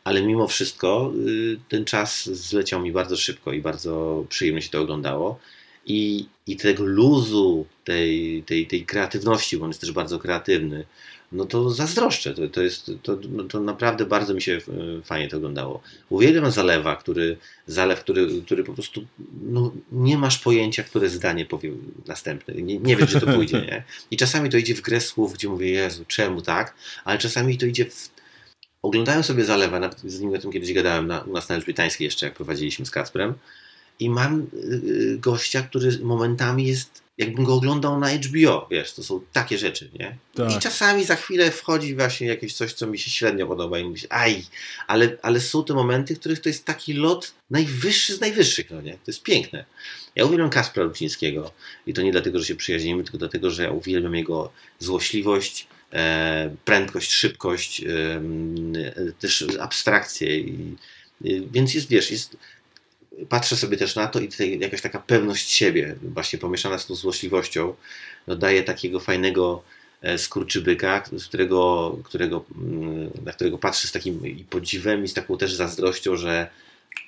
ale 0.06 0.22
mimo 0.22 0.47
wszystko 0.47 1.12
yy, 1.26 1.60
ten 1.70 1.86
czas 1.86 2.26
zleciał 2.26 2.82
mi 2.82 2.91
bardzo 2.91 3.18
szybko 3.18 3.53
i 3.53 3.62
bardzo 3.62 4.26
przyjemnie 4.30 4.62
się 4.62 4.70
to 4.70 4.82
oglądało. 4.82 5.39
I, 5.86 6.26
i 6.47 6.56
tego 6.58 6.86
luzu, 6.86 7.66
tej, 7.84 8.43
tej, 8.43 8.68
tej 8.68 8.86
kreatywności, 8.86 9.58
bo 9.58 9.64
on 9.64 9.70
jest 9.70 9.82
też 9.82 9.91
bardzo 9.91 10.20
kreatywny, 10.20 10.86
no 11.32 11.45
to 11.45 11.70
zazdroszczę. 11.70 12.34
To, 12.34 12.47
to, 12.47 12.62
jest, 12.62 12.91
to, 13.03 13.18
no 13.30 13.43
to 13.43 13.60
naprawdę 13.60 14.06
bardzo 14.06 14.34
mi 14.34 14.41
się 14.41 14.53
e, 14.53 15.01
fajnie 15.03 15.28
to 15.28 15.38
oglądało. 15.38 15.82
Uwielbiam 16.10 16.51
Zalewa, 16.51 16.95
który, 16.95 17.38
Zalew, 17.68 17.99
który, 17.99 18.41
który 18.45 18.64
po 18.64 18.74
prostu 18.74 19.06
no, 19.41 19.72
nie 19.91 20.18
masz 20.18 20.38
pojęcia, 20.38 20.84
które 20.84 21.10
zdanie 21.10 21.45
powie 21.45 21.72
następne. 22.08 22.53
Nie, 22.53 22.78
nie 22.78 22.95
wiesz, 22.95 23.10
gdzie 23.10 23.20
to 23.20 23.34
pójdzie. 23.34 23.62
Nie? 23.62 23.84
I 24.12 24.18
czasami 24.18 24.49
to 24.49 24.58
idzie 24.58 24.76
w 24.76 24.82
grę 24.82 25.01
słów, 25.01 25.34
gdzie 25.34 25.49
mówię, 25.49 25.70
Jezu, 25.70 26.06
czemu 26.08 26.41
tak? 26.41 26.76
Ale 27.06 27.18
czasami 27.18 27.58
to 27.58 27.66
idzie 27.66 27.86
w... 27.86 28.14
Oglądałem 28.86 29.24
sobie 29.24 29.46
Zalewa, 29.46 29.80
nawet 29.80 30.00
z 30.00 30.20
nim 30.20 30.34
o 30.34 30.38
tym 30.38 30.52
kiedyś 30.52 30.74
gadałem 30.74 31.08
na, 31.08 31.20
u 31.22 31.34
nas 31.34 31.50
na 31.50 31.56
Elżbietańskiej 31.56 32.06
jeszcze, 32.06 32.26
jak 32.26 32.36
prowadziliśmy 32.36 32.86
z 32.86 32.92
Kacprem. 32.92 33.34
I 34.00 34.10
mam 34.10 34.48
y, 34.54 35.18
gościa, 35.20 35.62
który 35.62 36.00
momentami 36.00 36.68
jest 36.68 37.06
jakbym 37.18 37.46
go 37.46 37.54
oglądał 37.54 38.00
na 38.00 38.10
HBO, 38.10 38.68
wiesz, 38.72 38.94
to 38.94 39.04
są 39.04 39.22
takie 39.34 39.58
rzeczy, 39.58 39.90
nie? 40.00 40.18
Tak. 40.36 40.52
I 40.52 40.60
czasami 40.60 41.06
za 41.06 41.16
chwilę 41.16 41.52
wchodzi 41.52 41.96
właśnie 41.96 42.28
jakieś 42.28 42.54
coś, 42.54 42.74
co 42.74 42.88
mi 42.88 43.00
się 43.00 43.12
średnio 43.12 43.48
podoba 43.48 43.80
i 43.80 43.84
mówię, 43.84 44.02
aj, 44.10 44.44
ale, 44.88 45.18
ale 45.22 45.40
są 45.40 45.64
te 45.64 45.74
momenty, 45.74 46.16
w 46.16 46.20
których 46.20 46.40
to 46.40 46.50
jest 46.50 46.66
taki 46.66 46.94
lot 46.94 47.34
najwyższy 47.50 48.16
z 48.16 48.22
najwyższych, 48.22 48.72
no 48.72 48.82
nie? 48.82 48.94
To 48.94 49.08
jest 49.08 49.24
piękne. 49.24 49.66
Ja 50.16 50.26
uwielbiam 50.26 50.50
Kaspra 50.50 50.84
Lucińskiego 50.84 51.52
i 51.88 51.94
to 51.94 52.02
nie 52.02 52.12
dlatego, 52.12 52.40
że 52.40 52.46
się 52.46 52.56
przyjaźnimy, 52.56 53.04
tylko 53.04 53.18
dlatego, 53.18 53.52
że 53.52 53.64
ja 53.64 53.72
uwielbiam 53.72 54.16
jego 54.16 54.52
złośliwość, 54.80 55.68
prędkość, 56.66 57.12
szybkość, 57.12 57.84
e, 57.84 58.22
też 59.20 59.46
abstrakcję 59.60 60.43
więc 61.52 61.74
jest, 61.74 61.89
wiesz, 61.89 62.12
jest 62.12 62.38
patrzę 63.30 63.56
sobie 63.56 63.78
też 63.78 63.96
na 63.96 64.08
to 64.08 64.20
i 64.20 64.28
tutaj 64.28 64.60
jakaś 64.60 64.82
taka 64.82 65.00
pewność 65.00 65.52
siebie, 65.52 65.96
właśnie 66.02 66.39
pomieszana 66.39 66.78
z 66.78 66.86
tą 66.86 66.96
złośliwością, 66.96 67.76
no 68.28 68.36
daje 68.36 68.64
takiego 68.64 69.00
fajnego 69.00 69.64
e, 70.02 70.18
skurczybyka, 70.18 71.04
którego, 71.28 71.98
którego, 72.04 72.46
mm, 72.58 73.12
na 73.26 73.32
którego 73.32 73.58
patrzę 73.58 73.88
z 73.88 73.91
takim 73.91 74.28
i 74.28 74.43
podziwem 74.43 75.04
i 75.04 75.08
z 75.08 75.14
taką 75.14 75.38
też 75.38 75.54
zazdrością, 75.54 76.16
że, 76.16 76.48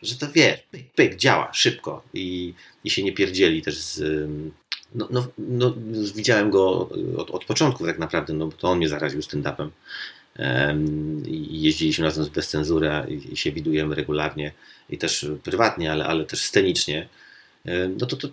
że 0.02 0.16
to 0.16 0.32
wie, 0.32 0.60
pyk, 0.72 0.94
pyk, 0.96 1.16
działa 1.16 1.54
szybko 1.54 2.04
i, 2.14 2.54
i 2.84 2.90
się 2.90 3.04
nie 3.04 3.14
pierdzieli 3.14 3.62
też 3.62 3.78
z, 3.78 4.30
no, 4.96 5.08
no, 5.12 5.28
no, 5.38 5.74
widziałem 6.16 6.52
go 6.52 6.90
od, 7.18 7.32
od 7.32 7.46
początku 7.46 7.86
tak 7.86 8.00
naprawdę, 8.00 8.34
no 8.34 8.46
bo 8.46 8.52
to 8.52 8.70
on 8.70 8.78
mnie 8.78 8.90
zaraził 8.90 9.20
stand-upem. 9.20 9.70
I 11.28 11.62
jeździliśmy 11.62 12.06
razem 12.06 12.26
bez 12.36 12.50
cenzury 12.50 12.90
i 13.32 13.38
się 13.38 13.52
widujemy 13.52 13.96
regularnie 13.96 14.52
i 14.90 14.98
też 14.98 15.26
prywatnie, 15.44 15.92
ale, 15.92 16.06
ale 16.06 16.26
też 16.26 16.44
scenicznie. 16.44 17.08
No 18.00 18.06
to, 18.06 18.16
to, 18.16 18.28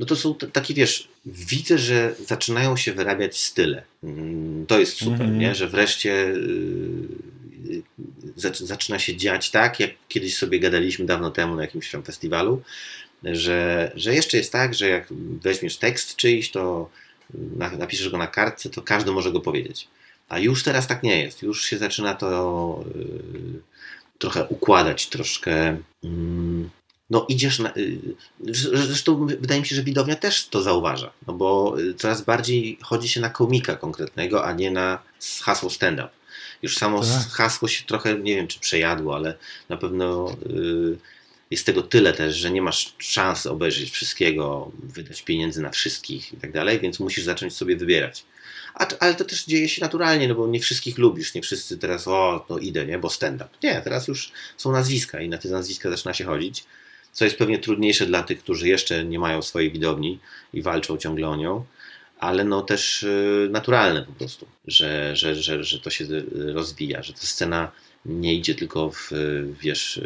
no 0.00 0.06
to 0.06 0.16
są 0.16 0.34
takie, 0.34 0.74
wiesz, 0.74 1.08
widzę, 1.26 1.78
że 1.78 2.14
zaczynają 2.26 2.76
się 2.76 2.92
wyrabiać 2.92 3.40
style. 3.40 3.82
Mm, 4.04 4.66
to 4.66 4.78
jest 4.78 4.96
super, 4.96 5.22
mm 5.22 5.34
-hmm. 5.34 5.38
nie? 5.38 5.54
że 5.54 5.68
wreszcie 5.68 6.28
y, 6.28 7.82
zaczyna 8.54 8.98
się 8.98 9.16
dziać 9.16 9.50
tak, 9.50 9.80
jak 9.80 9.90
kiedyś 10.08 10.36
sobie 10.36 10.60
gadaliśmy 10.60 11.06
dawno 11.06 11.30
temu 11.30 11.54
na 11.54 11.62
jakimś 11.62 11.90
tam 11.90 12.02
festiwalu, 12.02 12.62
że, 13.32 13.92
że 13.94 14.14
jeszcze 14.14 14.36
jest 14.36 14.52
tak, 14.52 14.74
że 14.74 14.88
jak 14.88 15.06
weźmiesz 15.42 15.76
tekst 15.76 16.16
czyjś, 16.16 16.50
to 16.50 16.90
napiszesz 17.78 18.08
go 18.08 18.18
na 18.18 18.26
kartce, 18.26 18.70
to 18.70 18.82
każdy 18.82 19.12
może 19.12 19.32
go 19.32 19.40
powiedzieć. 19.40 19.88
A 20.28 20.38
już 20.38 20.62
teraz 20.62 20.86
tak 20.86 21.02
nie 21.02 21.22
jest. 21.22 21.42
Już 21.42 21.64
się 21.64 21.78
zaczyna 21.78 22.14
to 22.14 22.84
yy, 22.94 23.60
trochę 24.18 24.44
układać, 24.44 25.08
troszkę. 25.08 25.76
Yy, 26.02 26.10
no 27.10 27.26
idziesz 27.28 27.58
na. 27.58 27.72
Yy, 27.76 27.98
zresztą 28.54 29.26
wydaje 29.26 29.60
mi 29.60 29.66
się, 29.66 29.76
że 29.76 29.82
widownia 29.82 30.16
też 30.16 30.48
to 30.48 30.62
zauważa, 30.62 31.12
no 31.26 31.32
bo 31.34 31.80
y, 31.80 31.94
coraz 31.94 32.22
bardziej 32.22 32.78
chodzi 32.82 33.08
się 33.08 33.20
na 33.20 33.30
komika 33.30 33.76
konkretnego, 33.76 34.44
a 34.44 34.52
nie 34.52 34.70
na 34.70 34.98
hasło 35.42 35.70
stand-up. 35.70 36.08
Już 36.62 36.76
samo 36.76 37.00
tak. 37.00 37.28
hasło 37.30 37.68
się 37.68 37.84
trochę, 37.84 38.18
nie 38.18 38.36
wiem 38.36 38.48
czy 38.48 38.60
przejadło, 38.60 39.16
ale 39.16 39.34
na 39.68 39.76
pewno 39.76 40.36
y, 40.50 40.98
jest 41.50 41.66
tego 41.66 41.82
tyle 41.82 42.12
też, 42.12 42.36
że 42.36 42.50
nie 42.50 42.62
masz 42.62 42.94
szans 42.98 43.46
obejrzeć 43.46 43.90
wszystkiego, 43.90 44.72
wydać 44.82 45.22
pieniędzy 45.22 45.62
na 45.62 45.70
wszystkich 45.70 46.32
i 46.32 46.36
tak 46.36 46.52
dalej, 46.52 46.80
więc 46.80 47.00
musisz 47.00 47.24
zacząć 47.24 47.56
sobie 47.56 47.76
wybierać. 47.76 48.24
A, 48.74 48.86
ale 49.00 49.14
to 49.14 49.24
też 49.24 49.44
dzieje 49.44 49.68
się 49.68 49.82
naturalnie, 49.82 50.28
no 50.28 50.34
bo 50.34 50.46
nie 50.46 50.60
wszystkich 50.60 50.98
lubisz, 50.98 51.34
nie 51.34 51.42
wszyscy 51.42 51.78
teraz, 51.78 52.08
o, 52.08 52.44
to 52.48 52.58
idę, 52.58 52.86
nie, 52.86 52.98
bo 52.98 53.10
stand-up. 53.10 53.50
Nie, 53.62 53.80
teraz 53.84 54.08
już 54.08 54.32
są 54.56 54.72
nazwiska 54.72 55.20
i 55.20 55.28
na 55.28 55.38
te 55.38 55.48
nazwiska 55.48 55.90
zaczyna 55.90 56.14
się 56.14 56.24
chodzić, 56.24 56.64
co 57.12 57.24
jest 57.24 57.36
pewnie 57.36 57.58
trudniejsze 57.58 58.06
dla 58.06 58.22
tych, 58.22 58.38
którzy 58.38 58.68
jeszcze 58.68 59.04
nie 59.04 59.18
mają 59.18 59.42
swojej 59.42 59.70
widowni 59.70 60.18
i 60.52 60.62
walczą 60.62 60.96
ciągle 60.96 61.28
o 61.28 61.36
nią, 61.36 61.64
ale 62.18 62.44
no 62.44 62.62
też 62.62 63.02
y, 63.02 63.48
naturalne 63.50 64.02
po 64.02 64.12
prostu, 64.12 64.46
że, 64.66 65.16
że, 65.16 65.36
że, 65.36 65.64
że 65.64 65.80
to 65.80 65.90
się 65.90 66.06
rozwija, 66.32 67.02
że 67.02 67.12
ta 67.12 67.20
scena 67.20 67.72
nie 68.08 68.34
idzie 68.34 68.54
tylko 68.54 68.90
w, 68.90 69.10
wiesz, 69.60 70.00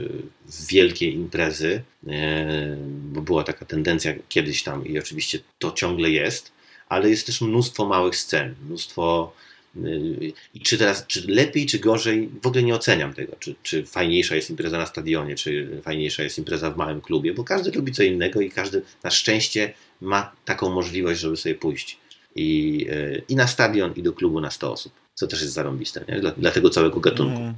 w 0.47 0.67
wielkie 0.67 1.11
imprezy, 1.11 1.83
e, 2.07 2.77
bo 2.87 3.21
była 3.21 3.45
taka 3.45 3.65
tendencja 3.65 4.15
kiedyś 4.29 4.63
tam 4.63 4.87
i 4.87 4.99
oczywiście 4.99 5.39
to 5.59 5.73
ciągle 5.73 6.11
jest, 6.11 6.53
ale 6.89 7.11
jest 7.11 7.27
też 7.27 7.41
mnóstwo 7.41 7.87
małych 7.87 8.17
scen, 8.17 8.55
mnóstwo 8.67 9.33
y, 9.77 10.33
i 10.55 10.61
czy 10.61 10.79
teraz, 10.79 11.07
czy 11.07 11.27
lepiej, 11.29 11.67
czy 11.67 11.79
gorzej, 11.79 12.29
w 12.43 12.47
ogóle 12.47 12.63
nie 12.63 12.75
oceniam 12.75 13.15
tego, 13.15 13.37
czy, 13.41 13.55
czy 13.63 13.87
fajniejsza 13.87 14.37
jest 14.37 14.51
impreza 14.51 14.79
na 14.79 14.87
stadionie, 14.87 15.35
czy 15.35 15.81
fajniejsza 15.83 16.23
jest 16.23 16.39
impreza 16.39 16.71
w 16.71 16.77
małym 16.77 17.01
klubie, 17.01 17.35
bo 17.35 17.45
każdy 17.45 17.71
lubi 17.71 17.93
co 17.93 18.03
innego 18.03 18.41
i 18.41 18.51
każdy 18.51 18.83
na 19.03 19.11
szczęście 19.11 19.73
ma 20.01 20.33
taką 20.45 20.71
możliwość, 20.71 21.21
żeby 21.21 21.37
sobie 21.37 21.55
pójść 21.55 21.99
i, 22.37 22.87
y, 22.91 23.23
i 23.29 23.37
na 23.37 23.47
stadion, 23.47 23.95
i 23.97 24.03
do 24.03 24.13
klubu 24.13 24.41
na 24.41 24.51
100 24.51 24.73
osób, 24.73 24.93
co 25.15 25.27
też 25.27 25.41
jest 25.41 25.53
zarąbiste, 25.53 26.05
nie? 26.09 26.21
Dla, 26.21 26.31
dla 26.31 26.51
tego 26.51 26.71
całego 26.71 27.01
gatunku. 27.01 27.41
Mm. 27.41 27.55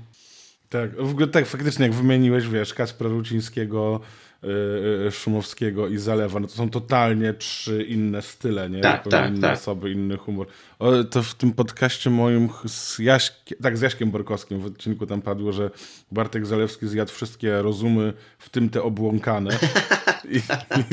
Tak, 0.72 0.96
w 0.96 1.10
ogóle 1.10 1.26
tak 1.26 1.46
faktycznie 1.46 1.86
jak 1.86 1.94
wymieniłeś, 1.94 2.48
wiesz, 2.48 2.74
Kacpra 2.74 3.08
Rucińskiego, 3.08 4.00
yy, 4.42 5.10
Szumowskiego 5.10 5.88
i 5.88 5.98
Zalewa, 5.98 6.40
no 6.40 6.46
to 6.46 6.52
są 6.52 6.70
totalnie 6.70 7.34
trzy 7.34 7.82
inne 7.82 8.22
style, 8.22 8.70
nie? 8.70 8.80
Tak, 8.80 9.08
tak, 9.08 9.30
inne 9.30 9.40
tak. 9.40 9.58
osoby, 9.58 9.90
inny 9.90 10.16
humor. 10.16 10.46
O, 10.78 11.04
to 11.04 11.22
w 11.22 11.34
tym 11.34 11.52
podcaście 11.52 12.10
moim 12.10 12.48
z 12.66 12.98
Jaśkiem, 12.98 13.58
tak, 13.62 13.78
z 13.78 13.80
Jaśkiem 13.80 14.10
Borkowskim 14.10 14.60
w 14.60 14.66
odcinku 14.66 15.06
tam 15.06 15.22
padło, 15.22 15.52
że 15.52 15.70
Bartek 16.12 16.46
Zalewski 16.46 16.88
zjadł 16.88 17.12
wszystkie 17.12 17.62
rozumy, 17.62 18.12
w 18.38 18.48
tym 18.48 18.68
te 18.68 18.82
obłąkane. 18.82 19.50
I, 20.30 20.40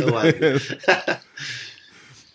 to 0.02 0.14
ładnie. 0.14 0.54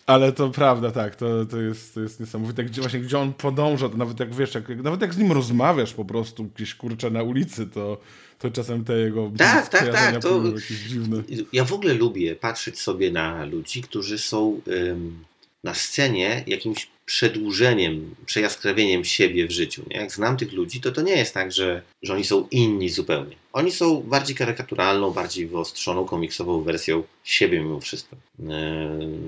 Ale 0.05 0.31
to 0.31 0.49
prawda, 0.49 0.91
tak, 0.91 1.15
to, 1.15 1.45
to, 1.45 1.61
jest, 1.61 1.93
to 1.93 2.01
jest 2.01 2.19
niesamowite. 2.19 2.63
Gdzie, 2.63 2.81
właśnie, 2.81 2.99
gdzie 2.99 3.19
on 3.19 3.33
podąża, 3.33 3.89
to 3.89 3.97
nawet 3.97 4.19
jak 4.19 4.35
wiesz, 4.35 4.55
jak, 4.55 4.69
nawet 4.69 5.01
jak 5.01 5.13
z 5.13 5.17
nim 5.17 5.31
rozmawiasz 5.31 5.93
po 5.93 6.05
prostu 6.05 6.43
gdzieś 6.55 6.75
kurczę 6.75 7.09
na 7.09 7.23
ulicy, 7.23 7.67
to, 7.67 7.97
to 8.39 8.51
czasem 8.51 8.83
te 8.83 8.93
jego 8.93 9.31
tak, 9.37 9.67
tak, 9.67 9.91
tak, 9.91 10.21
to 10.21 10.45
jakieś 10.45 10.79
dziwne. 10.79 11.23
Ja 11.53 11.65
w 11.65 11.73
ogóle 11.73 11.93
lubię 11.93 12.35
patrzeć 12.35 12.79
sobie 12.79 13.11
na 13.11 13.45
ludzi, 13.45 13.81
którzy 13.81 14.17
są 14.17 14.61
ym, 14.67 15.23
na 15.63 15.73
scenie 15.73 16.43
jakimś 16.47 16.87
przedłużeniem, 17.05 18.15
przejaskrawieniem 18.25 19.05
siebie 19.05 19.47
w 19.47 19.51
życiu. 19.51 19.83
Nie? 19.89 19.97
Jak 19.97 20.11
znam 20.11 20.37
tych 20.37 20.53
ludzi, 20.53 20.81
to 20.81 20.91
to 20.91 21.01
nie 21.01 21.15
jest 21.15 21.33
tak, 21.33 21.51
że, 21.51 21.81
że 22.01 22.13
oni 22.13 22.23
są 22.23 22.47
inni 22.51 22.89
zupełnie. 22.89 23.35
Oni 23.53 23.71
są 23.71 24.01
bardziej 24.01 24.35
karykaturalną, 24.35 25.11
bardziej 25.11 25.47
wyostrzoną, 25.47 26.05
komiksową 26.05 26.63
wersją 26.63 27.03
siebie 27.23 27.59
mimo 27.59 27.79
wszystko. 27.79 28.15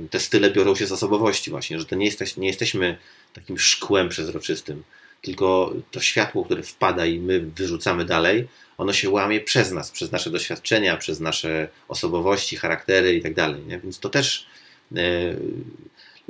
Te 0.09 0.19
style 0.19 0.51
biorą 0.51 0.75
się 0.75 0.87
z 0.87 0.91
osobowości 0.91 1.51
właśnie, 1.51 1.79
że 1.79 1.85
to 1.85 1.95
nie, 1.95 2.05
jesteś, 2.05 2.37
nie 2.37 2.47
jesteśmy 2.47 2.97
takim 3.33 3.59
szkłem 3.59 4.09
przezroczystym, 4.09 4.83
tylko 5.21 5.73
to 5.91 5.99
światło, 5.99 6.45
które 6.45 6.63
wpada 6.63 7.05
i 7.05 7.19
my 7.19 7.39
wyrzucamy 7.39 8.05
dalej, 8.05 8.47
ono 8.77 8.93
się 8.93 9.09
łamie 9.09 9.41
przez 9.41 9.71
nas, 9.71 9.91
przez 9.91 10.11
nasze 10.11 10.29
doświadczenia, 10.29 10.97
przez 10.97 11.19
nasze 11.19 11.67
osobowości, 11.87 12.55
charaktery 12.55 13.15
i 13.15 13.21
tak 13.21 13.33
dalej. 13.33 13.61
Więc 13.83 13.99
to 13.99 14.09
też 14.09 14.47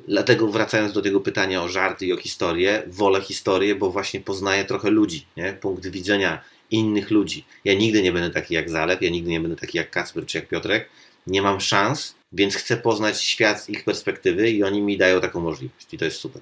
Dlatego 0.07 0.47
wracając 0.47 0.93
do 0.93 1.01
tego 1.01 1.21
pytania 1.21 1.63
o 1.63 1.67
żarty 1.67 2.05
i 2.05 2.13
o 2.13 2.17
historię, 2.17 2.83
wolę 2.87 3.21
historię, 3.21 3.75
bo 3.75 3.91
właśnie 3.91 4.19
poznaję 4.19 4.65
trochę 4.65 4.89
ludzi, 4.89 5.25
nie? 5.37 5.53
punkt 5.53 5.87
widzenia 5.87 6.41
innych 6.71 7.11
ludzi. 7.11 7.45
Ja 7.65 7.73
nigdy 7.73 8.01
nie 8.01 8.11
będę 8.11 8.29
taki 8.29 8.53
jak 8.53 8.69
Zalew, 8.69 9.01
ja 9.01 9.09
nigdy 9.09 9.29
nie 9.29 9.39
będę 9.39 9.55
taki 9.57 9.77
jak 9.77 9.91
Kacper 9.91 10.25
czy 10.25 10.37
jak 10.37 10.47
Piotrek. 10.47 10.89
Nie 11.27 11.41
mam 11.41 11.61
szans, 11.61 12.15
więc 12.31 12.55
chcę 12.55 12.77
poznać 12.77 13.21
świat 13.21 13.61
z 13.63 13.69
ich 13.69 13.83
perspektywy 13.83 14.49
i 14.49 14.63
oni 14.63 14.81
mi 14.81 14.97
dają 14.97 15.21
taką 15.21 15.39
możliwość 15.39 15.93
i 15.93 15.97
to 15.97 16.05
jest 16.05 16.17
super. 16.17 16.41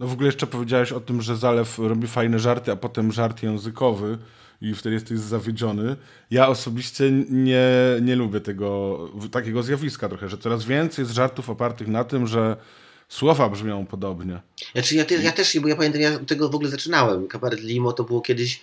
No 0.00 0.06
w 0.06 0.12
ogóle 0.12 0.26
jeszcze 0.26 0.46
powiedziałeś 0.46 0.92
o 0.92 1.00
tym, 1.00 1.22
że 1.22 1.36
Zalew 1.36 1.78
robi 1.78 2.06
fajne 2.06 2.38
żarty, 2.38 2.72
a 2.72 2.76
potem 2.76 3.12
żart 3.12 3.42
językowy 3.42 4.18
i 4.60 4.74
wtedy 4.74 4.94
jesteś 4.94 5.18
zawiedziony. 5.18 5.96
Ja 6.30 6.48
osobiście 6.48 7.10
nie, 7.30 7.66
nie 8.02 8.16
lubię 8.16 8.40
tego, 8.40 8.98
takiego 9.30 9.62
zjawiska 9.62 10.08
trochę, 10.08 10.28
że 10.28 10.38
coraz 10.38 10.64
więcej 10.64 11.02
jest 11.02 11.14
żartów 11.14 11.50
opartych 11.50 11.88
na 11.88 12.04
tym, 12.04 12.26
że 12.26 12.56
słowa 13.08 13.48
brzmią 13.48 13.86
podobnie. 13.86 14.40
Znaczy 14.72 14.96
ja, 14.96 15.04
te, 15.04 15.14
ja 15.14 15.32
też, 15.32 15.58
bo 15.60 15.68
ja 15.68 15.76
pamiętam, 15.76 16.00
ja 16.00 16.18
tego 16.18 16.48
w 16.48 16.54
ogóle 16.54 16.70
zaczynałem. 16.70 17.28
Kabaret 17.28 17.60
Limo 17.60 17.92
to 17.92 18.04
było 18.04 18.20
kiedyś, 18.20 18.60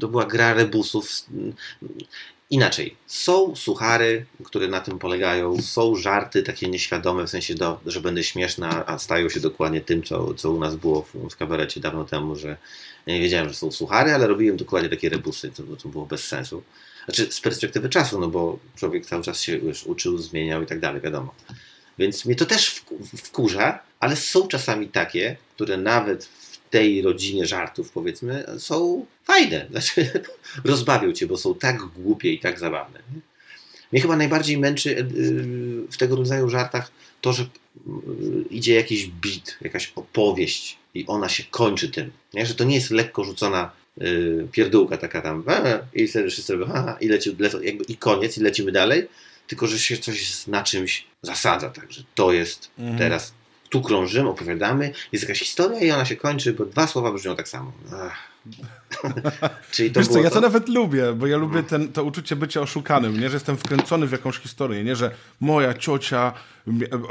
to 0.00 0.08
była 0.08 0.26
gra 0.26 0.54
rebusów. 0.54 1.10
Inaczej, 2.52 2.96
są 3.06 3.56
suchary, 3.56 4.26
które 4.44 4.68
na 4.68 4.80
tym 4.80 4.98
polegają, 4.98 5.62
są 5.62 5.96
żarty 5.96 6.42
takie 6.42 6.68
nieświadome, 6.68 7.26
w 7.26 7.30
sensie, 7.30 7.54
do, 7.54 7.80
że 7.86 8.00
będę 8.00 8.24
śmieszna, 8.24 8.86
a 8.86 8.98
stają 8.98 9.28
się 9.28 9.40
dokładnie 9.40 9.80
tym, 9.80 10.02
co, 10.02 10.34
co 10.34 10.50
u 10.50 10.60
nas 10.60 10.76
było 10.76 11.02
w, 11.02 11.28
w 11.30 11.36
kabarecie 11.36 11.80
dawno 11.80 12.04
temu, 12.04 12.36
że 12.36 12.56
ja 13.06 13.14
nie 13.14 13.20
wiedziałem, 13.20 13.48
że 13.48 13.54
są 13.54 13.72
suchary, 13.72 14.12
ale 14.12 14.26
robiłem 14.26 14.56
dokładnie 14.56 14.88
takie 14.88 15.08
rebusy, 15.08 15.50
to, 15.50 15.62
to 15.76 15.88
było 15.88 16.06
bez 16.06 16.24
sensu. 16.24 16.62
Znaczy 17.04 17.32
z 17.32 17.40
perspektywy 17.40 17.88
czasu, 17.88 18.20
no 18.20 18.28
bo 18.28 18.58
człowiek 18.76 19.06
cały 19.06 19.22
czas 19.22 19.40
się 19.40 19.56
już 19.56 19.86
uczył, 19.86 20.18
zmieniał 20.18 20.62
i 20.62 20.66
tak 20.66 20.80
dalej, 20.80 21.00
wiadomo. 21.00 21.34
Więc 21.98 22.24
mnie 22.24 22.36
to 22.36 22.46
też 22.46 22.82
wkurza, 23.16 23.78
ale 24.00 24.16
są 24.16 24.48
czasami 24.48 24.88
takie, 24.88 25.36
które 25.54 25.76
nawet 25.76 26.28
tej 26.72 27.02
rodzinie 27.02 27.46
żartów, 27.46 27.90
powiedzmy, 27.90 28.44
są 28.58 29.06
fajne. 29.24 29.66
Znaczy, 29.70 30.10
rozbawią 30.64 31.12
cię, 31.12 31.26
bo 31.26 31.36
są 31.36 31.54
tak 31.54 31.78
głupie 31.78 32.32
i 32.32 32.38
tak 32.38 32.58
zabawne. 32.58 33.00
Mnie 33.92 34.00
chyba 34.00 34.16
najbardziej 34.16 34.58
męczy 34.58 35.06
w 35.90 35.96
tego 35.96 36.16
rodzaju 36.16 36.48
żartach 36.48 36.90
to, 37.20 37.32
że 37.32 37.42
e, 37.42 37.48
idzie 38.50 38.74
jakiś 38.74 39.06
bit, 39.06 39.58
jakaś 39.60 39.92
opowieść 39.96 40.78
i 40.94 41.06
ona 41.06 41.28
się 41.28 41.44
kończy 41.50 41.88
tym. 41.88 42.10
Nie? 42.34 42.46
Że 42.46 42.54
to 42.54 42.64
nie 42.64 42.74
jest 42.74 42.90
lekko 42.90 43.24
rzucona 43.24 43.70
yy, 43.96 44.48
pierdółka 44.52 44.96
taka 44.96 45.22
tam 45.22 45.44
i 45.94 46.08
wtedy 46.08 46.30
wszyscy 46.30 46.56
robią 46.56 46.72
i, 47.00 47.08
leci, 47.08 47.36
jakby, 47.62 47.84
i 47.84 47.96
koniec 47.96 48.38
i 48.38 48.40
lecimy 48.40 48.72
dalej, 48.72 49.08
tylko 49.46 49.66
że 49.66 49.78
się 49.78 49.96
coś 49.96 50.46
na 50.46 50.62
czymś 50.62 51.04
zasadza. 51.22 51.70
Także 51.70 52.02
to 52.14 52.32
jest 52.32 52.70
mhm. 52.78 52.98
teraz, 52.98 53.34
tu 53.72 53.82
krążymy, 53.82 54.28
opowiadamy, 54.28 54.92
jest 55.12 55.24
jakaś 55.24 55.38
historia 55.38 55.80
i 55.80 55.90
ona 55.90 56.04
się 56.04 56.16
kończy, 56.16 56.52
bo 56.52 56.64
dwa 56.64 56.86
słowa 56.86 57.12
brzmią 57.12 57.36
tak 57.36 57.48
samo. 57.48 57.72
Czyli 59.72 59.90
to 59.90 60.00
Wiesz 60.00 60.08
co, 60.08 60.18
ja 60.18 60.28
to, 60.28 60.34
to 60.34 60.40
nawet 60.40 60.68
lubię, 60.68 61.12
bo 61.12 61.26
ja 61.26 61.36
lubię 61.36 61.58
mhm. 61.58 61.64
ten, 61.64 61.92
to 61.92 62.04
uczucie 62.04 62.36
bycia 62.36 62.60
oszukanym, 62.60 63.20
nie? 63.20 63.30
że 63.30 63.36
jestem 63.36 63.56
wkręcony 63.56 64.06
w 64.06 64.12
jakąś 64.12 64.38
historię, 64.38 64.84
nie? 64.84 64.96
że 64.96 65.10
moja 65.40 65.74
ciocia, 65.74 66.32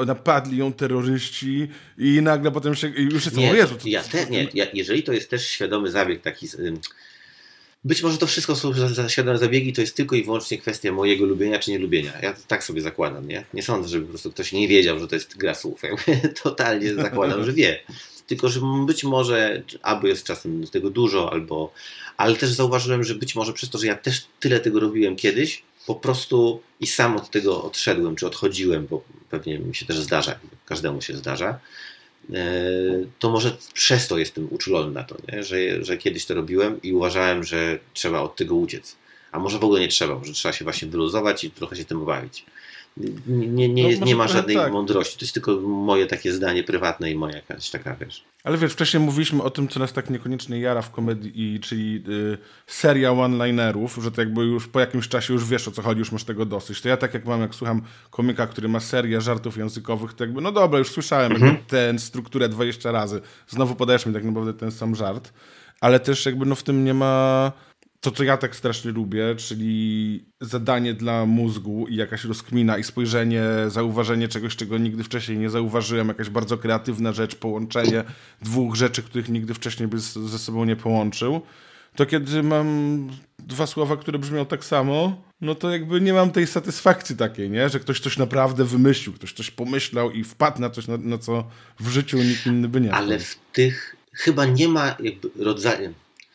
napadli 0.06 0.58
ją 0.58 0.74
terroryści 0.74 1.68
i 1.98 2.22
nagle 2.22 2.52
potem 2.52 2.76
się, 2.76 2.88
już 2.88 3.26
jestem, 3.26 3.44
nie, 3.44 3.52
o 3.52 3.54
Jezu. 3.54 3.76
To, 3.76 3.88
ja 3.88 4.04
te, 4.04 4.26
nie, 4.26 4.48
ja, 4.54 4.66
jeżeli 4.74 5.04
to 5.04 5.14
jest 5.14 5.30
też 5.30 5.48
świadomy 5.48 5.92
zabieg 5.92 6.22
taki, 6.22 6.48
być 7.84 8.04
może 8.04 8.18
to 8.18 8.28
wszystko 8.28 8.56
są 8.56 8.74
świadome 9.08 9.38
zabiegi, 9.38 9.74
to 9.74 9.82
jest 9.82 9.96
tylko 9.96 10.16
i 10.16 10.24
wyłącznie 10.24 10.58
kwestia 10.58 10.92
mojego 10.92 11.26
lubienia 11.26 11.60
czy 11.60 11.72
nielubienia. 11.72 12.14
Ja 12.22 12.34
tak 12.48 12.64
sobie 12.64 12.82
zakładam, 12.82 13.28
nie? 13.28 13.46
Nie 13.54 13.64
sądzę, 13.64 13.90
żeby 13.90 14.06
po 14.06 14.10
prostu 14.10 14.32
ktoś 14.32 14.52
nie 14.52 14.68
wiedział, 14.68 15.00
że 15.00 15.08
to 15.08 15.16
jest 15.16 15.38
gra 15.38 15.56
słów. 15.56 15.82
Ja 16.08 16.30
totalnie 16.44 16.94
zakładam, 16.94 17.46
że 17.46 17.54
wie 17.54 17.80
tylko 18.32 18.50
że 18.50 18.62
być 18.86 19.04
może 19.04 19.64
albo 19.82 20.08
jest 20.08 20.26
czasem 20.26 20.68
tego 20.68 20.90
dużo, 20.90 21.32
albo, 21.32 21.74
ale 22.18 22.36
też 22.36 22.50
zauważyłem, 22.50 23.04
że 23.04 23.16
być 23.16 23.36
może 23.36 23.54
przez 23.54 23.70
to, 23.70 23.78
że 23.78 23.88
ja 23.88 23.96
też 23.96 24.26
tyle 24.40 24.60
tego 24.60 24.80
robiłem 24.80 25.16
kiedyś, 25.16 25.64
po 25.86 25.96
prostu 25.96 26.62
i 26.80 26.88
sam 26.88 27.18
od 27.18 27.30
tego 27.30 27.64
odszedłem, 27.64 28.16
czy 28.16 28.28
odchodziłem, 28.28 28.88
bo 28.88 29.04
pewnie 29.30 29.60
mi 29.60 29.76
się 29.76 29.86
też 29.86 30.00
zdarza, 30.00 30.40
każdemu 30.66 31.02
się 31.02 31.18
zdarza, 31.18 31.60
to 33.20 33.30
może 33.30 33.58
przez 33.74 34.08
to 34.08 34.18
jestem 34.18 34.48
uczulony 34.52 34.92
na 34.92 35.04
to, 35.04 35.18
nie? 35.32 35.44
Że, 35.44 35.84
że 35.86 35.98
kiedyś 35.98 36.26
to 36.26 36.36
robiłem 36.36 36.82
i 36.82 36.94
uważałem, 36.94 37.44
że 37.44 37.80
trzeba 37.94 38.20
od 38.20 38.36
tego 38.36 38.56
uciec. 38.56 38.96
A 39.32 39.40
może 39.40 39.60
w 39.60 39.64
ogóle 39.64 39.80
nie 39.80 39.88
trzeba, 39.88 40.24
że 40.24 40.34
trzeba 40.34 40.54
się 40.54 40.64
właśnie 40.64 40.88
wyluzować 40.88 41.44
i 41.44 41.52
trochę 41.52 41.76
się 41.76 41.86
tym 41.86 42.06
bawić 42.06 42.46
nie, 43.28 43.70
nie, 43.70 43.98
no, 43.98 44.06
nie 44.06 44.16
ma 44.16 44.28
żadnej 44.28 44.56
tak. 44.56 44.72
mądrości. 44.72 45.18
To 45.18 45.26
jest 45.26 45.34
tylko 45.34 45.56
moje 45.62 46.06
takie 46.06 46.34
zdanie 46.34 46.64
prywatne 46.64 47.12
i 47.12 47.16
moja 47.16 47.36
jakaś 47.36 47.70
taka, 47.70 47.96
wiesz. 47.96 48.24
Ale 48.44 48.58
wiesz, 48.58 48.74
wcześniej 48.74 49.04
mówiliśmy 49.04 49.44
o 49.44 49.50
tym, 49.50 49.68
co 49.68 49.80
nas 49.80 49.94
tak 49.94 50.10
niekoniecznie 50.10 50.60
jara 50.60 50.82
w 50.82 50.92
komedii, 50.92 51.60
czyli 51.60 52.04
y, 52.10 52.38
seria 52.68 53.12
one-linerów, 53.12 54.00
że 54.02 54.12
to 54.12 54.22
jakby 54.22 54.42
już 54.42 54.68
po 54.68 54.80
jakimś 54.80 55.08
czasie 55.08 55.34
już 55.34 55.46
wiesz 55.46 55.68
o 55.68 55.72
co 55.72 55.82
chodzi, 55.82 56.00
już 56.00 56.12
masz 56.12 56.24
tego 56.24 56.46
dosyć. 56.46 56.82
To 56.82 56.90
ja 56.90 56.98
tak 56.98 57.14
jak 57.14 57.26
mam, 57.26 57.42
jak 57.42 57.56
słucham 57.56 57.82
komika, 58.10 58.48
który 58.48 58.70
ma 58.70 58.80
serię 58.80 59.22
żartów 59.22 59.58
językowych, 59.58 60.14
to 60.14 60.24
jakby, 60.24 60.42
no 60.42 60.52
dobra, 60.52 60.80
już 60.80 60.92
słyszałem 60.92 61.32
mhm. 61.32 61.58
tę 61.68 62.00
strukturę 62.00 62.50
20 62.50 62.92
razy. 62.92 63.22
Znowu 63.48 63.76
podajesz 63.76 64.06
mi 64.06 64.14
tak 64.14 64.24
naprawdę 64.24 64.54
ten 64.54 64.72
sam 64.72 64.96
żart. 64.96 65.34
Ale 65.82 66.00
też 66.00 66.26
jakby 66.26 66.46
no 66.46 66.56
w 66.56 66.64
tym 66.64 66.86
nie 66.86 66.94
ma 66.94 67.52
to, 68.02 68.12
co 68.12 68.24
ja 68.24 68.38
tak 68.38 68.56
strasznie 68.56 68.92
lubię, 68.92 69.36
czyli 69.36 70.26
zadanie 70.42 70.94
dla 70.94 71.26
mózgu 71.26 71.88
i 71.88 71.96
jakaś 71.96 72.24
rozkmina 72.24 72.78
i 72.78 72.84
spojrzenie, 72.84 73.44
zauważenie 73.68 74.28
czegoś, 74.28 74.56
czego 74.56 74.78
nigdy 74.78 75.04
wcześniej 75.04 75.38
nie 75.38 75.50
zauważyłem, 75.50 76.08
jakaś 76.08 76.30
bardzo 76.30 76.58
kreatywna 76.58 77.14
rzecz, 77.14 77.36
połączenie 77.36 78.04
dwóch 78.42 78.76
rzeczy, 78.76 79.04
których 79.04 79.30
nigdy 79.30 79.54
wcześniej 79.54 79.88
by 79.88 80.00
ze 80.00 80.40
sobą 80.40 80.66
nie 80.66 80.76
połączył, 80.76 81.42
to 81.96 82.06
kiedy 82.06 82.44
mam 82.44 83.10
dwa 83.40 83.68
słowa, 83.68 83.98
które 83.98 84.20
brzmią 84.20 84.46
tak 84.46 84.66
samo, 84.66 85.22
no 85.42 85.56
to 85.56 85.72
jakby 85.72 86.02
nie 86.02 86.14
mam 86.14 86.32
tej 86.32 86.48
satysfakcji 86.48 87.18
takiej, 87.18 87.50
nie? 87.50 87.70
że 87.70 87.80
ktoś 87.80 88.00
coś 88.00 88.18
naprawdę 88.18 88.66
wymyślił, 88.66 89.14
ktoś 89.14 89.34
coś 89.34 89.52
pomyślał 89.52 90.12
i 90.12 90.24
wpadł 90.24 90.62
na 90.62 90.70
coś, 90.70 90.88
na, 90.88 90.98
na 90.98 91.18
co 91.18 91.44
w 91.80 91.90
życiu 91.90 92.18
nikt 92.18 92.46
inny 92.46 92.68
by 92.68 92.82
nie 92.82 92.94
Ale 92.94 93.20
w 93.20 93.36
tych 93.52 93.96
chyba 94.14 94.46
nie 94.46 94.68
ma 94.68 94.96
jakby 95.00 95.30
rodzaju 95.40 95.94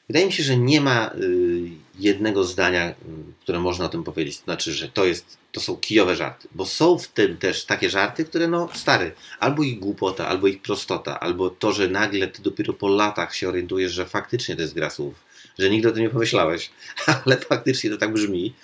wydaje 0.08 0.26
mi 0.26 0.32
się, 0.32 0.42
że 0.42 0.56
nie 0.56 0.80
ma 0.80 1.10
y, 1.14 1.70
jednego 1.98 2.44
zdania, 2.44 2.90
y, 2.90 2.94
które 3.40 3.58
można 3.58 3.84
o 3.84 3.88
tym 3.88 4.04
powiedzieć. 4.04 4.38
To 4.38 4.44
znaczy, 4.44 4.72
że 4.72 4.88
to 4.88 5.04
jest, 5.04 5.38
to 5.52 5.60
są 5.60 5.76
kijowe 5.76 6.16
żarty, 6.16 6.48
bo 6.54 6.66
są 6.66 6.98
w 6.98 7.08
tym 7.08 7.36
też 7.36 7.64
takie 7.64 7.90
żarty, 7.90 8.24
które 8.24 8.48
no 8.48 8.68
stary, 8.74 9.12
albo 9.40 9.62
ich 9.62 9.78
głupota, 9.78 10.28
albo 10.28 10.46
ich 10.46 10.62
prostota, 10.62 11.20
albo 11.20 11.50
to, 11.50 11.72
że 11.72 11.88
nagle 11.88 12.28
ty 12.28 12.42
dopiero 12.42 12.72
po 12.72 12.88
latach 12.88 13.34
się 13.34 13.48
orientujesz, 13.48 13.92
że 13.92 14.06
faktycznie 14.06 14.56
to 14.56 14.62
jest 14.62 14.74
gra 14.74 14.90
słów, 14.90 15.14
że 15.58 15.70
nigdy 15.70 15.88
o 15.88 15.92
tym 15.92 16.02
nie 16.02 16.10
pomyślałeś, 16.10 16.70
ale 17.24 17.36
faktycznie 17.36 17.90
to 17.90 17.96
tak 17.96 18.12
brzmi. 18.12 18.54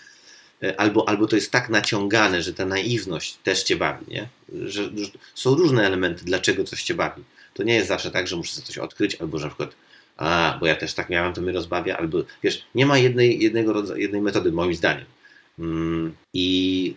Y, 0.62 0.78
albo, 0.78 1.08
albo 1.08 1.26
to 1.26 1.36
jest 1.36 1.50
tak 1.50 1.68
naciągane, 1.68 2.42
że 2.42 2.54
ta 2.54 2.66
naiwność 2.66 3.36
też 3.42 3.62
cię 3.62 3.76
bawi, 3.76 4.04
nie? 4.08 4.28
Że, 4.66 4.84
że 4.84 5.10
są 5.34 5.54
różne 5.54 5.86
elementy, 5.86 6.24
dlaczego 6.24 6.64
coś 6.64 6.82
cię 6.82 6.94
bawi. 6.94 7.22
To 7.54 7.62
nie 7.62 7.74
jest 7.74 7.88
zawsze 7.88 8.10
tak, 8.10 8.28
że 8.28 8.36
muszę 8.36 8.62
coś 8.62 8.78
odkryć, 8.78 9.14
albo 9.14 9.38
że 9.38 9.44
na 9.44 9.50
przykład 9.50 9.74
a, 10.16 10.56
bo 10.60 10.66
ja 10.66 10.74
też 10.74 10.94
tak 10.94 11.10
miałem, 11.10 11.32
to 11.32 11.40
mnie 11.40 11.52
rozbawia, 11.52 11.96
albo 11.96 12.18
wiesz, 12.42 12.66
nie 12.74 12.86
ma 12.86 12.98
jednej, 12.98 13.42
jednego 13.42 13.72
rodzaju, 13.72 14.00
jednej 14.00 14.20
metody, 14.20 14.52
moim 14.52 14.74
zdaniem. 14.74 15.04
Mm, 15.58 16.14
I, 16.34 16.94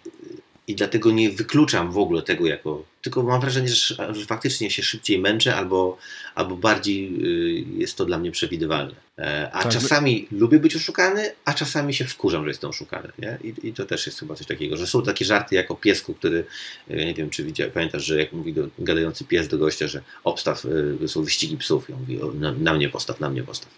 I 0.68 0.76
dlatego 0.76 1.12
nie 1.12 1.30
wykluczam 1.30 1.92
w 1.92 1.98
ogóle 1.98 2.22
tego 2.22 2.46
jako, 2.46 2.84
tylko 3.02 3.24
mam 3.24 3.42
wrażenie, 3.42 3.68
że, 3.68 4.14
że 4.14 4.26
faktycznie 4.26 4.72
się 4.72 4.84
szybciej 4.84 5.20
męczę, 5.20 5.56
albo, 5.56 5.98
albo 6.36 6.56
bardziej 6.58 7.26
y, 7.26 7.66
jest 7.78 7.98
to 7.98 8.06
dla 8.06 8.18
mnie 8.18 8.32
przewidywalne. 8.32 8.96
E, 9.18 9.50
a 9.54 9.64
Tak. 9.64 9.72
czasami 9.72 10.28
lubię 10.32 10.60
być 10.60 10.76
oszukany, 10.76 11.32
a 11.46 11.54
czasami 11.54 11.94
się 11.94 12.06
wkurzam, 12.06 12.44
że 12.44 12.50
jestem 12.50 12.70
oszukany. 12.70 13.12
Nie? 13.20 13.38
I, 13.44 13.68
I 13.68 13.74
to 13.74 13.86
też 13.86 14.06
jest 14.06 14.20
chyba 14.20 14.36
coś 14.36 14.48
takiego, 14.48 14.78
że 14.78 14.88
są 14.88 15.04
takie 15.04 15.26
żarty 15.26 15.56
jak 15.56 15.72
o 15.72 15.76
piesku, 15.76 16.14
który, 16.14 16.46
ja 16.88 17.06
nie 17.06 17.14
wiem, 17.14 17.30
czy 17.30 17.44
widziałeś, 17.44 17.74
pamiętasz, 17.74 18.06
że 18.06 18.20
jak 18.20 18.34
mówi 18.34 18.54
do, 18.54 18.68
gadający 18.80 19.24
pies 19.26 19.48
do 19.48 19.58
gościa, 19.58 19.88
że 19.88 20.02
obstaw, 20.24 20.66
y, 21.02 21.08
są 21.08 21.24
wyścigi 21.24 21.58
psów. 21.58 21.90
I 21.90 21.94
on 21.94 22.00
mówi, 22.00 22.20
na, 22.40 22.52
na 22.52 22.74
mnie 22.74 22.90
postaw, 22.90 23.20
na 23.20 23.30
mnie 23.30 23.44
postaw. 23.44 23.70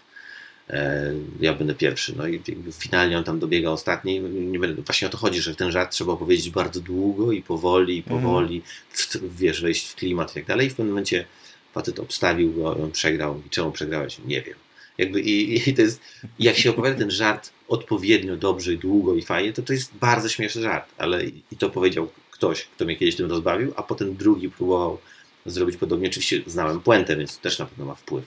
E, 0.70 1.12
ja 1.40 1.54
będę 1.54 1.74
pierwszy. 1.74 2.14
No 2.16 2.28
i 2.28 2.42
finalnie 2.78 3.18
on 3.18 3.24
tam 3.24 3.38
dobiega 3.38 3.70
ostatni. 3.70 4.20
Nie 4.20 4.58
będę, 4.58 4.82
właśnie 4.82 5.08
o 5.08 5.10
to 5.10 5.18
chodzi, 5.18 5.40
że 5.40 5.54
ten 5.54 5.70
żart 5.70 5.92
trzeba 5.92 6.12
opowiedzieć 6.12 6.50
bardzo 6.50 6.80
długo 6.80 7.32
i 7.32 7.42
powoli, 7.42 7.98
i 7.98 8.02
powoli, 8.02 8.62
w, 8.90 9.36
wiesz, 9.38 9.62
wejść 9.62 9.88
w 9.88 9.94
klimat 9.94 10.30
i 10.30 10.34
tak 10.34 10.44
dalej. 10.46 10.66
I 10.66 10.70
w 10.70 10.74
pewnym 10.74 10.88
momencie 10.88 11.24
facet 11.74 11.98
obstawił 11.98 12.52
go, 12.52 12.76
on 12.76 12.90
przegrał. 12.90 13.42
I 13.46 13.50
czemu 13.50 13.72
przegrałeś? 13.72 14.18
Nie 14.26 14.42
wiem. 14.42 14.54
Jakby 14.98 15.20
i, 15.20 15.68
i 15.70 15.74
to 15.74 15.82
jest, 15.82 16.00
jak 16.38 16.56
się 16.56 16.70
opowiada 16.70 16.98
ten 16.98 17.10
żart 17.10 17.50
odpowiednio 17.68 18.36
dobrze, 18.36 18.76
długo 18.76 19.14
i 19.14 19.22
fajnie, 19.22 19.52
to 19.52 19.62
to 19.62 19.72
jest 19.72 19.94
bardzo 19.94 20.28
śmieszny 20.28 20.62
żart. 20.62 20.92
Ale 20.98 21.24
i 21.24 21.42
i 21.52 21.56
to 21.56 21.70
powiedział 21.70 22.08
ktoś, 22.30 22.64
kto 22.64 22.84
mnie 22.84 22.96
kiedyś 22.96 23.16
tym 23.16 23.30
rozbawił, 23.30 23.72
a 23.76 23.82
potem 23.82 24.16
drugi 24.16 24.50
próbował 24.50 24.98
zrobić 25.46 25.76
podobnie. 25.76 26.08
Oczywiście 26.08 26.42
znałem 26.46 26.80
puentę, 26.80 27.16
więc 27.16 27.36
to 27.36 27.42
też 27.42 27.58
na 27.58 27.66
pewno 27.66 27.84
ma 27.84 27.94
wpływ. 27.94 28.24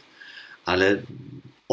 Ale 0.66 1.02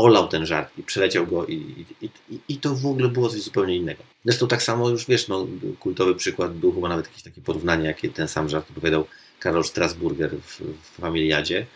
olał 0.04 0.28
ten 0.28 0.46
żart 0.46 0.78
i 0.78 0.82
przeleciał 0.82 1.26
go 1.26 1.46
i, 1.46 1.54
i, 2.00 2.10
i, 2.30 2.38
i 2.48 2.56
to 2.56 2.74
w 2.74 2.86
ogóle 2.86 3.08
było 3.08 3.28
coś 3.28 3.40
zupełnie 3.40 3.76
innego. 3.76 4.02
Zresztą 4.24 4.48
tak 4.48 4.62
samo 4.62 4.88
już 4.88 5.06
wiesz, 5.06 5.28
no, 5.28 5.46
kultowy 5.80 6.14
przykład 6.14 6.54
był 6.54 6.72
chyba 6.72 6.88
nawet 6.88 7.06
jakieś 7.06 7.22
takie 7.22 7.40
porównanie, 7.40 7.86
jakie 7.86 8.08
ten 8.08 8.28
sam 8.28 8.48
żart 8.48 8.70
opowiadał 8.70 9.06
Karol 9.40 9.64
Strasburger 9.64 10.30
w, 10.30 10.60
w 10.60 11.00
Familiadzie 11.00 11.66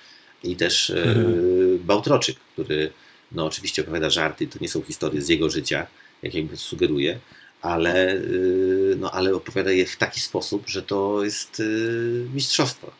i 0.45 0.57
też 0.57 0.91
e, 0.91 1.15
Bałtroczyk, 1.79 2.37
który 2.53 2.91
no 3.33 3.47
oczywiście 3.47 3.83
opowiada 3.83 4.11
żarty, 4.11 4.47
to 4.47 4.59
nie 4.61 4.69
są 4.69 4.83
historie 4.83 5.23
z 5.23 5.29
jego 5.29 5.51
życia, 5.51 5.87
jak 6.23 6.35
jakby 6.35 6.57
sugeruje, 6.57 7.19
ale, 7.63 8.15
y, 8.15 8.97
no, 8.99 9.11
ale 9.11 9.35
opowiada 9.35 9.71
je 9.71 9.87
w 9.87 9.97
taki 9.97 10.21
sposób, 10.21 10.69
że 10.69 10.83
to 10.83 11.25
jest 11.25 11.61
y, 11.61 12.27
mistrzostwo. 12.35 12.91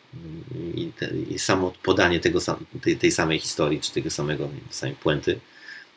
I, 0.75 0.93
te, 0.99 1.11
i 1.31 1.39
samo 1.39 1.73
podanie 1.83 2.21
tego, 2.21 2.39
tej, 2.83 2.97
tej 2.97 3.13
samej 3.13 3.39
historii, 3.39 3.81
czy 3.81 3.93
tego 3.93 4.11
samego, 4.11 4.49
samej 4.71 4.95
puenty, 4.95 5.41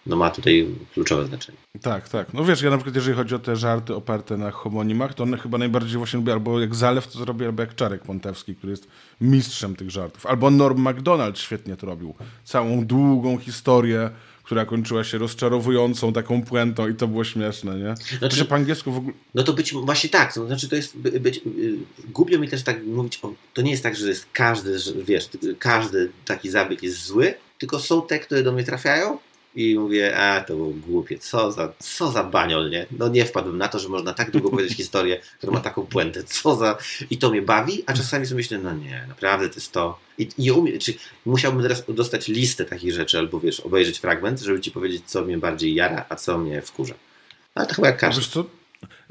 no 0.06 0.16
ma 0.16 0.30
tutaj 0.30 0.68
kluczowe 0.94 1.26
znaczenie. 1.26 1.58
Tak, 1.82 2.10
tak. 2.10 2.34
No 2.34 2.46
wiesz, 2.46 2.62
ja 2.62 2.70
na 2.70 2.78
przykład 2.78 2.96
jeżeli 2.96 3.16
chodzi 3.16 3.36
o 3.36 3.40
te 3.40 3.56
żarty 3.56 3.96
oparte 3.96 4.38
na 4.38 4.52
homonimach, 4.52 5.14
to 5.14 5.24
one 5.24 5.38
chyba 5.38 5.58
najbardziej 5.58 5.98
właśnie 5.98 6.18
lubię 6.18 6.34
albo 6.34 6.60
jak 6.60 6.76
Zalew 6.76 7.08
to 7.08 7.20
zrobi, 7.20 7.46
albo 7.46 7.62
jak 7.62 7.76
Czarek 7.76 8.02
Pontewski, 8.02 8.56
który 8.56 8.72
jest 8.72 8.88
mistrzem 9.22 9.76
tych 9.76 9.92
żartów. 9.92 10.26
Albo 10.26 10.52
Norm 10.52 10.82
MacDonald 10.82 11.40
świetnie 11.40 11.76
to 11.78 11.86
robił. 11.88 12.16
Całą 12.44 12.86
długą 12.86 13.38
historię, 13.38 14.10
która 14.46 14.66
kończyła 14.66 15.04
się 15.04 15.18
rozczarowującą 15.18 16.14
taką 16.14 16.44
puentą 16.44 16.88
i 16.90 16.96
to 16.96 17.08
było 17.08 17.24
śmieszne, 17.24 17.76
nie? 17.80 18.18
Znaczy, 18.18 18.36
że 18.36 18.46
po 18.46 18.56
angielsku 18.56 18.92
w 18.92 18.98
ogóle... 18.98 19.14
No 19.36 19.44
to 19.44 19.54
być 19.54 19.74
właśnie 19.74 20.10
tak, 20.10 20.34
to 20.34 20.48
znaczy 20.48 20.70
to 20.70 20.76
jest 20.76 20.98
by- 20.98 21.20
być, 21.20 21.38
y, 21.38 21.78
głupio 22.14 22.40
mi 22.40 22.48
też 22.48 22.64
tak 22.64 22.84
mówić, 22.84 23.20
o, 23.22 23.34
to 23.54 23.62
nie 23.62 23.72
jest 23.72 23.84
tak, 23.84 23.96
że 23.96 24.08
jest 24.08 24.26
każdy, 24.34 24.80
że, 24.80 24.94
wiesz, 24.94 25.30
każdy 25.60 26.10
taki 26.26 26.50
zabieg 26.50 26.84
jest 26.84 27.06
zły, 27.06 27.34
tylko 27.58 27.80
są 27.80 28.02
te, 28.02 28.20
które 28.20 28.44
do 28.44 28.52
mnie 28.52 28.64
trafiają 28.64 29.18
i 29.56 29.80
mówię, 29.80 30.18
a 30.18 30.41
to 30.41 30.56
było 30.56 30.69
głupie, 30.88 31.18
co 31.18 31.52
za, 31.52 31.73
co 31.80 32.11
za 32.11 32.23
baniol, 32.23 32.69
nie? 32.69 32.86
No 32.91 33.07
nie 33.07 33.26
wpadłem 33.26 33.57
na 33.57 33.68
to, 33.68 33.80
że 33.80 33.90
można 33.90 34.14
tak 34.14 34.32
długo 34.32 34.49
powiedzieć 34.49 34.77
historię, 34.77 35.19
która 35.38 35.53
ma 35.53 35.60
taką 35.60 35.86
puentę, 35.86 36.23
co 36.23 36.56
za... 36.56 36.77
I 37.10 37.18
to 37.18 37.30
mnie 37.30 37.41
bawi, 37.41 37.84
a 37.86 37.94
czasami 37.94 38.26
sobie 38.26 38.38
myślę, 38.38 38.57
no 38.57 38.73
nie, 38.73 39.06
naprawdę 39.07 39.49
to 39.49 39.56
jest 39.56 39.72
to. 39.72 39.99
I, 40.18 40.30
i 40.38 40.41
nie 40.44 40.53
umiem, 40.53 40.80
czy 40.80 40.94
musiałbym 41.26 41.61
teraz 41.61 41.84
dostać 41.88 42.27
listę 42.27 42.65
takich 42.65 42.94
rzeczy, 42.94 43.18
albo 43.18 43.40
wiesz, 43.40 43.60
obejrzeć 43.60 43.99
fragment, 43.99 44.40
żeby 44.40 44.61
ci 44.61 44.72
powiedzieć, 44.72 45.03
co 45.06 45.22
mnie 45.22 45.38
bardziej 45.38 45.76
jara, 45.76 46.06
a 46.10 46.15
co 46.15 46.38
mnie 46.38 46.61
wkurza. 46.61 46.94
Ale 47.56 47.68
to 47.68 47.76
chyba 47.76 47.88
jak 47.88 47.98
każdy. 47.98 48.22
Wiesz 48.22 48.30
co? 48.30 48.45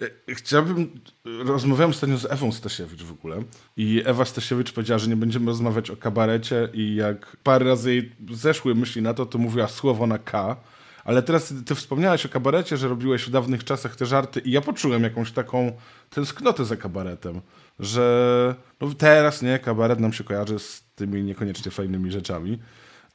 E, 0.02 0.34
Chciałbym, 0.34 1.00
rozmawiałem 1.24 1.90
ostatnio 1.90 2.18
z 2.18 2.24
Ewą 2.24 2.52
Stasiewicz 2.52 3.02
w 3.02 3.12
ogóle 3.12 3.42
i 3.76 4.02
Ewa 4.04 4.24
Stasiewicz 4.24 4.72
powiedziała, 4.72 4.98
że 4.98 5.08
nie 5.08 5.16
będziemy 5.16 5.46
rozmawiać 5.46 5.90
o 5.90 5.96
kabarecie 5.96 6.68
i 6.72 6.94
jak 6.94 7.36
parę 7.42 7.64
razy 7.64 7.94
jej 7.94 8.12
zeszły 8.30 8.74
myśli 8.74 9.02
na 9.02 9.14
to, 9.14 9.26
to 9.26 9.38
mówiła 9.38 9.68
słowo 9.68 10.06
na 10.06 10.18
K, 10.18 10.56
ale 11.04 11.22
teraz 11.22 11.54
ty 11.66 11.74
wspomniałeś 11.74 12.26
o 12.26 12.28
kabarecie, 12.28 12.76
że 12.76 12.88
robiłeś 12.88 13.26
w 13.26 13.30
dawnych 13.30 13.64
czasach 13.64 13.96
te 13.96 14.06
żarty 14.06 14.40
i 14.40 14.50
ja 14.50 14.60
poczułem 14.60 15.02
jakąś 15.02 15.32
taką 15.32 15.72
tęsknotę 16.10 16.64
za 16.64 16.76
kabaretem, 16.76 17.40
że 17.78 18.54
no 18.80 18.94
teraz 18.98 19.42
nie, 19.42 19.58
kabaret 19.58 20.00
nam 20.00 20.12
się 20.12 20.24
kojarzy 20.24 20.58
z 20.58 20.84
tymi 20.94 21.22
niekoniecznie 21.22 21.70
fajnymi 21.70 22.12
rzeczami, 22.12 22.58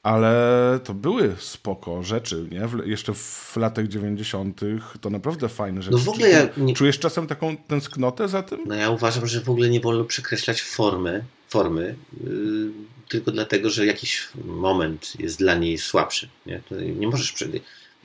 ale 0.09 0.79
to 0.83 0.93
były 0.93 1.35
spoko 1.39 2.03
rzeczy, 2.03 2.47
nie? 2.51 2.67
W, 2.67 2.87
jeszcze 2.87 3.13
w 3.13 3.53
latach 3.55 3.87
90. 3.87 4.61
to 5.01 5.09
naprawdę 5.09 5.49
fajne 5.49 5.81
rzeczy. 5.81 5.97
No 5.97 6.03
w 6.03 6.09
ogóle 6.09 6.29
ja 6.29 6.49
nie- 6.57 6.73
Czujesz 6.73 6.99
czasem 6.99 7.27
taką 7.27 7.57
tęsknotę 7.57 8.27
za 8.27 8.43
tym? 8.43 8.59
No 8.65 8.75
ja 8.75 8.89
uważam, 8.89 9.27
że 9.27 9.41
w 9.41 9.49
ogóle 9.49 9.69
nie 9.69 9.79
wolno 9.79 10.03
przekreślać 10.03 10.61
formy, 10.61 11.23
formy 11.49 11.95
yy, 12.23 12.71
tylko 13.09 13.31
dlatego, 13.31 13.69
że 13.69 13.85
jakiś 13.85 14.27
moment 14.45 15.19
jest 15.19 15.39
dla 15.39 15.55
niej 15.55 15.77
słabszy. 15.77 16.29
Nie, 16.45 16.61
to 16.69 16.75
nie 16.75 17.07
możesz. 17.07 17.33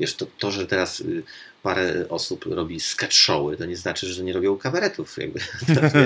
Wiesz, 0.01 0.14
to, 0.14 0.26
to, 0.39 0.51
że 0.51 0.66
teraz 0.66 1.01
y, 1.01 1.22
parę 1.62 2.06
osób 2.09 2.44
robi 2.47 2.81
sketch 2.81 3.14
showy, 3.14 3.56
to 3.56 3.64
nie 3.64 3.76
znaczy, 3.76 4.06
że 4.06 4.24
nie 4.24 4.32
robią 4.32 4.56
kabaretów. 4.56 5.16
Jakby. 5.18 5.40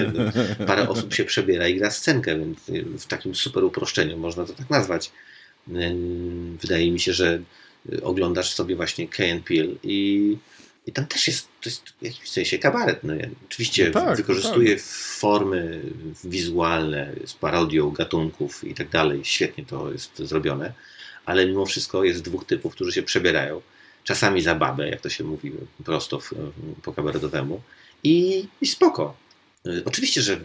parę 0.67 0.89
osób 0.89 1.15
się 1.15 1.25
przebiera 1.25 1.69
i 1.69 1.79
gra 1.79 1.91
scenkę, 1.91 2.39
więc 2.39 2.69
y, 2.69 2.85
w 2.99 3.07
takim 3.07 3.35
super 3.35 3.65
uproszczeniu 3.65 4.17
można 4.17 4.45
to 4.45 4.53
tak 4.53 4.71
nazwać. 4.71 5.11
Wydaje 6.61 6.91
mi 6.91 7.01
się, 7.01 7.13
że 7.13 7.43
oglądasz 8.03 8.55
sobie 8.55 8.77
właśnie 8.77 9.09
Key 9.09 9.33
and 9.33 9.45
Peele 9.45 9.75
i, 9.83 10.37
i 10.87 10.93
tam 10.93 11.07
też 11.07 11.29
jest, 11.29 11.49
to 11.61 11.69
jest 11.69 11.89
w 11.89 12.03
jakimś 12.03 12.31
sensie 12.31 12.59
kabaret. 12.59 13.05
No, 13.05 13.15
ja, 13.15 13.27
oczywiście 13.47 13.91
No 13.95 14.01
tak, 14.01 14.17
wykorzystuje 14.17 14.79
formy 15.19 15.81
wizualne 16.25 17.13
z 17.27 17.35
parodią 17.35 17.91
gatunków 17.91 18.65
i 18.65 18.75
tak 18.75 18.89
dalej. 18.89 19.21
Świetnie 19.25 19.65
to 19.65 19.93
jest 19.93 20.19
zrobione, 20.19 20.73
ale 21.25 21.47
mimo 21.47 21.67
wszystko 21.67 22.05
jest 22.05 22.23
dwóch 22.23 22.45
typów, 22.45 22.75
którzy 22.75 22.93
się 22.93 23.03
przebierają. 23.03 23.63
Czasami 24.05 24.43
za 24.43 24.55
babę, 24.55 24.89
jak 24.89 25.01
to 25.01 25.09
się 25.09 25.25
mówi 25.25 25.53
prosto 25.85 26.21
w, 26.21 26.33
po 26.83 26.93
kabaretowemu. 26.93 27.63
I, 28.05 28.47
I 28.61 28.67
spoko. 28.67 29.17
Oczywiście, 29.85 30.23
że 30.23 30.41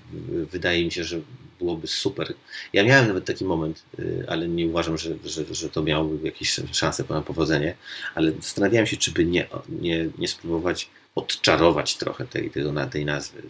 wydaje 0.51 0.85
mi 0.85 0.91
się, 0.91 1.03
że 1.03 1.21
byłoby 1.59 1.88
super. 1.88 2.34
Ja 2.73 2.84
miałem 2.84 3.07
nawet 3.07 3.25
taki 3.25 3.45
moment, 3.45 3.84
y, 3.99 4.25
ale 4.27 4.47
nie 4.47 4.67
uważam, 4.67 4.97
że, 4.97 5.15
że, 5.25 5.45
że 5.51 5.69
to 5.69 5.84
miałoby 5.84 6.25
jakieś 6.25 6.59
szanse 6.71 7.03
na 7.09 7.21
powodzenie, 7.21 7.75
ale 8.15 8.31
zastanawiałem 8.31 8.88
się, 8.88 8.97
czy 8.97 9.11
by 9.11 9.25
nie, 9.25 9.47
nie, 9.69 10.09
nie 10.17 10.27
spróbować 10.27 10.89
odczarować 11.15 11.97
trochę 11.97 12.27
tej, 12.27 12.51
tej, 12.51 12.63
tej 12.91 13.05
nazwy. 13.05 13.41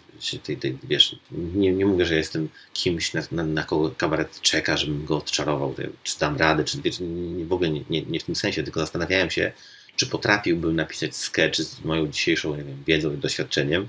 Tej, 0.43 0.57
tej, 0.57 0.77
wiesz, 0.83 1.15
nie, 1.31 1.71
nie 1.71 1.85
mówię, 1.85 2.05
że 2.05 2.15
jestem 2.15 2.49
kimś, 2.73 3.13
na, 3.13 3.21
na, 3.31 3.43
na 3.43 3.63
kogo 3.63 3.91
kabaret 3.97 4.41
czeka, 4.41 4.77
żebym 4.77 5.05
go 5.05 5.17
odczarował, 5.17 5.75
czy 6.03 6.19
dam 6.19 6.37
radę, 6.37 6.63
czy 6.63 6.81
wiesz, 6.81 6.99
nie, 6.99 7.45
w 7.45 7.53
ogóle 7.53 7.69
nie, 7.69 7.83
nie, 7.89 8.01
nie 8.01 8.19
w 8.19 8.23
tym 8.23 8.35
sensie, 8.35 8.63
tylko 8.63 8.79
zastanawiałem 8.79 9.29
się, 9.29 9.51
czy 9.95 10.07
potrafiłbym 10.07 10.75
napisać 10.75 11.15
sketch 11.15 11.59
z 11.59 11.83
moją 11.83 12.07
dzisiejszą 12.07 12.55
nie 12.55 12.63
wiem, 12.63 12.83
wiedzą 12.87 13.13
i 13.13 13.17
doświadczeniem, 13.17 13.87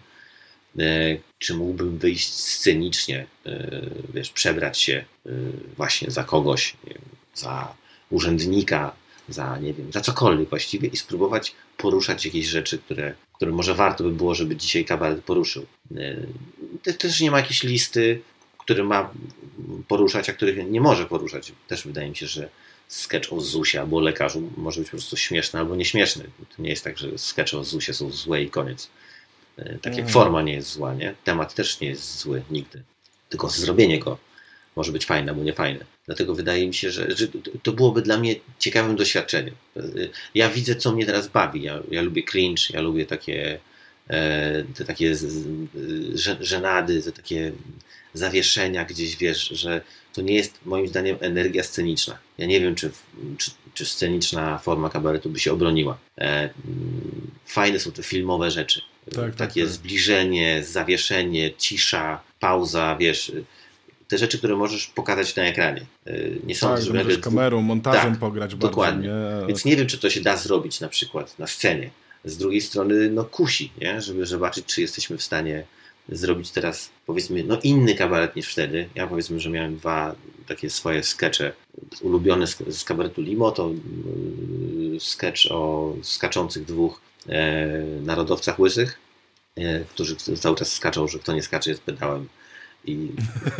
czy 1.38 1.54
mógłbym 1.54 1.98
wyjść 1.98 2.34
scenicznie, 2.34 3.26
e, 3.46 3.80
wiesz, 4.14 4.30
przebrać 4.30 4.78
się 4.80 5.04
e, 5.26 5.30
właśnie 5.76 6.10
za 6.10 6.24
kogoś, 6.24 6.76
za 7.34 7.74
urzędnika, 8.10 8.94
za 9.28 9.58
nie 9.58 9.74
wiem, 9.74 9.92
za 9.92 10.00
cokolwiek 10.00 10.48
właściwie 10.48 10.88
i 10.88 10.96
spróbować 10.96 11.54
poruszać 11.76 12.24
jakieś 12.24 12.46
rzeczy, 12.46 12.78
które, 12.78 13.14
które 13.36 13.50
może 13.52 13.74
warto 13.74 14.04
by 14.04 14.10
było, 14.12 14.34
żeby 14.34 14.56
dzisiaj 14.56 14.84
kabaret 14.84 15.24
poruszył. 15.24 15.66
E, 15.96 16.16
te- 16.82 16.94
Też 16.94 17.20
nie 17.20 17.30
ma 17.30 17.38
jakiejś 17.40 17.62
listy, 17.62 18.20
który 18.58 18.84
ma 18.84 19.10
poruszać, 19.88 20.28
a 20.28 20.32
których 20.32 20.70
nie 20.70 20.80
może 20.80 21.06
poruszać. 21.06 21.52
Też 21.68 21.86
wydaje 21.86 22.08
mi 22.08 22.16
się, 22.16 22.26
że 22.26 22.48
sketch 22.88 23.32
o 23.32 23.40
ZUSie 23.40 23.80
albo 23.80 23.96
o 23.96 24.00
lekarzu 24.00 24.50
może 24.56 24.80
być 24.80 24.90
po 24.90 24.96
prostu 24.96 25.16
śmieszny 25.16 25.60
albo 25.60 25.76
nieśmieszny. 25.76 26.24
To 26.56 26.62
nie 26.62 26.70
jest 26.70 26.84
tak, 26.84 26.98
że 26.98 27.18
sketche 27.18 27.58
o 27.58 27.64
ZUSie 27.64 27.94
są 27.94 28.10
złe 28.10 28.42
i 28.42 28.50
koniec. 28.50 28.90
E, 29.58 29.64
tak 29.78 29.92
jak 29.92 29.98
Mm. 30.00 30.08
forma 30.12 30.42
nie 30.42 30.52
jest 30.52 30.72
zła, 30.72 30.94
nie? 30.94 31.14
Temat 31.24 31.54
też 31.54 31.80
nie 31.80 31.88
jest 31.88 32.18
zły 32.18 32.42
nigdy. 32.50 32.82
Tylko 33.28 33.48
zrobienie 33.48 33.98
go 33.98 34.18
może 34.76 34.92
być 34.92 35.06
fajne 35.06 35.30
albo 35.32 35.44
niefajne. 35.44 35.84
Dlatego 36.06 36.34
wydaje 36.34 36.66
mi 36.66 36.74
się, 36.74 36.90
że, 36.90 37.16
że 37.16 37.26
to 37.62 37.72
byłoby 37.72 38.02
dla 38.02 38.16
mnie 38.18 38.34
ciekawym 38.58 38.96
doświadczeniem. 38.96 39.54
E, 39.76 39.80
Ja 40.34 40.50
widzę, 40.50 40.74
co 40.76 40.92
mnie 40.92 41.06
teraz 41.06 41.28
bawi. 41.28 41.62
Ja, 41.62 41.80
ja 41.90 42.02
lubię 42.02 42.22
cringe, 42.22 42.62
ja 42.70 42.80
lubię 42.80 43.06
takie, 43.06 43.58
e, 44.10 44.64
te 44.74 44.84
takie 44.84 45.16
żenady, 46.40 47.02
te 47.02 47.12
takie 47.12 47.52
zawieszenia 48.14 48.84
gdzieś, 48.84 49.16
wiesz, 49.16 49.48
że 49.48 49.80
to 50.12 50.22
nie 50.22 50.34
jest 50.34 50.58
moim 50.64 50.88
zdaniem 50.88 51.16
energia 51.20 51.62
sceniczna. 51.62 52.18
Ja 52.38 52.46
nie 52.46 52.60
wiem, 52.60 52.74
czy, 52.74 52.90
czy, 53.38 53.50
czy 53.74 53.84
sceniczna 53.86 54.58
forma 54.58 54.90
kabaretu 54.90 55.30
by 55.30 55.38
się 55.40 55.52
obroniła. 55.52 55.98
E, 56.18 56.22
mm, 56.24 56.50
fajne 57.46 57.78
są 57.80 57.92
te 57.92 58.02
filmowe 58.02 58.50
rzeczy. 58.50 58.82
Tak, 59.04 59.14
tak, 59.14 59.34
takie 59.34 59.62
tak. 59.62 59.72
zbliżenie, 59.72 60.64
zawieszenie, 60.64 61.52
cisza, 61.58 62.20
pauza, 62.40 62.96
wiesz, 63.00 63.32
te 64.08 64.18
rzeczy, 64.18 64.38
które 64.38 64.56
możesz 64.56 64.86
pokazać 64.86 65.36
na 65.36 65.42
ekranie. 65.42 65.86
Y, 66.06 66.40
Nie 66.46 66.54
sądzę, 66.54 66.74
Tak, 66.76 66.82
że 66.82 66.86
żeby 66.86 67.04
możesz 67.04 67.18
kamerą, 67.18 67.60
montażem 67.62 68.10
Tak, 68.10 68.20
pograć 68.20 68.54
dokładnie. 68.54 69.08
bardziej, 69.08 69.40
nie? 69.40 69.46
Więc 69.46 69.64
nie 69.64 69.76
wiem, 69.76 69.86
czy 69.86 69.98
to 69.98 70.10
się 70.10 70.20
da 70.20 70.36
zrobić 70.36 70.80
na 70.80 70.88
przykład 70.88 71.38
na 71.38 71.46
scenie. 71.46 71.90
Z 72.24 72.36
drugiej 72.36 72.60
strony, 72.60 73.10
no 73.10 73.24
kusi, 73.24 73.72
nie? 73.80 74.00
żeby 74.00 74.26
zobaczyć, 74.26 74.66
czy 74.66 74.80
jesteśmy 74.80 75.18
w 75.18 75.22
stanie 75.22 75.64
zrobić 76.08 76.50
teraz, 76.50 76.90
powiedzmy, 77.06 77.44
no 77.44 77.60
inny 77.62 77.94
kabaret 77.94 78.36
niż 78.36 78.48
wtedy. 78.48 78.88
Ja 78.94 79.06
powiedzmy, 79.06 79.40
że 79.40 79.50
miałem 79.50 79.76
dwa 79.76 80.14
takie 80.46 80.70
swoje 80.70 81.02
skecze 81.02 81.52
ulubione 82.02 82.46
z, 82.46 82.56
z 82.68 82.84
kabaretu 82.84 83.22
Limo, 83.22 83.50
to 83.52 83.70
yy, 84.92 85.00
sketch 85.00 85.46
o 85.50 85.92
skaczących 86.02 86.64
dwóch 86.64 87.00
narodowcach 88.02 88.58
łysych, 88.58 88.98
e, 89.56 89.80
którzy 89.80 90.16
cały 90.16 90.56
czas 90.56 90.72
skaczą, 90.72 91.08
że 91.08 91.18
kto 91.18 91.32
nie 91.32 91.42
skacze 91.42 91.70
jest 91.70 91.82
pedałem 91.82 92.28
i, 92.84 93.08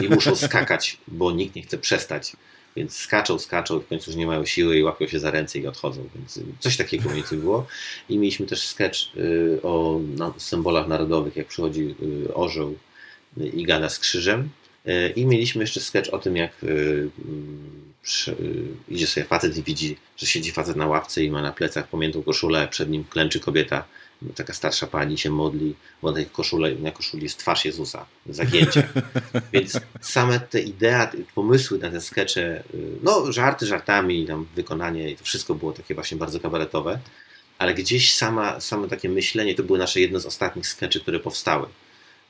i 0.03 0.09
muszą 0.09 0.37
skakać, 0.47 0.99
bo 1.09 1.33
nikt 1.33 1.55
nie 1.55 1.63
chce 1.63 1.79
przestać. 1.79 2.33
Więc 2.77 2.97
skaczą, 2.97 3.39
skaczą 3.39 3.81
i 3.81 3.83
w 3.83 3.87
końcu 3.87 4.11
już 4.11 4.19
nie 4.19 4.27
mają 4.27 4.45
siły 4.45 4.79
i 4.79 4.83
łapią 4.83 5.07
się 5.07 5.21
za 5.21 5.31
ręce 5.31 5.59
i 5.59 5.67
odchodzą. 5.67 6.09
Więc 6.15 6.41
coś 6.59 6.77
takiego 6.77 7.05
mniej 7.05 7.17
więcej 7.17 7.39
było. 7.39 7.67
I 8.09 8.19
mieliśmy 8.19 8.47
też 8.47 8.67
sketch 8.67 8.99
y, 9.17 9.61
o 9.63 10.01
na, 10.17 10.35
symbolach 10.39 10.89
narodowych, 10.89 11.37
jak 11.37 11.47
przychodzi 11.47 11.95
y, 12.29 12.35
orzeł 12.35 12.79
i 13.37 13.65
gada 13.65 13.89
z 13.89 13.99
krzyżem. 13.99 14.49
Y, 14.89 15.13
I 15.17 15.27
mieliśmy 15.27 15.63
jeszcze 15.63 15.81
sketch 15.81 16.15
o 16.15 16.19
tym, 16.19 16.37
jak 16.37 16.53
przy, 18.05 18.37
idzie 18.89 19.07
sobie 19.07 19.27
facet 19.27 19.57
i 19.57 19.63
widzi, 19.63 19.97
że 20.17 20.27
siedzi 20.27 20.53
facet 20.53 20.77
na 20.77 20.87
ławce 20.87 21.25
i 21.25 21.31
ma 21.31 21.43
na 21.43 21.53
plecach 21.53 21.89
pomiętą 21.89 22.23
koszulę, 22.23 22.69
przed 22.69 22.91
nim 22.91 23.05
klęczy 23.05 23.41
kobieta. 23.41 23.85
Taka 24.35 24.53
starsza 24.53 24.87
pani 24.87 25.19
się 25.19 25.31
modli, 25.31 25.75
bo 26.03 26.11
na 26.11 26.17
tej 26.17 26.27
koszule, 26.27 26.75
na 26.75 26.91
koszuli 26.91 27.23
jest 27.23 27.39
twarz 27.39 27.65
Jezusa, 27.65 28.07
zagięcie. 28.27 28.89
Więc 29.53 29.81
same 30.01 30.41
te 30.41 30.61
idea, 30.61 31.13
pomysły 31.35 31.79
na 31.79 31.91
te 31.91 32.01
skecze, 32.01 32.63
no 33.03 33.33
żarty 33.33 33.67
żartami, 33.67 34.27
tam 34.27 34.47
wykonanie 34.55 35.11
i 35.11 35.17
to 35.17 35.25
wszystko 35.25 35.55
było 35.55 35.73
takie 35.73 35.95
właśnie 35.95 36.17
bardzo 36.17 36.41
kabaretowe, 36.41 36.99
ale 37.59 37.75
gdzieś 37.75 38.15
sama, 38.15 38.61
same 38.61 38.89
takie 38.89 39.09
myślenie, 39.09 39.55
to 39.55 39.63
były 39.63 39.79
nasze 39.79 40.01
jedno 40.01 40.21
z 40.21 40.27
ostatnich 40.27 40.67
skeczy, 40.67 41.01
które 41.01 41.21
powstały 41.21 41.67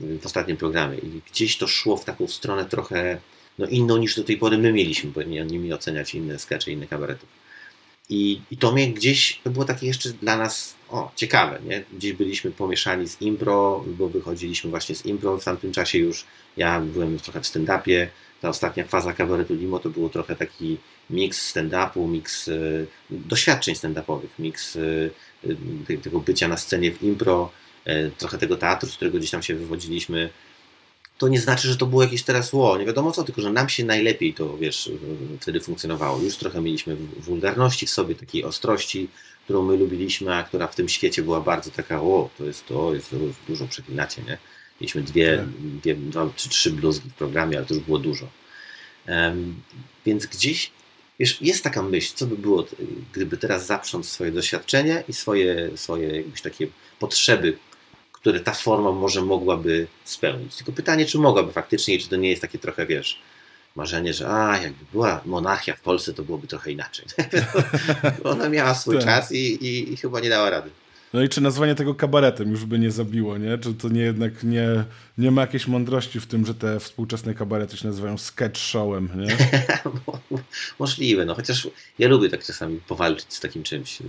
w 0.01 0.27
ostatnim 0.27 0.57
programie 0.57 0.99
i 0.99 1.21
gdzieś 1.31 1.57
to 1.57 1.67
szło 1.67 1.97
w 1.97 2.05
taką 2.05 2.29
stronę 2.29 2.65
trochę 2.65 3.19
no, 3.59 3.67
inną 3.67 3.97
niż 3.97 4.17
do 4.17 4.25
tej 4.25 4.37
pory 4.37 4.59
my 4.59 4.73
mieliśmy, 4.73 5.27
nie 5.27 5.45
nimi 5.45 5.73
oceniać 5.73 6.15
inne 6.15 6.39
skecze, 6.39 6.71
inne 6.71 6.87
kabaretów. 6.87 7.29
I, 8.11 8.41
I 8.51 8.57
to 8.57 8.73
mnie 8.73 8.93
gdzieś, 8.93 9.41
to 9.45 9.51
było 9.51 9.65
takie 9.65 9.87
jeszcze 9.87 10.11
dla 10.11 10.37
nas, 10.37 10.75
o, 10.91 11.13
ciekawe, 11.17 11.61
nie? 11.69 11.85
Gdzieś 11.93 12.13
byliśmy 12.13 12.51
pomieszani 12.51 13.09
z 13.09 13.23
impro, 13.23 13.85
bo 13.87 14.09
wychodziliśmy 14.09 14.71
właśnie 14.71 14.95
z 14.95 15.07
impro 15.07 15.39
w 15.39 15.45
tamtym 15.45 15.73
czasie 15.73 15.99
już, 15.99 16.25
ja 16.57 16.81
byłem 16.81 17.13
już 17.13 17.23
trochę 17.23 17.41
w 17.41 17.47
stand-upie, 17.47 18.07
ta 18.41 18.49
ostatnia 18.49 18.85
faza 18.85 19.13
kabaretu 19.13 19.55
Limo 19.55 19.79
to 19.79 19.91
było 19.91 20.09
trochę 20.09 20.37
taki 20.37 20.79
miks 21.11 21.55
stand-upu, 21.55 22.09
miks 22.09 22.49
y, 22.49 22.87
doświadczeń 23.11 23.75
stand-upowych, 23.75 24.39
miks 24.39 24.77
y, 24.77 25.11
y, 25.47 25.57
te- 25.87 25.99
tego 25.99 26.21
bycia 26.21 26.49
na 26.49 26.57
scenie 26.57 26.93
w 26.93 27.03
impro, 27.03 27.51
trochę 28.19 28.39
tego 28.39 28.57
teatru, 28.57 28.89
z 28.89 28.97
którego 28.97 29.19
gdzieś 29.19 29.31
tam 29.31 29.43
się 29.43 29.55
wywodziliśmy. 29.55 30.31
To 31.19 31.29
nie 31.29 31.41
znaczy, 31.41 31.69
że 31.69 31.77
to 31.77 31.87
było 31.87 32.03
jakieś 32.03 32.23
teraz 32.23 32.53
ło, 32.53 32.79
nie 32.79 32.87
wiadomo 32.87 33.13
co, 33.13 33.25
tylko 33.25 33.43
że 33.43 33.53
nam 33.53 33.69
się 33.69 33.85
najlepiej 33.85 34.35
to, 34.35 34.57
wiesz, 34.59 34.91
wtedy 35.41 35.61
funkcjonowało. 35.61 36.23
Już 36.23 36.37
trochę 36.37 36.61
mieliśmy 36.61 36.97
wulgarności 36.97 37.87
w 37.87 37.91
sobie, 37.91 38.15
takiej 38.15 38.45
ostrości, 38.45 39.09
którą 39.45 39.63
my 39.63 39.77
lubiliśmy, 39.77 40.35
a 40.35 40.43
która 40.43 40.67
w 40.67 40.75
tym 40.75 40.89
świecie 40.89 41.23
była 41.23 41.41
bardzo 41.41 41.71
taka, 41.71 42.03
o, 42.03 42.31
to 42.39 42.45
jest 42.45 42.67
to, 42.67 42.95
jest 42.95 43.11
to, 43.11 43.17
dużo 43.49 43.69
przeklinacie, 43.69 44.23
nie? 44.23 44.39
Mieliśmy 44.81 45.03
dwie, 45.03 45.37
Tak. 45.37 45.47
dwie 45.81 45.95
dwa 45.95 46.31
czy 46.37 46.49
trzy 46.49 46.71
bluzgi 46.71 47.11
w 47.11 47.15
programie, 47.15 47.57
ale 47.57 47.67
to 47.67 47.75
już 47.75 47.83
było 47.83 47.99
dużo. 47.99 48.29
Em, 49.07 49.55
więc 50.07 50.27
gdzieś, 50.27 50.71
wiesz, 51.19 51.39
jest 51.41 51.65
taka 51.65 51.83
myśl, 51.83 52.13
co 52.15 52.27
by 52.27 52.37
było, 52.37 52.67
gdyby 53.13 53.37
teraz 53.37 53.67
zaprząc 53.67 54.09
swoje 54.09 54.33
doświadczenie 54.33 55.05
i 55.09 55.13
swoje, 55.13 55.71
swoje 55.77 56.17
jakbyś 56.17 56.43
takie 56.43 56.67
potrzeby, 56.99 57.57
które 58.25 58.41
ta 58.41 58.53
forma 58.53 58.93
może 58.93 59.23
mogłaby 59.23 59.87
spełnić. 60.05 60.57
Tylko 60.57 60.73
pytanie, 60.73 61.07
czy 61.07 61.19
mogłaby 61.19 61.53
faktycznie 61.53 61.99
czy 61.99 62.09
to 62.09 62.17
nie 62.17 62.31
jest 62.31 62.43
takie 62.43 62.59
trochę, 62.59 62.87
wiesz, 62.87 63.19
marzenie, 63.77 64.15
że 64.15 64.29
a, 64.29 64.59
jakby 64.63 64.85
była 64.93 65.21
monarchia 65.25 65.75
w 65.75 65.81
Polsce, 65.81 66.15
to 66.15 66.23
byłoby 66.23 66.47
trochę 66.47 66.73
inaczej. 66.73 67.07
Ona 68.25 68.49
miała 68.49 68.75
swój 68.75 68.97
Tak. 68.97 69.05
czas 69.05 69.33
i, 69.33 69.37
i, 69.37 69.93
i 69.93 69.97
chyba 69.97 70.21
nie 70.21 70.29
dała 70.29 70.51
rady. 70.51 70.71
No 71.13 71.23
i 71.23 71.29
czy 71.29 71.41
nazwanie 71.41 71.75
tego 71.75 71.95
kabaretem 71.95 72.51
już 72.51 72.65
by 72.65 72.79
nie 72.79 72.91
zabiło, 72.91 73.39
nie? 73.39 73.59
Czy 73.59 73.75
to 73.75 73.89
nie 73.89 74.01
jednak 74.01 74.45
nie, 74.45 74.85
nie 75.19 75.31
ma 75.31 75.41
jakiejś 75.41 75.67
mądrości 75.67 76.21
w 76.21 76.27
tym, 76.27 76.47
że 76.47 76.55
te 76.55 76.81
współczesne 76.81 77.35
kabarety 77.35 77.77
się 77.77 77.87
nazywają 77.87 78.19
sketch 78.19 78.59
showem, 78.59 79.09
nie? 79.17 79.37
Możliwe, 80.79 81.25
no 81.25 81.35
chociaż 81.35 81.69
ja 81.99 82.09
lubię 82.09 82.31
tak 82.31 82.45
czasami 82.45 82.81
powalczyć 82.89 83.35
z 83.35 83.41
takim 83.41 83.63
czymś. 83.63 84.01
Yy, 84.01 84.07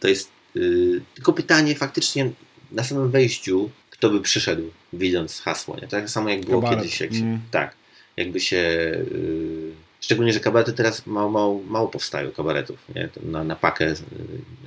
To 0.00 0.08
jest 0.08 0.30
yy, 0.54 1.00
tylko 1.14 1.32
pytanie 1.32 1.74
faktycznie 1.74 2.30
na 2.74 2.84
samym 2.84 3.10
wejściu, 3.10 3.70
kto 3.90 4.10
by 4.10 4.20
przyszedł 4.20 4.70
widząc 4.92 5.40
hasło, 5.40 5.76
nie? 5.82 5.88
Tak 5.88 6.10
samo 6.10 6.28
jak 6.28 6.46
było 6.46 6.62
Kabaret, 6.62 6.78
kiedyś, 6.78 7.00
jak 7.00 7.12
się, 7.12 7.20
mm. 7.20 7.40
tak, 7.50 7.74
jakby 8.16 8.40
się 8.40 8.56
yy, 8.56 9.72
szczególnie, 10.00 10.32
że 10.32 10.40
kabarety 10.40 10.72
teraz 10.72 11.06
mało, 11.06 11.30
mało, 11.30 11.62
mało 11.62 11.88
powstają 11.88 12.32
kabaretów, 12.32 12.78
nie? 12.94 13.08
Na, 13.22 13.44
na 13.44 13.56
pakę, 13.56 13.94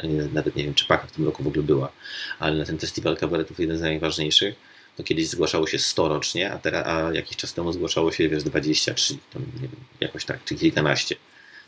yy, 0.04 0.30
nawet 0.34 0.56
nie 0.56 0.64
wiem, 0.64 0.74
czy 0.74 0.86
paka 0.86 1.08
w 1.08 1.12
tym 1.12 1.26
roku 1.26 1.44
w 1.44 1.48
ogóle 1.48 1.64
była, 1.64 1.92
ale 2.40 2.58
na 2.58 2.66
ten 2.66 2.80
festiwal 2.80 3.18
kabaretów 3.18 3.60
jeden 3.60 3.78
z 3.78 3.82
najważniejszych, 3.82 4.56
to 4.98 5.04
kiedyś 5.04 5.28
zgłaszało 5.28 5.68
się 5.68 5.80
100 5.80 6.10
rocznie, 6.10 6.52
a, 6.52 6.58
teraz, 6.58 6.88
a 6.88 7.14
jakiś 7.14 7.38
czas 7.38 7.54
temu 7.54 7.74
zgłaszało 7.74 8.12
się, 8.12 8.30
wiesz, 8.30 8.44
23, 8.44 9.18
tam, 9.34 9.42
nie 9.42 9.62
wiem, 9.62 9.72
jakoś 10.00 10.26
tak, 10.26 10.44
czy 10.44 10.56
kilkanaście. 10.56 11.16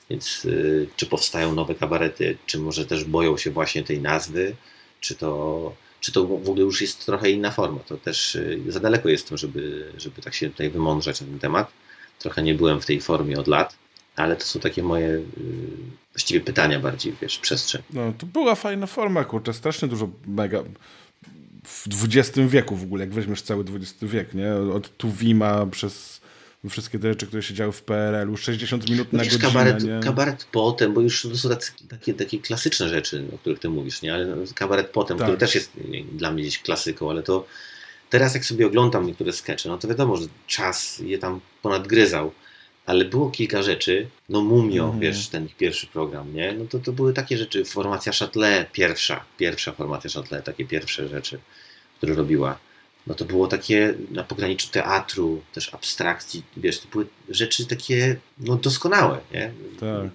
Więc 0.09 0.45
y, 0.45 0.87
czy 0.95 1.05
powstają 1.05 1.55
nowe 1.55 1.75
kabarety, 1.75 2.37
czy 2.45 2.59
może 2.59 2.85
też 2.85 3.03
boją 3.03 3.37
się 3.37 3.51
właśnie 3.51 3.83
tej 3.83 4.01
nazwy, 4.01 4.55
czy 5.01 5.15
to, 5.15 5.73
czy 5.99 6.11
to 6.11 6.27
w 6.27 6.49
ogóle 6.49 6.61
już 6.61 6.81
jest 6.81 7.05
trochę 7.05 7.31
inna 7.31 7.51
forma. 7.51 7.79
To 7.79 7.97
też 7.97 8.35
y, 8.35 8.61
za 8.67 8.79
daleko 8.79 9.09
jestem, 9.09 9.37
żeby, 9.37 9.91
żeby 9.97 10.21
tak 10.21 10.33
się 10.33 10.49
tutaj 10.49 10.69
wymądrzać 10.69 11.21
na 11.21 11.27
ten 11.27 11.39
temat. 11.39 11.71
Trochę 12.19 12.43
nie 12.43 12.55
byłem 12.55 12.81
w 12.81 12.85
tej 12.85 13.01
formie 13.01 13.39
od 13.39 13.47
lat, 13.47 13.75
ale 14.15 14.35
to 14.35 14.43
są 14.45 14.59
takie 14.59 14.83
moje 14.83 15.07
y, 15.07 15.23
właściwie 16.13 16.41
pytania 16.41 16.79
bardziej, 16.79 17.13
wiesz, 17.21 17.37
przestrzeń. 17.37 17.81
No, 17.93 18.13
to 18.17 18.25
była 18.25 18.55
fajna 18.55 18.87
forma, 18.87 19.23
kurczę, 19.23 19.53
strasznie 19.53 19.87
dużo 19.87 20.09
mega... 20.27 20.63
W 21.63 21.87
XX 22.03 22.39
wieku 22.47 22.75
w 22.75 22.83
ogóle, 22.83 23.03
jak 23.03 23.13
weźmiesz 23.13 23.41
cały 23.41 23.63
XX 23.63 23.95
wiek, 24.01 24.33
nie? 24.33 24.53
Od 24.53 24.97
Tuwima 24.97 25.65
przez 25.65 26.18
wszystkie 26.69 26.99
te 26.99 27.07
rzeczy, 27.09 27.27
które 27.27 27.43
się 27.43 27.53
działy 27.53 27.71
w 27.71 27.81
PRL-u, 27.83 28.37
60 28.37 28.89
minut 28.89 29.13
na 29.13 29.23
Wiesz, 29.23 29.33
godzinę, 29.33 29.51
kabaret, 29.53 29.83
nie? 29.83 29.99
kabaret 30.03 30.47
potem, 30.51 30.93
bo 30.93 31.01
już 31.01 31.21
to 31.21 31.37
są 31.37 31.49
takie, 31.89 32.13
takie 32.13 32.39
klasyczne 32.39 32.89
rzeczy, 32.89 33.25
o 33.35 33.37
których 33.37 33.59
ty 33.59 33.69
mówisz, 33.69 34.01
nie? 34.01 34.13
Ale 34.13 34.35
kabaret 34.55 34.87
potem, 34.89 35.17
Tak. 35.17 35.25
który 35.27 35.37
też 35.37 35.55
jest 35.55 35.71
nie, 35.89 36.03
dla 36.03 36.31
mnie 36.31 36.43
gdzieś 36.43 36.59
klasyką, 36.59 37.09
ale 37.09 37.23
to 37.23 37.45
teraz 38.09 38.33
jak 38.33 38.45
sobie 38.45 38.67
oglądam 38.67 39.07
niektóre 39.07 39.33
skecze, 39.33 39.69
no 39.69 39.77
to 39.77 39.87
wiadomo, 39.87 40.17
że 40.17 40.27
czas 40.47 40.99
je 41.05 41.17
tam 41.17 41.39
ponadgryzał, 41.61 42.31
ale 42.85 43.05
było 43.05 43.29
kilka 43.31 43.63
rzeczy, 43.63 44.07
no 44.29 44.41
Mumio, 44.41 44.83
Mhm. 44.83 44.99
wiesz, 45.01 45.27
ten 45.27 45.45
ich 45.45 45.55
pierwszy 45.57 45.87
program, 45.87 46.33
nie? 46.33 46.53
No 46.53 46.65
to, 46.65 46.79
to 46.79 46.91
były 46.91 47.13
takie 47.13 47.37
rzeczy, 47.37 47.65
formacja 47.65 48.11
Châtelet, 48.11 48.65
pierwsza, 48.73 49.25
pierwsza 49.37 49.71
formacja 49.71 50.09
Châtelet, 50.09 50.41
takie 50.41 50.65
pierwsze 50.65 51.07
rzeczy, 51.07 51.39
które 51.97 52.15
robiła. 52.15 52.59
No 53.09 53.15
to 53.15 53.25
było 53.25 53.47
takie 53.47 53.93
na 54.11 54.23
pograniczu 54.23 54.69
teatru, 54.69 55.41
też 55.53 55.73
abstrakcji, 55.73 56.43
wiesz, 56.57 56.79
to 56.79 56.87
były 56.87 57.07
rzeczy 57.29 57.65
takie 57.65 58.15
no, 58.39 58.55
doskonałe, 58.55 59.19
nie? 59.33 59.51
Tak. 59.79 60.11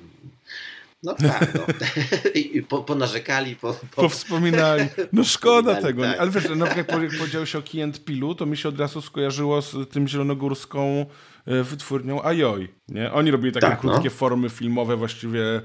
No 1.03 1.15
tak, 1.15 1.55
no. 1.55 1.61
I 2.41 2.63
po, 2.63 2.83
ponarzekali, 2.83 3.57
po, 3.57 3.73
po... 3.73 4.03
Powspominali. 4.03 4.85
No 5.13 5.25
szkoda 5.35 5.75
tego. 5.75 6.03
tak. 6.03 6.19
Ale 6.19 6.31
wiesz, 6.31 6.45
jak 6.45 6.87
powie- 6.87 7.05
jak 7.05 7.19
powiedziałeś 7.19 7.57
o 7.57 7.63
Key 7.63 7.93
Pilu, 8.05 8.35
to 8.35 8.47
mi 8.47 8.57
się 8.57 8.69
od 8.69 8.81
razu 8.81 9.03
skojarzyło 9.03 9.63
z 9.63 9.91
tym 9.91 10.09
zielonogórską 10.09 11.07
wytwórnią 11.47 12.23
Ajoj. 12.23 12.69
Nie? 12.89 13.13
Oni 13.13 13.31
robili 13.31 13.53
takie 13.53 13.67
Tak, 13.67 13.85
no. 13.85 13.91
krótkie 13.91 14.11
formy 14.11 14.51
filmowe, 14.51 14.97
właściwie 14.97 15.61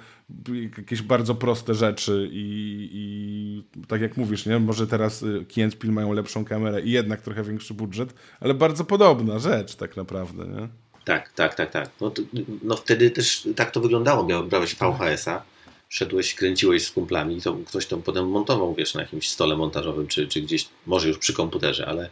jakieś 0.77 1.01
bardzo 1.01 1.35
proste 1.35 1.76
rzeczy 1.76 2.30
i, 2.31 2.89
i 2.93 3.85
tak 3.88 4.01
jak 4.01 4.18
mówisz, 4.18 4.45
nie? 4.45 4.60
może 4.60 4.88
teraz 4.88 5.23
y, 5.23 5.45
Key 5.56 5.64
and 5.64 5.77
Pil 5.80 5.91
mają 5.91 6.14
lepszą 6.14 6.45
kamerę 6.45 6.81
i 6.81 6.91
jednak 6.91 7.22
trochę 7.22 7.43
większy 7.43 7.73
budżet, 7.73 8.14
ale 8.39 8.53
bardzo 8.53 8.85
podobna 8.85 9.39
rzecz 9.39 9.76
tak 9.76 9.97
naprawdę. 9.97 10.45
Nie? 10.47 10.68
Tak, 11.06 11.34
tak, 11.34 11.56
tak, 11.56 11.72
tak. 11.72 11.89
No, 12.01 12.11
to, 12.11 12.22
no 12.64 12.76
wtedy 12.76 13.11
też 13.11 13.47
tak 13.56 13.72
to 13.72 13.81
wyglądało. 13.81 14.23
Miał- 14.26 14.47
Brałeś 14.47 14.76
VHS-a, 14.76 15.43
szedłeś, 15.89 16.35
kręciłeś 16.35 16.85
z 16.85 16.91
kumplami 16.91 17.38
i 17.38 17.41
to 17.41 17.57
ktoś 17.68 17.85
to 17.85 17.97
potem 17.97 18.30
montował, 18.30 18.76
wiesz, 18.76 18.93
na 18.93 19.01
jakimś 19.01 19.30
stole 19.30 19.57
montażowym, 19.57 20.07
czy, 20.07 20.27
czy 20.27 20.41
gdzieś, 20.41 20.69
może 20.85 21.07
już 21.07 21.18
przy 21.18 21.34
komputerze, 21.34 21.88
ale 21.88 22.03
e, 22.03 22.10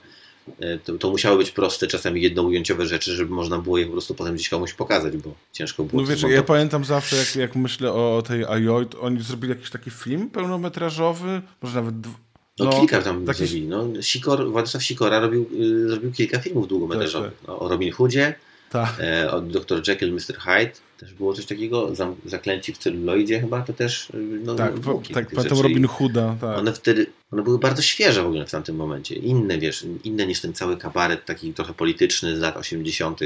to, 0.84 0.98
to 0.98 1.10
musiały 1.10 1.38
być 1.38 1.52
proste, 1.52 1.88
czasami 1.88 2.22
jednoujęciowe 2.22 2.86
rzeczy, 2.88 3.15
żeby 3.15 3.34
można 3.34 3.60
było 3.60 3.78
je 3.78 3.86
po 3.86 3.91
prostu 3.91 4.15
potem 4.15 4.36
gdzieś 4.36 4.49
komuś 4.49 4.74
pokazać, 4.74 5.18
bo 5.18 5.34
ciężko 5.52 5.84
było 5.84 6.02
No 6.02 6.07
wiesz, 6.07 6.22
ja 6.30 6.44
pamiętam 6.44 6.86
zawsze, 6.86 7.15
jak, 7.15 7.36
jak 7.36 7.56
myślę 7.56 7.91
o, 7.94 8.18
o 8.18 8.22
tej 8.22 8.45
Ajoj, 8.45 8.86
to 8.88 9.02
oni 9.02 9.22
zrobili 9.22 9.49
jakiś 9.53 9.69
taki 9.69 9.91
film 9.91 10.30
pełnometrażowy, 10.30 11.41
może 11.61 11.76
nawet... 11.76 11.95
dw- 12.02 12.14
No, 12.60 12.69
kilka 12.80 13.02
tam 13.02 13.26
taki- 13.26 13.38
zrobili. 13.48 13.68
No, 13.68 13.88
Sikor, 14.02 14.52
Władysław 14.52 14.84
Sikora 14.84 15.19
robił, 15.19 15.49
y, 15.61 15.90
zrobił 15.90 16.11
kilka 16.11 16.40
filmów 16.40 16.68
długometrażowych. 16.68 17.32
Tak, 17.40 17.48
No, 17.48 17.60
o 17.60 17.69
Robin 17.69 17.91
Hoodzie, 17.91 18.36
Tak. 18.69 18.95
e, 18.99 19.32
o 19.32 19.41
Dr. 19.41 19.82
Jekyll, 19.88 20.14
Mr. 20.14 20.38
Hyde. 20.40 20.72
Też 20.99 21.14
było 21.14 21.34
coś 21.34 21.45
takiego. 21.45 21.94
Zaklęci 22.26 22.74
w 22.74 22.78
celuloidzie 22.78 23.40
chyba, 23.40 23.61
to 23.61 23.74
też 23.74 24.10
y, 24.10 24.18
no, 24.44 24.56
Tak, 24.56 24.74
po, 24.74 24.99
kilka 24.99 25.22
tak. 25.22 25.52
Robin 25.61 25.88
Hooda, 25.88 26.36
tak. 26.41 26.57
One 26.57 26.74
wtedy, 26.74 27.06
one 27.32 27.44
były 27.44 27.60
bardzo 27.60 27.82
świeże 27.82 28.24
w 28.24 28.26
ogóle 28.26 28.45
w 28.45 28.52
tamtym 28.52 28.76
momencie. 28.76 29.15
Inne, 29.15 29.57
wiesz, 29.57 29.86
inne 30.03 30.28
niż 30.28 30.41
ten 30.41 30.53
cały 30.53 30.78
kabaret 30.78 31.26
taki 31.26 31.53
trochę 31.53 31.74
polityczny 31.74 32.38
z 32.38 32.40
lat 32.40 32.57
80. 32.57 33.19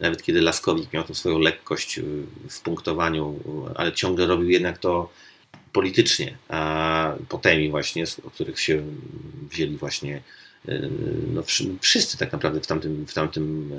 Nawet 0.00 0.22
kiedy 0.22 0.40
Laskowik 0.40 0.92
miał 0.92 1.04
tą 1.04 1.14
swoją 1.14 1.38
lekkość 1.38 1.98
y, 1.98 2.02
w 2.50 2.60
punktowaniu, 2.60 3.40
y, 3.70 3.76
ale 3.76 3.92
ciągle 3.92 4.26
robił 4.26 4.50
jednak 4.50 4.78
to 4.78 5.10
politycznie, 5.72 6.36
a 6.48 7.14
potemi 7.28 7.70
właśnie, 7.70 8.04
o 8.24 8.30
których 8.30 8.60
się 8.60 8.82
wzięli 9.50 9.76
właśnie 9.76 10.22
no, 11.34 11.42
wszy- 11.42 11.76
wszyscy 11.80 12.18
tak 12.18 12.32
naprawdę 12.32 12.60
w 12.60 12.66
tamtym, 12.66 13.06
w 13.06 13.14
tamtym 13.14 13.72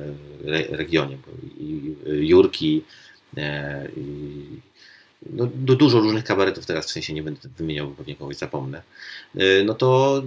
re, 0.45 0.63
regionie. 0.69 1.17
I, 1.59 1.95
Jurki, 2.05 2.83
no, 5.29 5.47
du- 5.55 5.75
dużo 5.75 5.99
różnych 5.99 6.23
kabaretów 6.23 6.65
teraz, 6.65 6.85
w 6.85 6.89
sensie 6.91 7.13
nie 7.13 7.23
będę 7.23 7.49
wymieniał, 7.57 7.87
bo 7.87 7.95
pewnie 7.95 8.15
kogoś 8.15 8.37
zapomnę, 8.37 8.81
y, 9.35 9.63
no 9.65 9.73
to, 9.73 10.21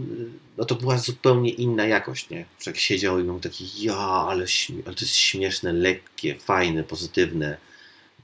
no 0.58 0.64
to 0.64 0.74
była 0.74 0.98
zupełnie 0.98 1.50
inna 1.50 1.86
jakość, 1.86 2.30
nie? 2.30 2.44
Człowiek 2.58 2.80
siedział 2.80 3.18
i 3.20 3.24
miał 3.24 3.40
taki, 3.40 3.82
ja, 3.82 3.96
ale, 3.96 4.46
ale 4.86 4.94
to 4.94 5.00
jest 5.00 5.14
śmieszne, 5.16 5.72
lekkie, 5.72 6.34
fajne, 6.38 6.84
pozytywne. 6.84 7.56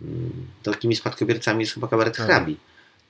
Mm, 0.03 0.31
Takimi 0.63 0.97
spadkobiercami 0.97 1.61
jest 1.61 1.75
chyba 1.75 1.89
kabaret 1.89 2.17
Tak. 2.17 2.27
hrabi, 2.27 2.57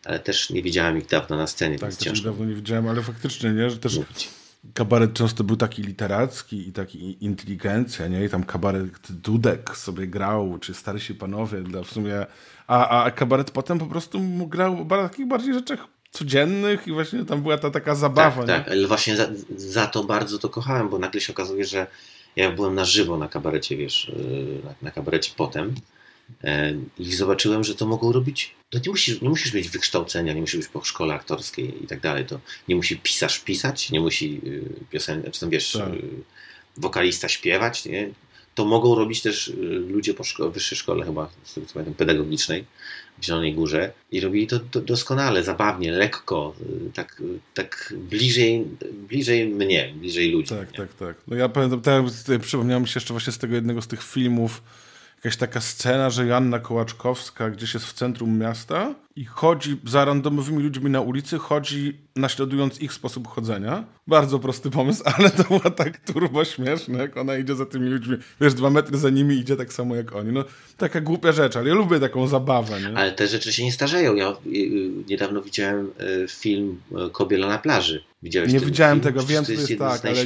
ale 0.05 0.19
też 0.19 0.51
nie 0.51 0.63
widziałem 0.63 0.99
ich 0.99 1.07
dawno 1.07 1.37
na 1.37 1.47
scenie, 1.47 1.79
Tak, 1.79 1.91
też 1.91 1.99
ciężko 1.99 2.25
dawno 2.31 2.45
nie 2.45 2.55
widziałem, 2.55 2.89
ale 2.89 3.03
faktycznie, 3.03 3.51
nie, 3.51 3.71
że 3.71 3.79
też 3.79 3.97
mówić. 3.97 4.29
Kabaret 4.75 5.13
często 5.13 5.45
był 5.45 5.57
taki 5.57 5.83
literacki 5.83 6.69
i 6.69 6.73
taki 6.73 7.25
inteligencja, 7.25 8.09
nie? 8.09 8.25
I 8.25 8.29
tam 8.29 8.45
kabaret 8.45 9.13
Dudek 9.13 9.77
sobie 9.77 10.07
grał, 10.07 10.59
czy 10.61 10.75
starsi 10.75 11.15
panowie, 11.15 11.61
dla 11.61 11.83
w 11.83 11.91
sumie, 11.91 12.27
a, 12.67 13.03
a 13.05 13.11
kabaret 13.11 13.51
potem 13.51 13.79
po 13.79 13.87
prostu 13.87 14.21
grał 14.47 14.83
o 14.83 14.85
takich 14.85 15.27
bardziej 15.27 15.55
rzeczach 15.55 15.87
codziennych 16.11 16.87
i 16.89 16.93
właśnie 16.93 17.25
tam 17.25 17.43
była 17.43 17.59
ta 17.59 17.71
taka 17.71 17.95
zabawa, 17.95 18.31
Tak, 18.31 18.49
nie? 18.49 18.65
tak, 18.65 18.69
ale 18.69 18.87
właśnie 18.87 19.17
za, 19.17 19.29
za 19.57 19.87
to 19.87 20.05
bardzo 20.05 20.39
to 20.39 20.49
kochałem, 20.49 20.89
bo 20.89 20.99
nagle 20.99 21.21
się 21.21 21.33
okazuje, 21.33 21.65
że 21.65 21.87
ja 22.37 22.51
byłem 22.53 22.75
na 22.75 22.85
żywo 22.85 23.19
na 23.19 23.29
kabarecie, 23.29 23.77
wiesz, 23.77 24.13
yy, 24.17 24.61
na, 24.65 24.75
na 24.83 24.91
kabarecie 24.91 25.33
potem 25.37 25.75
e, 26.45 26.75
i 26.99 27.13
zobaczyłem, 27.15 27.65
że 27.65 27.75
to 27.75 27.87
mogą 27.87 28.13
robić, 28.13 28.55
to 28.71 28.79
nie 28.79 28.91
musisz, 28.91 29.21
nie 29.23 29.29
musisz 29.29 29.55
mieć 29.55 29.69
wykształcenia, 29.69 30.33
nie 30.33 30.41
musisz 30.41 30.61
być 30.61 30.69
po 30.69 30.85
szkole 30.85 31.15
aktorskiej 31.15 31.85
i 31.85 31.87
tak 31.87 32.01
dalej, 32.01 32.27
to 32.27 32.41
nie 32.69 32.77
musi 32.77 32.97
pisarz 32.97 33.41
pisać, 33.41 33.91
nie 33.91 34.01
musi 34.01 34.41
yy, 34.45 34.65
piosen, 34.91 35.23
czy 35.33 35.41
tam 35.41 35.51
wiesz, 35.51 35.73
Tak. 35.73 35.93
yy, 35.95 36.03
wokalista 36.77 37.29
śpiewać, 37.29 37.85
nie? 37.85 38.11
To 38.55 38.65
mogą 38.65 38.95
robić 38.95 39.23
też 39.23 39.49
y, 39.49 39.53
ludzie 39.89 40.15
po 40.15 40.23
szko- 40.25 40.53
wyższej 40.53 40.79
szkole 40.79 41.05
chyba, 41.07 41.31
z 41.45 41.55
tego 41.55 41.67
co 41.67 41.73
pamiętam, 41.75 41.95
pedagogicznej 41.95 42.65
w 43.19 43.25
Zielonej 43.25 43.55
Górze 43.55 43.93
i 44.13 44.21
robili 44.21 44.47
to 44.47 44.59
do, 44.59 44.81
doskonale, 44.81 45.45
zabawnie, 45.45 45.93
lekko, 45.93 46.55
y, 46.89 46.93
tak, 46.93 47.21
y, 47.21 47.25
tak 47.55 47.95
bliżej, 47.97 48.65
bliżej 49.09 49.47
mnie, 49.47 49.95
bliżej 49.97 50.31
ludzi. 50.31 50.49
Tak, 50.49 50.73
nie? 50.73 50.79
tak, 50.79 50.95
tak. 50.95 51.17
No 51.29 51.37
ja 51.37 51.49
pamiętam, 51.49 52.11
tutaj 52.11 52.41
przypomniałem 52.41 52.87
się 52.87 52.93
jeszcze 53.01 53.15
właśnie 53.15 53.33
z 53.33 53.39
tego 53.39 53.55
jednego 53.55 53.83
z 53.83 53.87
tych 53.87 54.03
filmów, 54.03 54.63
jakaś 55.25 55.37
taka 55.37 55.61
scena, 55.61 56.11
że 56.11 56.27
Joanna 56.27 56.59
Kołaczkowska 56.59 57.51
gdzieś 57.51 57.75
jest 57.75 57.87
w 57.87 57.93
centrum 57.93 58.39
miasta 58.39 58.95
i 59.17 59.25
chodzi 59.25 59.77
za 59.87 60.05
randomowymi 60.05 60.63
ludźmi 60.63 60.91
na 60.91 61.01
ulicy, 61.01 61.39
chodzi 61.39 61.99
naśladując 62.17 62.81
ich 62.81 62.93
sposób 62.93 63.29
chodzenia. 63.29 63.85
Bardzo 64.07 64.39
prosty 64.39 64.71
pomysł, 64.71 65.03
ale 65.19 65.31
to 65.31 65.45
było 65.45 65.71
tak 65.71 65.99
turbo 65.99 66.45
śmieszne, 66.45 66.99
jak 66.99 67.17
ona 67.17 67.37
idzie 67.37 67.55
za 67.55 67.67
tymi 67.67 67.89
ludźmi. 67.89 68.17
Wiesz, 68.41 68.55
dwa 68.55 68.71
metry 68.71 68.99
za 68.99 69.11
nimi 69.11 69.37
idzie 69.37 69.57
tak 69.57 69.73
samo 69.73 69.95
jak 69.95 70.17
oni. 70.17 70.33
No, 70.33 70.45
taka 70.77 71.01
głupia 71.01 71.33
rzecz, 71.33 71.57
ale 71.57 71.69
ja 71.69 71.75
lubię 71.75 72.01
taką 72.01 72.27
zabawę, 72.27 72.81
nie? 72.81 72.99
Ale 72.99 73.13
te 73.13 73.27
rzeczy 73.27 73.53
się 73.53 73.65
nie 73.65 73.73
starzeją. 73.73 74.15
Ja 74.15 74.31
y, 74.31 74.35
y, 74.49 74.91
niedawno 75.09 75.43
widziałem 75.43 75.91
y, 76.01 76.27
film 76.29 76.81
Kobiela 77.13 77.49
na 77.49 77.59
plaży. 77.59 78.05
Widziałeś 78.23 78.53
Nie 78.53 78.61
widziałem 78.61 79.01
film? 79.01 79.15
tego, 79.15 79.27
wiem, 79.27 79.45
to 79.45 79.53
jest 79.53 79.61
jest 79.61 79.71
jeden 79.71 79.89
tak, 79.89 80.05
ale. 80.05 80.25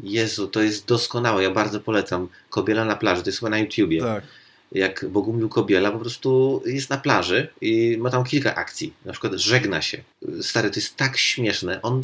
Jezu, 0.00 0.48
to 0.48 0.62
jest 0.62 0.86
doskonałe. 0.86 1.42
Ja 1.42 1.50
bardzo 1.50 1.80
polecam. 1.80 2.28
Kobiela 2.50 2.84
na 2.84 2.96
plaży. 2.96 3.22
To 3.22 3.28
jest 3.28 3.38
chyba 3.38 3.50
na 3.50 3.58
YouTubie. 3.58 4.00
Tak. 4.00 4.24
Jak 4.72 5.08
Bogumił 5.08 5.48
Kobiela 5.48 5.90
po 5.90 5.98
prostu 5.98 6.62
jest 6.66 6.90
na 6.90 6.96
plaży 6.96 7.48
i 7.60 7.96
ma 8.00 8.10
tam 8.10 8.24
kilka 8.24 8.54
akcji. 8.54 8.92
Na 9.04 9.12
przykład 9.12 9.32
żegna 9.32 9.82
się. 9.82 10.02
Stary, 10.42 10.70
to 10.70 10.76
jest 10.76 10.96
tak 10.96 11.16
śmieszne. 11.16 11.82
On, 11.82 12.00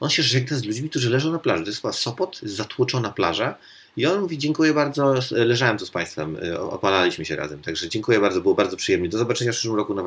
on 0.00 0.10
się 0.10 0.22
żegna 0.22 0.56
z 0.56 0.64
ludźmi, 0.64 0.90
którzy 0.90 1.10
leżą 1.10 1.32
na 1.32 1.38
plaży. 1.38 1.62
To 1.62 1.70
jest 1.70 1.82
chyba 1.82 1.92
Sopot, 1.92 2.40
zatłoczona 2.42 3.10
plaża. 3.10 3.58
I 3.96 4.06
on 4.06 4.20
mówi, 4.20 4.38
dziękuję 4.38 4.74
bardzo, 4.74 5.14
leżałem 5.30 5.78
tu 5.78 5.86
z 5.86 5.90
Państwem, 5.90 6.36
y, 6.36 6.60
opalaliśmy 6.60 7.24
się 7.24 7.36
razem, 7.36 7.62
także 7.62 7.88
dziękuję 7.88 8.20
bardzo, 8.20 8.40
było 8.40 8.54
bardzo 8.54 8.76
przyjemnie, 8.76 9.08
do 9.08 9.18
zobaczenia 9.18 9.52
w 9.52 9.54
przyszłym 9.54 9.76
roku. 9.76 9.94
Na... 9.94 10.02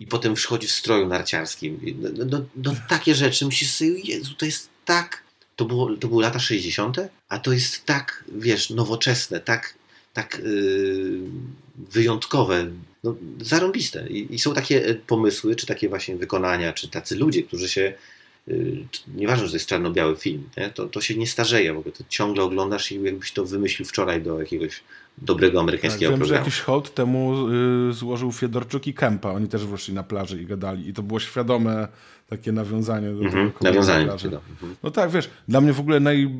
I 0.00 0.06
potem 0.06 0.34
przychodzi 0.34 0.66
w 0.66 0.72
stroju 0.72 1.08
narciarskim. 1.08 1.80
No, 1.98 2.08
no, 2.12 2.24
no, 2.30 2.44
no 2.56 2.74
takie 2.88 3.14
rzeczy, 3.14 3.46
myślisz 3.46 3.70
sobie, 3.70 4.00
Jezu, 4.00 4.34
to 4.34 4.44
jest 4.44 4.68
tak, 4.84 5.22
to, 5.56 5.64
było, 5.64 5.96
to 5.96 6.08
były 6.08 6.22
lata 6.22 6.38
60., 6.38 6.96
a 7.28 7.38
to 7.38 7.52
jest 7.52 7.84
tak, 7.84 8.24
wiesz, 8.28 8.70
nowoczesne, 8.70 9.40
tak, 9.40 9.74
tak 10.12 10.40
yy, 10.44 11.20
wyjątkowe, 11.90 12.66
no, 13.04 13.14
zarąbiste. 13.40 14.08
I, 14.08 14.34
I 14.34 14.38
są 14.38 14.54
takie 14.54 14.86
e, 14.86 14.94
pomysły, 14.94 15.56
czy 15.56 15.66
takie 15.66 15.88
właśnie 15.88 16.16
wykonania, 16.16 16.72
czy 16.72 16.88
tacy 16.88 17.16
ludzie, 17.16 17.42
którzy 17.42 17.68
się, 17.68 17.92
yy, 18.46 18.56
t- 18.92 18.98
nieważne, 19.16 19.44
że 19.46 19.50
to 19.50 19.56
jest 19.56 19.66
czarno-biały 19.68 20.16
film, 20.16 20.42
nie? 20.56 20.70
To, 20.70 20.86
to 20.88 21.00
się 21.00 21.14
nie 21.14 21.26
starzeje 21.26 21.72
ogóle, 21.78 21.92
to 21.94 22.04
ciągle 22.08 22.42
oglądasz 22.44 22.92
i 22.92 23.02
jakbyś 23.02 23.32
to 23.32 23.44
wymyślił 23.44 23.86
wczoraj 23.88 24.22
do 24.22 24.40
jakiegoś 24.40 24.80
dobrego 25.18 25.52
Tak, 25.58 25.62
amerykańskiego 25.62 26.10
wiem, 26.10 26.20
że 26.20 26.24
programu. 26.24 26.44
jakiś 26.46 26.60
hołd 26.60 26.94
temu 26.94 27.48
y, 27.90 27.92
złożył 27.92 28.32
Fiedorczuk 28.32 28.86
i 28.86 28.94
Kępa. 28.94 29.30
Oni 29.30 29.48
też 29.48 29.66
wyszli 29.66 29.94
na 29.94 30.02
plaży 30.02 30.42
i 30.42 30.46
gadali. 30.46 30.88
I 30.88 30.92
to 30.92 31.02
było 31.02 31.20
świadome 31.20 31.88
takie 32.28 32.52
nawiązanie 32.52 33.06
do 33.12 33.24
Mhm, 33.24 33.32
tego. 33.32 33.50
kobiety 33.58 33.64
nawiązanie 33.64 34.06
na 34.06 34.12
do 34.12 34.18
plaży. 34.18 34.24
tego. 34.24 34.42
Mhm. 34.50 34.76
No 34.82 34.90
tak, 34.90 35.10
wiesz, 35.10 35.30
dla 35.48 35.60
mnie 35.60 35.72
w 35.72 35.80
ogóle 35.80 36.00
naj, 36.00 36.30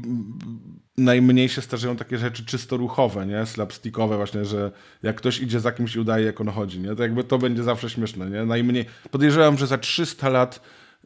najmniej 0.98 1.48
się 1.48 1.62
starzeją 1.62 1.96
takie 1.96 2.18
rzeczy 2.18 2.44
czysto 2.44 2.76
ruchowe, 2.76 3.26
nie? 3.26 3.46
Slapstickowe 3.46 4.16
właśnie, 4.16 4.44
że 4.44 4.70
jak 5.02 5.16
ktoś 5.16 5.40
idzie 5.40 5.60
za 5.60 5.72
kimś 5.72 5.96
i 5.96 6.00
udaje, 6.00 6.26
jak 6.26 6.40
on 6.40 6.48
chodzi, 6.48 6.80
nie? 6.80 6.96
To 6.96 7.02
jakby 7.02 7.24
to 7.24 7.38
będzie 7.38 7.62
zawsze 7.62 7.90
śmieszne, 7.90 8.30
nie? 8.30 8.44
Najmniej. 8.44 8.84
Podejrzewam, 9.10 9.58
że 9.58 9.66
za 9.66 9.78
300 9.78 10.28
lat 10.28 10.60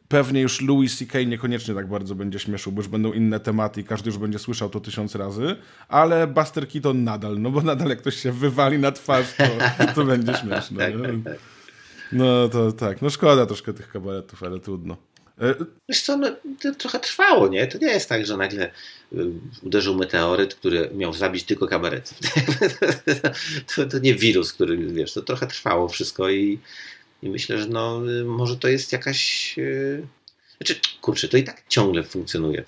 pewnie 0.07 0.41
już 0.41 0.61
Louis 0.61 0.97
C.K. 0.97 1.23
niekoniecznie 1.23 1.75
tak 1.75 1.87
bardzo 1.87 2.15
będzie 2.15 2.39
śmieszył, 2.39 2.71
bo 2.71 2.79
już 2.79 2.87
będą 2.87 3.13
inne 3.13 3.39
tematy 3.39 3.81
i 3.81 3.83
każdy 3.83 4.09
już 4.09 4.17
będzie 4.17 4.39
słyszał 4.39 4.69
to 4.69 4.79
tysiąc 4.79 5.15
razy, 5.15 5.55
ale 5.87 6.27
Buster 6.27 6.67
Keaton 6.67 7.03
nadal, 7.03 7.39
no 7.39 7.51
bo 7.51 7.61
nadal 7.61 7.89
jak 7.89 7.99
ktoś 7.99 8.15
się 8.15 8.31
wywali 8.31 8.79
na 8.79 8.91
twarz, 8.91 9.33
to, 9.33 9.43
to 9.95 10.05
będzie 10.05 10.33
śmieszne. 10.33 10.91
Nie? 10.91 11.37
No 12.11 12.49
to 12.49 12.71
tak, 12.71 13.01
no 13.01 13.09
szkoda 13.09 13.45
troszkę 13.45 13.73
tych 13.73 13.91
kabaretów, 13.91 14.43
ale 14.43 14.59
trudno. 14.59 14.97
E, 15.41 15.55
Wiesz 15.89 16.01
co, 16.01 16.17
no, 16.17 16.27
to 16.61 16.75
trochę 16.75 16.99
trwało, 16.99 17.47
nie? 17.47 17.67
To 17.67 17.77
nie 17.77 17.87
jest 17.87 18.09
tak, 18.09 18.25
że 18.25 18.37
nagle 18.37 18.71
y, 19.13 19.25
uderzył 19.61 19.95
meteoryt, 19.95 20.55
który 20.55 20.89
miał 20.95 21.13
zabić 21.13 21.43
tylko 21.43 21.67
kabaret. 21.67 22.13
to, 23.75 23.85
to 23.85 23.99
nie 23.99 24.15
wirus, 24.15 24.53
który, 24.53 24.77
wiesz, 24.77 25.13
to 25.13 25.21
trochę 25.21 25.47
trwało 25.47 25.89
wszystko 25.89 26.29
i, 26.29 26.59
i 27.23 27.29
myślę, 27.29 27.57
że 27.59 27.67
no, 27.67 28.11
y, 28.11 28.23
może 28.23 28.57
to 28.57 28.67
jest 28.67 28.91
jakaś... 28.91 29.53
y, 29.57 30.07
Znaczy, 30.57 30.79
kurczę, 31.01 31.27
to 31.27 31.37
i 31.37 31.43
tak 31.43 31.63
ciągle 31.69 32.03
funkcjonuje 32.03 32.63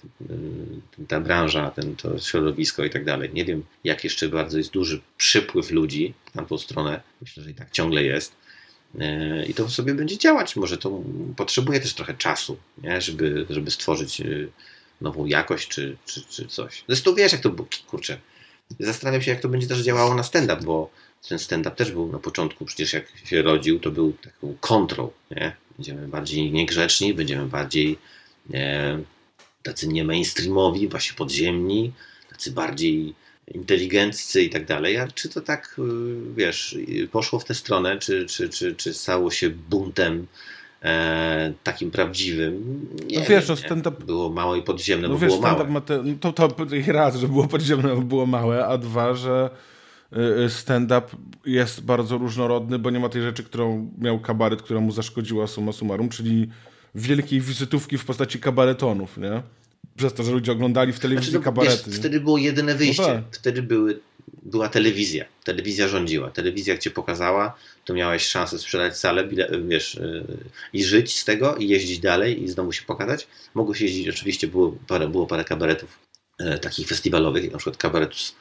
ta 1.08 1.20
branża, 1.20 1.72
ten, 1.72 1.96
to 1.96 2.20
środowisko 2.20 2.86
i 2.86 2.90
tak 2.90 3.06
dalej. 3.06 3.30
Nie 3.34 3.46
wiem, 3.46 3.64
jak 3.84 4.04
jeszcze 4.04 4.30
bardzo 4.30 4.58
jest 4.58 4.72
duży 4.72 5.02
przypływ 5.18 5.72
ludzi 5.72 6.14
na 6.36 6.46
tą 6.46 6.58
stronę. 6.58 7.02
Myślę, 7.22 7.44
że 7.44 7.52
i 7.52 7.54
tak 7.54 7.72
ciągle 7.72 8.04
jest. 8.04 8.36
E, 9.00 9.46
I 9.46 9.54
to 9.54 9.70
sobie 9.70 9.94
będzie 9.94 10.18
działać. 10.18 10.56
Może 10.56 10.78
to 10.78 11.02
potrzebuje 11.36 11.80
też 11.80 11.94
trochę 11.94 12.14
czasu, 12.14 12.58
nie? 12.84 13.02
Żeby, 13.02 13.46
żeby 13.50 13.72
stworzyć 13.72 14.22
e, 14.22 14.26
nową 15.02 15.26
jakość 15.26 15.68
czy, 15.68 15.98
czy, 16.06 16.22
czy 16.22 16.48
coś. 16.48 16.84
Zresztą 16.88 17.16
wiesz, 17.16 17.32
jak 17.32 17.42
to 17.42 17.50
było, 17.50 17.68
kurczę. 17.88 18.18
Zastanawiam 18.80 19.22
się, 19.22 19.32
jak 19.32 19.42
to 19.42 19.50
będzie 19.50 19.68
też 19.68 19.80
działało 19.80 20.16
na 20.16 20.24
stand-up, 20.24 20.62
bo 20.66 20.90
ten 21.30 21.40
stand-up 21.40 21.76
też 21.76 21.92
był 21.92 22.12
na 22.12 22.20
początku, 22.20 22.66
przecież 22.66 22.94
jak 22.94 23.06
się 23.26 23.42
rodził, 23.42 23.80
to 23.80 23.92
był 23.92 24.14
taką 24.14 24.56
kontrą, 24.60 25.12
nie? 25.32 25.56
Będziemy 25.78 26.08
bardziej 26.08 26.52
niegrzeczni, 26.52 27.14
będziemy 27.14 27.46
bardziej 27.46 27.98
e, 28.54 29.00
tacy 29.64 29.88
nie 29.88 30.04
mainstreamowi, 30.04 30.88
właśnie 30.88 31.16
podziemni, 31.18 31.94
tacy 32.30 32.52
bardziej 32.52 33.14
inteligenccy 33.54 34.42
i 34.44 34.50
tak 34.50 34.66
dalej, 34.66 34.98
a 34.98 35.08
czy 35.08 35.30
to 35.30 35.42
tak, 35.42 35.76
y, 35.80 35.82
wiesz, 36.36 36.78
poszło 37.12 37.40
w 37.40 37.46
tę 37.46 37.54
stronę, 37.54 37.98
czy, 37.98 38.26
czy, 38.26 38.50
czy, 38.50 38.76
czy 38.76 38.94
stało 38.94 39.32
się 39.32 39.50
buntem 39.50 40.28
e, 40.84 41.54
takim 41.64 41.92
prawdziwym? 41.92 42.86
Nie 43.08 43.20
No 43.20 43.26
wiesz, 43.26 43.30
wiem, 43.30 43.44
no 43.48 43.56
nie. 43.56 43.62
stand-up- 43.70 44.06
Było 44.06 44.30
małe 44.30 44.58
i 44.58 44.62
podziemne, 44.62 45.08
No 45.08 45.14
bo 45.14 45.20
wiesz, 45.20 45.30
było 45.30 45.42
małe. 45.42 45.82
te, 45.82 46.02
no 46.04 46.32
to, 46.32 46.34
to 46.34 46.56
raz, 46.88 47.16
że 47.16 47.28
było 47.28 47.48
podziemne, 47.48 47.96
bo 47.96 48.02
było 48.02 48.26
małe, 48.26 48.66
a 48.66 48.78
dwa, 48.78 49.14
że 49.14 49.50
y, 50.14 50.44
y, 50.46 50.50
stand-up 50.50 51.08
jest 51.46 51.82
bardzo 51.86 52.18
różnorodny, 52.18 52.80
bo 52.80 52.90
nie 52.90 53.00
ma 53.00 53.10
tej 53.10 53.22
rzeczy, 53.22 53.44
którą 53.44 53.92
miał 53.98 54.20
kabaret, 54.20 54.62
która 54.62 54.80
mu 54.80 54.92
zaszkodziła 54.92 55.48
summa 55.48 55.72
summarum, 55.72 56.10
czyli 56.10 56.50
wielkiej 56.96 57.42
wizytówki 57.42 57.98
w 57.98 58.06
postaci 58.06 58.40
kabaretonów, 58.40 59.18
nie? 59.18 59.42
Przez 60.00 60.14
to, 60.14 60.24
że 60.24 60.32
ludzie 60.32 60.52
oglądali 60.52 60.94
w 60.94 61.00
telewizji 61.00 61.32
Znaczy, 61.32 61.46
no, 61.46 61.52
kabarety. 61.52 61.84
wiesz, 61.88 62.00
wtedy 62.00 62.20
było 62.20 62.38
jedyne 62.38 62.76
wyjście. 62.76 63.04
tak. 63.04 63.24
Wtedy 63.32 63.62
były, 63.62 64.00
była 64.44 64.70
telewizja. 64.70 65.26
Telewizja 65.44 65.88
rządziła. 65.88 66.32
Telewizja, 66.32 66.74
jak 66.74 66.82
cię 66.82 66.92
pokazała, 66.92 67.56
to 67.86 67.94
miałeś 67.94 68.24
szansę 68.26 68.60
sprzedać 68.60 68.98
salę, 68.98 69.28
bile, 69.28 69.50
wiesz, 69.68 69.96
yy, 69.96 70.24
i 70.74 70.84
żyć 70.84 71.18
z 71.20 71.26
tego, 71.26 71.56
i 71.56 71.68
jeździć 71.68 72.00
dalej, 72.00 72.44
i 72.44 72.48
znowu 72.48 72.72
się 72.72 72.82
pokazać. 72.86 73.28
Mogłeś 73.54 73.82
jeździć, 73.82 74.10
oczywiście 74.10 74.48
było 74.48 74.78
parę, 74.88 75.08
było 75.08 75.28
parę 75.28 75.44
kabaretów 75.44 76.00
e, 76.40 76.58
takich 76.58 76.88
festiwalowych, 76.88 77.52
na 77.52 77.58
przykład 77.58 77.78
kabaretus, 77.78 78.36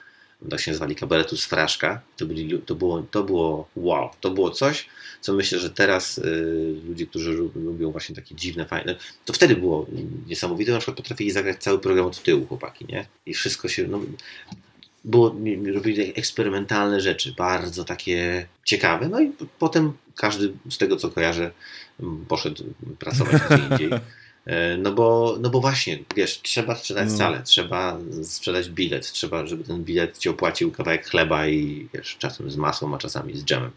tak 0.50 0.60
się 0.60 0.70
nazwali, 0.70 0.94
kabaretus 0.94 1.44
Fraszka. 1.44 2.00
To, 2.16 2.26
byli, 2.26 2.58
to, 2.58 2.74
było, 2.74 3.02
to 3.10 3.24
było 3.24 3.68
wow. 3.76 4.10
To 4.20 4.30
było 4.30 4.50
coś, 4.50 4.86
co 5.20 5.32
myślę, 5.32 5.58
że 5.58 5.70
teraz 5.70 6.18
y, 6.18 6.74
ludzie, 6.88 7.06
którzy 7.06 7.32
lu- 7.32 7.50
lubią 7.54 7.92
właśnie 7.92 8.14
takie 8.14 8.34
dziwne, 8.34 8.66
fajne, 8.66 8.96
to 9.24 9.32
wtedy 9.32 9.56
było 9.56 9.86
niesamowite. 10.26 10.72
Na 10.72 10.78
przykład 10.78 10.96
potrafili 10.96 11.30
zagrać 11.30 11.62
cały 11.62 11.78
program 11.78 12.06
od 12.06 12.22
tyłu 12.22 12.46
chłopaki, 12.46 12.84
nie? 12.88 13.06
I 13.26 13.34
wszystko 13.34 13.68
się, 13.68 13.86
no, 13.88 14.00
było, 15.04 15.36
robili 15.74 16.18
eksperymentalne 16.18 17.00
rzeczy, 17.00 17.34
bardzo 17.38 17.84
takie 17.84 18.46
ciekawe. 18.64 19.08
No 19.08 19.20
i 19.20 19.32
potem 19.58 19.92
każdy 20.16 20.52
z 20.70 20.78
tego, 20.78 20.96
co 20.96 21.10
kojarzę, 21.10 21.50
poszedł 22.28 22.64
pracować 22.98 23.42
gdzie 23.50 23.64
indziej. 23.70 23.90
E, 24.46 24.76
No 24.78 24.92
bo, 24.92 25.36
no 25.40 25.50
bo 25.50 25.60
właśnie, 25.60 25.98
wiesz, 26.16 26.40
trzeba 26.42 26.76
sprzedać 26.76 27.08
No. 27.10 27.16
salę, 27.18 27.42
trzeba 27.44 27.98
sprzedać 28.22 28.68
bilet, 28.70 29.12
trzeba, 29.12 29.46
żeby 29.46 29.64
ten 29.64 29.84
bilet 29.84 30.18
ci 30.18 30.28
opłacił 30.28 30.70
kawałek 30.72 31.06
chleba 31.08 31.48
i 31.48 31.88
wiesz, 31.94 32.16
czasem 32.18 32.50
z 32.50 32.56
masłem, 32.56 32.94
a 32.94 32.98
czasami 32.98 33.36
z 33.36 33.44
dżemem. 33.44 33.70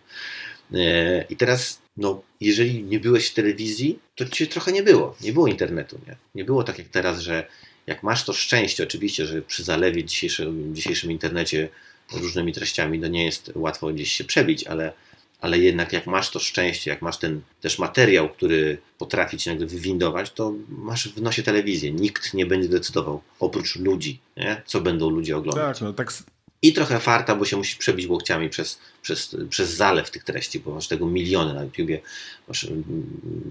E, 0.74 1.26
I 1.30 1.36
teraz, 1.36 1.82
no, 1.98 2.22
jeżeli 2.42 2.84
nie 2.84 3.00
byłeś 3.00 3.28
w 3.28 3.34
telewizji, 3.34 4.00
to 4.16 4.26
cię 4.26 4.48
trochę 4.48 4.72
nie 4.72 4.84
było. 4.84 5.16
Nie 5.22 5.34
było 5.34 5.48
internetu, 5.48 6.00
nie? 6.08 6.16
Nie 6.36 6.46
było 6.46 6.64
tak 6.64 6.78
jak 6.78 6.88
teraz, 6.88 7.20
że 7.20 7.48
jak 7.88 8.04
masz 8.04 8.26
to 8.26 8.34
szczęście, 8.34 8.84
oczywiście, 8.84 9.26
że 9.26 9.42
przy 9.42 9.64
zalewie 9.64 10.04
dzisiejszym, 10.04 10.76
dzisiejszym 10.76 11.12
internecie 11.12 11.70
różnymi 12.14 12.54
treściami, 12.54 13.00
no 13.00 13.08
nie 13.08 13.26
jest 13.26 13.52
łatwo 13.56 13.88
gdzieś 13.88 14.12
się 14.12 14.24
przebić, 14.24 14.64
ale, 14.64 14.94
ale 15.42 15.60
jednak 15.60 15.94
jak 15.94 16.08
masz 16.08 16.32
to 16.32 16.40
szczęście, 16.40 16.92
jak 16.92 17.02
masz 17.02 17.18
ten 17.18 17.42
też 17.62 17.80
materiał, 17.80 18.30
który 18.30 18.78
potrafi 18.98 19.38
ci 19.38 19.50
nagle 19.50 19.66
wywindować, 19.66 20.32
to 20.32 20.54
masz 20.70 21.10
w 21.10 21.22
nosie 21.22 21.44
telewizję. 21.44 21.92
Nikt 21.92 22.34
nie 22.34 22.46
będzie 22.46 22.70
decydował, 22.70 23.22
oprócz 23.40 23.76
ludzi, 23.76 24.20
nie? 24.38 24.62
co 24.66 24.82
będą 24.82 25.10
ludzie 25.10 25.38
oglądać. 25.38 25.80
Tak, 25.80 25.88
no 25.88 25.94
tak, 25.94 26.14
I 26.64 26.74
trochę 26.74 27.00
farta, 27.00 27.36
bo 27.36 27.46
się 27.46 27.58
musisz 27.58 27.76
przebić 27.76 28.08
łokciami 28.08 28.50
przez, 28.50 28.80
przez, 29.02 29.36
przez 29.50 29.70
zalew 29.70 30.12
tych 30.12 30.24
treści, 30.24 30.60
bo 30.60 30.76
masz 30.76 30.88
tego 30.88 31.06
miliony 31.06 31.54
na 31.54 31.64
YouTubie, 31.64 32.02
masz 32.48 32.64
mm, 32.64 32.84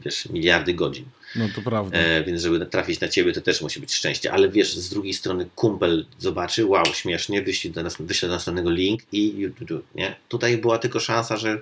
wiesz, 0.05 0.29
miliardy 0.29 0.75
godzin. 0.75 1.05
no 1.37 1.49
to 1.55 1.63
prawda. 1.63 1.99
E, 1.99 2.25
więc 2.25 2.43
żeby 2.43 2.67
trafić 2.67 3.01
na 3.01 3.09
ciebie, 3.09 3.33
to 3.33 3.41
też 3.41 3.63
musi 3.63 3.81
być 3.81 3.95
szczęście. 3.95 4.33
Ale 4.33 4.49
wiesz, 4.49 4.77
z 4.77 4.89
drugiej 4.89 5.15
strony 5.15 5.47
kumpel 5.55 6.07
zobaczy, 6.19 6.67
wow, 6.67 6.87
śmiesznie, 6.95 7.43
wyślij 7.43 7.73
do 7.73 7.83
nas, 7.83 7.97
do 8.01 8.29
następnego 8.29 8.71
link 8.71 9.03
i 9.13 9.49
nie? 9.95 10.17
Tutaj 10.29 10.59
była 10.59 10.79
tylko 10.79 11.01
szansa, 11.01 11.37
że 11.37 11.61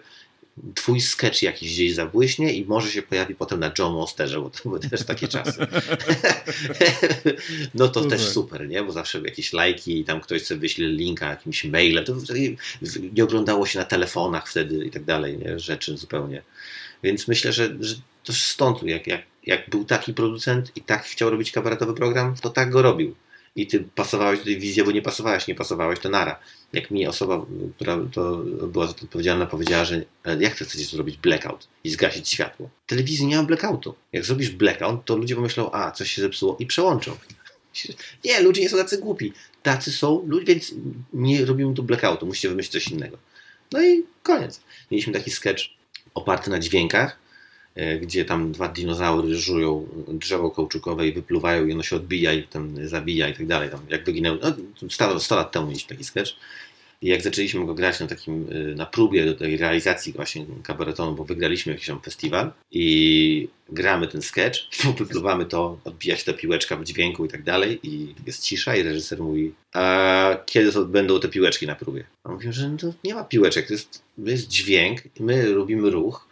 twój 0.75 1.01
sketch 1.01 1.43
jakiś 1.43 1.73
gdzieś 1.73 1.95
zabłyśnie 1.95 2.53
i 2.53 2.65
może 2.65 2.91
się 2.91 3.03
pojawi 3.03 3.35
potem 3.35 3.61
na 3.61 3.73
Joe 3.79 3.91
Monsterze, 3.91 4.41
bo 4.41 4.51
to 4.51 4.59
były 4.63 4.81
też 4.81 5.05
takie 5.05 5.29
czasy. 5.29 5.67
no 7.75 7.89
to 7.89 8.01
No 8.01 8.11
też 8.11 8.23
tak. 8.23 8.33
super, 8.33 8.69
nie? 8.69 8.83
Bo 8.83 8.93
zawsze 8.93 9.21
jakieś 9.21 9.53
lajki 9.53 10.01
i 10.01 10.05
tam 10.05 10.21
ktoś 10.21 10.43
sobie 10.43 10.61
wyśle 10.61 10.89
linka 10.89 11.31
jakimś 11.31 11.65
mailem. 11.65 12.05
To 12.05 12.15
nie 13.13 13.25
oglądało 13.25 13.67
się 13.67 13.79
na 13.79 13.85
telefonach 13.85 14.49
wtedy 14.49 14.85
i 14.85 14.91
tak 14.91 15.05
dalej, 15.05 15.39
nie? 15.39 15.59
Rzeczy 15.59 15.97
zupełnie. 15.97 16.43
Więc 17.03 17.29
myślę, 17.29 17.53
że, 17.53 17.77
że 17.81 17.95
to 18.25 18.33
stąd, 18.33 18.83
jak, 18.83 19.07
jak, 19.07 19.23
jak 19.47 19.71
był 19.71 19.85
taki 19.85 20.15
producent 20.15 20.73
i 20.77 20.81
tak 20.81 21.05
chciał 21.05 21.31
robić 21.31 21.53
kabaretowy 21.53 21.95
program, 21.95 22.35
to 22.41 22.51
tak 22.51 22.71
go 22.71 22.83
robił. 22.83 23.15
I 23.59 23.67
ty 23.67 23.85
pasowałeś 23.95 24.39
do 24.39 24.45
tej 24.45 24.59
wizji, 24.59 24.85
bo 24.85 24.91
nie 24.93 25.03
pasowałeś, 25.03 25.47
nie 25.47 25.55
pasowałeś, 25.55 25.99
to 25.99 26.09
nara. 26.09 26.39
Jak 26.73 26.91
mi 26.91 27.07
osoba, 27.07 27.47
która 27.77 27.99
to 28.13 28.37
była 28.73 28.87
za 28.87 28.93
to 28.93 29.03
odpowiedzialna, 29.03 29.47
powiedziała, 29.47 29.85
że 29.85 30.05
"Ale 30.25 30.43
jak 30.43 30.55
ty 30.55 30.65
chcecie 30.65 30.85
zrobić 30.85 31.17
blackout 31.17 31.69
i 31.85 31.91
zgasić 31.91 32.29
światło? 32.29 32.71
Telewizji 32.87 33.27
nie 33.27 33.37
ma 33.37 33.43
blackoutu. 33.43 33.95
Jak 34.13 34.25
zrobisz 34.25 34.51
blackout, 34.51 35.05
to 35.05 35.17
ludzie 35.17 35.35
pomyślą, 35.35 35.71
a 35.73 35.91
coś 35.91 36.11
się 36.11 36.23
zepsuło 36.23 36.57
i 36.59 36.67
przełączą. 36.67 37.17
Nie, 38.25 38.41
ludzie 38.41 38.63
nie 38.63 38.69
są 38.69 38.77
tacy 38.77 38.99
głupi. 38.99 39.33
Tacy 39.63 39.93
są 39.93 40.29
więc 40.45 40.75
nie 41.13 41.45
robimy 41.45 41.75
tu 41.75 41.83
blackoutu, 41.83 42.27
musicie 42.27 42.49
wymyślić 42.49 42.73
coś 42.73 42.89
innego. 42.89 43.19
No 43.73 43.83
i 43.83 44.05
koniec. 44.23 44.61
Mieliśmy 44.91 45.13
taki 45.13 45.31
sketch 45.31 45.63
oparty 46.15 46.51
na 46.51 46.59
dźwiękach, 46.59 47.11
e, 47.11 47.28
gdzie 48.01 48.25
tam 48.25 48.53
dwa 48.53 48.69
dinozaury 48.69 49.37
żują 49.37 49.89
drzewo 50.09 50.51
kauczukowe 50.51 51.09
i 51.09 51.13
wypluwają 51.13 51.67
i 51.67 51.73
ono 51.73 51.83
się 51.83 51.97
odbija 51.97 52.33
i 52.33 52.47
zabija 52.83 53.29
i 53.29 53.35
tak 53.35 53.47
dalej. 53.47 53.71
Tam 53.71 53.81
jak 53.89 54.05
wyginęły, 54.05 54.39
no, 54.43 54.53
100, 54.91 55.21
100 55.21 55.37
lat 55.37 55.53
temu 55.53 55.67
mieliśmy 55.67 55.89
taki 55.89 56.05
sketch. 56.05 56.33
I 57.03 57.09
jak 57.09 57.23
zaczęliśmy 57.23 57.67
go 57.67 57.75
grać 57.75 58.01
na 58.01 58.07
takim, 58.07 58.53
y, 58.53 58.75
na 58.75 58.87
próbie 58.87 59.25
do 59.25 59.35
tej 59.35 59.57
realizacji 59.57 60.13
właśnie 60.13 60.47
kabaretonu, 60.63 61.15
bo 61.15 61.25
wygraliśmy 61.25 61.73
jakiś 61.73 61.87
tam 61.87 62.01
festiwal 62.01 62.53
i 62.71 63.49
gramy 63.69 64.09
ten 64.09 64.23
sketch, 64.23 64.59
wypluwamy 64.99 65.47
to, 65.47 65.79
odbija 65.85 66.17
się 66.17 66.25
ta 66.25 66.33
piłeczka 66.33 66.77
w 66.77 66.85
dźwięku 66.85 67.25
i 67.25 67.29
tak 67.29 67.43
dalej 67.43 67.81
i 67.83 68.15
jest 68.27 68.43
cisza 68.43 68.77
i 68.77 68.83
reżyser 68.83 69.21
mówi, 69.21 69.53
a 69.73 70.37
kiedy 70.47 70.73
to 70.73 70.85
będą 70.85 71.21
te 71.21 71.29
piłeczki 71.29 71.67
na 71.67 71.75
próbie? 71.75 72.05
A 72.25 72.33
mówię, 72.33 72.53
że 72.53 72.69
no, 72.69 72.93
nie 73.05 73.15
ma 73.15 73.25
piłeczek, 73.25 73.67
to 73.67 73.73
jest, 73.73 74.03
to 74.25 74.31
jest 74.31 74.49
dźwięk, 74.49 75.01
my 75.21 75.55
robimy 75.55 75.91
ruch, 75.91 76.28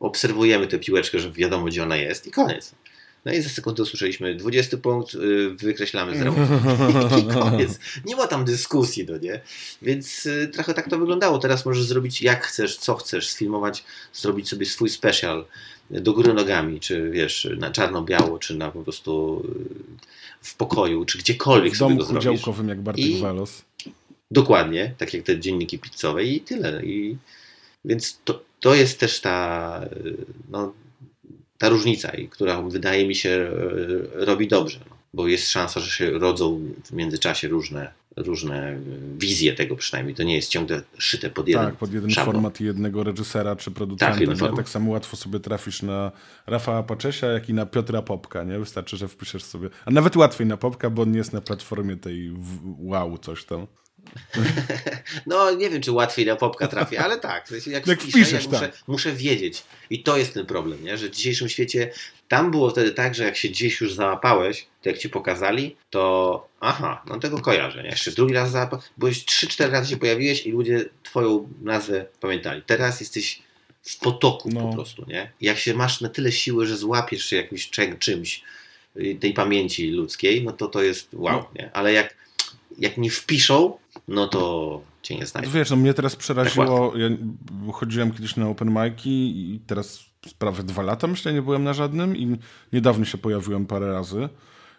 obserwujemy 0.00 0.66
tę 0.66 0.78
piłeczkę, 0.78 1.18
żeby 1.18 1.34
wiadomo, 1.34 1.64
gdzie 1.66 1.82
ona 1.82 1.96
jest 1.96 2.26
i 2.26 2.30
koniec. 2.30 2.72
No 3.24 3.32
i 3.32 3.42
za 3.42 3.48
sekundę 3.48 3.82
usłyszeliśmy 3.82 4.34
20 4.34 4.76
punkt, 4.76 5.14
y, 5.14 5.50
wykreślamy 5.50 6.18
z 6.18 6.22
ręki. 6.22 6.40
I 7.20 7.34
koniec. 7.34 7.78
Nie 8.04 8.16
ma 8.16 8.26
tam 8.26 8.44
dyskusji, 8.44 9.06
no 9.08 9.18
nie? 9.18 9.40
Więc 9.82 10.26
y, 10.26 10.50
trochę 10.52 10.74
tak 10.74 10.88
to 10.90 10.98
wyglądało. 10.98 11.38
Teraz 11.38 11.66
możesz 11.66 11.84
zrobić 11.84 12.22
jak 12.22 12.44
chcesz, 12.46 12.76
co 12.76 12.94
chcesz, 12.94 13.28
sfilmować, 13.28 13.84
zrobić 14.12 14.48
sobie 14.48 14.66
swój 14.66 14.90
special 14.90 15.44
do 15.90 16.12
góry 16.12 16.34
nogami, 16.34 16.80
czy 16.80 17.10
wiesz, 17.10 17.48
na 17.58 17.70
czarno-biało, 17.70 18.38
czy 18.38 18.54
na 18.56 18.70
po 18.70 18.82
prostu 18.82 19.42
y, 19.70 20.06
w 20.42 20.54
pokoju, 20.56 21.04
czy 21.04 21.18
gdziekolwiek 21.18 21.74
W 21.74 21.76
sobie 21.76 21.94
go 21.96 22.04
domku 22.04 22.22
zrobisz. 22.22 22.40
działkowym 22.40 22.68
jak 22.68 22.80
Bartek 22.80 23.04
I- 23.04 23.20
Walos. 23.20 23.62
Dokładnie, 24.30 24.94
tak 24.98 25.14
jak 25.14 25.22
te 25.22 25.40
dzienniki 25.40 25.78
pizzowe 25.78 26.24
i 26.24 26.40
tyle. 26.40 26.84
I, 26.84 27.16
więc 27.84 28.20
to, 28.24 28.42
to 28.60 28.74
jest 28.74 29.00
też 29.00 29.20
ta, 29.20 29.80
no, 30.48 30.72
ta 31.58 31.68
różnica, 31.68 32.12
która 32.30 32.62
wydaje 32.62 33.08
mi 33.08 33.14
się 33.14 33.50
robi 34.14 34.48
dobrze, 34.48 34.80
no, 34.90 34.96
bo 35.14 35.28
jest 35.28 35.50
szansa, 35.50 35.80
że 35.80 35.90
się 35.90 36.10
rodzą 36.10 36.60
w 36.84 36.92
międzyczasie 36.92 37.48
różne, 37.48 37.92
różne 38.16 38.78
wizje 39.18 39.52
tego 39.52 39.76
przynajmniej. 39.76 40.14
To 40.14 40.22
nie 40.22 40.36
jest 40.36 40.48
ciągle 40.48 40.82
szyte 40.98 41.30
pod 41.30 41.48
jeden 41.48 41.66
Tak, 41.66 41.76
pod 41.76 41.92
jeden 41.92 42.10
szablon. 42.10 42.34
format 42.34 42.60
jednego 42.60 43.04
reżysera 43.04 43.56
czy 43.56 43.70
producenta. 43.70 44.36
Tak, 44.38 44.56
tak 44.56 44.68
samo 44.68 44.90
łatwo 44.90 45.16
sobie 45.16 45.40
trafisz 45.40 45.82
na 45.82 46.12
Rafała 46.46 46.82
Paczesia, 46.82 47.26
jak 47.26 47.48
i 47.48 47.54
na 47.54 47.66
Piotra 47.66 48.02
Popka. 48.02 48.44
Nie? 48.44 48.58
Wystarczy, 48.58 48.96
że 48.96 49.08
wpiszesz 49.08 49.44
sobie. 49.44 49.68
A 49.84 49.90
nawet 49.90 50.16
łatwiej 50.16 50.46
na 50.46 50.56
Popka, 50.56 50.90
bo 50.90 51.02
on 51.02 51.12
nie 51.12 51.18
jest 51.18 51.32
na 51.32 51.40
platformie 51.40 51.96
tej 51.96 52.34
wow, 52.78 53.18
coś 53.18 53.44
tam. 53.44 53.66
No 55.26 55.50
nie 55.50 55.70
wiem, 55.70 55.82
czy 55.82 55.92
łatwiej 55.92 56.26
na 56.26 56.36
popka 56.36 56.68
trafię, 56.68 57.00
ale 57.00 57.18
tak. 57.20 57.50
Jak, 57.66 57.86
Jak 57.88 58.00
wpiszę, 58.00 58.10
wpiszesz, 58.18 58.32
jak 58.44 58.52
muszę, 58.52 58.68
tak. 58.68 58.78
muszę 58.86 59.12
wiedzieć. 59.12 59.62
I 59.90 60.02
to 60.02 60.16
jest 60.16 60.34
ten 60.34 60.46
problem, 60.46 60.84
nie? 60.84 60.98
że 60.98 61.08
w 61.08 61.10
dzisiejszym 61.10 61.48
świecie 61.48 61.90
tam 62.28 62.50
było 62.50 62.70
wtedy 62.70 62.90
tak, 62.90 63.14
że 63.14 63.24
jak 63.24 63.36
się 63.36 63.48
gdzieś 63.48 63.80
już 63.80 63.94
załapałeś, 63.94 64.66
to 64.82 64.88
jak 64.88 64.98
ci 64.98 65.08
pokazali, 65.08 65.76
to 65.90 66.48
aha, 66.60 67.02
no 67.06 67.18
tego 67.18 67.38
kojarzę. 67.40 67.82
Nie? 67.82 67.88
Jeszcze 67.88 68.10
drugi 68.10 68.34
raz 68.34 68.50
załapałeś, 68.50 68.84
byłeś 68.96 69.24
3-4 69.24 69.70
razy 69.70 69.90
się 69.90 69.96
pojawiłeś 69.96 70.46
i 70.46 70.50
ludzie 70.52 70.84
twoją 71.02 71.48
nazwę 71.62 72.06
pamiętali. 72.20 72.62
Teraz 72.66 73.00
jesteś 73.00 73.42
w 73.82 73.98
potoku 73.98 74.50
No. 74.52 74.60
po 74.68 74.74
prostu, 74.74 75.04
nie? 75.08 75.32
Jak 75.40 75.58
się 75.58 75.74
masz 75.74 76.00
na 76.00 76.08
tyle 76.08 76.32
siły, 76.32 76.66
że 76.66 76.76
złapiesz 76.76 77.24
się 77.24 77.36
jakimś 77.36 77.70
czymś 77.98 78.42
y, 78.96 79.16
tej 79.20 79.32
pamięci 79.34 79.90
ludzkiej, 79.90 80.44
no 80.44 80.52
to 80.52 80.68
to 80.68 80.82
jest 80.82 81.08
wow, 81.12 81.32
No. 81.38 81.50
nie? 81.54 81.70
Ale 81.72 81.92
jak, 81.92 82.14
jak 82.78 82.98
nie 82.98 83.10
wpiszą, 83.10 83.72
no 84.08 84.28
to 84.28 84.80
cię 85.02 85.16
nie 85.16 85.26
znajdą. 85.26 85.50
Wiesz, 85.50 85.70
no 85.70 85.76
mnie 85.76 85.94
teraz 85.94 86.16
przeraziło, 86.16 86.90
Tak 86.90 87.00
ja 87.00 87.08
chodziłem 87.72 88.12
kiedyś 88.12 88.36
na 88.36 88.48
open 88.48 88.70
mic'i 88.70 89.06
i 89.06 89.60
teraz 89.66 90.04
prawie 90.38 90.62
dwa 90.62 90.82
lata 90.82 91.06
myślę 91.06 91.32
nie 91.32 91.42
byłem 91.42 91.64
na 91.64 91.74
żadnym 91.74 92.16
i 92.16 92.36
niedawno 92.72 93.04
się 93.04 93.18
pojawiłem 93.18 93.66
parę 93.66 93.92
razy 93.92 94.28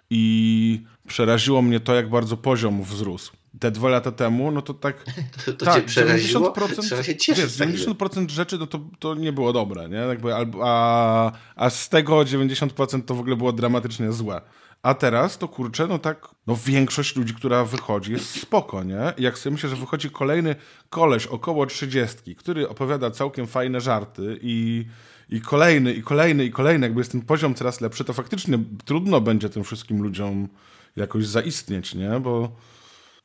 i 0.09 0.83
przeraziło 1.07 1.61
mnie 1.61 1.79
to, 1.79 1.95
jak 1.95 2.09
bardzo 2.09 2.37
poziom 2.37 2.83
wzrósł. 2.83 3.31
Te 3.59 3.71
dwa 3.71 3.89
lata 3.89 4.11
temu, 4.11 4.51
no 4.51 4.61
to 4.61 4.73
tak... 4.73 5.03
To, 5.45 5.53
to 5.53 5.65
tak, 5.65 5.75
cię 5.75 5.81
przeraziło? 5.81 6.53
90%, 6.53 6.81
Trzeba 6.81 7.03
się 7.03 7.15
cieszyć. 7.15 7.43
wiesz, 7.43 7.51
z 7.51 7.57
takiego. 7.57 7.93
90% 7.93 8.29
rzeczy 8.29 8.57
no 8.57 8.67
to, 8.67 8.79
to 8.99 9.15
nie 9.15 9.33
było 9.33 9.53
dobre, 9.53 9.89
nie? 9.89 9.97
Jakby, 9.97 10.33
a, 10.63 11.31
a 11.55 11.69
z 11.69 11.89
tego 11.89 12.15
90% 12.19 13.01
to 13.03 13.15
w 13.15 13.19
ogóle 13.19 13.35
było 13.35 13.53
dramatycznie 13.53 14.11
złe. 14.11 14.41
A 14.83 14.93
teraz 14.93 15.37
to 15.37 15.47
kurczę, 15.47 15.87
no 15.87 15.99
tak, 15.99 16.27
no 16.47 16.57
większość 16.65 17.15
ludzi, 17.15 17.33
która 17.33 17.65
wychodzi 17.65 18.11
jest 18.11 18.41
spoko, 18.41 18.83
nie? 18.83 19.13
Jak 19.17 19.37
sobie 19.37 19.53
myślę, 19.53 19.69
że 19.69 19.75
wychodzi 19.75 20.09
kolejny 20.09 20.55
koleś 20.89 21.27
około 21.27 21.65
30, 21.65 22.35
który 22.35 22.69
opowiada 22.69 23.11
całkiem 23.11 23.47
fajne 23.47 23.81
żarty 23.81 24.39
i, 24.41 24.85
i 25.29 25.41
kolejny, 25.41 25.93
i 25.93 26.03
kolejny, 26.03 26.45
i 26.45 26.51
kolejny, 26.51 26.85
jakby 26.85 26.99
jest 27.01 27.11
ten 27.11 27.21
poziom 27.21 27.55
coraz 27.55 27.81
lepszy, 27.81 28.03
to 28.03 28.13
faktycznie 28.13 28.59
trudno 28.85 29.21
będzie 29.21 29.49
tym 29.49 29.63
wszystkim 29.63 30.03
ludziom 30.03 30.47
jakoś 30.95 31.27
zaistnieć, 31.27 31.95
nie? 31.95 32.19
Bo 32.19 32.51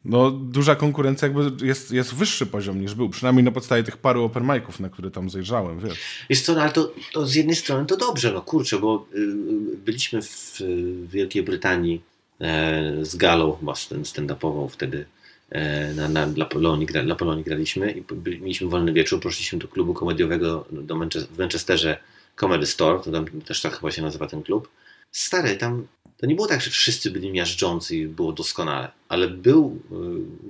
no, 0.05 0.31
duża 0.31 0.77
konkurencja 0.77 1.29
jakby 1.29 1.67
jest, 1.67 1.91
jest 1.93 2.15
wyższy 2.15 2.47
poziom 2.47 2.81
niż 2.81 2.95
był, 2.95 3.09
przynajmniej 3.09 3.45
na 3.45 3.51
podstawie 3.51 3.83
tych 3.83 3.97
paru 3.97 4.25
open 4.25 4.43
mic'ów, 4.45 4.81
na 4.81 4.89
które 4.89 5.11
tam 5.11 5.31
zajrzałem, 5.31 5.81
wiesz. 5.81 5.99
Wiesz 6.31 6.43
co, 6.43 6.55
no 6.55 6.63
ale 6.63 6.73
to, 6.73 6.93
to 7.13 7.27
z 7.27 7.35
jednej 7.35 7.57
strony 7.57 7.87
to 7.87 7.97
dobrze, 7.97 8.33
no 8.33 8.41
kurczę, 8.43 8.79
bo 8.79 9.07
y, 9.15 9.19
y, 9.19 9.77
byliśmy 9.77 10.23
w 10.23 10.61
Wielkiej 11.07 11.43
Brytanii 11.43 12.03
e, 12.41 13.05
z 13.05 13.17
galą 13.17 13.57
chyba 13.61 13.73
stand- 13.73 14.05
stand-upową 14.05 14.69
wtedy 14.69 15.05
e, 15.51 15.95
na, 15.95 16.09
na, 16.09 16.27
dla, 16.27 16.45
Polonii, 16.45 16.87
gra, 16.87 17.03
dla 17.03 17.15
Polonii 17.15 17.45
graliśmy 17.45 17.93
i 17.93 18.03
byli, 18.15 18.41
mieliśmy 18.41 18.69
wolny 18.69 18.93
wieczór, 18.93 19.21
poszliśmy 19.21 19.59
do 19.59 19.69
klubu 19.69 19.95
komediowego 19.95 20.67
do 20.73 20.95
Manche- 20.97 21.27
w 21.27 21.39
Manchesterze 21.39 21.99
Comedy 22.37 22.67
Store, 22.67 23.01
to 23.05 23.13
tam 23.13 23.27
też 23.27 23.61
tak 23.61 23.75
chyba 23.75 23.91
się 23.91 24.03
nazywa 24.03 24.27
ten 24.27 24.43
klub. 24.43 24.69
Stary, 25.13 25.57
tam 25.57 25.87
to 26.23 26.27
nie 26.27 26.35
było 26.35 26.47
tak, 26.49 26.63
że 26.63 26.71
wszyscy 26.71 27.11
byli 27.11 27.31
miażdżący 27.33 27.97
i 27.97 28.07
było 28.07 28.33
doskonale, 28.33 28.91
ale 29.09 29.29
był 29.29 29.81
y, 29.93 29.95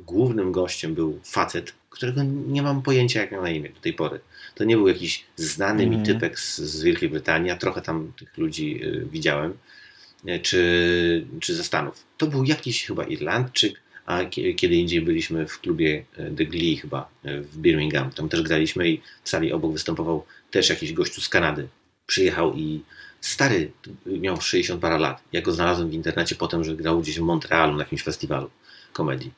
głównym 0.07 0.53
gościem 0.53 0.95
był 0.95 1.21
facet, 1.25 1.73
którego 1.91 2.23
nie 2.49 2.63
mam 2.63 2.83
pojęcia 2.83 3.21
jak 3.21 3.33
miał 3.33 3.43
na 3.43 3.51
imię 3.51 3.69
do 3.69 3.81
tej 3.81 3.93
pory. 3.93 4.21
To 4.55 4.65
nie 4.65 4.77
był 4.77 4.89
jakiś 4.89 5.25
znany 5.37 5.87
mi 5.87 5.97
Mhm. 5.97 6.07
typek 6.15 6.41
z, 6.41 6.59
z 6.59 6.83
Wielkiej 6.83 7.09
Brytanii, 7.09 7.51
a 7.51 7.57
trochę 7.57 7.83
tam 7.83 8.13
tych 8.19 8.39
ludzi 8.39 8.81
y, 8.85 9.07
widziałem, 9.13 9.55
y, 10.29 10.41
czy, 10.41 11.27
czy 11.41 11.55
ze 11.55 11.65
Stanów. 11.65 12.05
To 12.19 12.27
był 12.27 12.45
jakiś 12.45 12.85
chyba 12.87 13.05
Irlandczyk, 13.05 13.81
a 14.07 14.25
kie- 14.25 14.55
kiedy 14.55 14.75
indziej 14.75 15.01
byliśmy 15.01 15.47
w 15.47 15.61
klubie 15.61 16.05
y, 16.19 16.33
The 16.37 16.45
Glee 16.45 16.77
chyba 16.77 17.09
y, 17.25 17.41
w 17.41 17.57
Birmingham. 17.59 18.11
Tam 18.11 18.29
też 18.29 18.43
graliśmy 18.43 18.89
i 18.91 19.01
w 19.25 19.29
sali 19.29 19.53
obok 19.53 19.73
występował 19.73 20.25
też 20.51 20.69
jakiś 20.71 20.93
gościu 20.93 21.21
z 21.21 21.29
Kanady. 21.29 21.69
Przyjechał 22.07 22.55
i 22.57 22.81
stary, 23.23 23.73
miał 24.07 24.41
60 24.41 24.81
parę 24.81 24.99
lat. 24.99 25.23
Ja 25.33 25.43
go 25.43 25.53
znalazłem 25.53 25.91
w 25.91 25.95
internecie 25.95 26.35
potem, 26.35 26.65
że 26.65 26.77
grał 26.77 27.01
gdzieś 27.01 27.19
w 27.19 27.23
Montrealu 27.23 27.73
na 27.73 27.79
jakimś 27.79 28.03
festiwalu 28.03 28.51
komedii. 28.93 29.33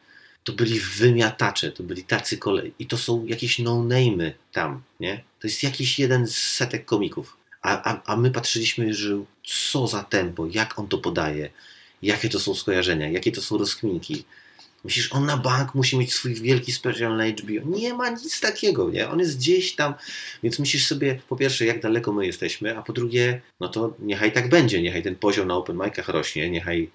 To 0.45 0.53
byli 0.53 0.81
wymiatacze, 0.81 1.73
to 1.73 1.83
byli 1.83 2.05
tacy 2.05 2.39
kolej. 2.39 2.75
I 2.79 2.87
to 2.87 2.99
są 2.99 3.27
jakieś 3.27 3.59
no-name'y 3.59 4.33
tam, 4.53 4.83
nie? 5.01 5.25
To 5.41 5.47
jest 5.47 5.63
jakiś 5.63 5.99
jeden 5.99 6.27
z 6.27 6.37
setek 6.37 6.85
komików. 6.85 7.37
A, 7.63 7.93
a, 7.93 8.03
a 8.13 8.17
my 8.17 8.31
patrzyliśmy, 8.31 8.95
że 8.95 9.25
co 9.47 9.87
za 9.87 10.03
tempo, 10.03 10.47
jak 10.51 10.79
on 10.79 10.89
to 10.89 10.99
podaje, 10.99 11.51
jakie 12.03 12.29
to 12.29 12.41
są 12.41 12.55
skojarzenia, 12.55 13.11
jakie 13.11 13.33
to 13.33 13.43
są 13.43 13.59
rozkminki. 13.59 14.25
Myślisz, 14.85 15.13
on 15.13 15.27
na 15.27 15.37
bank 15.37 15.75
musi 15.75 15.99
mieć 15.99 16.13
swój 16.15 16.35
wielki 16.35 16.73
special 16.73 17.17
na 17.17 17.27
HBO. 17.27 17.77
Nie 17.79 17.95
ma 17.95 18.11
nic 18.11 18.41
takiego, 18.41 18.91
nie? 18.91 19.09
On 19.09 19.19
jest 19.19 19.39
gdzieś 19.39 19.75
tam, 19.75 19.95
więc 20.43 20.59
myślisz 20.59 20.87
sobie, 20.87 21.21
po 21.29 21.37
pierwsze, 21.37 21.67
jak 21.67 21.81
daleko 21.81 22.13
my 22.13 22.27
jesteśmy, 22.27 22.79
a 22.79 22.83
po 22.83 22.93
drugie, 22.93 23.41
no 23.61 23.69
to 23.69 23.95
niechaj 23.99 24.33
tak 24.33 24.49
będzie, 24.49 24.83
niechaj 24.83 25.03
ten 25.03 25.17
poziom 25.17 25.49
na 25.49 25.55
open 25.57 25.77
micach 25.77 26.09
rośnie, 26.09 26.51
niechaj, 26.51 26.91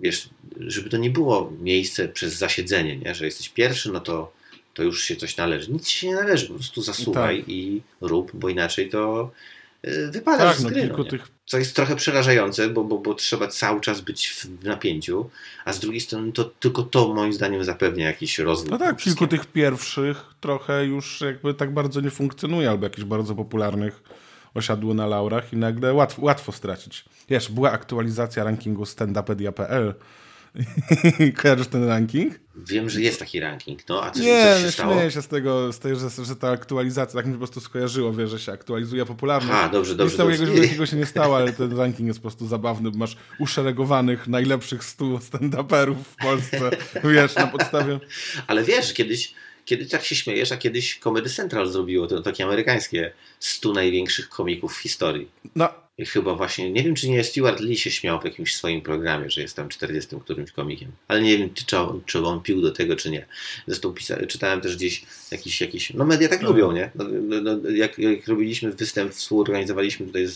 wiesz, 0.00 0.28
żeby 0.60 0.90
to 0.90 0.96
nie 0.96 1.10
było 1.10 1.52
miejsce 1.60 2.08
przez 2.08 2.34
zasiedzenie, 2.34 2.96
nie? 2.96 3.14
Że 3.14 3.24
jesteś 3.24 3.48
pierwszy, 3.48 3.92
no 3.92 4.00
to, 4.00 4.32
to 4.74 4.82
już 4.82 5.04
się 5.04 5.16
coś 5.16 5.36
należy. 5.36 5.72
Nic 5.72 5.88
się 5.88 6.06
nie 6.06 6.14
należy, 6.14 6.46
po 6.48 6.54
prostu 6.54 6.82
zasuwaj 6.82 7.38
Tak. 7.40 7.48
i 7.48 7.82
rób, 8.00 8.30
bo 8.34 8.48
inaczej 8.48 8.88
to 8.90 9.30
y, 9.86 10.10
wypadasz 10.10 10.50
Tak, 10.50 10.60
z 10.60 10.62
no 10.64 10.70
gry. 10.70 10.80
kilku 10.80 10.98
no, 10.98 11.04
tych 11.04 11.28
Co 11.52 11.58
jest 11.58 11.76
trochę 11.76 11.96
przerażające, 11.96 12.68
bo, 12.68 12.84
bo, 12.84 12.98
bo 12.98 13.14
trzeba 13.14 13.48
cały 13.48 13.80
czas 13.80 14.00
być 14.00 14.28
w 14.28 14.64
napięciu, 14.64 15.30
a 15.64 15.72
z 15.72 15.80
drugiej 15.80 16.00
strony 16.00 16.32
to 16.32 16.44
tylko 16.44 16.82
to 16.82 17.14
moim 17.14 17.32
zdaniem 17.32 17.64
zapewnia 17.64 18.06
jakiś 18.06 18.38
rozwój. 18.38 18.70
No 18.70 18.78
tak, 18.78 18.96
kilku 18.96 19.26
tych 19.26 19.46
pierwszych 19.46 20.24
trochę 20.40 20.84
już 20.84 21.20
jakby 21.20 21.54
tak 21.54 21.74
bardzo 21.74 22.00
nie 22.00 22.10
funkcjonuje, 22.10 22.70
albo 22.70 22.84
jakichś 22.84 23.04
bardzo 23.04 23.34
popularnych 23.34 24.02
osiadło 24.54 24.94
na 24.94 25.06
laurach 25.06 25.52
i 25.52 25.56
nagle 25.56 25.92
łatwo, 25.92 26.22
łatwo 26.22 26.52
stracić. 26.52 27.04
Wiesz, 27.28 27.50
była 27.50 27.72
aktualizacja 27.72 28.44
rankingu 28.44 28.86
standupedia.pl. 28.86 29.94
Kojarzysz 31.42 31.66
ten 31.66 31.84
ranking? 31.84 32.40
Wiem, 32.56 32.90
że 32.90 33.00
jest 33.00 33.18
taki 33.18 33.40
ranking, 33.40 33.88
no 33.88 34.04
a 34.04 34.10
coś, 34.10 34.22
Nie, 34.22 34.44
coś 34.44 34.58
się 34.58 34.64
nie 34.66 34.72
stało? 34.72 34.94
śmieję 34.94 35.10
się 35.10 35.22
z 35.22 35.28
tego, 35.28 35.72
z 35.72 35.78
tego 35.78 35.96
że, 35.96 36.24
że 36.24 36.36
ta 36.36 36.50
aktualizacja, 36.50 37.14
tak 37.20 37.26
mi 37.26 37.32
po 37.32 37.38
prostu 37.38 37.60
skojarzyło, 37.60 38.12
wiesz, 38.12 38.30
że 38.30 38.38
się 38.38 38.52
aktualizuje 38.52 39.06
popularność. 39.06 39.52
Aha, 39.54 39.68
dobrze, 39.68 39.94
dobrze, 39.94 40.12
Nic 40.12 40.18
dobrze. 40.18 40.32
jakiegoś 40.36 40.60
wielkiego 40.60 40.86
się 40.86 40.96
nie 40.96 41.06
stało, 41.06 41.36
ale 41.36 41.52
ten 41.52 41.76
ranking 41.78 42.06
jest 42.06 42.18
po 42.18 42.22
prostu 42.22 42.46
zabawny. 42.46 42.90
Masz 42.94 43.16
uszeregowanych 43.38 44.28
najlepszych 44.28 44.84
100 44.84 45.04
stand-uperów 45.04 45.94
w 45.94 46.16
Polsce, 46.16 46.70
wiesz, 47.04 47.34
na 47.34 47.46
podstawie... 47.46 48.00
Ale 48.46 48.64
wiesz, 48.64 48.92
kiedyś, 48.94 49.34
kiedyś 49.64 49.88
tak 49.88 50.04
się 50.04 50.16
śmiejesz, 50.16 50.52
a 50.52 50.56
kiedyś 50.56 50.98
Comedy 50.98 51.30
Central 51.30 51.66
zrobiło 51.68 52.06
to 52.06 52.22
takie 52.22 52.44
amerykańskie 52.44 53.12
100 53.40 53.72
największych 53.72 54.28
komików 54.28 54.74
w 54.74 54.78
historii. 54.78 55.28
No, 55.56 55.68
I 55.98 56.06
chyba 56.06 56.34
właśnie, 56.34 56.70
nie 56.70 56.82
wiem 56.82 56.94
czy 56.94 57.08
nie 57.08 57.24
Stuart 57.24 57.60
Lee 57.60 57.76
się 57.76 57.90
śmiał 57.90 58.20
w 58.20 58.24
jakimś 58.24 58.54
swoim 58.54 58.80
programie, 58.82 59.30
że 59.30 59.40
jest 59.40 59.56
tam 59.56 59.68
40 59.68 60.16
którymś 60.20 60.52
komikiem, 60.52 60.92
ale 61.08 61.22
nie 61.22 61.38
wiem 61.38 61.54
czy, 61.54 61.78
on, 61.78 62.00
czy 62.06 62.26
on 62.26 62.40
pił 62.42 62.60
do 62.62 62.70
tego 62.72 62.96
czy 62.96 63.10
nie. 63.10 63.26
Zresztą 63.66 63.92
pisa, 63.94 64.26
czytałem 64.26 64.60
też 64.60 64.76
gdzieś 64.76 65.02
jakiś, 65.30 65.60
jakiś 65.60 65.94
no 65.94 66.04
media 66.04 66.28
tak 66.28 66.42
No. 66.42 66.48
lubią, 66.48 66.72
nie? 66.72 66.90
No, 66.94 67.04
no, 67.22 67.40
no, 67.56 67.70
jak, 67.70 67.98
jak 67.98 68.28
robiliśmy 68.28 68.72
występ, 68.72 69.12
współorganizowaliśmy 69.12 70.06
tutaj 70.06 70.26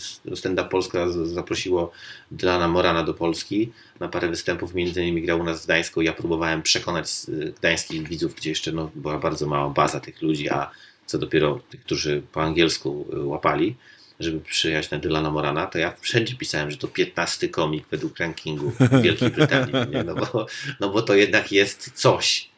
Up 0.53 0.63
Polska, 0.71 1.09
z- 1.09 1.27
zaprosiło 1.27 1.91
Dylana 2.31 2.67
Morana 2.67 3.03
do 3.03 3.13
Polski 3.13 3.71
na 3.99 4.07
parę 4.07 4.29
występów, 4.29 4.73
między 4.73 5.01
innymi 5.01 5.21
grał 5.21 5.39
u 5.39 5.43
nas 5.43 5.61
w 5.61 5.65
Gdańsku, 5.65 6.01
ja 6.01 6.13
próbowałem 6.13 6.61
przekonać 6.61 7.07
y, 7.29 7.53
gdańskich 7.59 8.07
widzów, 8.07 8.35
gdzie 8.35 8.49
jeszcze 8.49 8.71
no, 8.71 8.91
była 8.95 9.17
bardzo 9.19 9.47
mała 9.47 9.69
baza 9.69 9.99
tych 9.99 10.21
ludzi, 10.21 10.49
a 10.49 10.71
co 11.05 11.17
dopiero 11.17 11.59
tych, 11.69 11.81
którzy 11.81 12.21
po 12.31 12.41
angielsku 12.43 13.07
y, 13.13 13.19
łapali, 13.19 13.75
żeby 14.19 14.39
przyjechać 14.39 14.91
na 14.91 14.99
Dylana 14.99 15.31
Morana, 15.31 15.65
to 15.65 15.77
ja 15.77 15.93
wszędzie 15.99 16.35
pisałem, 16.35 16.71
że 16.71 16.77
to 16.77 16.87
15 16.87 17.49
komik 17.49 17.85
według 17.91 18.19
rankingu 18.19 18.73
Wielkiej 19.03 19.29
Brytanii? 19.29 19.73
No, 20.05 20.15
bo, 20.15 20.47
no 20.79 20.89
bo 20.89 21.01
to 21.01 21.15
jednak 21.15 21.51
jest 21.51 21.91
coś, 21.95 22.49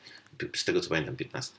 z 0.55 0.65
tego 0.65 0.81
co 0.81 0.89
pamiętam 0.89 1.15
15. 1.15 1.53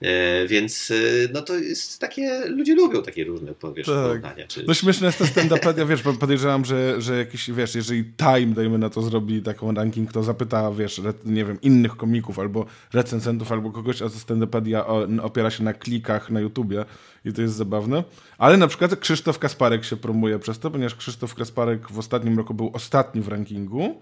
E, 0.00 0.46
więc 0.46 0.90
e, 0.90 0.94
no 1.32 1.42
to 1.42 1.54
jest 1.58 2.00
takie, 2.00 2.40
ludzie 2.46 2.74
lubią 2.74 3.02
takie 3.02 3.24
różne 3.24 3.54
wiesz, 3.76 3.86
Tak. 3.86 3.94
porównania. 3.96 4.46
Czy, 4.46 4.64
No 4.68 4.74
śmieszne 4.74 5.06
jest 5.06 5.18
to 5.18 5.24
stand-upedia, 5.24 5.88
wiesz, 5.88 6.02
bo 6.02 6.12
podejrzewam, 6.12 6.64
że, 6.64 7.00
że 7.00 7.18
jakiś, 7.18 7.50
wiesz, 7.50 7.74
jeżeli 7.74 8.04
Time, 8.04 8.54
dajmy 8.54 8.78
na 8.78 8.90
to, 8.90 9.02
zrobi 9.02 9.42
taką 9.42 9.74
ranking, 9.74 10.12
to 10.12 10.22
zapyta, 10.22 10.70
wiesz, 10.70 11.00
nie 11.24 11.44
wiem, 11.44 11.60
innych 11.60 11.96
komików, 11.96 12.38
albo 12.38 12.66
recenzentów, 12.92 13.52
albo 13.52 13.70
kogoś, 13.70 14.02
a 14.02 14.06
stand-upedia 14.06 14.84
opiera 15.22 15.50
się 15.50 15.64
na 15.64 15.72
klikach 15.72 16.30
na 16.30 16.40
YouTubie 16.40 16.84
i 17.24 17.32
to 17.32 17.42
jest 17.42 17.54
zabawne. 17.54 18.04
Ale 18.38 18.56
na 18.56 18.66
przykład 18.66 18.96
Krzysztof 18.96 19.38
Kasparek 19.38 19.84
się 19.84 19.96
promuje 19.96 20.38
przez 20.38 20.58
to, 20.58 20.70
ponieważ 20.70 20.94
Krzysztof 20.94 21.34
Kasparek 21.34 21.90
w 21.90 21.98
ostatnim 21.98 22.38
roku 22.38 22.54
był 22.54 22.70
ostatni 22.74 23.20
w 23.20 23.28
rankingu, 23.28 24.00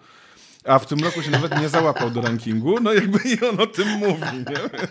a 0.65 0.79
w 0.79 0.87
tym 0.87 0.99
roku 0.99 1.23
się 1.23 1.31
nawet 1.31 1.61
nie 1.61 1.69
załapał 1.69 2.11
do 2.11 2.21
rankingu, 2.21 2.81
no 2.81 2.93
jakby 2.93 3.19
i 3.29 3.41
on 3.41 3.61
o 3.61 3.67
tym 3.67 3.89
mówi, 3.89 4.37
nie? 4.37 4.87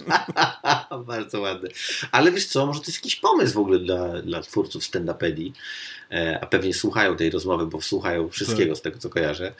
Bardzo 1.07 1.41
ładne. 1.41 1.69
Ale 2.11 2.31
wiesz 2.31 2.45
co, 2.45 2.65
może 2.65 2.80
to 2.80 2.85
jest 2.85 2.98
jakiś 2.98 3.15
pomysł 3.15 3.53
w 3.53 3.57
ogóle 3.57 3.80
dla, 3.80 4.22
dla 4.22 4.41
twórców 4.41 4.84
stand-upedii, 4.84 5.52
e, 6.11 6.39
a 6.41 6.45
pewnie 6.45 6.73
słuchają 6.73 7.15
tej 7.15 7.30
rozmowy, 7.30 7.68
bo 7.68 7.81
słuchają 7.81 8.30
wszystkiego 8.30 8.76
z 8.76 8.81
tego, 8.81 8.98
co 8.98 9.10
kojarzę, 9.10 9.53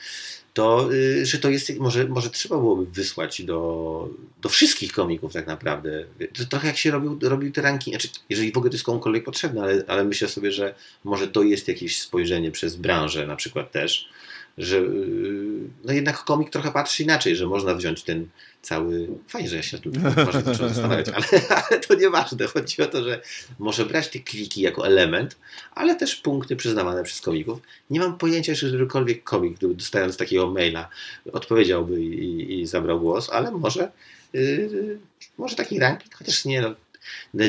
to, 0.54 0.94
y, 0.94 1.26
że 1.26 1.38
to 1.38 1.50
jest, 1.50 1.80
może, 1.80 2.08
może 2.08 2.30
trzeba 2.30 2.58
byłoby 2.58 2.86
wysłać 2.86 3.42
do, 3.42 4.10
do 4.42 4.50
wszystkich 4.50 4.92
komików 4.92 5.34
tak 5.34 5.48
naprawdę. 5.48 6.06
To 6.34 6.46
trochę 6.46 6.68
jak 6.68 6.78
się 6.78 6.92
robił, 6.92 7.20
robił 7.22 7.52
te 7.52 7.62
rankingi, 7.62 8.00
znaczy, 8.00 8.20
jeżeli 8.30 8.52
w 8.52 8.58
ogóle 8.58 8.70
to 8.70 8.76
jest 8.76 8.86
komukolwiek 8.86 9.24
potrzebne, 9.24 9.62
ale, 9.62 9.84
ale 9.88 10.04
myślę 10.04 10.28
sobie, 10.28 10.52
że 10.52 10.76
może 11.04 11.28
to 11.28 11.44
jest 11.44 11.68
jakieś 11.68 12.02
spojrzenie 12.02 12.52
przez 12.52 12.76
branżę 12.76 13.28
na 13.28 13.36
przykład 13.36 13.72
też, 13.72 14.10
że 14.58 14.78
yy, 14.78 15.70
no 15.84 15.94
jednak 15.94 16.24
komik 16.24 16.50
trochę 16.50 16.72
patrzy 16.72 17.04
inaczej, 17.04 17.36
że 17.36 17.48
można 17.48 17.76
wziąć 17.76 18.04
ten 18.04 18.28
cały. 18.62 19.08
Fajnie, 19.28 19.50
że 19.50 19.56
ja 19.56 19.64
się 19.64 19.80
tu 19.80 19.92
poważnie 19.92 20.42
zacząłem 20.42 20.74
zastanawiać, 20.74 21.10
ale, 21.10 21.26
ale 21.50 21.80
to 21.80 21.96
nieważne. 21.96 22.48
Chodzi 22.48 22.82
o 22.82 22.86
to, 22.86 23.04
że 23.04 23.22
może 23.60 23.86
brać 23.86 24.10
te 24.10 24.20
kliki 24.20 24.62
jako 24.62 24.88
element, 24.88 25.38
ale 25.76 25.96
też 25.96 26.16
punkty 26.16 26.56
przyznawane 26.56 27.04
przez 27.04 27.22
komików. 27.22 27.60
Nie 27.90 28.00
mam 28.00 28.18
pojęcia, 28.18 28.56
czy 28.56 28.68
którykolwiek 28.68 29.24
komik, 29.24 29.58
dostając 29.58 30.18
takiego 30.18 30.52
maila, 30.52 30.90
odpowiedziałby 31.34 32.02
i, 32.02 32.62
i 32.62 32.68
zabrał 32.68 33.00
głos, 33.00 33.30
ale 33.30 33.52
może, 33.52 33.92
yy, 34.34 35.00
może 35.38 35.56
taki 35.56 35.80
ranking, 35.80 36.16
chociaż 36.16 36.46
nie. 36.46 36.62
No, 36.62 36.76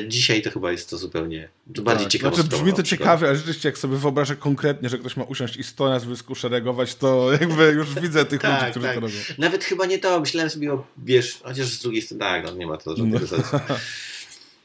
dzisiaj 0.09 0.43
to 0.43 0.51
chyba 0.51 0.73
jest 0.73 0.91
to 0.91 0.99
zupełnie 0.99 1.49
to 1.75 1.83
bardziej 1.83 2.05
tak, 2.05 2.13
ciekawe. 2.13 2.35
Znaczy, 2.37 2.49
brzmi 2.51 2.73
to 2.73 2.83
ciekawie, 2.83 3.27
ale 3.27 3.37
rzeczywiście 3.37 3.69
jak 3.69 3.79
sobie 3.79 3.97
wyobrażę 3.97 4.37
konkretnie, 4.37 4.89
że 4.89 4.99
ktoś 4.99 5.17
ma 5.17 5.25
usiąść 5.25 5.57
i 5.57 5.65
100 5.65 5.89
nazwisk 5.89 6.27
szeregować, 6.35 6.95
to 6.95 7.29
jakby 7.41 7.71
już 7.71 7.95
widzę 7.95 8.25
tych 8.25 8.41
tak, 8.41 8.61
ludzi, 8.61 8.71
którzy 8.71 8.87
tak. 8.87 8.95
to 8.95 9.01
robią. 9.01 9.15
Nawet 9.39 9.65
chyba 9.65 9.87
nie 9.87 9.99
to, 9.99 10.21
myślałem 10.21 10.51
sobie 10.51 10.73
o, 10.73 10.87
wiesz, 10.99 11.41
chociaż 11.43 11.67
z 11.67 11.83
drugiej 11.83 12.03
strony, 12.03 12.21
tak, 12.21 12.45
no 12.45 12.53
nie 12.53 12.67
ma 12.67 12.77
to 12.77 12.97
żadnego 12.97 13.21
No. 13.21 13.27
sensu. 13.27 13.57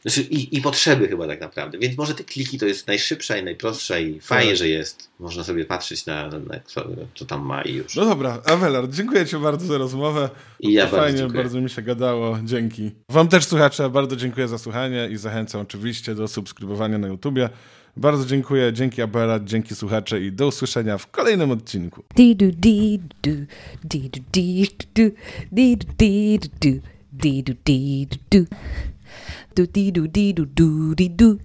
Znaczy, 0.08 0.22
i, 0.30 0.58
I 0.58 0.62
potrzeby 0.62 1.08
chyba 1.08 1.28
tak 1.28 1.42
naprawdę. 1.42 1.78
Więc 1.78 1.98
może 1.98 2.16
te 2.16 2.24
kliki 2.24 2.60
to 2.60 2.66
jest 2.66 2.88
najszybsza 2.88 3.38
i 3.38 3.44
najprostsza 3.44 4.00
i 4.00 4.20
fajnie, 4.20 4.50
Tak. 4.50 4.58
że 4.58 4.68
jest. 4.68 5.10
Można 5.20 5.44
sobie 5.44 5.66
patrzeć 5.66 6.06
na, 6.06 6.28
na 6.28 6.60
co, 6.66 6.88
co 7.16 7.26
tam 7.26 7.46
ma 7.46 7.62
i 7.62 7.74
już. 7.74 7.96
No 7.96 8.06
dobra, 8.06 8.42
Abelard, 8.46 8.94
dziękuję 8.94 9.26
Ci 9.26 9.38
bardzo 9.38 9.66
za 9.66 9.78
rozmowę. 9.78 10.30
I 10.60 10.74
ja 10.74 10.84
bardzo 10.84 10.98
Fajnie, 10.98 11.18
dziękuję. 11.20 11.44
bardzo 11.44 11.62
mi 11.62 11.70
się 11.70 11.82
gadało, 11.82 12.38
dzięki. 12.44 12.92
Wam 13.10 13.28
też 13.28 13.46
słuchacze, 13.46 13.90
bardzo 13.90 14.16
dziękuję 14.16 14.48
za 14.48 14.58
słuchanie 14.58 15.10
i 15.12 15.18
zachęcam 15.18 15.62
oczywiście 15.62 16.16
do 16.16 16.28
subskrybowania 16.28 16.98
na 16.98 17.08
YouTubie. 17.08 17.50
Bardzo 17.98 18.26
dziękuję, 18.26 18.74
dzięki 18.74 19.02
Abelard, 19.02 19.44
dzięki 19.44 19.76
słuchacze 19.76 20.22
i 20.22 20.32
do 20.32 20.48
usłyszenia 20.48 20.98
w 20.98 21.12
kolejnym 21.12 21.52
odcinku. 21.52 22.04
Do 29.58 29.66
dee 29.66 29.90
do 29.90 30.08
dee 30.08 30.34
do 30.38 30.46
do 30.46 30.94
dee 30.94 31.10
do 31.10 31.30